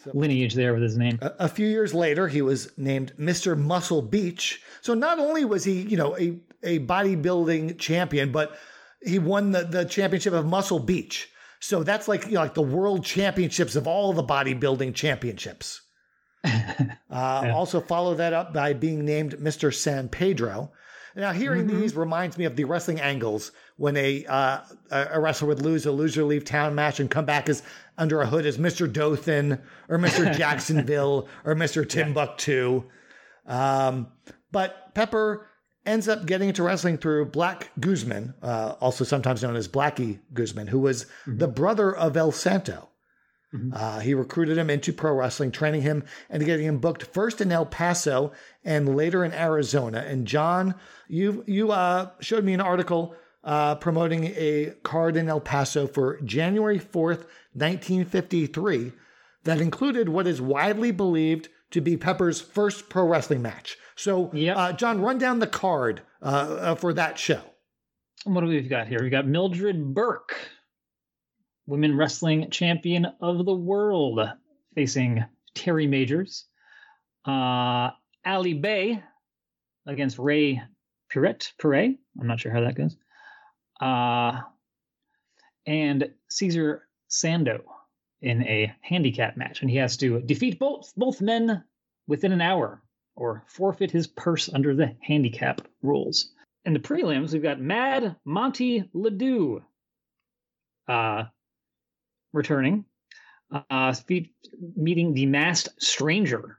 so, 0.04 0.10
lineage 0.14 0.54
there 0.54 0.72
with 0.72 0.82
his 0.82 0.96
name. 0.96 1.18
A, 1.22 1.32
a, 1.40 1.48
few 1.48 1.66
years 1.66 1.94
later 1.94 2.28
he 2.28 2.42
was 2.42 2.76
named 2.76 3.12
mr 3.18 3.58
muscle 3.58 4.02
beach. 4.02 4.62
So 4.80 4.94
not 4.94 5.18
only 5.18 5.44
was 5.44 5.64
he 5.64 5.82
you 5.82 5.96
know 5.96 6.16
a, 6.16 6.38
a 6.62 6.78
bodybuilding 6.80 7.78
champion 7.78 8.32
but 8.32 8.56
he 9.02 9.18
won 9.18 9.50
the, 9.50 9.64
the 9.64 9.84
championship 9.84 10.32
of 10.32 10.46
muscle 10.46 10.78
beach. 10.78 11.28
So 11.60 11.82
that's 11.82 12.08
like 12.08 12.26
you 12.26 12.32
know, 12.32 12.40
like 12.40 12.54
the 12.54 12.62
world 12.62 13.04
championships 13.04 13.76
of 13.76 13.86
all 13.86 14.12
the 14.12 14.24
bodybuilding 14.24 14.94
championships. 14.94 15.82
Uh, 17.12 17.42
yeah. 17.44 17.54
also 17.54 17.78
follow 17.78 18.14
that 18.14 18.32
up 18.32 18.54
by 18.54 18.72
being 18.72 19.04
named 19.04 19.34
mr 19.34 19.72
san 19.72 20.08
pedro 20.08 20.72
now, 21.14 21.32
hearing 21.32 21.66
mm-hmm. 21.66 21.80
these 21.80 21.94
reminds 21.94 22.38
me 22.38 22.44
of 22.44 22.56
the 22.56 22.64
wrestling 22.64 23.00
angles 23.00 23.52
when 23.76 23.96
a 23.96 24.24
uh, 24.26 24.60
a 24.90 25.20
wrestler 25.20 25.48
would 25.48 25.62
lose 25.62 25.84
a 25.86 25.92
loser 25.92 26.24
leave 26.24 26.44
town 26.44 26.74
match 26.74 27.00
and 27.00 27.10
come 27.10 27.24
back 27.24 27.48
as 27.48 27.62
under 27.98 28.22
a 28.22 28.26
hood 28.26 28.46
as 28.46 28.58
Mr. 28.58 28.90
Dothan 28.90 29.60
or 29.88 29.98
Mr. 29.98 30.32
Jacksonville 30.36 31.28
or 31.44 31.54
Mr. 31.54 31.86
Timbuktu. 31.88 32.84
Um, 33.46 34.08
but 34.50 34.94
Pepper 34.94 35.46
ends 35.84 36.08
up 36.08 36.26
getting 36.26 36.48
into 36.48 36.62
wrestling 36.62 36.96
through 36.96 37.26
Black 37.26 37.70
Guzman, 37.80 38.34
uh, 38.42 38.74
also 38.80 39.04
sometimes 39.04 39.42
known 39.42 39.56
as 39.56 39.68
Blackie 39.68 40.20
Guzman, 40.32 40.68
who 40.68 40.78
was 40.78 41.04
mm-hmm. 41.04 41.38
the 41.38 41.48
brother 41.48 41.94
of 41.94 42.16
El 42.16 42.32
Santo. 42.32 42.88
Mm-hmm. 43.54 43.70
Uh, 43.74 44.00
he 44.00 44.14
recruited 44.14 44.56
him 44.56 44.70
into 44.70 44.92
pro 44.92 45.12
wrestling, 45.12 45.50
training 45.50 45.82
him 45.82 46.04
and 46.30 46.44
getting 46.44 46.66
him 46.66 46.78
booked 46.78 47.02
first 47.02 47.40
in 47.40 47.52
El 47.52 47.66
Paso 47.66 48.32
and 48.64 48.96
later 48.96 49.24
in 49.24 49.32
Arizona. 49.32 50.04
And 50.06 50.26
Jon, 50.26 50.74
you 51.08 51.44
you 51.46 51.70
uh, 51.70 52.10
showed 52.20 52.44
me 52.44 52.54
an 52.54 52.62
article 52.62 53.14
uh, 53.44 53.74
promoting 53.74 54.32
a 54.36 54.74
card 54.82 55.16
in 55.16 55.28
El 55.28 55.40
Paso 55.40 55.86
for 55.86 56.20
January 56.22 56.78
fourth, 56.78 57.26
nineteen 57.54 58.04
fifty 58.06 58.46
three, 58.46 58.92
that 59.44 59.60
included 59.60 60.08
what 60.08 60.26
is 60.26 60.40
widely 60.40 60.90
believed 60.90 61.48
to 61.72 61.80
be 61.80 61.96
Pepper's 61.96 62.40
first 62.40 62.88
pro 62.88 63.06
wrestling 63.06 63.42
match. 63.42 63.76
So, 63.96 64.30
yep. 64.32 64.56
Uh, 64.56 64.72
Jon, 64.72 65.00
run 65.00 65.18
down 65.18 65.38
the 65.40 65.46
card 65.46 66.02
uh, 66.22 66.24
uh, 66.26 66.74
for 66.74 66.92
that 66.94 67.18
show. 67.18 67.42
What 68.24 68.40
do 68.40 68.46
we've 68.46 68.70
got 68.70 68.88
here? 68.88 69.00
We've 69.02 69.10
got 69.10 69.26
Mildred 69.26 69.94
Burke 69.94 70.34
women 71.66 71.96
wrestling 71.96 72.50
champion 72.50 73.06
of 73.20 73.44
the 73.44 73.54
world, 73.54 74.20
facing 74.74 75.24
Terry 75.54 75.86
Majors. 75.86 76.46
Uh, 77.26 77.90
Ali 78.24 78.54
Bay 78.54 79.02
against 79.86 80.18
Ray 80.18 80.62
Pirette. 81.10 81.52
Pire. 81.60 81.94
I'm 82.20 82.26
not 82.26 82.40
sure 82.40 82.52
how 82.52 82.62
that 82.62 82.74
goes. 82.74 82.96
Uh, 83.80 84.40
and 85.66 86.10
Caesar 86.30 86.88
Sando 87.10 87.60
in 88.20 88.42
a 88.42 88.74
handicap 88.80 89.36
match, 89.36 89.60
and 89.60 89.70
he 89.70 89.76
has 89.76 89.96
to 89.98 90.20
defeat 90.20 90.58
both 90.58 90.92
both 90.96 91.20
men 91.20 91.64
within 92.06 92.32
an 92.32 92.40
hour 92.40 92.82
or 93.14 93.44
forfeit 93.46 93.90
his 93.90 94.06
purse 94.06 94.48
under 94.52 94.74
the 94.74 94.96
handicap 95.00 95.60
rules. 95.82 96.30
In 96.64 96.72
the 96.72 96.78
prelims, 96.78 97.32
we've 97.32 97.42
got 97.42 97.60
Mad 97.60 98.16
Monty 98.24 98.88
Ledoux, 98.92 99.62
uh, 100.88 101.24
returning, 102.32 102.84
uh, 103.70 103.94
meeting 104.76 105.14
the 105.14 105.26
masked 105.26 105.82
stranger. 105.82 106.58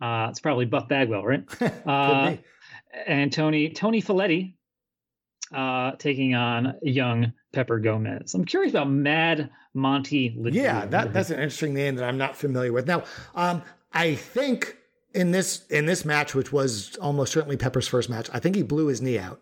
Uh, 0.00 0.28
it's 0.30 0.40
probably 0.40 0.64
Buff 0.64 0.88
Bagwell, 0.88 1.24
right? 1.24 1.44
uh, 1.86 2.36
and 3.06 3.32
Tony 3.32 3.70
Tony 3.70 4.00
Filletti 4.00 4.54
uh, 5.52 5.92
taking 5.98 6.34
on 6.34 6.74
young 6.82 7.32
Pepper 7.52 7.78
Gomez. 7.78 8.34
I'm 8.34 8.44
curious 8.44 8.72
about 8.72 8.90
Mad 8.90 9.50
Monty. 9.74 10.36
Yeah, 10.50 10.86
that, 10.86 11.12
that's 11.12 11.30
an 11.30 11.36
interesting 11.36 11.74
name 11.74 11.96
that 11.96 12.04
I'm 12.04 12.18
not 12.18 12.36
familiar 12.36 12.72
with. 12.72 12.86
Now, 12.86 13.04
um, 13.34 13.62
I 13.92 14.14
think 14.14 14.76
in 15.14 15.30
this 15.30 15.66
in 15.68 15.86
this 15.86 16.04
match, 16.04 16.34
which 16.34 16.52
was 16.52 16.96
almost 16.96 17.32
certainly 17.32 17.56
Pepper's 17.56 17.88
first 17.88 18.10
match, 18.10 18.28
I 18.32 18.38
think 18.38 18.56
he 18.56 18.62
blew 18.62 18.86
his 18.86 19.00
knee 19.00 19.18
out. 19.18 19.40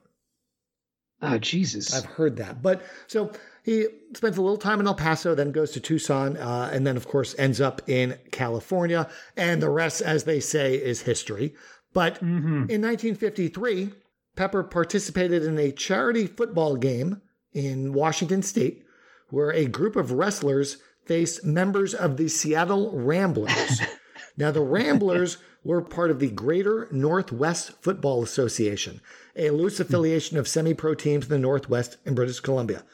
Oh 1.22 1.38
Jesus! 1.38 1.94
I've 1.94 2.04
heard 2.04 2.36
that, 2.36 2.62
but 2.62 2.82
so 3.06 3.32
he 3.66 3.88
spends 4.14 4.38
a 4.38 4.42
little 4.42 4.56
time 4.56 4.78
in 4.78 4.86
El 4.86 4.94
Paso, 4.94 5.34
then 5.34 5.50
goes 5.50 5.72
to 5.72 5.80
Tucson, 5.80 6.36
uh, 6.36 6.70
and 6.72 6.86
then, 6.86 6.96
of 6.96 7.08
course, 7.08 7.34
ends 7.36 7.60
up 7.60 7.82
in 7.88 8.16
California. 8.30 9.08
And 9.36 9.60
the 9.60 9.70
rest, 9.70 10.00
as 10.00 10.22
they 10.22 10.38
say, 10.38 10.76
is 10.76 11.02
history. 11.02 11.52
But 11.92 12.14
mm-hmm. 12.14 12.70
in 12.70 12.80
1953, 12.80 13.90
Pepper 14.36 14.62
participated 14.62 15.42
in 15.42 15.58
a 15.58 15.72
charity 15.72 16.28
football 16.28 16.76
game 16.76 17.20
in 17.52 17.92
Washington 17.92 18.44
state 18.44 18.84
where 19.30 19.50
a 19.50 19.66
group 19.66 19.96
of 19.96 20.12
wrestlers 20.12 20.76
faced 21.04 21.44
members 21.44 21.92
of 21.92 22.18
the 22.18 22.28
Seattle 22.28 22.92
Ramblers. 22.92 23.80
now, 24.36 24.52
the 24.52 24.62
Ramblers 24.62 25.38
were 25.64 25.82
part 25.82 26.12
of 26.12 26.20
the 26.20 26.30
Greater 26.30 26.86
Northwest 26.92 27.72
Football 27.82 28.22
Association, 28.22 29.00
a 29.34 29.50
loose 29.50 29.80
affiliation 29.80 30.38
of 30.38 30.46
semi 30.46 30.72
pro 30.72 30.94
teams 30.94 31.24
in 31.24 31.30
the 31.30 31.38
Northwest 31.40 31.96
and 32.06 32.14
British 32.14 32.38
Columbia. 32.38 32.84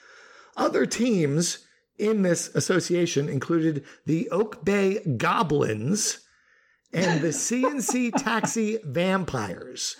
Other 0.56 0.86
teams 0.86 1.66
in 1.98 2.22
this 2.22 2.48
association 2.54 3.28
included 3.28 3.84
the 4.06 4.28
Oak 4.30 4.64
Bay 4.64 5.00
Goblins 5.16 6.20
and 6.92 7.20
the 7.20 7.28
CNC 7.28 8.12
Taxi 8.22 8.78
Vampires, 8.84 9.96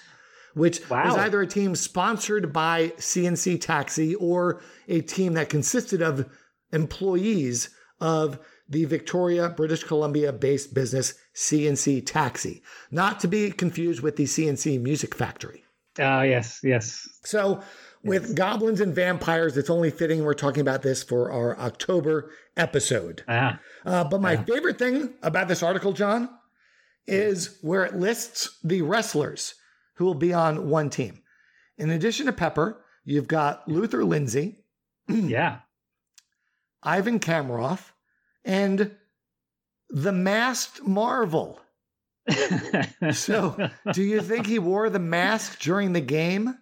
which 0.55 0.89
wow. 0.91 1.05
was 1.07 1.16
either 1.16 1.41
a 1.41 1.47
team 1.47 1.74
sponsored 1.74 2.53
by 2.53 2.89
CNC 2.99 3.61
Taxi 3.61 4.15
or 4.15 4.61
a 4.89 5.01
team 5.01 5.35
that 5.35 5.49
consisted 5.49 6.03
of 6.03 6.31
employees 6.73 7.70
of 8.01 8.39
the 8.69 8.85
Victoria, 8.85 9.51
British 9.51 9.85
Columbia 9.85 10.33
based 10.33 10.74
business 10.74 11.15
CNC 11.35 12.05
Taxi, 12.07 12.62
not 12.91 13.20
to 13.20 13.29
be 13.29 13.51
confused 13.51 14.03
with 14.03 14.16
the 14.16 14.24
CNC 14.24 14.81
Music 14.81 15.15
Factory. 15.15 15.65
Oh, 15.99 16.05
uh, 16.05 16.23
yes, 16.23 16.61
yes. 16.62 17.07
So, 17.23 17.62
with 18.05 18.23
yes. 18.23 18.33
goblins 18.33 18.81
and 18.81 18.95
vampires, 18.95 19.57
it's 19.57 19.70
only 19.70 19.91
fitting 19.91 20.24
we're 20.24 20.35
talking 20.35 20.61
about 20.61 20.83
this 20.83 21.03
for 21.03 21.31
our 21.31 21.59
October 21.59 22.31
episode. 22.57 23.23
Uh-huh. 23.29 23.57
Uh, 23.85 24.05
but 24.05 24.20
my 24.20 24.35
uh-huh. 24.35 24.45
favorite 24.45 24.79
thing 24.79 25.15
about 25.23 25.49
this 25.49 25.62
article, 25.62 25.93
Jon, 25.93 26.29
is 27.07 27.59
where 27.62 27.85
it 27.85 27.95
lists 27.95 28.59
the 28.65 28.83
wrestlers 28.83 29.55
who 29.95 30.05
will 30.05 30.15
be 30.15 30.33
on 30.33 30.69
one 30.69 30.91
team. 30.91 31.23
In 31.79 31.91
addition 31.91 32.27
to 32.27 32.33
Pepper, 32.33 32.85
you've 33.05 33.29
got 33.29 33.69
Luther 33.69 34.05
Lindsay. 34.05 34.65
yeah. 35.09 35.59
Ivan 36.83 37.20
Karamoh, 37.20 37.79
and 38.45 38.97
the 39.89 40.12
masked 40.12 40.83
Marvel. 40.83 41.61
so, 43.12 43.70
do 43.93 44.03
you 44.03 44.20
think 44.20 44.47
he 44.47 44.59
wore 44.59 44.91
the 44.91 44.99
mask 44.99 45.61
during 45.61 45.93
the 45.93 46.01
game? 46.01 46.57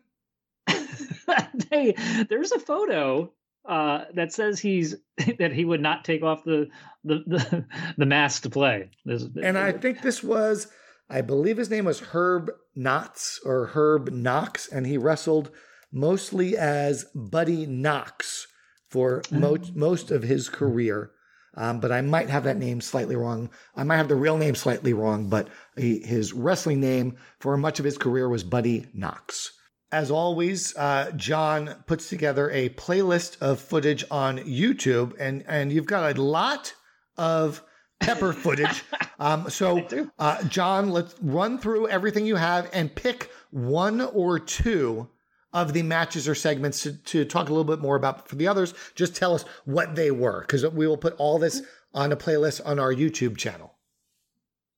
there's 2.28 2.52
a 2.52 2.58
photo 2.58 3.32
uh, 3.68 4.04
that 4.14 4.32
says 4.32 4.58
he's 4.58 4.96
that 5.38 5.52
he 5.52 5.64
would 5.64 5.80
not 5.80 6.04
take 6.04 6.22
off 6.22 6.44
the 6.44 6.68
the 7.04 7.22
the, 7.26 7.64
the 7.98 8.06
mask 8.06 8.42
to 8.42 8.50
play. 8.50 8.90
There's, 9.04 9.24
and 9.42 9.58
I 9.58 9.72
think 9.72 10.02
this 10.02 10.22
was, 10.22 10.68
I 11.08 11.20
believe 11.20 11.56
his 11.56 11.70
name 11.70 11.84
was 11.84 12.00
Herb 12.00 12.50
Knotts 12.76 13.38
or 13.44 13.66
Herb 13.66 14.10
Knox, 14.10 14.68
and 14.68 14.86
he 14.86 14.98
wrestled 14.98 15.50
mostly 15.92 16.56
as 16.56 17.04
Buddy 17.14 17.66
Knox 17.66 18.46
for 18.88 19.22
most 19.30 19.74
most 19.74 20.10
of 20.10 20.22
his 20.22 20.48
career. 20.48 21.12
Um, 21.54 21.80
but 21.80 21.90
I 21.90 22.00
might 22.00 22.30
have 22.30 22.44
that 22.44 22.58
name 22.58 22.80
slightly 22.80 23.16
wrong. 23.16 23.50
I 23.74 23.82
might 23.82 23.96
have 23.96 24.08
the 24.08 24.14
real 24.14 24.38
name 24.38 24.54
slightly 24.54 24.92
wrong, 24.92 25.28
but 25.28 25.48
he, 25.76 25.98
his 25.98 26.32
wrestling 26.32 26.80
name 26.80 27.16
for 27.40 27.56
much 27.56 27.80
of 27.80 27.84
his 27.84 27.98
career 27.98 28.28
was 28.28 28.44
Buddy 28.44 28.86
Knox. 28.94 29.50
As 29.92 30.10
always, 30.10 30.76
uh, 30.76 31.10
Jon 31.16 31.74
puts 31.86 32.08
together 32.08 32.48
a 32.50 32.68
playlist 32.70 33.40
of 33.40 33.60
footage 33.60 34.04
on 34.10 34.38
YouTube, 34.38 35.14
and 35.18 35.44
and 35.48 35.72
you've 35.72 35.86
got 35.86 36.16
a 36.16 36.22
lot 36.22 36.74
of 37.16 37.62
pepper 38.00 38.32
footage. 38.32 38.82
Um, 39.20 39.50
so, 39.50 39.86
uh, 40.18 40.42
Jon, 40.44 40.92
let's 40.92 41.14
run 41.20 41.58
through 41.58 41.88
everything 41.88 42.24
you 42.24 42.36
have 42.36 42.70
and 42.72 42.94
pick 42.94 43.30
one 43.50 44.00
or 44.00 44.38
two 44.38 45.10
of 45.52 45.74
the 45.74 45.82
matches 45.82 46.26
or 46.26 46.34
segments 46.34 46.82
to, 46.84 46.94
to 46.94 47.26
talk 47.26 47.50
a 47.50 47.52
little 47.52 47.64
bit 47.64 47.80
more 47.80 47.96
about. 47.96 48.28
For 48.28 48.36
the 48.36 48.48
others, 48.48 48.72
just 48.94 49.14
tell 49.14 49.34
us 49.34 49.44
what 49.66 49.94
they 49.94 50.10
were 50.10 50.40
because 50.40 50.66
we 50.68 50.86
will 50.86 50.96
put 50.96 51.14
all 51.18 51.38
this 51.38 51.60
on 51.92 52.12
a 52.12 52.16
playlist 52.16 52.62
on 52.64 52.78
our 52.78 52.94
YouTube 52.94 53.36
channel. 53.36 53.74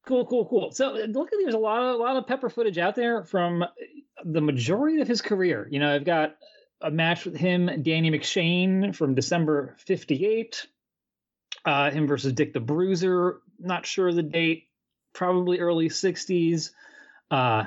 Cool, 0.06 0.26
cool, 0.26 0.46
cool. 0.48 0.72
So 0.72 0.90
luckily, 0.90 1.44
there's 1.44 1.54
a 1.54 1.58
lot 1.58 1.80
of 1.80 1.94
a 1.94 2.02
lot 2.02 2.16
of 2.16 2.26
Pepper 2.26 2.50
footage 2.50 2.78
out 2.78 2.96
there 2.96 3.22
from 3.22 3.64
the 4.24 4.40
majority 4.40 5.00
of 5.00 5.08
his 5.08 5.22
career. 5.22 5.68
You 5.70 5.80
know, 5.80 5.94
I've 5.94 6.04
got 6.04 6.36
a 6.80 6.90
match 6.90 7.24
with 7.24 7.36
him, 7.36 7.82
Danny 7.82 8.10
McShane 8.10 8.94
from 8.94 9.14
December 9.14 9.76
'58. 9.78 10.66
Uh, 11.64 11.90
him 11.90 12.06
versus 12.08 12.32
Dick 12.32 12.52
the 12.52 12.60
Bruiser. 12.60 13.40
Not 13.58 13.86
sure 13.86 14.12
the 14.12 14.22
date. 14.22 14.68
Probably 15.12 15.60
early 15.60 15.88
'60s. 15.88 16.70
Uh, 17.30 17.64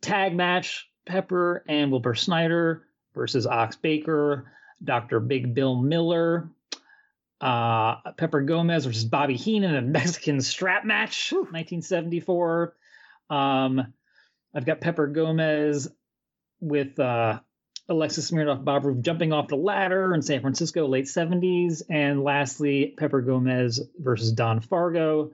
tag 0.00 0.34
match 0.34 0.88
Pepper 1.06 1.64
and 1.68 1.90
Wilbur 1.90 2.14
Snyder 2.14 2.86
versus 3.14 3.46
Ox 3.46 3.76
Baker, 3.76 4.50
Dr. 4.82 5.20
Big 5.20 5.54
Bill 5.54 5.76
Miller, 5.76 6.48
uh, 7.40 8.12
Pepper 8.12 8.40
Gomez 8.42 8.84
versus 8.86 9.04
Bobby 9.04 9.36
Heenan, 9.36 9.74
in 9.74 9.76
a 9.76 9.86
Mexican 9.86 10.40
strap 10.40 10.84
match, 10.84 11.30
Whew. 11.30 11.40
1974. 11.40 12.74
Um, 13.30 13.92
I've 14.54 14.66
got 14.66 14.80
Pepper 14.80 15.06
Gomez 15.06 15.88
with 16.60 16.98
uh, 16.98 17.40
Alexis 17.88 18.30
Smirnoff, 18.30 18.64
Bob 18.64 18.84
Roop 18.84 19.00
jumping 19.02 19.32
off 19.32 19.48
the 19.48 19.56
ladder 19.56 20.14
in 20.14 20.22
San 20.22 20.40
Francisco, 20.40 20.86
late 20.86 21.06
70s. 21.06 21.82
And 21.88 22.22
lastly, 22.22 22.94
Pepper 22.96 23.20
Gomez 23.20 23.80
versus 23.98 24.32
Don 24.32 24.60
Fargo, 24.60 25.32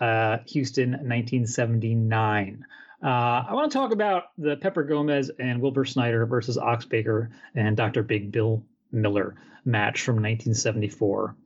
uh, 0.00 0.38
Houston, 0.48 0.90
1979. 0.90 2.64
Uh, 3.02 3.06
I 3.06 3.54
want 3.54 3.70
to 3.70 3.78
talk 3.78 3.92
about 3.92 4.24
the 4.38 4.56
Pepper 4.56 4.82
Gomez 4.82 5.30
and 5.38 5.60
Wilbur 5.60 5.84
Snyder 5.84 6.26
versus 6.26 6.58
Ox 6.58 6.84
Baker 6.84 7.30
and 7.54 7.76
Dr. 7.76 8.02
Big 8.02 8.32
Bill 8.32 8.64
Miller 8.90 9.36
match 9.64 10.02
from 10.02 10.16
1974. 10.16 11.36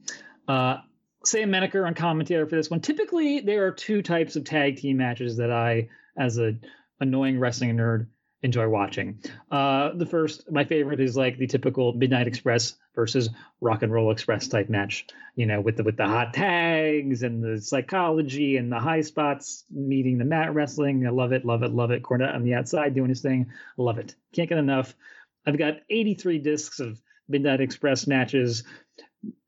Uh, 0.47 0.77
Sam 1.25 1.51
Menacker 1.51 1.87
on 1.87 1.95
commentary 1.95 2.49
for 2.49 2.57
this 2.57 2.71
one. 2.71 2.81
Typically, 2.81 3.41
there 3.41 3.67
are 3.67 3.73
two 3.73 4.03
types 4.03 4.37
of 4.37 4.45
tag 4.45 4.77
team 4.77 4.99
matches 4.99 5.37
that 5.37 5.51
I, 5.51 5.89
as 6.17 6.39
a 6.39 6.57
annoying 7.01 7.39
wrestling 7.39 7.77
nerd, 7.77 8.07
enjoy 8.43 8.69
watching. 8.69 9.19
Uh, 9.51 9.91
the 9.95 10.07
first, 10.07 10.51
my 10.51 10.65
favorite 10.65 11.01
is 11.01 11.17
like 11.17 11.39
the 11.39 11.47
typical 11.47 11.93
Midnight 11.93 12.27
Express 12.27 12.75
versus 12.95 13.29
Rock 13.61 13.83
and 13.83 13.93
Roll 13.93 14.11
Express 14.11 14.49
type 14.49 14.69
match. 14.69 15.07
You 15.37 15.47
know, 15.47 15.61
with 15.61 15.77
the 15.77 15.85
with 15.85 15.97
the 15.97 16.07
hot 16.07 16.35
tags 16.35 17.23
and 17.23 17.43
the 17.43 17.61
psychology 17.61 18.57
and 18.57 18.71
the 18.71 18.79
high 18.79 19.03
spots 19.03 19.65
meeting 19.71 20.19
the 20.19 20.25
mat 20.25 20.55
wrestling. 20.55 21.07
I 21.07 21.11
love 21.11 21.33
it, 21.33 21.45
love 21.45 21.63
it, 21.63 21.73
love 21.73 21.91
it. 21.91 22.03
Cornette 22.03 22.35
on 22.35 22.45
the 22.45 22.55
outside 22.55 22.95
doing 22.95 23.09
his 23.09 23.23
thing. 23.23 23.51
Love 23.77 23.99
it. 23.99 24.15
Can't 24.33 24.49
get 24.49 24.59
enough. 24.59 24.95
I've 25.47 25.59
got 25.59 25.81
83 25.89 26.39
discs 26.39 26.81
of 26.81 27.01
Midnight 27.29 27.61
Express 27.61 28.07
matches 28.07 28.65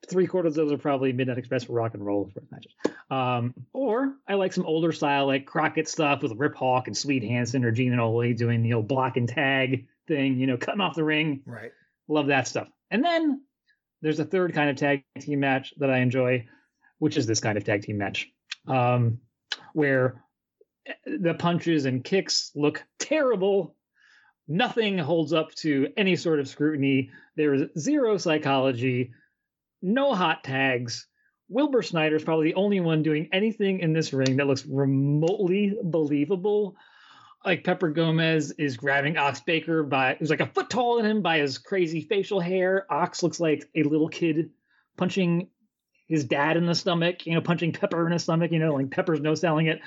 three 0.08 0.26
quarters 0.26 0.56
of 0.56 0.64
those 0.64 0.72
are 0.72 0.78
probably 0.78 1.12
Midnight 1.12 1.38
Express 1.38 1.64
for 1.64 1.72
rock 1.72 1.94
and 1.94 2.04
roll 2.04 2.30
for 2.32 2.42
matches. 2.50 2.72
Um, 3.10 3.54
or 3.72 4.14
I 4.28 4.34
like 4.34 4.52
some 4.52 4.66
older 4.66 4.92
style 4.92 5.26
like 5.26 5.46
Crockett 5.46 5.88
stuff 5.88 6.22
with 6.22 6.32
Rip 6.32 6.54
Hawk 6.54 6.86
and 6.86 6.96
Swede 6.96 7.24
Hansen 7.24 7.64
or 7.64 7.70
Gene 7.70 7.92
and 7.92 8.00
Ole 8.00 8.32
doing 8.34 8.62
the 8.62 8.74
old 8.74 8.88
block 8.88 9.16
and 9.16 9.28
tag 9.28 9.86
thing, 10.08 10.38
you 10.38 10.46
know, 10.46 10.56
cutting 10.56 10.80
off 10.80 10.96
the 10.96 11.04
ring. 11.04 11.42
Right. 11.46 11.72
Love 12.08 12.28
that 12.28 12.48
stuff. 12.48 12.68
And 12.90 13.04
then 13.04 13.42
there's 14.02 14.20
a 14.20 14.24
third 14.24 14.54
kind 14.54 14.70
of 14.70 14.76
tag 14.76 15.04
team 15.20 15.40
match 15.40 15.72
that 15.78 15.90
I 15.90 15.98
enjoy, 15.98 16.46
which 16.98 17.16
is 17.16 17.26
this 17.26 17.40
kind 17.40 17.56
of 17.56 17.64
tag 17.64 17.82
team 17.82 17.98
match, 17.98 18.28
um, 18.66 19.18
where 19.72 20.22
the 21.06 21.34
punches 21.34 21.84
and 21.84 22.02
kicks 22.02 22.50
look 22.54 22.84
terrible. 22.98 23.76
Nothing 24.48 24.98
holds 24.98 25.32
up 25.32 25.54
to 25.56 25.88
any 25.96 26.16
sort 26.16 26.40
of 26.40 26.48
scrutiny. 26.48 27.10
There's 27.36 27.62
zero 27.78 28.18
psychology 28.18 29.12
no 29.82 30.14
hot 30.14 30.44
tags. 30.44 31.06
Wilbur 31.48 31.82
Snyder 31.82 32.16
is 32.16 32.24
probably 32.24 32.48
the 32.48 32.54
only 32.54 32.80
one 32.80 33.02
doing 33.02 33.28
anything 33.32 33.80
in 33.80 33.92
this 33.92 34.12
ring 34.12 34.36
that 34.36 34.46
looks 34.46 34.64
remotely 34.64 35.76
believable. 35.82 36.76
Like 37.44 37.64
Pepper 37.64 37.90
Gomez 37.90 38.52
is 38.52 38.76
grabbing 38.76 39.18
Ox 39.18 39.40
Baker 39.40 39.82
by 39.82 40.16
who's 40.18 40.30
like 40.30 40.40
a 40.40 40.46
foot 40.46 40.70
taller 40.70 41.02
than 41.02 41.10
him 41.10 41.22
by 41.22 41.38
his 41.38 41.59
crazy 41.59 42.00
facial 42.00 42.40
hair. 42.40 42.86
Ox 42.90 43.22
looks 43.22 43.40
like 43.40 43.68
a 43.74 43.82
little 43.82 44.09
kid 44.09 44.50
punching 44.96 45.48
his 46.09 46.24
dad 46.24 46.56
in 46.56 46.66
the 46.66 46.74
stomach, 46.74 47.26
you 47.26 47.34
know, 47.34 47.40
punching 47.40 47.72
Pepper 47.72 48.06
in 48.06 48.12
the 48.12 48.18
stomach, 48.18 48.52
you 48.52 48.60
know, 48.60 48.74
like 48.74 48.90
Pepper's 48.90 49.20
no 49.20 49.34
selling 49.34 49.66
it 49.66 49.80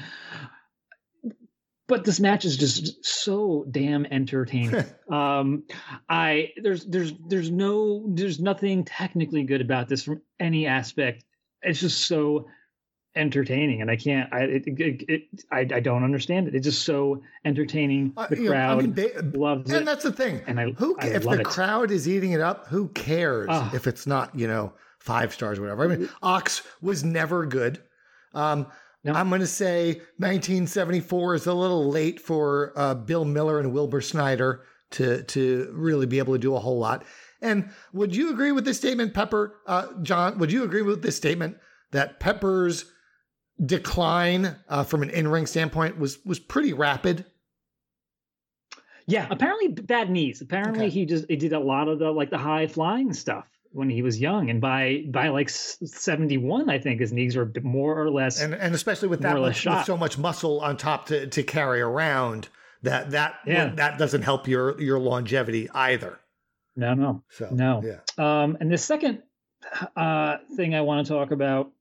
but 1.88 2.04
this 2.04 2.20
match 2.20 2.46
is 2.46 2.58
just 2.58 3.06
so 3.06 3.66
damn 3.70 4.06
entertaining. 4.08 4.86
um, 5.10 5.64
I 6.10 6.52
there's 6.62 6.86
there's 6.86 7.14
there's 7.28 7.52
no 7.52 8.04
there's 8.08 8.40
nothing 8.40 8.86
technically 8.86 9.44
good 9.44 9.62
about 9.62 9.88
this 9.88 10.04
from 10.04 10.22
any 10.40 10.66
aspect. 10.66 11.24
It's 11.62 11.80
just 11.80 12.08
so 12.08 12.48
entertaining, 13.16 13.82
and 13.82 13.90
I 13.90 13.96
can't. 13.96 14.32
I 14.34 14.42
it, 14.42 14.64
it, 14.66 15.06
it 15.08 15.22
I, 15.52 15.60
I 15.60 15.80
don't 15.80 16.04
understand 16.04 16.48
it. 16.48 16.56
It's 16.56 16.66
just 16.66 16.84
so 16.84 17.22
entertaining. 17.46 18.14
Uh, 18.18 18.28
the 18.28 18.48
uh, 18.48 18.50
crowd 18.50 18.80
I 18.80 18.82
mean, 18.82 18.94
they, 18.94 19.14
loves 19.38 19.70
and 19.70 19.76
it, 19.76 19.78
and 19.80 19.88
that's 19.88 20.04
the 20.04 20.12
thing. 20.12 20.42
And 20.48 20.60
I 20.60 20.72
who 20.72 20.98
I 21.00 21.08
if 21.08 21.24
the 21.24 21.40
it. 21.40 21.46
crowd 21.46 21.92
is 21.92 22.08
eating 22.08 22.32
it 22.32 22.42
up, 22.42 22.68
who 22.68 22.88
cares 22.90 23.50
uh, 23.50 23.70
if 23.74 23.88
it's 23.88 24.08
not 24.08 24.38
you 24.38 24.48
know 24.48 24.74
five 25.00 25.34
stars 25.34 25.60
or 25.60 25.64
whatever. 25.64 25.84
I 25.84 25.88
mean, 25.96 26.10
Ox 26.24 26.64
was 26.82 27.04
never 27.04 27.46
good. 27.46 27.82
Um, 28.34 28.68
I'm 29.14 29.30
going 29.30 29.42
to 29.42 29.48
say 29.48 29.96
1974 30.18 31.36
is 31.36 31.48
a 31.48 31.54
little 31.54 31.90
late 31.90 32.20
for 32.20 32.74
uh, 32.76 32.96
Bill 32.96 33.26
Miller 33.26 33.60
and 33.60 33.72
Wilbur 33.72 34.02
Snyder 34.02 34.64
to 34.92 35.24
to 35.24 35.72
really 35.74 36.06
be 36.06 36.20
able 36.20 36.34
to 36.34 36.40
do 36.40 36.56
a 36.56 36.60
whole 36.60 36.80
lot. 36.80 37.04
And 37.42 37.70
would 37.94 38.16
you 38.16 38.32
agree 38.32 38.52
with 38.52 38.66
this 38.66 38.78
statement, 38.78 39.14
Pepper, 39.14 39.58
uh, 39.68 39.88
Jon? 40.02 40.40
Would 40.40 40.52
you 40.52 40.64
agree 40.64 40.82
with 40.82 41.04
this 41.04 41.16
statement 41.16 41.58
that 41.92 42.20
Pepper's 42.20 42.92
decline 43.64 44.56
uh, 44.68 44.84
from 44.84 45.04
an 45.04 45.10
in-ring 45.10 45.46
standpoint 45.46 46.00
was 46.00 46.24
was 46.26 46.40
pretty 46.40 46.74
rapid? 46.74 47.26
Yeah, 49.08 49.28
apparently 49.30 49.68
bad 49.68 50.10
knees. 50.10 50.42
Apparently 50.42 50.86
okay. 50.86 50.90
he 50.90 51.06
just 51.06 51.26
he 51.30 51.36
did 51.36 51.54
a 51.54 51.60
lot 51.60 51.88
of 51.88 52.00
the 52.00 52.10
like 52.10 52.32
the 52.32 52.38
high 52.38 52.66
flying 52.68 53.14
stuff 53.14 53.46
when 53.76 53.90
he 53.90 54.02
was 54.02 54.20
young, 54.20 54.50
and 54.50 54.62
by 54.62 55.04
by 55.10 55.28
like 55.28 55.50
seventy 55.50 56.38
one, 56.38 56.70
I 56.70 56.80
think 56.80 57.02
his 57.02 57.12
knees 57.12 57.36
were 57.36 57.52
more 57.62 58.02
or 58.02 58.10
less, 58.10 58.42
and 58.42 58.54
and 58.54 58.74
especially 58.74 59.10
with 59.10 59.22
that 59.22 59.38
much, 59.38 59.66
with 59.66 59.86
so 59.86 59.98
much 59.98 60.18
muscle 60.18 60.62
on 60.62 60.78
top 60.78 61.08
to 61.08 61.28
to 61.28 61.44
carry 61.44 61.82
around, 61.82 62.48
that 62.84 63.12
that 63.12 63.36
yeah. 63.46 63.74
that 63.76 64.00
doesn't 64.00 64.22
help 64.22 64.48
your 64.48 64.82
your 64.82 64.98
longevity 64.98 65.70
either. 65.72 66.18
No, 66.78 66.94
no, 66.94 67.24
so 67.30 67.50
no. 67.52 67.84
Yeah. 67.84 68.00
Um, 68.18 68.58
and 68.62 68.72
the 68.72 68.78
second 68.78 69.24
uh, 69.96 70.38
thing 70.56 70.74
I 70.74 70.82
want 70.82 71.06
to 71.06 71.14
talk 71.14 71.32
about 71.32 71.72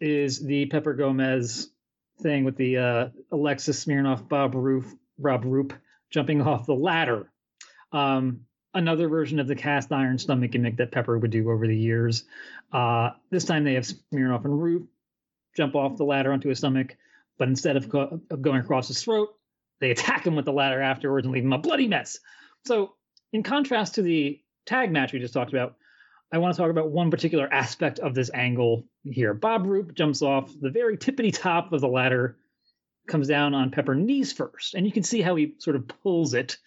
is 0.00 0.44
the 0.44 0.66
Pepper 0.66 0.92
Gomez 0.92 1.70
thing 2.20 2.44
with 2.44 2.56
the 2.56 2.76
uh, 2.76 3.08
Alexis 3.32 3.84
Smirnoff, 3.84 4.28
Bob 4.28 4.54
Roof, 4.54 4.86
Rob 5.18 5.44
Roop 5.46 5.72
jumping 6.10 6.42
off 6.46 6.66
the 6.66 6.74
ladder. 6.74 7.30
Um, 7.90 8.42
another 8.74 9.08
version 9.08 9.38
of 9.38 9.46
the 9.46 9.54
cast 9.54 9.92
iron 9.92 10.18
stomach 10.18 10.50
gimmick 10.50 10.76
that 10.76 10.92
Pepper 10.92 11.18
would 11.18 11.30
do 11.30 11.50
over 11.50 11.66
the 11.66 11.76
years. 11.76 12.24
Uh, 12.72 13.10
this 13.30 13.44
time 13.44 13.64
they 13.64 13.74
have 13.74 13.84
Smirnoff 13.84 14.44
and 14.44 14.62
Roop 14.62 14.88
jump 15.56 15.74
off 15.74 15.96
the 15.96 16.04
ladder 16.04 16.32
onto 16.32 16.48
his 16.48 16.58
stomach, 16.58 16.96
but 17.38 17.48
instead 17.48 17.76
of, 17.76 17.88
go- 17.88 18.20
of 18.30 18.42
going 18.42 18.60
across 18.60 18.88
his 18.88 19.02
throat, 19.02 19.30
they 19.80 19.90
attack 19.90 20.26
him 20.26 20.36
with 20.36 20.44
the 20.44 20.52
ladder 20.52 20.80
afterwards 20.82 21.26
and 21.26 21.34
leave 21.34 21.44
him 21.44 21.52
a 21.52 21.58
bloody 21.58 21.88
mess. 21.88 22.18
So, 22.64 22.94
in 23.32 23.42
contrast 23.42 23.94
to 23.96 24.02
the 24.02 24.40
tag 24.66 24.90
match 24.90 25.12
we 25.12 25.18
just 25.18 25.34
talked 25.34 25.52
about, 25.52 25.76
I 26.32 26.38
want 26.38 26.54
to 26.54 26.60
talk 26.60 26.70
about 26.70 26.90
one 26.90 27.10
particular 27.10 27.50
aspect 27.52 28.00
of 28.00 28.14
this 28.14 28.30
angle 28.34 28.84
here. 29.04 29.32
Bob 29.32 29.66
Roop 29.66 29.94
jumps 29.94 30.20
off 30.20 30.52
the 30.60 30.70
very 30.70 30.98
tippity 30.98 31.32
top 31.32 31.72
of 31.72 31.80
the 31.80 31.88
ladder, 31.88 32.36
comes 33.06 33.28
down 33.28 33.54
on 33.54 33.70
Pepper 33.70 33.94
knees 33.94 34.32
first, 34.32 34.74
and 34.74 34.84
you 34.84 34.92
can 34.92 35.02
see 35.02 35.22
how 35.22 35.36
he 35.36 35.54
sort 35.58 35.76
of 35.76 35.88
pulls 35.88 36.34
it 36.34 36.58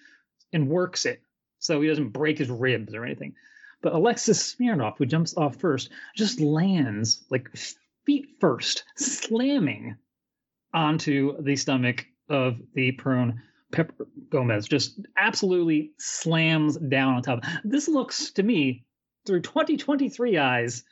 and 0.51 0.67
works 0.67 1.05
it 1.05 1.21
so 1.61 1.79
he 1.79 1.87
doesn't 1.87 2.09
break 2.09 2.37
his 2.37 2.49
ribs 2.49 2.93
or 2.93 3.05
anything. 3.05 3.33
But 3.81 3.93
Alexis 3.93 4.53
Smirnoff, 4.53 4.97
who 4.97 5.05
jumps 5.05 5.37
off 5.37 5.55
first, 5.55 5.89
just 6.15 6.41
lands 6.41 7.23
like 7.29 7.49
feet 8.05 8.25
first, 8.39 8.83
slamming 8.97 9.95
onto 10.73 11.41
the 11.41 11.55
stomach 11.55 12.05
of 12.29 12.57
the 12.73 12.91
prone 12.93 13.41
Pepper 13.71 14.07
Gomez. 14.29 14.67
Just 14.67 14.99
absolutely 15.17 15.91
slams 15.97 16.77
down 16.77 17.15
on 17.15 17.21
top. 17.21 17.43
This 17.63 17.87
looks 17.87 18.31
to 18.31 18.43
me, 18.43 18.85
through 19.25 19.41
2023 19.41 20.37
eyes, 20.37 20.83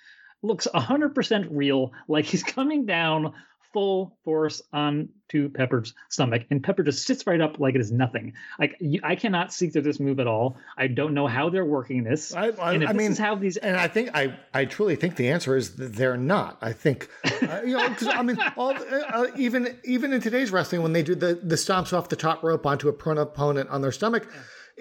looks 0.42 0.68
100% 0.74 1.48
real, 1.52 1.92
like 2.08 2.26
he's 2.26 2.44
coming 2.44 2.86
down 2.86 3.34
full 3.74 4.18
force 4.26 4.62
onto 4.74 5.50
Pepper's 5.50 5.94
stomach, 6.10 6.44
and 6.50 6.64
Pepper 6.64 6.84
just 6.84 7.06
sits 7.06 7.26
right 7.28 7.40
up 7.40 7.60
like 7.60 7.76
it 7.76 7.82
is 7.82 7.92
nothing. 7.92 8.34
Like 8.60 8.76
you, 8.80 9.00
I 9.04 9.16
cannot 9.16 9.54
see 9.54 9.70
through 9.70 9.84
this 9.84 10.00
move 10.00 10.20
at 10.20 10.28
all. 10.28 10.58
I 10.78 10.88
don't 10.88 11.14
know 11.14 11.28
how 11.28 11.50
they're 11.50 11.66
working 11.66 12.04
this. 12.04 12.34
I, 12.34 12.48
I, 12.48 12.74
and 12.74 12.84
I 12.84 12.88
this 12.94 12.98
mean, 12.98 13.12
is 13.12 13.18
how 13.18 13.36
these 13.36 13.58
and 13.58 13.78
I 13.78 13.88
think 13.88 14.10
I, 14.16 14.38
I 14.54 14.66
truly 14.66 14.96
think 14.96 15.16
the 15.16 15.30
answer 15.30 15.56
is 15.56 15.76
that 15.76 15.94
they're 15.94 16.18
not. 16.18 16.58
I 16.62 16.74
think, 16.74 17.10
uh, 17.44 17.62
you 17.64 17.78
know, 17.78 17.88
because 17.90 18.08
I 18.08 18.22
mean, 18.24 18.38
all 18.58 18.74
uh, 18.76 19.28
even 19.38 19.78
even 19.84 20.14
in 20.14 20.22
today's 20.22 20.52
wrestling, 20.52 20.82
when 20.82 20.94
they 20.94 21.04
do 21.04 21.16
the 21.16 21.36
the 21.36 21.56
stomps 21.56 21.94
off 21.94 22.10
the 22.10 22.16
top 22.16 22.44
rope 22.44 22.66
onto 22.66 22.90
a 22.90 22.94
prone 22.94 23.18
opponent 23.18 23.70
on 23.70 23.82
their 23.82 23.92
stomach. 23.92 24.28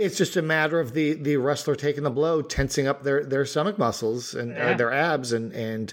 It's 0.00 0.16
just 0.16 0.36
a 0.36 0.42
matter 0.42 0.78
of 0.78 0.94
the 0.94 1.14
the 1.14 1.38
wrestler 1.38 1.74
taking 1.74 2.04
the 2.04 2.10
blow, 2.10 2.40
tensing 2.40 2.86
up 2.86 3.02
their 3.02 3.24
their 3.24 3.44
stomach 3.44 3.78
muscles 3.78 4.32
and 4.32 4.52
uh, 4.52 4.54
Yeah. 4.54 4.74
their 4.74 4.92
abs, 4.92 5.32
and 5.32 5.52
and 5.52 5.92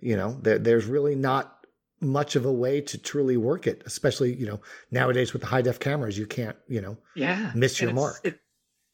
you 0.00 0.18
know 0.18 0.38
there, 0.42 0.58
there's 0.58 0.84
really 0.84 1.14
not 1.14 1.57
much 2.00 2.36
of 2.36 2.44
a 2.44 2.52
way 2.52 2.80
to 2.80 2.98
truly 2.98 3.36
work 3.36 3.66
it, 3.66 3.82
especially 3.86 4.34
you 4.34 4.46
know 4.46 4.60
nowadays 4.90 5.32
with 5.32 5.42
the 5.42 5.48
high 5.48 5.62
def 5.62 5.80
cameras, 5.80 6.18
you 6.18 6.26
can't 6.26 6.56
you 6.68 6.80
know 6.80 6.96
yeah 7.14 7.52
miss 7.54 7.80
your 7.80 7.92
mark. 7.92 8.16
It, 8.24 8.40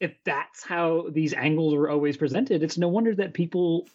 if 0.01 0.13
that's 0.25 0.63
how 0.65 1.07
these 1.11 1.33
angles 1.33 1.75
were 1.75 1.89
always 1.89 2.17
presented, 2.17 2.63
it's 2.63 2.77
no 2.77 2.89
wonder 2.89 3.15
that 3.15 3.33
people 3.33 3.87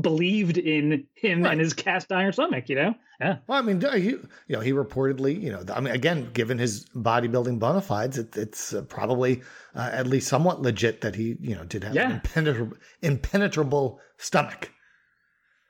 believed 0.00 0.58
in 0.58 1.06
him 1.14 1.42
Right. 1.42 1.52
and 1.52 1.60
his 1.60 1.72
cast 1.74 2.12
iron 2.12 2.32
stomach. 2.32 2.68
You 2.68 2.76
know, 2.76 2.94
yeah, 3.20 3.38
Well, 3.46 3.58
I 3.58 3.62
mean, 3.62 3.80
he, 3.80 4.10
you 4.10 4.28
know, 4.48 4.60
he 4.60 4.72
reportedly, 4.72 5.40
you 5.40 5.50
know, 5.50 5.64
I 5.74 5.80
mean, 5.80 5.92
again, 5.94 6.30
given 6.32 6.58
his 6.58 6.84
bodybuilding 6.94 7.58
bona 7.58 7.80
fides, 7.80 8.18
it, 8.18 8.36
it's 8.36 8.72
uh, 8.74 8.82
probably 8.82 9.42
uh, 9.74 9.90
at 9.92 10.06
least 10.06 10.28
somewhat 10.28 10.62
legit 10.62 11.00
that 11.00 11.14
he, 11.16 11.36
you 11.40 11.54
know, 11.56 11.64
did 11.64 11.82
have 11.84 11.92
an 11.92 11.96
Yeah. 11.96 12.12
impenetrable, 12.14 12.76
impenetrable 13.02 14.00
stomach. 14.18 14.70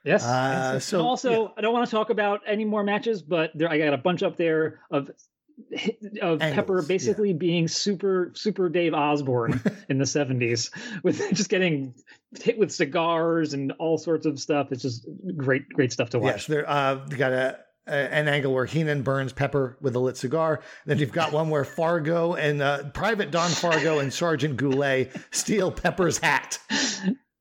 Yes. 0.03 0.25
Uh, 0.25 0.71
And 0.73 0.83
so, 0.83 1.01
also, 1.01 1.53
I 1.57 1.61
don't 1.61 1.73
want 1.73 1.87
to 1.87 1.91
talk 1.91 2.09
about 2.09 2.41
any 2.45 2.65
more 2.65 2.83
matches, 2.83 3.21
but 3.21 3.51
there 3.55 3.69
I 3.69 3.77
got 3.77 3.93
a 3.93 3.97
bunch 3.97 4.23
up 4.23 4.37
there 4.37 4.81
of 4.91 5.09
of 6.21 6.39
Pepper 6.39 6.73
Angles, 6.73 6.87
basically 6.87 7.33
being 7.33 7.67
super 7.67 8.31
super 8.33 8.69
Dave 8.69 8.93
Osborne 8.93 9.61
in 9.89 9.97
the 9.97 10.05
70s 10.05 10.71
with 11.03 11.17
just 11.33 11.49
getting 11.49 11.93
hit 12.41 12.57
with 12.57 12.71
cigars 12.71 13.53
and 13.53 13.73
all 13.73 13.97
sorts 13.97 14.25
of 14.25 14.39
stuff. 14.39 14.71
It's 14.71 14.81
just 14.81 15.05
great 15.35 15.67
great 15.69 15.91
stuff 15.91 16.11
to 16.11 16.19
watch. 16.19 16.33
Yes, 16.33 16.47
there. 16.47 16.69
Uh, 16.69 17.05
you 17.09 17.17
got 17.17 17.33
a, 17.33 17.59
a 17.87 17.91
an 17.91 18.27
angle 18.29 18.53
where 18.53 18.65
Heenan 18.65 19.01
burns 19.01 19.33
Pepper 19.33 19.77
with 19.81 19.95
a 19.95 19.99
lit 19.99 20.15
cigar. 20.15 20.61
Then 20.85 20.97
you've 20.99 21.11
got 21.11 21.33
one 21.33 21.49
where 21.49 21.65
Fargo 21.65 22.35
and 22.35 22.61
uh, 22.61 22.83
Private 22.93 23.29
Don 23.31 23.49
Fargo 23.49 23.99
and 23.99 24.13
Sergeant 24.13 24.55
Goulet 24.55 25.11
steal 25.31 25.71
Pepper's 25.71 26.19
hat. 26.19 26.57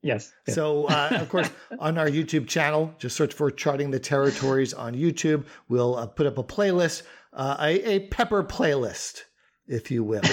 Yes. 0.03 0.33
yes. 0.47 0.55
So, 0.55 0.87
uh, 0.87 1.11
of 1.21 1.29
course, 1.29 1.51
on 1.79 1.99
our 1.99 2.09
YouTube 2.09 2.47
channel, 2.47 2.95
just 2.99 3.17
search 3.17 3.35
for 3.35 3.51
Charting 3.51 3.91
the 3.91 3.99
Territories 3.99 4.73
on 4.73 4.95
YouTube. 4.95 5.45
We'll 5.69 5.97
uh, 5.97 6.07
put 6.07 6.27
up 6.27 6.39
a 6.39 6.45
playlist, 6.45 7.03
uh, 7.33 7.57
a, 7.61 7.97
a 7.97 8.07
Pepper 8.09 8.45
playlist, 8.45 9.23
if 9.67 9.91
you 9.91 10.05
will. 10.05 10.23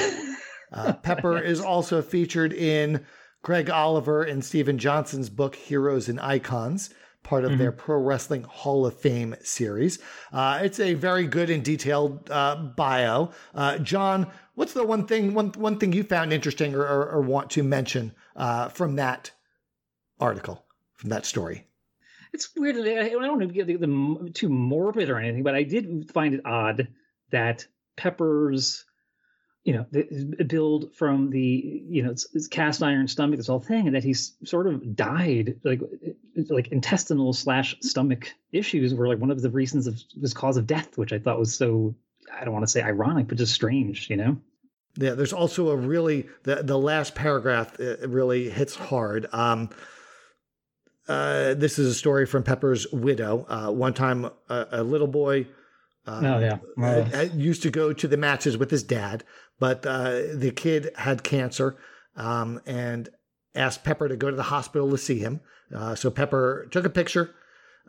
Uh, 0.73 0.91
Pepper 0.91 1.37
is 1.37 1.61
also 1.61 2.01
featured 2.01 2.51
in 2.51 3.05
Greg 3.43 3.69
Oliver 3.69 4.23
and 4.23 4.43
Steven 4.43 4.77
Johnson's 4.77 5.29
book, 5.29 5.55
Heroes 5.55 6.09
and 6.09 6.19
Icons, 6.19 6.89
part 7.25 7.45
of 7.45 7.57
their 7.57 7.71
Pro 7.71 8.01
Wrestling 8.01 8.43
Hall 8.43 8.85
of 8.85 8.99
Fame 8.99 9.35
series. 9.41 9.99
Uh, 10.33 10.59
it's 10.63 10.79
a 10.79 10.95
very 10.95 11.27
good 11.27 11.49
and 11.49 11.63
detailed 11.63 12.29
uh, 12.29 12.55
bio. 12.55 13.31
Uh, 13.53 13.77
Jon, 13.77 14.27
what's 14.55 14.73
the 14.73 14.85
one 14.85 15.05
thing 15.05 15.33
one 15.33 15.49
one 15.49 15.77
thing 15.77 15.93
you 15.93 16.03
found 16.03 16.33
interesting 16.33 16.75
or, 16.75 16.81
or, 16.81 17.09
or 17.09 17.21
want 17.21 17.49
to 17.51 17.63
mention 17.63 18.13
uh, 18.35 18.69
from 18.69 18.95
that 18.95 19.31
article, 20.19 20.65
from 20.95 21.09
that 21.09 21.25
story? 21.25 21.65
It's 22.33 22.49
weird. 22.55 22.75
I 22.75 23.05
I 23.05 23.09
don't 23.09 23.39
want 23.39 23.41
to 23.41 23.47
get 23.47 23.67
the, 23.67 23.77
the 23.77 24.31
too 24.33 24.49
morbid 24.49 25.09
or 25.09 25.17
anything, 25.17 25.43
but 25.43 25.55
I 25.55 25.63
did 25.63 26.11
find 26.11 26.33
it 26.33 26.45
odd 26.45 26.87
that 27.31 27.65
Pepper's, 27.95 28.85
you 29.63 29.73
know, 29.73 29.85
build 30.45 30.93
from 30.93 31.29
the, 31.29 31.83
you 31.87 32.03
know, 32.03 32.11
it's, 32.11 32.27
it's 32.33 32.47
cast 32.47 32.83
iron 32.83 33.07
stomach, 33.07 33.37
this 33.37 33.47
whole 33.47 33.59
thing, 33.59 33.87
and 33.87 33.95
that 33.95 34.03
he's 34.03 34.33
sort 34.43 34.67
of 34.67 34.95
died, 34.95 35.59
like, 35.63 35.81
like 36.49 36.67
intestinal 36.67 37.33
slash 37.33 37.75
stomach 37.81 38.27
issues 38.51 38.93
were 38.93 39.07
like 39.07 39.19
one 39.19 39.31
of 39.31 39.41
the 39.41 39.49
reasons 39.49 39.87
of 39.87 39.99
his 40.19 40.33
cause 40.33 40.57
of 40.57 40.67
death, 40.67 40.97
which 40.97 41.13
I 41.13 41.19
thought 41.19 41.39
was 41.39 41.55
so, 41.55 41.95
I 42.31 42.43
don't 42.43 42.53
want 42.53 42.63
to 42.63 42.71
say 42.71 42.81
ironic, 42.81 43.27
but 43.27 43.37
just 43.37 43.53
strange, 43.53 44.09
you 44.09 44.17
know? 44.17 44.37
Yeah, 44.97 45.11
there's 45.11 45.33
also 45.33 45.69
a 45.69 45.75
really 45.75 46.29
the 46.43 46.63
the 46.63 46.77
last 46.77 47.15
paragraph 47.15 47.75
really 47.79 48.49
hits 48.49 48.75
hard. 48.75 49.27
Um, 49.33 49.69
uh, 51.07 51.53
this 51.53 51.77
is 51.79 51.87
a 51.87 51.93
story 51.93 52.25
from 52.25 52.43
Pepper's 52.43 52.87
widow. 52.91 53.45
Uh, 53.47 53.71
one 53.71 53.93
time, 53.93 54.25
a, 54.49 54.67
a 54.71 54.83
little 54.83 55.07
boy. 55.07 55.47
Uh, 56.07 56.21
Oh, 56.23 56.39
yeah. 56.39 56.57
uh, 56.81 57.09
uh, 57.17 57.21
used 57.33 57.63
to 57.63 57.71
go 57.71 57.91
to 57.91 58.07
the 58.07 58.17
matches 58.17 58.57
with 58.57 58.69
his 58.69 58.83
dad, 58.83 59.23
but 59.59 59.85
uh, 59.85 60.21
the 60.35 60.51
kid 60.55 60.91
had 60.97 61.23
cancer 61.23 61.77
um, 62.15 62.61
and 62.65 63.09
asked 63.55 63.83
Pepper 63.83 64.07
to 64.07 64.15
go 64.15 64.29
to 64.29 64.35
the 64.35 64.43
hospital 64.43 64.89
to 64.91 64.97
see 64.97 65.17
him. 65.19 65.41
Uh, 65.75 65.95
so 65.95 66.11
Pepper 66.11 66.67
took 66.69 66.85
a 66.85 66.89
picture. 66.91 67.33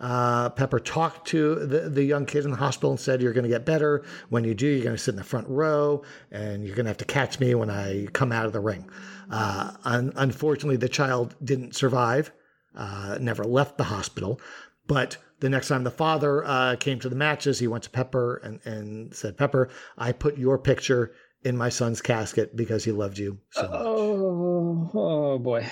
Uh, 0.00 0.48
Pepper 0.50 0.78
talked 0.78 1.26
to 1.28 1.54
the, 1.66 1.88
the 1.88 2.04
young 2.04 2.26
kid 2.26 2.44
in 2.44 2.50
the 2.50 2.56
hospital 2.58 2.90
and 2.90 3.00
said, 3.00 3.20
You're 3.22 3.32
going 3.32 3.44
to 3.44 3.50
get 3.50 3.64
better. 3.64 4.04
When 4.28 4.44
you 4.44 4.54
do, 4.54 4.66
you're 4.66 4.84
going 4.84 4.96
to 4.96 5.02
sit 5.02 5.12
in 5.12 5.16
the 5.16 5.24
front 5.24 5.48
row 5.48 6.02
and 6.30 6.66
you're 6.66 6.76
going 6.76 6.84
to 6.84 6.90
have 6.90 6.98
to 6.98 7.04
catch 7.06 7.40
me 7.40 7.54
when 7.54 7.70
I 7.70 8.06
come 8.12 8.30
out 8.32 8.44
of 8.46 8.52
the 8.52 8.60
ring. 8.60 8.88
Uh, 9.30 9.72
un- 9.84 10.12
unfortunately, 10.16 10.76
the 10.76 10.88
child 10.88 11.34
didn't 11.42 11.74
survive, 11.74 12.30
uh, 12.76 13.18
never 13.20 13.44
left 13.44 13.78
the 13.78 13.84
hospital. 13.84 14.40
But 14.86 15.16
the 15.40 15.50
next 15.50 15.68
time 15.68 15.84
the 15.84 15.90
father 15.90 16.44
uh, 16.44 16.76
came 16.76 16.98
to 17.00 17.08
the 17.08 17.16
matches, 17.16 17.58
he 17.58 17.66
went 17.66 17.84
to 17.84 17.90
Pepper 17.90 18.36
and, 18.36 18.60
and 18.64 19.14
said, 19.14 19.36
Pepper, 19.36 19.68
I 19.98 20.12
put 20.12 20.38
your 20.38 20.58
picture 20.58 21.12
in 21.42 21.56
my 21.56 21.68
son's 21.68 22.00
casket 22.00 22.56
because 22.56 22.84
he 22.84 22.92
loved 22.92 23.18
you 23.18 23.38
so 23.50 23.62
much. 23.62 23.70
Oh, 23.74 24.90
oh 24.94 25.38
boy. 25.38 25.66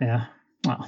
Yeah. 0.00 0.26
Wow. 0.64 0.86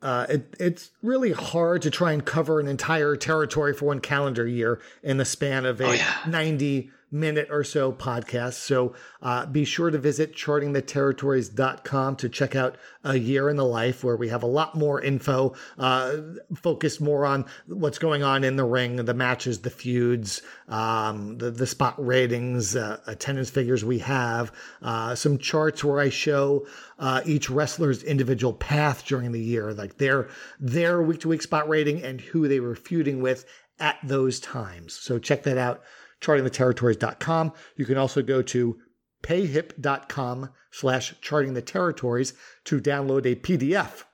Uh, 0.00 0.26
it, 0.28 0.54
it's 0.60 0.90
really 1.02 1.32
hard 1.32 1.80
to 1.82 1.90
try 1.90 2.12
and 2.12 2.24
cover 2.24 2.60
an 2.60 2.68
entire 2.68 3.16
territory 3.16 3.72
for 3.72 3.86
one 3.86 4.00
calendar 4.00 4.46
year 4.46 4.80
in 5.02 5.16
the 5.16 5.24
span 5.24 5.64
of 5.64 5.80
a 5.80 5.86
Oh, 5.86 5.92
yeah. 5.92 6.14
90 6.26 6.90
minute 7.14 7.48
or 7.50 7.62
so 7.62 7.92
podcast. 7.92 8.54
So 8.54 8.94
uh, 9.22 9.46
be 9.46 9.64
sure 9.64 9.90
to 9.90 9.98
visit 9.98 10.34
chartingtheterritories.com 10.34 12.16
to 12.16 12.28
check 12.28 12.56
out 12.56 12.76
a 13.04 13.16
year 13.16 13.48
in 13.48 13.56
the 13.56 13.64
life 13.64 14.02
where 14.02 14.16
we 14.16 14.28
have 14.28 14.42
a 14.42 14.46
lot 14.46 14.74
more 14.74 15.00
info, 15.00 15.54
uh, 15.78 16.16
focused 16.56 17.00
more 17.00 17.24
on 17.24 17.44
what's 17.66 17.98
going 17.98 18.22
on 18.22 18.42
in 18.42 18.56
the 18.56 18.64
ring, 18.64 18.96
the 18.96 19.14
matches, 19.14 19.60
the 19.60 19.70
feuds, 19.70 20.42
um, 20.68 21.38
the, 21.38 21.50
the 21.50 21.66
spot 21.66 21.94
ratings, 22.04 22.74
uh, 22.74 22.98
attendance 23.06 23.50
figures 23.50 23.84
we 23.84 24.00
have, 24.00 24.50
uh, 24.82 25.14
some 25.14 25.38
charts 25.38 25.84
where 25.84 26.00
I 26.00 26.08
show 26.08 26.66
uh, 26.98 27.20
each 27.24 27.48
wrestler's 27.48 28.02
individual 28.02 28.52
path 28.52 29.04
during 29.06 29.32
the 29.32 29.40
year, 29.40 29.72
like 29.72 29.98
their 29.98 30.28
their 30.58 31.02
week 31.02 31.20
to 31.20 31.28
week 31.28 31.42
spot 31.42 31.68
rating 31.68 32.02
and 32.02 32.20
who 32.20 32.48
they 32.48 32.60
were 32.60 32.74
feuding 32.74 33.20
with 33.20 33.44
at 33.78 33.98
those 34.04 34.40
times. 34.40 34.94
So 34.94 35.18
check 35.18 35.42
that 35.44 35.58
out, 35.58 35.82
chartingtheterritories.com. 36.24 37.52
You 37.76 37.84
can 37.84 37.98
also 37.98 38.22
go 38.22 38.42
to 38.42 38.78
payhip.com 39.22 40.50
slash 40.70 41.14
charting 41.20 41.54
the 41.54 41.62
territories 41.62 42.34
to 42.64 42.80
download 42.80 43.26
a 43.26 43.36
PDF 43.36 44.04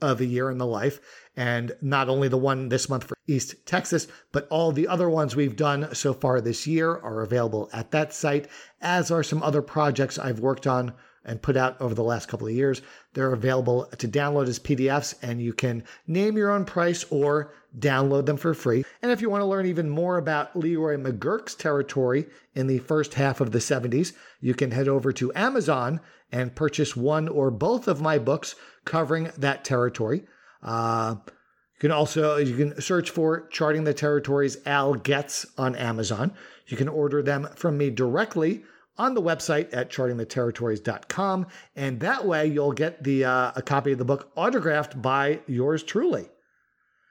of 0.00 0.20
a 0.20 0.26
year 0.26 0.50
in 0.50 0.58
the 0.58 0.66
life. 0.66 1.00
And 1.36 1.72
not 1.80 2.08
only 2.08 2.28
the 2.28 2.36
one 2.36 2.68
this 2.68 2.88
month 2.88 3.04
for 3.04 3.16
East 3.26 3.54
Texas, 3.66 4.08
but 4.32 4.46
all 4.48 4.72
the 4.72 4.88
other 4.88 5.08
ones 5.08 5.34
we've 5.34 5.56
done 5.56 5.94
so 5.94 6.12
far 6.12 6.40
this 6.40 6.66
year 6.66 6.90
are 6.90 7.22
available 7.22 7.70
at 7.72 7.92
that 7.92 8.12
site, 8.12 8.48
as 8.80 9.10
are 9.10 9.22
some 9.22 9.42
other 9.42 9.62
projects 9.62 10.18
I've 10.18 10.40
worked 10.40 10.66
on 10.66 10.92
and 11.24 11.42
put 11.42 11.56
out 11.56 11.80
over 11.80 11.94
the 11.94 12.02
last 12.02 12.28
couple 12.28 12.46
of 12.46 12.54
years. 12.54 12.82
They're 13.14 13.32
available 13.32 13.86
to 13.86 14.08
download 14.08 14.48
as 14.48 14.58
PDFs, 14.58 15.14
and 15.22 15.40
you 15.40 15.52
can 15.52 15.84
name 16.06 16.36
your 16.36 16.50
own 16.50 16.64
price 16.64 17.04
or 17.10 17.52
download 17.78 18.26
them 18.26 18.36
for 18.36 18.54
free. 18.54 18.84
And 19.00 19.10
if 19.10 19.20
you 19.20 19.30
want 19.30 19.42
to 19.42 19.46
learn 19.46 19.66
even 19.66 19.88
more 19.88 20.18
about 20.18 20.56
Leroy 20.56 20.96
McGuirk's 20.96 21.54
territory 21.54 22.26
in 22.54 22.66
the 22.66 22.78
first 22.78 23.14
half 23.14 23.40
of 23.40 23.52
the 23.52 23.58
70s, 23.58 24.12
you 24.40 24.54
can 24.54 24.70
head 24.70 24.88
over 24.88 25.12
to 25.12 25.32
Amazon 25.34 26.00
and 26.30 26.54
purchase 26.54 26.96
one 26.96 27.28
or 27.28 27.50
both 27.50 27.88
of 27.88 28.00
my 28.00 28.18
books 28.18 28.54
covering 28.84 29.30
that 29.38 29.64
territory. 29.64 30.24
Uh, 30.62 31.16
you 31.26 31.88
can 31.88 31.92
also 31.92 32.36
you 32.36 32.56
can 32.56 32.80
search 32.80 33.10
for 33.10 33.48
charting 33.48 33.84
the 33.84 33.94
territories 33.94 34.56
Al 34.66 34.94
Getz 34.94 35.46
on 35.58 35.74
Amazon. 35.74 36.32
You 36.68 36.76
can 36.76 36.88
order 36.88 37.22
them 37.22 37.48
from 37.56 37.76
me 37.76 37.90
directly 37.90 38.62
on 38.98 39.14
the 39.14 39.22
website 39.22 39.68
at 39.72 39.90
chartingtheterritories.com, 39.90 41.46
and 41.74 42.00
that 42.00 42.26
way 42.26 42.46
you'll 42.46 42.72
get 42.72 43.02
the 43.02 43.24
uh, 43.24 43.52
a 43.56 43.62
copy 43.62 43.92
of 43.92 43.98
the 43.98 44.04
book 44.04 44.30
autographed 44.36 45.00
by 45.00 45.40
yours 45.46 45.82
truly. 45.82 46.28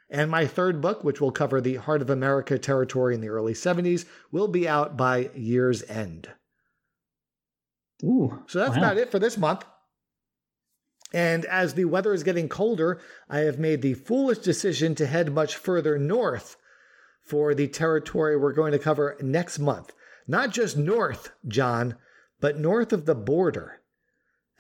And 0.10 0.30
my 0.30 0.46
third 0.46 0.82
book, 0.82 1.04
which 1.04 1.22
will 1.22 1.32
cover 1.32 1.62
the 1.62 1.76
Heart 1.76 2.02
of 2.02 2.10
America 2.10 2.60
territory 2.60 3.16
in 3.16 3.22
the 3.22 3.30
early 3.30 3.54
70s, 3.54 4.06
will 4.30 4.50
be 4.50 4.68
out 4.68 4.98
by 4.98 5.30
year's 5.34 5.84
end. 5.84 6.30
Ooh, 8.04 8.44
so 8.48 8.60
that's 8.60 8.72
wow. 8.72 8.78
about 8.78 8.98
it 8.98 9.10
for 9.10 9.20
this 9.20 9.38
month. 9.38 9.64
And 11.14 11.46
as 11.46 11.74
the 11.74 11.86
weather 11.86 12.14
is 12.14 12.24
getting 12.24 12.50
colder, 12.50 13.00
I 13.30 13.40
have 13.40 13.60
made 13.60 13.82
the 13.82 13.94
foolish 13.94 14.40
decision 14.40 14.96
to 14.96 15.08
head 15.08 15.34
much 15.34 15.56
further 15.56 15.98
north 15.98 16.58
for 17.24 17.54
the 17.54 17.68
territory 17.68 18.36
we're 18.36 18.54
going 18.54 18.72
to 18.72 18.80
cover 18.80 19.18
next 19.22 19.60
month. 19.60 19.94
Not 20.32 20.52
just 20.52 20.78
north, 20.78 21.32
Jon, 21.46 21.98
but 22.40 22.58
north 22.58 22.94
of 22.94 23.06
the 23.06 23.14
border, 23.14 23.82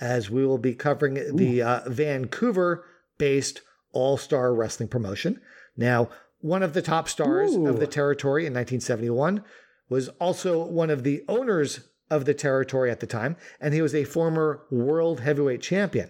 as 0.01 0.29
we 0.29 0.45
will 0.45 0.57
be 0.57 0.75
covering 0.75 1.17
Ooh. 1.17 1.31
the 1.31 1.61
uh, 1.61 1.89
Vancouver 1.89 2.83
based 3.17 3.61
all 3.93 4.17
star 4.17 4.53
wrestling 4.53 4.89
promotion. 4.89 5.39
Now, 5.77 6.09
one 6.41 6.61
of 6.61 6.73
the 6.73 6.81
top 6.81 7.07
stars 7.07 7.55
Ooh. 7.55 7.67
of 7.67 7.79
the 7.79 7.87
territory 7.87 8.41
in 8.41 8.51
1971 8.53 9.45
was 9.87 10.09
also 10.19 10.61
one 10.61 10.89
of 10.89 11.03
the 11.03 11.23
owners 11.29 11.87
of 12.09 12.25
the 12.25 12.33
territory 12.33 12.91
at 12.91 12.99
the 12.99 13.07
time, 13.07 13.37
and 13.61 13.73
he 13.73 13.81
was 13.81 13.95
a 13.95 14.03
former 14.03 14.63
world 14.71 15.21
heavyweight 15.21 15.61
champion. 15.61 16.09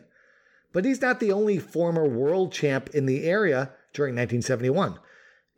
But 0.73 0.85
he's 0.85 1.03
not 1.03 1.19
the 1.19 1.31
only 1.31 1.59
former 1.59 2.07
world 2.07 2.51
champ 2.51 2.89
in 2.95 3.05
the 3.05 3.25
area 3.25 3.69
during 3.93 4.13
1971. 4.15 4.97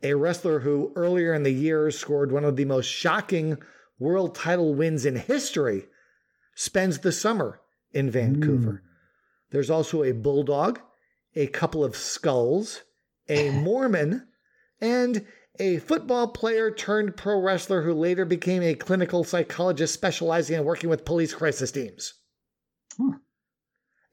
A 0.02 0.12
wrestler 0.12 0.60
who 0.60 0.92
earlier 0.94 1.32
in 1.32 1.42
the 1.42 1.54
year 1.54 1.90
scored 1.90 2.30
one 2.30 2.44
of 2.44 2.56
the 2.56 2.66
most 2.66 2.84
shocking 2.84 3.56
world 3.98 4.34
title 4.34 4.74
wins 4.74 5.04
in 5.04 5.16
history 5.16 5.84
spends 6.54 6.98
the 6.98 7.12
summer 7.12 7.60
in 7.92 8.10
Vancouver. 8.10 8.82
Mm. 8.84 8.88
There's 9.50 9.70
also 9.70 10.02
a 10.02 10.12
bulldog, 10.12 10.80
a 11.34 11.46
couple 11.46 11.84
of 11.84 11.96
skulls, 11.96 12.82
a 13.28 13.50
Mormon, 13.60 14.26
and 14.80 15.26
a 15.58 15.78
football 15.78 16.28
player 16.28 16.70
turned 16.70 17.16
pro 17.16 17.40
wrestler 17.40 17.82
who 17.82 17.94
later 17.94 18.24
became 18.24 18.62
a 18.62 18.74
clinical 18.74 19.22
psychologist 19.22 19.94
specializing 19.94 20.56
in 20.56 20.64
working 20.64 20.90
with 20.90 21.04
police 21.04 21.32
crisis 21.32 21.70
teams. 21.70 22.14
Huh. 22.98 23.18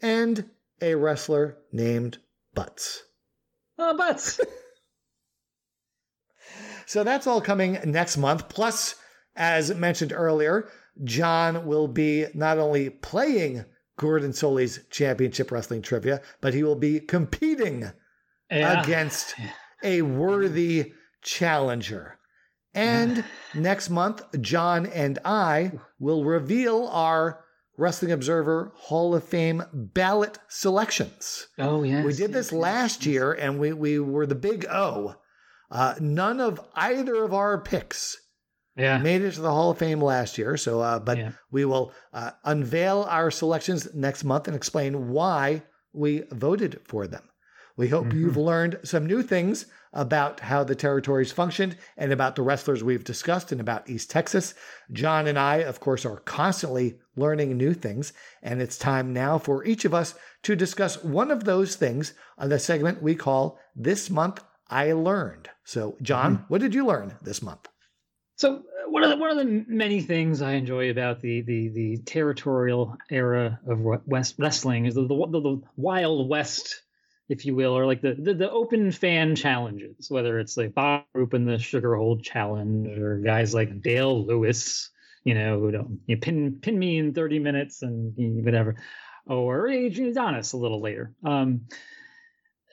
And 0.02 0.50
a 0.82 0.96
wrestler 0.96 1.58
named 1.72 2.20
Butts. 2.54 3.04
Oh, 3.78 3.98
Butts. 3.98 4.40
so 6.86 7.04
that's 7.04 7.26
all 7.26 7.42
coming 7.42 7.80
next 7.86 8.18
month. 8.18 8.50
Plus, 8.50 8.96
as 9.36 9.74
mentioned 9.74 10.14
earlier, 10.14 10.70
Jon 11.04 11.66
will 11.66 11.88
be 11.88 12.28
not 12.34 12.58
only 12.58 12.90
playing 12.90 13.66
Gordon 13.98 14.34
Solie's 14.34 14.80
championship 14.90 15.52
wrestling 15.52 15.82
trivia, 15.82 16.22
but 16.42 16.54
he 16.54 16.64
will 16.64 16.76
be 16.76 17.00
competing 17.00 17.92
yeah. 18.50 18.82
against 18.82 19.36
a 19.84 20.02
worthy 20.02 20.94
challenger. 21.22 22.18
And 22.74 23.24
next 23.54 23.90
month, 23.90 24.24
Jon 24.40 24.86
and 24.86 25.20
I 25.26 25.74
will 26.00 26.24
reveal 26.24 26.88
our 26.88 27.44
Wrestling 27.78 28.12
Observer 28.12 28.72
Hall 28.76 29.16
of 29.16 29.24
Fame 29.24 29.64
ballot 29.74 30.40
selections. 30.48 31.48
Oh, 31.58 31.84
yes. 31.84 32.06
We 32.06 32.14
did 32.14 32.32
this 32.34 32.52
last 32.52 33.06
year 33.06 33.34
and 33.34 33.60
we, 33.60 33.74
we 33.74 34.00
were 34.00 34.26
the 34.26 34.36
big 34.36 34.66
O. 34.66 35.16
Uh, 35.70 35.96
none 36.00 36.40
of 36.40 36.60
either 36.76 37.24
of 37.24 37.34
our 37.34 37.60
picks 37.60 38.18
yeah. 38.76 38.98
made 38.98 39.22
it 39.22 39.34
to 39.34 39.42
the 39.42 39.52
Hall 39.52 39.72
of 39.72 39.78
Fame 39.78 40.02
last 40.02 40.38
year. 40.38 40.58
So, 40.58 40.82
uh, 40.82 41.00
but 41.00 41.18
yeah. 41.18 41.32
we 41.52 41.66
will 41.66 41.94
uh, 42.14 42.32
unveil 42.44 43.06
our 43.10 43.32
selections 43.32 43.94
next 43.94 44.24
month 44.24 44.48
and 44.48 44.56
explain 44.56 45.10
why 45.10 45.64
we 45.94 46.24
voted 46.32 46.80
for 46.86 47.08
them. 47.08 47.24
We 47.78 47.88
hope 47.88 48.08
mm-hmm. 48.08 48.20
you've 48.20 48.38
learned 48.38 48.80
some 48.84 49.06
new 49.06 49.24
things 49.24 49.66
about 49.94 50.40
how 50.40 50.64
the 50.64 50.76
territories 50.76 51.32
functioned 51.32 51.78
and 51.98 52.12
about 52.12 52.36
the 52.36 52.42
wrestlers 52.42 52.84
we've 52.84 53.04
discussed 53.04 53.52
and 53.52 53.60
about 53.60 53.90
East 53.90 54.10
Texas. 54.10 54.54
Jon 54.92 55.28
and 55.28 55.38
I, 55.38 55.58
of 55.58 55.80
course, 55.80 56.06
are 56.06 56.18
constantly 56.18 57.00
learning 57.16 57.58
new 57.58 57.74
things, 57.74 58.14
and 58.42 58.62
it's 58.62 58.78
time 58.78 59.14
now 59.14 59.38
for 59.38 59.66
each 59.66 59.84
of 59.84 59.94
us 59.94 60.16
to 60.44 60.56
discuss 60.56 61.04
one 61.04 61.32
of 61.32 61.44
those 61.44 61.76
things 61.76 62.14
on 62.38 62.50
the 62.50 62.60
segment 62.60 63.02
we 63.02 63.16
call 63.16 63.60
This 63.76 64.10
Month 64.10 64.44
I 64.70 64.94
Learned. 64.94 65.50
So, 65.66 65.98
Jon, 66.02 66.36
mm-hmm. 66.36 66.44
what 66.48 66.62
did 66.62 66.74
you 66.74 66.86
learn 66.86 67.18
this 67.22 67.42
month? 67.42 67.68
So 68.42 68.64
one 68.88 69.04
of 69.04 69.12
the 69.12 69.18
one 69.18 69.30
of 69.30 69.38
the 69.38 69.66
many 69.68 70.02
things 70.02 70.42
I 70.42 70.54
enjoy 70.54 70.90
about 70.90 71.22
the 71.22 71.42
the 71.42 71.68
the 71.68 71.98
territorial 71.98 72.98
era 73.12 73.60
of 73.68 73.82
West 74.08 74.34
wrestling 74.40 74.88
is 74.88 74.96
the 74.96 75.04
the, 75.04 75.28
the, 75.28 75.42
the 75.42 75.62
Wild 75.76 76.28
West 76.28 76.82
if 77.30 77.46
you 77.46 77.54
will, 77.54 77.78
or 77.78 77.86
like 77.86 78.02
the, 78.02 78.16
the, 78.16 78.34
the 78.34 78.50
open 78.50 78.92
fan 78.92 79.36
challenges, 79.36 80.10
whether 80.10 80.40
it's 80.40 80.58
like 80.58 80.74
Bob 80.74 81.04
Roop 81.14 81.34
and 81.34 81.48
the 81.48 81.60
Sugar 81.60 81.96
Hold 81.96 82.24
Challenge, 82.24 82.98
or 82.98 83.20
guys 83.20 83.54
like 83.54 83.80
Dale 83.80 84.26
Lewis, 84.26 84.90
you 85.24 85.36
know, 85.36 85.60
who 85.60 85.72
don't 85.72 86.00
you 86.08 86.18
pin 86.18 86.58
pin 86.60 86.80
me 86.80 86.98
in 86.98 87.14
thirty 87.14 87.38
minutes 87.38 87.84
and 87.84 88.44
whatever, 88.44 88.76
or 89.28 89.68
Adrian 89.68 90.10
Adonis 90.10 90.54
a 90.54 90.58
little 90.58 90.82
later. 90.82 91.14
Um, 91.24 91.68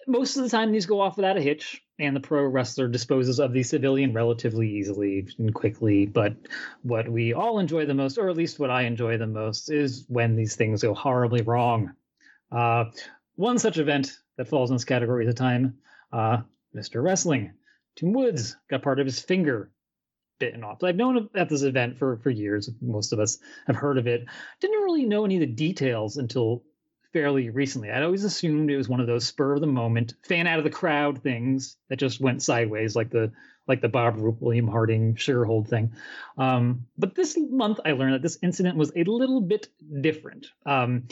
most 0.08 0.36
of 0.36 0.42
the 0.42 0.48
time, 0.48 0.72
these 0.72 0.86
go 0.86 1.00
off 1.00 1.16
without 1.16 1.36
a 1.36 1.42
hitch, 1.42 1.82
and 1.98 2.16
the 2.16 2.20
pro 2.20 2.44
wrestler 2.44 2.88
disposes 2.88 3.38
of 3.38 3.52
the 3.52 3.62
civilian 3.62 4.14
relatively 4.14 4.68
easily 4.68 5.28
and 5.38 5.54
quickly. 5.54 6.06
But 6.06 6.34
what 6.82 7.08
we 7.08 7.34
all 7.34 7.58
enjoy 7.58 7.84
the 7.84 7.94
most, 7.94 8.16
or 8.18 8.30
at 8.30 8.36
least 8.36 8.58
what 8.58 8.70
I 8.70 8.82
enjoy 8.82 9.18
the 9.18 9.26
most, 9.26 9.70
is 9.70 10.06
when 10.08 10.34
these 10.34 10.56
things 10.56 10.82
go 10.82 10.94
horribly 10.94 11.42
wrong. 11.42 11.92
Uh, 12.50 12.86
one 13.36 13.58
such 13.58 13.78
event 13.78 14.16
that 14.38 14.48
falls 14.48 14.70
in 14.70 14.76
this 14.76 14.84
category 14.84 15.26
at 15.26 15.28
the 15.28 15.38
time. 15.38 15.78
Uh, 16.12 16.38
Mr. 16.74 17.02
Wrestling. 17.02 17.52
Tim 17.96 18.12
Woods 18.12 18.56
got 18.70 18.82
part 18.82 19.00
of 19.00 19.06
his 19.06 19.20
finger 19.20 19.70
bitten 20.38 20.64
off. 20.64 20.82
I've 20.82 20.96
known 20.96 21.28
at 21.34 21.48
this 21.48 21.62
event 21.62 21.98
for, 21.98 22.16
for 22.18 22.30
years. 22.30 22.70
Most 22.80 23.12
of 23.12 23.18
us 23.18 23.38
have 23.66 23.76
heard 23.76 23.98
of 23.98 24.06
it. 24.06 24.24
Didn't 24.60 24.82
really 24.82 25.04
know 25.04 25.24
any 25.24 25.36
of 25.36 25.40
the 25.40 25.46
details 25.46 26.16
until 26.16 26.62
fairly 27.12 27.50
recently. 27.50 27.90
I'd 27.90 28.02
always 28.02 28.24
assumed 28.24 28.70
it 28.70 28.76
was 28.76 28.88
one 28.88 29.00
of 29.00 29.06
those 29.06 29.26
spur 29.26 29.54
of 29.54 29.60
the 29.60 29.66
moment, 29.66 30.14
fan 30.22 30.46
out 30.46 30.58
of 30.58 30.64
the 30.64 30.70
crowd 30.70 31.22
things 31.22 31.76
that 31.88 31.98
just 31.98 32.20
went 32.20 32.42
sideways, 32.42 32.94
like 32.94 33.10
the 33.10 33.32
like 33.66 33.80
the 33.82 33.88
Bob 33.88 34.16
Roop, 34.16 34.40
William 34.40 34.66
Harding, 34.66 35.14
Sugarhold 35.14 35.68
thing. 35.68 35.92
Um, 36.38 36.86
but 36.96 37.14
this 37.14 37.36
month, 37.38 37.80
I 37.84 37.92
learned 37.92 38.14
that 38.14 38.22
this 38.22 38.38
incident 38.42 38.76
was 38.76 38.92
a 38.96 39.04
little 39.04 39.42
bit 39.42 39.68
different. 40.00 40.46
Um, 40.64 41.08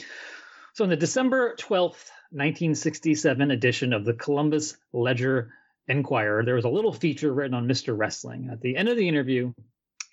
so 0.73 0.83
on 0.83 0.89
the 0.89 0.95
December 0.95 1.55
twelfth, 1.55 2.11
1967 2.31 3.51
edition 3.51 3.93
of 3.93 4.05
the 4.05 4.13
Columbus 4.13 4.77
Ledger 4.91 5.53
Enquirer, 5.87 6.43
there 6.43 6.55
was 6.55 6.65
a 6.65 6.69
little 6.69 6.93
feature 6.93 7.31
written 7.31 7.53
on 7.53 7.67
Mr. 7.67 7.97
Wrestling. 7.97 8.49
At 8.51 8.61
the 8.61 8.75
end 8.75 8.89
of 8.89 8.97
the 8.97 9.07
interview, 9.07 9.53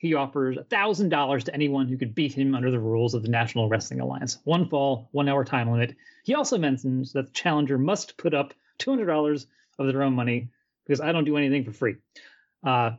he 0.05 0.13
offers 0.13 0.59
$1,000 0.59 1.45
to 1.45 1.55
anyone 1.55 1.89
who 1.89 1.97
could 1.97 2.15
beat 2.15 2.35
him 2.35 2.55
under 2.55 2.71
the 2.71 2.79
rules 2.79 3.15
of 3.15 3.23
the 3.23 3.31
National 3.31 3.71
Wrestling 3.71 4.01
Alliance. 4.01 4.37
One 4.45 4.69
fall, 4.69 5.09
one 5.13 5.31
hour 5.31 5.47
time 5.47 5.71
limit. 5.71 5.97
He 6.25 6.35
also 6.35 6.59
mentions 6.59 7.15
that 7.15 7.25
the 7.25 7.33
challenger 7.33 7.79
must 7.79 8.19
put 8.19 8.35
up 8.35 8.53
$200 8.81 9.47
of 9.79 9.87
their 9.87 10.03
own 10.03 10.13
money 10.13 10.51
because 10.85 11.01
I 11.01 11.11
don't 11.13 11.25
do 11.25 11.39
anything 11.39 11.65
for 11.65 11.73
free. 11.73 11.97
Uh, 12.63 12.91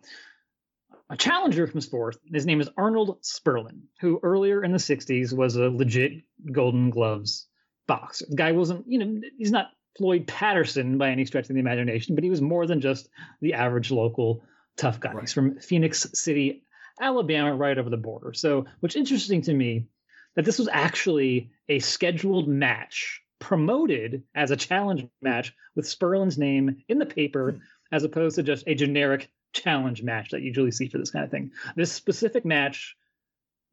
a 1.08 1.16
challenger 1.16 1.68
comes 1.68 1.86
forth. 1.86 2.18
His 2.34 2.48
name 2.48 2.60
is 2.60 2.72
Arnold 2.76 3.22
Sperlin, 3.22 3.82
who 4.02 4.20
earlier 4.24 4.64
in 4.64 4.72
the 4.72 4.80
60s 4.80 5.32
was 5.32 5.58
a 5.58 5.70
legit 5.70 6.24
Golden 6.52 6.90
Gloves 6.90 7.46
boxer. 7.86 8.26
The 8.28 8.36
guy 8.36 8.52
wasn't, 8.54 8.84
you 8.88 8.98
know, 8.98 9.22
he's 9.38 9.52
not 9.52 9.68
Floyd 9.96 10.26
Patterson 10.26 10.98
by 10.98 11.12
any 11.12 11.26
stretch 11.26 11.50
of 11.50 11.54
the 11.54 11.60
imagination, 11.60 12.16
but 12.16 12.24
he 12.24 12.32
was 12.32 12.42
more 12.42 12.66
than 12.66 12.82
just 12.82 13.10
the 13.42 13.54
average 13.54 13.92
local 13.92 14.44
tough 14.76 15.00
guy. 15.00 15.14
Right. 15.14 15.22
He's 15.22 15.34
from 15.34 15.60
Phenix 15.60 16.08
City, 16.16 16.64
Alabama, 17.00 17.56
right 17.56 17.78
over 17.78 17.90
the 17.90 17.98
border. 17.98 18.34
So, 18.34 18.66
what's 18.80 18.96
interesting 18.96 19.42
to 19.44 19.54
me 19.54 19.88
that 20.36 20.46
this 20.46 20.60
was 20.60 20.70
actually 20.72 21.52
a 21.70 21.80
scheduled 21.80 22.48
match 22.48 23.22
promoted 23.40 24.24
as 24.34 24.52
a 24.52 24.56
challenge 24.56 25.06
match 25.22 25.54
with 25.76 25.86
Sperlin's 25.86 26.38
name 26.38 26.84
in 26.88 27.00
the 27.00 27.06
paper, 27.06 27.52
hmm. 27.52 27.58
as 27.92 28.04
opposed 28.04 28.36
to 28.36 28.44
just 28.44 28.68
a 28.68 28.76
generic 28.76 29.30
challenge 29.54 30.04
match 30.04 30.32
that 30.32 30.42
you 30.42 30.48
usually 30.48 30.72
see 30.72 30.88
for 30.88 30.98
this 30.98 31.12
kind 31.12 31.26
of 31.26 31.32
thing. 31.32 31.52
This 31.76 31.92
specific 31.92 32.46
match, 32.46 32.96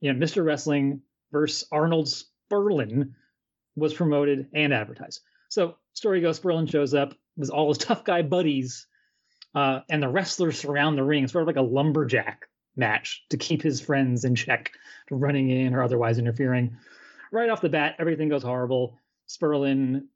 you 0.01 0.13
know, 0.13 0.19
Mr. 0.19 0.45
Wrestling 0.45 1.03
versus 1.33 1.67
Arnold 1.73 2.07
Sperlin 2.07 3.13
was 3.77 3.95
promoted 3.95 4.49
and 4.53 4.73
advertised. 4.73 5.21
So 5.49 5.77
story 5.93 6.21
goes, 6.21 6.39
Sperlin 6.39 6.71
shows 6.71 6.95
up 6.95 7.15
with 7.37 7.51
all 7.51 7.69
his 7.69 7.79
tough 7.87 8.05
guy 8.05 8.23
buddies, 8.23 8.87
uh, 9.55 9.81
and 9.91 10.03
the 10.03 10.09
wrestlers 10.09 10.59
surround 10.59 10.97
the 10.97 11.05
ring, 11.05 11.27
sort 11.29 11.43
of 11.43 11.47
like 11.47 11.57
a 11.57 11.63
lumberjack 11.63 12.47
match 12.77 13.25
to 13.31 13.37
keep 13.37 13.63
his 13.63 13.81
friends 13.81 14.25
in 14.25 14.35
check, 14.35 14.73
running 15.11 15.51
in 15.51 15.75
or 15.75 15.83
otherwise 15.83 16.19
interfering. 16.19 16.77
Right 17.31 17.51
off 17.51 17.61
the 17.61 17.69
bat, 17.69 17.97
everything 17.99 18.29
goes 18.29 18.43
horrible. 18.43 18.99
Sperlin, 19.29 20.07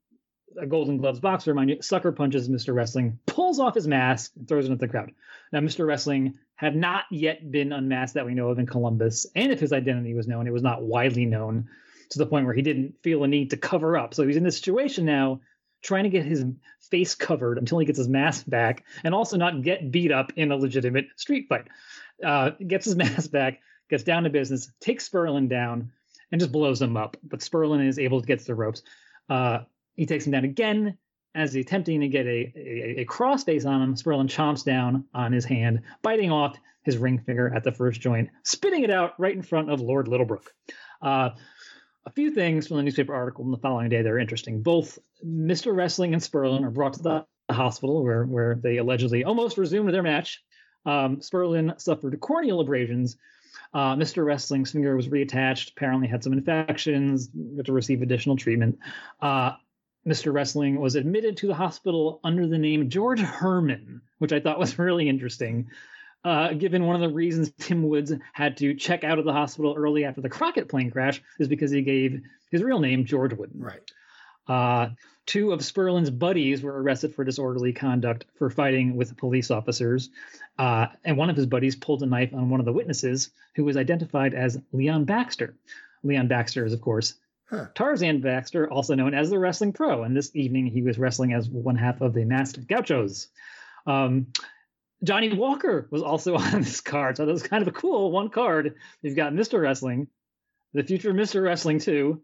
a 0.59 0.65
Golden 0.65 0.97
Gloves 0.97 1.19
boxer, 1.19 1.53
mind 1.53 1.69
you, 1.69 1.81
sucker 1.81 2.11
punches 2.11 2.49
Mr. 2.49 2.73
Wrestling, 2.73 3.19
pulls 3.25 3.59
off 3.59 3.75
his 3.75 3.87
mask, 3.87 4.31
and 4.35 4.47
throws 4.47 4.67
it 4.67 4.71
at 4.71 4.79
the 4.79 4.87
crowd. 4.87 5.11
Now, 5.51 5.59
Mr. 5.59 5.85
Wrestling 5.85 6.35
had 6.55 6.75
not 6.75 7.05
yet 7.11 7.51
been 7.51 7.71
unmasked 7.71 8.15
that 8.15 8.25
we 8.25 8.33
know 8.33 8.49
of 8.49 8.59
in 8.59 8.65
Columbus, 8.65 9.25
and 9.35 9.51
if 9.51 9.59
his 9.59 9.73
identity 9.73 10.13
was 10.13 10.27
known, 10.27 10.47
it 10.47 10.53
was 10.53 10.63
not 10.63 10.83
widely 10.83 11.25
known 11.25 11.67
to 12.09 12.19
the 12.19 12.25
point 12.25 12.45
where 12.45 12.55
he 12.55 12.61
didn't 12.61 12.95
feel 13.03 13.23
a 13.23 13.27
need 13.27 13.51
to 13.51 13.57
cover 13.57 13.97
up. 13.97 14.13
So 14.13 14.25
he's 14.25 14.37
in 14.37 14.43
this 14.43 14.57
situation 14.57 15.05
now 15.05 15.41
trying 15.81 16.03
to 16.03 16.09
get 16.09 16.25
his 16.25 16.43
face 16.89 17.15
covered 17.15 17.57
until 17.57 17.79
he 17.79 17.85
gets 17.85 17.97
his 17.97 18.07
mask 18.07 18.45
back 18.47 18.83
and 19.03 19.13
also 19.13 19.37
not 19.37 19.61
get 19.61 19.91
beat 19.91 20.11
up 20.11 20.31
in 20.35 20.51
a 20.51 20.55
legitimate 20.55 21.07
street 21.15 21.47
fight. 21.47 21.67
Uh, 22.23 22.51
gets 22.65 22.85
his 22.85 22.95
mask 22.97 23.31
back, 23.31 23.59
gets 23.89 24.03
down 24.03 24.23
to 24.23 24.29
business, 24.29 24.71
takes 24.79 25.07
Sperlin 25.07 25.49
down, 25.49 25.91
and 26.31 26.41
just 26.41 26.51
blows 26.51 26.81
him 26.81 26.97
up. 26.97 27.17
But 27.23 27.39
Sperlin 27.39 27.85
is 27.85 27.99
able 27.99 28.21
to 28.21 28.27
get 28.27 28.39
to 28.39 28.45
the 28.45 28.55
ropes. 28.55 28.81
Uh, 29.29 29.59
he 29.95 30.05
takes 30.05 30.25
him 30.25 30.31
down 30.31 30.43
again 30.43 30.97
as 31.35 31.53
he's 31.53 31.65
attempting 31.65 32.01
to 32.01 32.07
get 32.07 32.25
a, 32.25 32.51
a, 32.55 33.01
a 33.01 33.05
crossface 33.05 33.65
on 33.65 33.81
him. 33.81 33.95
Sperlin 33.95 34.27
chomps 34.27 34.63
down 34.63 35.05
on 35.13 35.31
his 35.31 35.45
hand, 35.45 35.81
biting 36.01 36.31
off 36.31 36.57
his 36.83 36.97
ring 36.97 37.19
finger 37.19 37.53
at 37.53 37.63
the 37.63 37.71
first 37.71 38.01
joint, 38.01 38.29
spitting 38.43 38.83
it 38.83 38.89
out 38.89 39.13
right 39.19 39.35
in 39.35 39.41
front 39.41 39.69
of 39.69 39.81
Lord 39.81 40.07
Littlebrook. 40.07 40.47
Uh, 41.01 41.31
a 42.07 42.11
few 42.11 42.31
things 42.31 42.67
from 42.67 42.77
the 42.77 42.83
newspaper 42.83 43.13
article 43.13 43.43
in 43.43 43.51
the 43.51 43.57
following 43.57 43.89
day 43.89 44.01
that 44.01 44.09
are 44.09 44.17
interesting. 44.17 44.61
Both 44.61 44.97
Mr. 45.25 45.75
Wrestling 45.75 46.13
and 46.13 46.23
Sperlin 46.23 46.63
are 46.63 46.71
brought 46.71 46.93
to 46.93 47.03
the 47.03 47.25
hospital 47.53 48.01
where, 48.01 48.23
where 48.23 48.55
they 48.55 48.77
allegedly 48.77 49.25
almost 49.25 49.57
resumed 49.57 49.93
their 49.93 50.03
match. 50.03 50.41
Um, 50.85 51.17
Sperlin 51.17 51.79
suffered 51.81 52.17
corneal 52.21 52.61
abrasions. 52.61 53.17
Uh, 53.73 53.95
Mr. 53.95 54.23
Wrestling's 54.23 54.71
finger 54.71 54.95
was 54.95 55.09
reattached, 55.09 55.71
apparently 55.71 56.07
had 56.07 56.23
some 56.23 56.31
infections, 56.31 57.29
had 57.57 57.65
to 57.65 57.73
receive 57.73 58.01
additional 58.01 58.37
treatment. 58.37 58.79
Uh, 59.21 59.51
Mr. 60.07 60.31
Wrestling 60.31 60.79
was 60.79 60.95
admitted 60.95 61.35
to 61.35 61.47
the 61.47 61.55
hospital 61.55 62.21
under 62.23 62.47
the 62.47 62.57
name 62.57 62.89
George 62.89 63.19
Herman, 63.19 64.01
which 64.19 64.31
I 64.31 64.39
thought 64.39 64.59
was 64.59 64.79
really 64.79 65.09
interesting 65.09 65.67
uh, 66.27 66.51
given 66.51 66.85
one 66.85 66.95
of 66.95 67.01
the 67.01 67.15
reasons 67.15 67.53
Tim 67.57 67.87
Woods 67.87 68.11
had 68.33 68.57
to 68.57 68.73
check 68.73 69.05
out 69.05 69.17
of 69.17 69.23
the 69.23 69.31
hospital 69.31 69.75
early 69.77 70.03
after 70.03 70.19
the 70.19 70.27
Crockett 70.27 70.67
plane 70.67 70.91
crash 70.91 71.21
is 71.39 71.47
because 71.47 71.71
he 71.71 71.81
gave 71.83 72.21
his 72.51 72.61
real 72.61 72.79
name 72.79 73.05
George 73.05 73.33
Woodin. 73.33 73.61
Right. 73.61 73.91
Uh, 74.45 74.89
two 75.25 75.53
of 75.53 75.63
Sperlin's 75.63 76.09
buddies 76.09 76.61
were 76.61 76.83
arrested 76.83 77.15
for 77.15 77.23
disorderly 77.23 77.71
conduct 77.71 78.25
for 78.35 78.49
fighting 78.49 78.97
with 78.97 79.15
police 79.15 79.51
officers. 79.51 80.09
Uh, 80.59 80.87
and 81.05 81.15
one 81.15 81.29
of 81.29 81.37
his 81.37 81.45
buddies 81.45 81.77
pulled 81.77 82.03
a 82.03 82.05
knife 82.05 82.33
on 82.33 82.49
one 82.49 82.59
of 82.59 82.65
the 82.65 82.73
witnesses, 82.73 83.29
who 83.55 83.63
was 83.63 83.77
identified 83.77 84.33
as 84.33 84.59
Leon 84.73 85.05
Baxter. 85.05 85.55
Leon 86.03 86.27
Baxter 86.27 86.65
is, 86.65 86.73
of 86.73 86.81
course, 86.81 87.13
huh. 87.49 87.67
Tarzan 87.73 88.19
Baxter, 88.19 88.69
also 88.69 88.95
known 88.95 89.13
as 89.13 89.29
the 89.29 89.39
Wrestling 89.39 89.71
Pro. 89.71 90.03
And 90.03 90.13
this 90.13 90.35
evening 90.35 90.65
he 90.65 90.81
was 90.81 90.99
wrestling 90.99 91.31
as 91.31 91.47
one 91.47 91.77
half 91.77 92.01
of 92.01 92.13
the 92.13 92.25
Masked 92.25 92.67
Gauchos. 92.67 93.29
Um, 93.85 94.27
Johnny 95.03 95.33
Walker 95.33 95.87
was 95.91 96.01
also 96.01 96.35
on 96.37 96.61
this 96.61 96.81
card. 96.81 97.17
So 97.17 97.25
that 97.25 97.31
was 97.31 97.43
kind 97.43 97.61
of 97.61 97.67
a 97.67 97.71
cool 97.71 98.11
one 98.11 98.29
card. 98.29 98.75
You've 99.01 99.15
got 99.15 99.33
Mr. 99.33 99.61
Wrestling, 99.61 100.07
the 100.73 100.83
future 100.83 101.13
Mr. 101.13 101.43
Wrestling 101.43 101.79
2, 101.79 102.21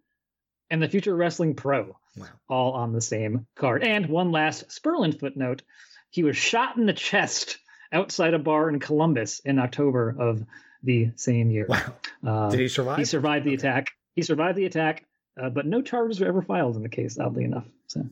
and 0.69 0.81
the 0.81 0.89
future 0.89 1.15
Wrestling 1.15 1.55
Pro, 1.55 1.97
wow. 2.15 2.27
all 2.49 2.73
on 2.73 2.93
the 2.93 3.01
same 3.01 3.45
card. 3.55 3.83
And 3.83 4.07
one 4.07 4.31
last 4.31 4.69
Sperlin 4.69 5.19
footnote 5.19 5.61
he 6.09 6.23
was 6.23 6.37
shot 6.37 6.77
in 6.77 6.85
the 6.85 6.93
chest 6.93 7.57
outside 7.91 8.35
a 8.35 8.39
bar 8.39 8.69
in 8.69 8.79
Columbus 8.79 9.39
in 9.39 9.57
October 9.57 10.15
of 10.17 10.45
the 10.83 11.11
same 11.15 11.49
year. 11.49 11.65
Wow. 11.67 11.93
Uh, 12.25 12.49
Did 12.49 12.59
he 12.59 12.67
survive? 12.67 12.99
He 12.99 13.05
survived 13.05 13.45
the 13.45 13.55
okay. 13.55 13.67
attack. 13.67 13.91
He 14.15 14.21
survived 14.21 14.57
the 14.57 14.65
attack, 14.65 15.05
uh, 15.41 15.49
but 15.49 15.65
no 15.65 15.81
charges 15.81 16.19
were 16.19 16.27
ever 16.27 16.43
filed 16.43 16.75
in 16.75 16.83
the 16.83 16.89
case, 16.89 17.17
oddly 17.17 17.45
enough. 17.45 17.65
So, 17.87 18.05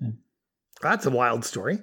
yeah. 0.00 0.10
That's 0.80 1.04
a 1.06 1.10
wild 1.10 1.44
story. 1.44 1.80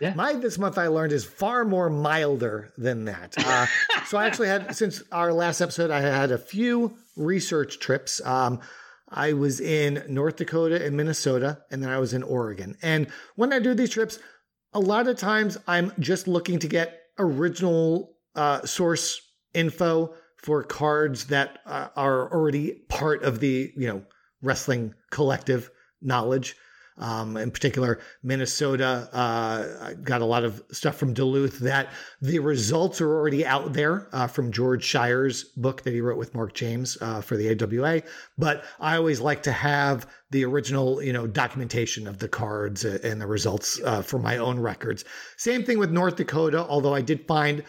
Yeah. 0.00 0.14
My 0.14 0.34
this 0.34 0.58
month 0.58 0.78
I 0.78 0.88
learned 0.88 1.12
is 1.12 1.24
far 1.24 1.64
more 1.64 1.88
milder 1.88 2.72
than 2.76 3.04
that. 3.06 3.34
Uh, 3.38 3.66
so 4.06 4.18
I 4.18 4.26
actually 4.26 4.48
had 4.48 4.74
since 4.74 5.02
our 5.12 5.32
last 5.32 5.60
episode, 5.60 5.90
I 5.90 6.00
had 6.00 6.30
a 6.30 6.38
few 6.38 6.96
research 7.16 7.78
trips. 7.78 8.24
Um, 8.24 8.60
I 9.08 9.32
was 9.32 9.60
in 9.60 10.02
North 10.08 10.36
Dakota 10.36 10.84
and 10.84 10.96
Minnesota, 10.96 11.62
and 11.70 11.82
then 11.82 11.90
I 11.90 11.98
was 11.98 12.14
in 12.14 12.22
Oregon. 12.22 12.76
And 12.82 13.06
when 13.36 13.52
I 13.52 13.60
do 13.60 13.74
these 13.74 13.90
trips, 13.90 14.18
a 14.72 14.80
lot 14.80 15.06
of 15.06 15.16
times 15.16 15.56
I'm 15.68 15.92
just 16.00 16.26
looking 16.26 16.58
to 16.58 16.68
get 16.68 17.00
original 17.18 18.16
uh, 18.34 18.66
source 18.66 19.20
info 19.54 20.14
for 20.36 20.62
cards 20.62 21.26
that 21.26 21.60
uh, 21.64 21.88
are 21.96 22.30
already 22.32 22.72
part 22.88 23.22
of 23.22 23.40
the 23.40 23.72
you 23.76 23.86
know 23.86 24.02
wrestling 24.42 24.94
collective 25.10 25.70
knowledge. 26.02 26.56
Um, 26.96 27.36
in 27.36 27.50
particular, 27.50 27.98
Minnesota 28.22 29.08
uh, 29.12 29.94
got 29.94 30.20
a 30.20 30.24
lot 30.24 30.44
of 30.44 30.62
stuff 30.70 30.96
from 30.96 31.12
Duluth 31.12 31.58
that 31.58 31.88
the 32.20 32.38
results 32.38 33.00
are 33.00 33.12
already 33.12 33.44
out 33.44 33.72
there 33.72 34.08
uh, 34.12 34.28
from 34.28 34.52
George 34.52 34.84
Schire's 34.84 35.44
book 35.44 35.82
that 35.82 35.92
he 35.92 36.00
wrote 36.00 36.18
with 36.18 36.34
Mark 36.34 36.54
James 36.54 36.96
uh, 37.00 37.20
for 37.20 37.36
the 37.36 37.50
AWA. 37.50 38.02
But 38.38 38.64
I 38.78 38.96
always 38.96 39.20
like 39.20 39.42
to 39.44 39.52
have 39.52 40.06
the 40.30 40.44
original, 40.44 41.02
you 41.02 41.12
know, 41.12 41.26
documentation 41.26 42.06
of 42.06 42.18
the 42.18 42.28
cards 42.28 42.84
and 42.84 43.20
the 43.20 43.26
results 43.26 43.80
uh, 43.84 44.02
for 44.02 44.20
my 44.20 44.36
own 44.36 44.60
records. 44.60 45.04
Same 45.36 45.64
thing 45.64 45.78
with 45.78 45.90
North 45.90 46.14
Dakota, 46.14 46.64
although 46.68 46.94
I 46.94 47.00
did 47.00 47.26
find 47.26 47.64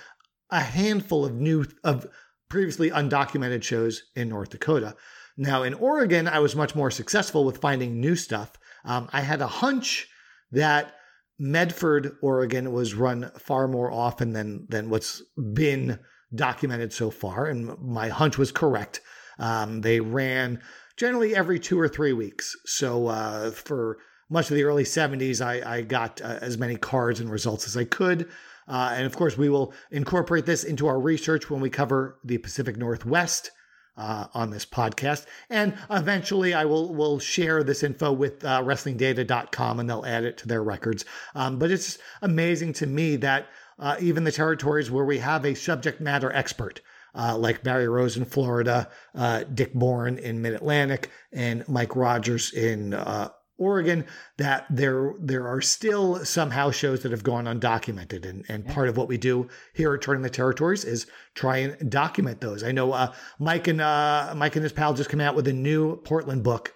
a 0.51 0.59
handful 0.59 1.25
of 1.25 1.33
new 1.33 1.65
of 1.83 2.05
previously 2.49 2.91
undocumented 2.91 3.63
shows 3.63 4.03
in 4.15 4.29
North 4.29 4.51
Dakota. 4.51 4.95
Now 5.35 5.63
in 5.63 5.73
Oregon, 5.73 6.27
I 6.27 6.39
was 6.39 6.55
much 6.55 6.75
more 6.75 6.91
successful 6.91 7.43
with 7.43 7.57
finding 7.57 7.99
new 7.99 8.15
stuff. 8.15 8.53
Um, 8.85 9.09
I 9.11 9.21
had 9.21 9.41
a 9.41 9.47
hunch 9.47 10.07
that 10.51 10.93
Medford, 11.37 12.15
Oregon 12.21 12.71
was 12.71 12.93
run 12.93 13.31
far 13.37 13.67
more 13.67 13.91
often 13.91 14.33
than 14.33 14.67
than 14.69 14.89
what's 14.89 15.21
been 15.53 15.99
documented 16.33 16.93
so 16.93 17.09
far, 17.09 17.45
and 17.47 17.77
my 17.79 18.09
hunch 18.09 18.37
was 18.37 18.51
correct. 18.51 19.01
Um, 19.37 19.81
they 19.81 19.99
ran 19.99 20.61
generally 20.97 21.35
every 21.35 21.59
two 21.59 21.79
or 21.79 21.87
three 21.87 22.13
weeks. 22.13 22.55
So 22.65 23.07
uh, 23.07 23.51
for 23.51 23.97
much 24.29 24.49
of 24.49 24.55
the 24.55 24.63
early 24.63 24.83
70s, 24.83 25.45
I, 25.45 25.77
I 25.77 25.81
got 25.81 26.21
uh, 26.21 26.39
as 26.41 26.57
many 26.57 26.77
cards 26.77 27.19
and 27.19 27.29
results 27.29 27.67
as 27.67 27.77
I 27.77 27.83
could. 27.83 28.29
Uh, 28.67 28.93
and 28.95 29.05
of 29.05 29.15
course, 29.15 29.37
we 29.37 29.49
will 29.49 29.73
incorporate 29.91 30.45
this 30.45 30.63
into 30.63 30.87
our 30.87 30.99
research 30.99 31.49
when 31.49 31.61
we 31.61 31.69
cover 31.69 32.19
the 32.23 32.37
Pacific 32.39 32.77
Northwest 32.77 33.51
uh, 33.97 34.27
on 34.33 34.49
this 34.49 34.65
podcast. 34.65 35.25
And 35.49 35.77
eventually 35.89 36.53
I 36.53 36.65
will 36.65 36.93
will 36.93 37.19
share 37.19 37.63
this 37.63 37.83
info 37.83 38.11
with 38.11 38.43
uh, 38.43 38.61
wrestlingdata.com 38.61 39.79
and 39.79 39.89
they'll 39.89 40.05
add 40.05 40.23
it 40.23 40.37
to 40.39 40.47
their 40.47 40.63
records. 40.63 41.05
Um, 41.33 41.57
but 41.59 41.71
it's 41.71 41.97
amazing 42.21 42.73
to 42.73 42.87
me 42.87 43.15
that 43.17 43.47
uh, 43.79 43.97
even 43.99 44.23
the 44.23 44.31
territories 44.31 44.89
where 44.89 45.05
we 45.05 45.19
have 45.19 45.45
a 45.45 45.53
subject 45.53 45.99
matter 45.99 46.31
expert, 46.31 46.81
uh, 47.13 47.37
like 47.37 47.63
Barry 47.63 47.87
Rose 47.87 48.17
in 48.17 48.25
Florida, 48.25 48.89
uh, 49.13 49.43
Dick 49.53 49.73
Bourne 49.73 50.17
in 50.17 50.41
Mid 50.41 50.53
Atlantic, 50.53 51.11
and 51.31 51.67
Mike 51.67 51.95
Rogers 51.95 52.53
in 52.53 52.93
uh, 52.93 53.29
Oregon 53.57 54.05
that 54.37 54.65
there 54.69 55.13
there 55.19 55.47
are 55.47 55.61
still 55.61 56.25
some 56.25 56.51
house 56.51 56.75
shows 56.75 57.03
that 57.03 57.11
have 57.11 57.23
gone 57.23 57.45
undocumented, 57.45 58.25
and 58.25 58.43
and 58.49 58.65
yeah. 58.65 58.73
part 58.73 58.89
of 58.89 58.97
what 58.97 59.07
we 59.07 59.17
do 59.17 59.47
here 59.73 59.93
at 59.93 60.01
Charting 60.01 60.23
the 60.23 60.29
Territories 60.29 60.83
is 60.83 61.07
try 61.35 61.57
and 61.57 61.89
document 61.89 62.41
those. 62.41 62.63
I 62.63 62.71
know 62.71 62.91
uh, 62.91 63.13
Mike 63.39 63.67
and 63.67 63.79
uh, 63.79 64.33
Mike 64.35 64.55
and 64.55 64.63
his 64.63 64.73
pal 64.73 64.93
just 64.93 65.09
came 65.09 65.21
out 65.21 65.35
with 65.35 65.47
a 65.47 65.53
new 65.53 65.97
Portland 65.97 66.43
book 66.43 66.73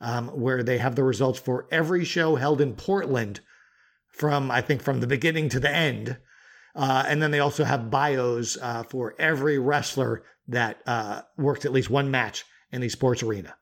um, 0.00 0.28
where 0.28 0.62
they 0.62 0.78
have 0.78 0.96
the 0.96 1.04
results 1.04 1.38
for 1.38 1.66
every 1.70 2.04
show 2.04 2.36
held 2.36 2.60
in 2.60 2.74
Portland 2.74 3.40
from 4.08 4.50
I 4.50 4.60
think 4.60 4.82
from 4.82 5.00
the 5.00 5.06
beginning 5.06 5.48
to 5.50 5.60
the 5.60 5.70
end, 5.70 6.18
uh, 6.74 7.04
and 7.06 7.22
then 7.22 7.30
they 7.30 7.40
also 7.40 7.64
have 7.64 7.90
bios 7.90 8.58
uh, 8.60 8.82
for 8.82 9.14
every 9.18 9.58
wrestler 9.58 10.24
that 10.48 10.82
uh, 10.86 11.22
worked 11.38 11.64
at 11.64 11.72
least 11.72 11.88
one 11.88 12.10
match 12.10 12.44
in 12.70 12.82
the 12.82 12.88
sports 12.88 13.22
arena. 13.22 13.54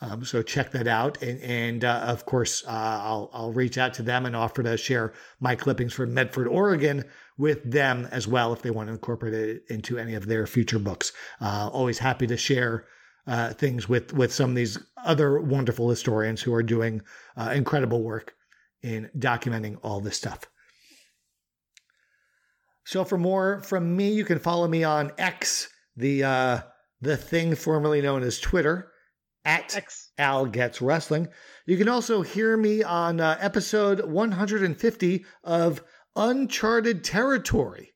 Um, 0.00 0.24
so 0.24 0.42
check 0.42 0.70
that 0.72 0.86
out, 0.86 1.20
and, 1.22 1.40
and 1.40 1.84
uh, 1.84 2.04
of 2.06 2.24
course, 2.24 2.62
uh, 2.66 2.70
I'll 2.70 3.30
I'll 3.32 3.52
reach 3.52 3.78
out 3.78 3.94
to 3.94 4.02
them 4.02 4.26
and 4.26 4.36
offer 4.36 4.62
to 4.62 4.76
share 4.76 5.12
my 5.40 5.56
clippings 5.56 5.92
from 5.92 6.14
Medford, 6.14 6.46
Oregon, 6.46 7.04
with 7.36 7.68
them 7.68 8.06
as 8.12 8.28
well 8.28 8.52
if 8.52 8.62
they 8.62 8.70
want 8.70 8.88
to 8.88 8.92
incorporate 8.92 9.34
it 9.34 9.62
into 9.68 9.98
any 9.98 10.14
of 10.14 10.26
their 10.26 10.46
future 10.46 10.78
books. 10.78 11.12
Uh, 11.40 11.68
always 11.72 11.98
happy 11.98 12.28
to 12.28 12.36
share 12.36 12.86
uh, 13.26 13.52
things 13.54 13.88
with 13.88 14.12
with 14.12 14.32
some 14.32 14.50
of 14.50 14.56
these 14.56 14.78
other 15.04 15.40
wonderful 15.40 15.90
historians 15.90 16.42
who 16.42 16.54
are 16.54 16.62
doing 16.62 17.02
uh, 17.36 17.50
incredible 17.54 18.02
work 18.02 18.34
in 18.82 19.10
documenting 19.18 19.78
all 19.82 20.00
this 20.00 20.16
stuff. 20.16 20.46
So 22.84 23.04
for 23.04 23.18
more 23.18 23.60
from 23.60 23.96
me, 23.96 24.12
you 24.12 24.24
can 24.24 24.38
follow 24.38 24.66
me 24.66 24.82
on 24.84 25.12
X, 25.18 25.68
the 25.96 26.24
uh, 26.24 26.60
the 27.00 27.16
thing 27.16 27.54
formerly 27.54 28.00
known 28.00 28.22
as 28.22 28.38
Twitter, 28.38 28.92
at 29.48 29.74
X. 29.74 30.10
Al 30.18 30.44
Getz 30.44 30.82
Wrestling. 30.82 31.26
You 31.64 31.78
can 31.78 31.88
also 31.88 32.20
hear 32.20 32.56
me 32.56 32.82
on 32.82 33.18
uh, 33.18 33.38
episode 33.40 34.04
150 34.04 35.24
of 35.42 35.82
Uncharted 36.14 37.02
Territory, 37.02 37.94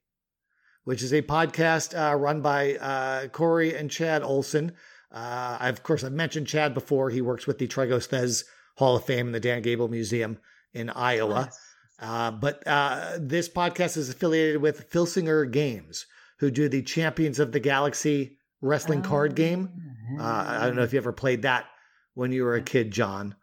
which 0.85 1.03
is 1.03 1.13
a 1.13 1.21
podcast 1.21 1.95
uh, 1.95 2.17
run 2.17 2.41
by 2.41 2.77
uh, 2.77 3.29
Corey 3.29 3.77
and 3.77 3.91
Chad 3.91 4.23
Olson. 4.23 4.73
Uh, 5.13 5.59
of 5.61 5.83
course, 5.83 6.03
I've 6.03 6.13
mentioned 6.13 6.47
Chad 6.47 6.73
before. 6.73 7.11
He 7.11 7.21
works 7.21 7.47
with 7.47 7.59
the 7.59 7.69
Tragos 7.69 8.09
Thesz 8.09 8.45
Hall 8.79 8.97
of 8.97 9.05
Fame 9.05 9.27
in 9.27 9.33
the 9.33 9.41
Dan 9.41 9.61
Gable 9.61 9.89
Museum 9.89 10.39
in 10.73 10.89
Iowa. 10.89 11.51
Yes. 11.51 11.61
Uh, 12.01 12.31
but 12.31 12.67
uh, 12.67 13.19
this 13.19 13.51
podcast 13.51 13.99
is 13.99 14.09
affiliated 14.09 14.63
with 14.63 14.91
Filsinger 14.91 15.51
Games, 15.51 16.07
who 16.39 16.51
do 16.51 16.71
the 16.71 16.83
Champions 16.83 17.39
of 17.39 17.53
the 17.53 17.61
Galaxy 17.61 18.39
wrestling 18.63 19.03
card 19.03 19.35
game. 19.35 19.71
Uh, 20.19 20.45
I 20.61 20.67
don't 20.67 20.77
know 20.77 20.83
if 20.83 20.93
you 20.93 20.99
ever 20.99 21.13
played 21.13 21.43
that 21.43 21.67
when 22.15 22.33
you 22.33 22.45
were 22.45 22.55
a 22.55 22.63
kid, 22.63 22.91
Jon. 22.91 23.35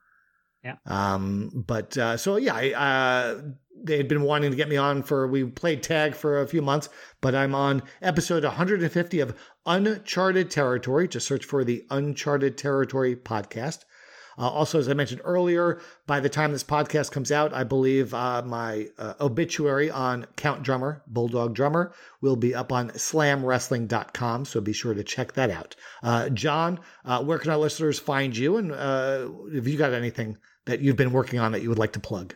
Yeah. 0.63 0.75
Um, 0.85 1.63
but 1.67 1.97
uh, 1.97 2.17
so 2.17 2.37
yeah, 2.37 2.55
I, 2.55 2.71
uh, 2.73 3.41
they 3.81 3.97
had 3.97 4.07
been 4.07 4.23
wanting 4.23 4.51
to 4.51 4.57
get 4.57 4.69
me 4.69 4.77
on 4.77 5.03
for. 5.03 5.27
We 5.27 5.45
played 5.45 5.83
tag 5.83 6.15
for 6.15 6.41
a 6.41 6.47
few 6.47 6.61
months, 6.61 6.89
but 7.21 7.33
I'm 7.33 7.55
on 7.55 7.83
episode 8.01 8.43
150 8.43 9.19
of 9.19 9.37
Uncharted 9.65 10.51
Territory. 10.51 11.07
Just 11.07 11.27
search 11.27 11.45
for 11.45 11.63
the 11.63 11.85
Uncharted 11.89 12.57
Territory 12.57 13.15
podcast. 13.15 13.85
Uh, 14.39 14.47
also, 14.47 14.79
as 14.79 14.87
I 14.87 14.93
mentioned 14.93 15.21
earlier, 15.25 15.81
by 16.07 16.21
the 16.21 16.29
time 16.29 16.53
this 16.53 16.63
podcast 16.63 17.11
comes 17.11 17.29
out, 17.29 17.53
I 17.53 17.65
believe 17.65 18.13
uh, 18.13 18.41
my 18.43 18.87
uh, 18.97 19.15
obituary 19.19 19.91
on 19.91 20.25
Count 20.37 20.63
Drummer, 20.63 21.03
Bulldog 21.07 21.53
Drummer, 21.53 21.93
will 22.21 22.37
be 22.37 22.55
up 22.55 22.71
on 22.71 22.91
slamwrestling.com. 22.91 24.45
So 24.45 24.61
be 24.61 24.71
sure 24.71 24.93
to 24.93 25.03
check 25.03 25.33
that 25.33 25.49
out. 25.49 25.75
Uh, 26.01 26.29
Jon, 26.29 26.79
uh, 27.03 27.21
where 27.21 27.37
can 27.37 27.51
our 27.51 27.57
listeners 27.57 27.99
find 27.99 28.35
you? 28.35 28.55
And 28.55 28.71
uh, 28.71 29.27
have 29.53 29.67
you 29.67 29.77
got 29.77 29.93
anything 29.93 30.37
that 30.65 30.79
you've 30.79 30.95
been 30.95 31.11
working 31.11 31.39
on 31.39 31.51
that 31.51 31.61
you 31.61 31.69
would 31.69 31.79
like 31.79 31.93
to 31.93 31.99
plug? 31.99 32.33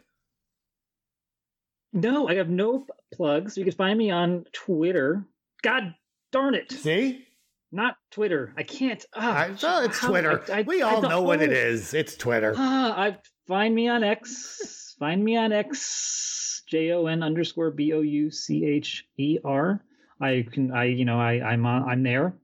No, 1.94 2.28
I 2.28 2.36
have 2.36 2.50
no 2.50 2.86
plugs. 3.14 3.56
You 3.56 3.64
can 3.64 3.74
find 3.74 3.98
me 3.98 4.12
on 4.12 4.46
Twitter. 4.52 5.26
God 5.62 5.96
darn 6.32 6.56
it. 6.56 6.72
See? 6.72 7.26
Not 7.74 7.96
Twitter. 8.12 8.54
I 8.56 8.62
can't. 8.62 9.04
ah, 9.16 9.36
I, 9.36 9.56
well, 9.64 9.84
it's 9.84 9.98
how- 9.98 10.10
Twitter. 10.10 10.44
I- 10.54 10.60
I- 10.60 10.62
we 10.62 10.84
all 10.84 11.02
know 11.02 11.24
what 11.24 11.42
it 11.42 11.52
is. 11.52 11.96
It's 11.96 12.16
Twitter. 12.16 12.54
Ah, 12.56 12.94
I 12.96 13.18
find 13.48 13.74
me 13.74 13.88
on 13.90 14.04
X. 14.04 14.96
find 15.00 15.24
me 15.24 15.36
on 15.38 15.52
X. 15.52 16.62
J 16.70 16.92
O 16.92 17.08
N 17.08 17.24
underscore 17.24 17.72
B 17.72 17.94
O 17.94 18.02
U 18.02 18.30
C 18.32 18.64
H 18.66 19.06
E 19.18 19.40
R. 19.44 19.84
I 20.22 20.46
can. 20.52 20.72
I 20.72 20.86
you 20.86 21.04
know 21.04 21.20
I 21.20 21.42
I'm 21.42 21.66
on, 21.66 21.90
I'm 21.90 22.04
there. 22.04 22.38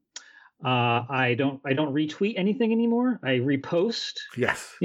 Uh, 0.66 1.06
I 1.10 1.36
don't 1.38 1.62
I 1.66 1.74
don't 1.74 1.94
retweet 1.94 2.34
anything 2.38 2.72
anymore. 2.72 3.20
I 3.24 3.34
repost. 3.40 4.14
Yes. 4.36 4.76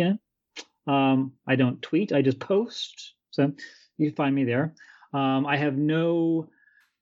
Um, 0.87 1.33
I 1.47 1.57
don't 1.57 1.81
tweet. 1.81 2.13
I 2.13 2.21
just 2.21 2.39
post. 2.39 3.15
So 3.31 3.51
you 3.97 4.09
can 4.11 4.17
find 4.17 4.35
me 4.35 4.45
there. 4.45 4.75
Um, 5.15 5.47
I 5.47 5.57
have 5.57 5.77
no 5.77 6.49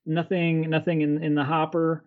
nothing 0.06 0.70
nothing 0.70 1.00
in 1.02 1.22
in 1.22 1.34
the 1.34 1.44
hopper 1.44 2.04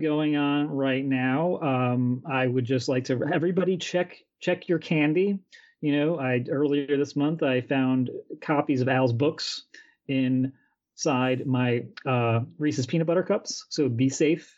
going 0.00 0.36
on 0.36 0.68
right 0.70 1.04
now. 1.04 1.58
Um, 1.60 2.22
I 2.30 2.46
would 2.46 2.64
just 2.64 2.88
like 2.88 3.04
to 3.04 3.20
everybody 3.32 3.76
check 3.76 4.16
check 4.40 4.68
your 4.68 4.78
candy. 4.78 5.38
You 5.80 5.96
know, 5.98 6.18
I 6.18 6.44
earlier 6.50 6.96
this 6.96 7.16
month 7.16 7.42
I 7.42 7.62
found 7.62 8.10
copies 8.42 8.80
of 8.82 8.88
Al's 8.88 9.12
books 9.12 9.62
inside 10.08 11.46
my 11.46 11.84
uh, 12.06 12.40
Reese's 12.58 12.86
peanut 12.86 13.06
butter 13.06 13.22
cups. 13.22 13.66
So 13.70 13.88
be 13.88 14.08
safe. 14.08 14.56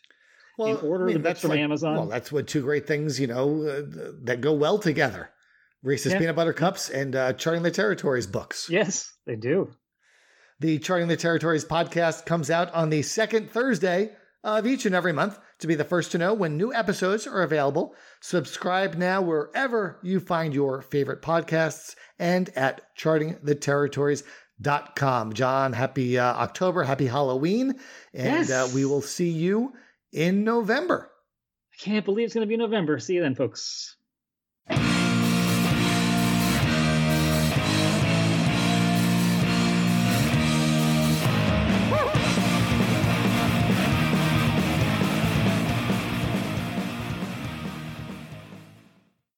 Well, 0.58 0.76
order 0.84 1.10
the 1.12 1.18
books 1.18 1.40
from 1.40 1.50
like- 1.50 1.60
Amazon. 1.60 1.94
Well, 1.96 2.06
that's 2.06 2.30
what 2.30 2.46
two 2.46 2.62
great 2.62 2.86
things, 2.86 3.18
you 3.18 3.26
know, 3.26 3.62
uh, 3.66 4.12
that 4.24 4.40
go 4.40 4.52
well 4.52 4.78
together. 4.78 5.30
Reese's 5.82 6.12
Yeah. 6.12 6.18
peanut 6.18 6.36
butter 6.36 6.52
cups 6.52 6.90
and 6.90 7.16
uh, 7.16 7.32
Charting 7.32 7.62
the 7.62 7.70
Territories 7.70 8.26
books. 8.26 8.68
Yes, 8.70 9.12
they 9.26 9.34
do. 9.36 9.70
The 10.60 10.78
Charting 10.78 11.08
the 11.08 11.16
Territories 11.16 11.64
podcast 11.64 12.26
comes 12.26 12.50
out 12.50 12.72
on 12.74 12.90
the 12.90 13.02
second 13.02 13.50
Thursday 13.50 14.12
of 14.44 14.66
each 14.66 14.85
and 14.86 14.94
every 14.94 15.12
month. 15.12 15.39
To 15.60 15.66
be 15.66 15.74
the 15.74 15.85
first 15.85 16.12
to 16.12 16.19
know 16.19 16.32
when 16.35 16.56
new 16.56 16.73
episodes 16.74 17.27
are 17.27 17.43
available, 17.43 17.94
subscribe 18.20 18.94
now 18.94 19.20
wherever 19.23 19.98
you 20.02 20.20
find 20.20 20.55
your 20.55 20.82
favorite 20.82 21.23
podcasts 21.23 21.94
and 22.19 22.51
at 22.56 22.82
chartingtheterritories.com. 22.98 25.32
Jon, 25.32 25.73
happy 25.73 26.19
uh, 26.19 26.35
October, 26.35 26.82
happy 26.85 27.06
Halloween, 27.06 27.70
and 28.12 28.48
Yes. 28.48 28.51
uh, 28.51 28.69
we 28.74 28.85
will 28.85 29.02
see 29.02 29.31
you 29.31 29.73
in 30.12 30.44
November. 30.44 31.10
I 31.73 31.77
can't 31.82 32.05
believe 32.05 32.27
it's 32.27 32.35
going 32.35 32.47
to 32.47 32.48
be 32.48 32.56
November. 32.56 32.98
See 32.98 33.14
you 33.14 33.23
then, 33.23 33.35
folks. 33.35 33.97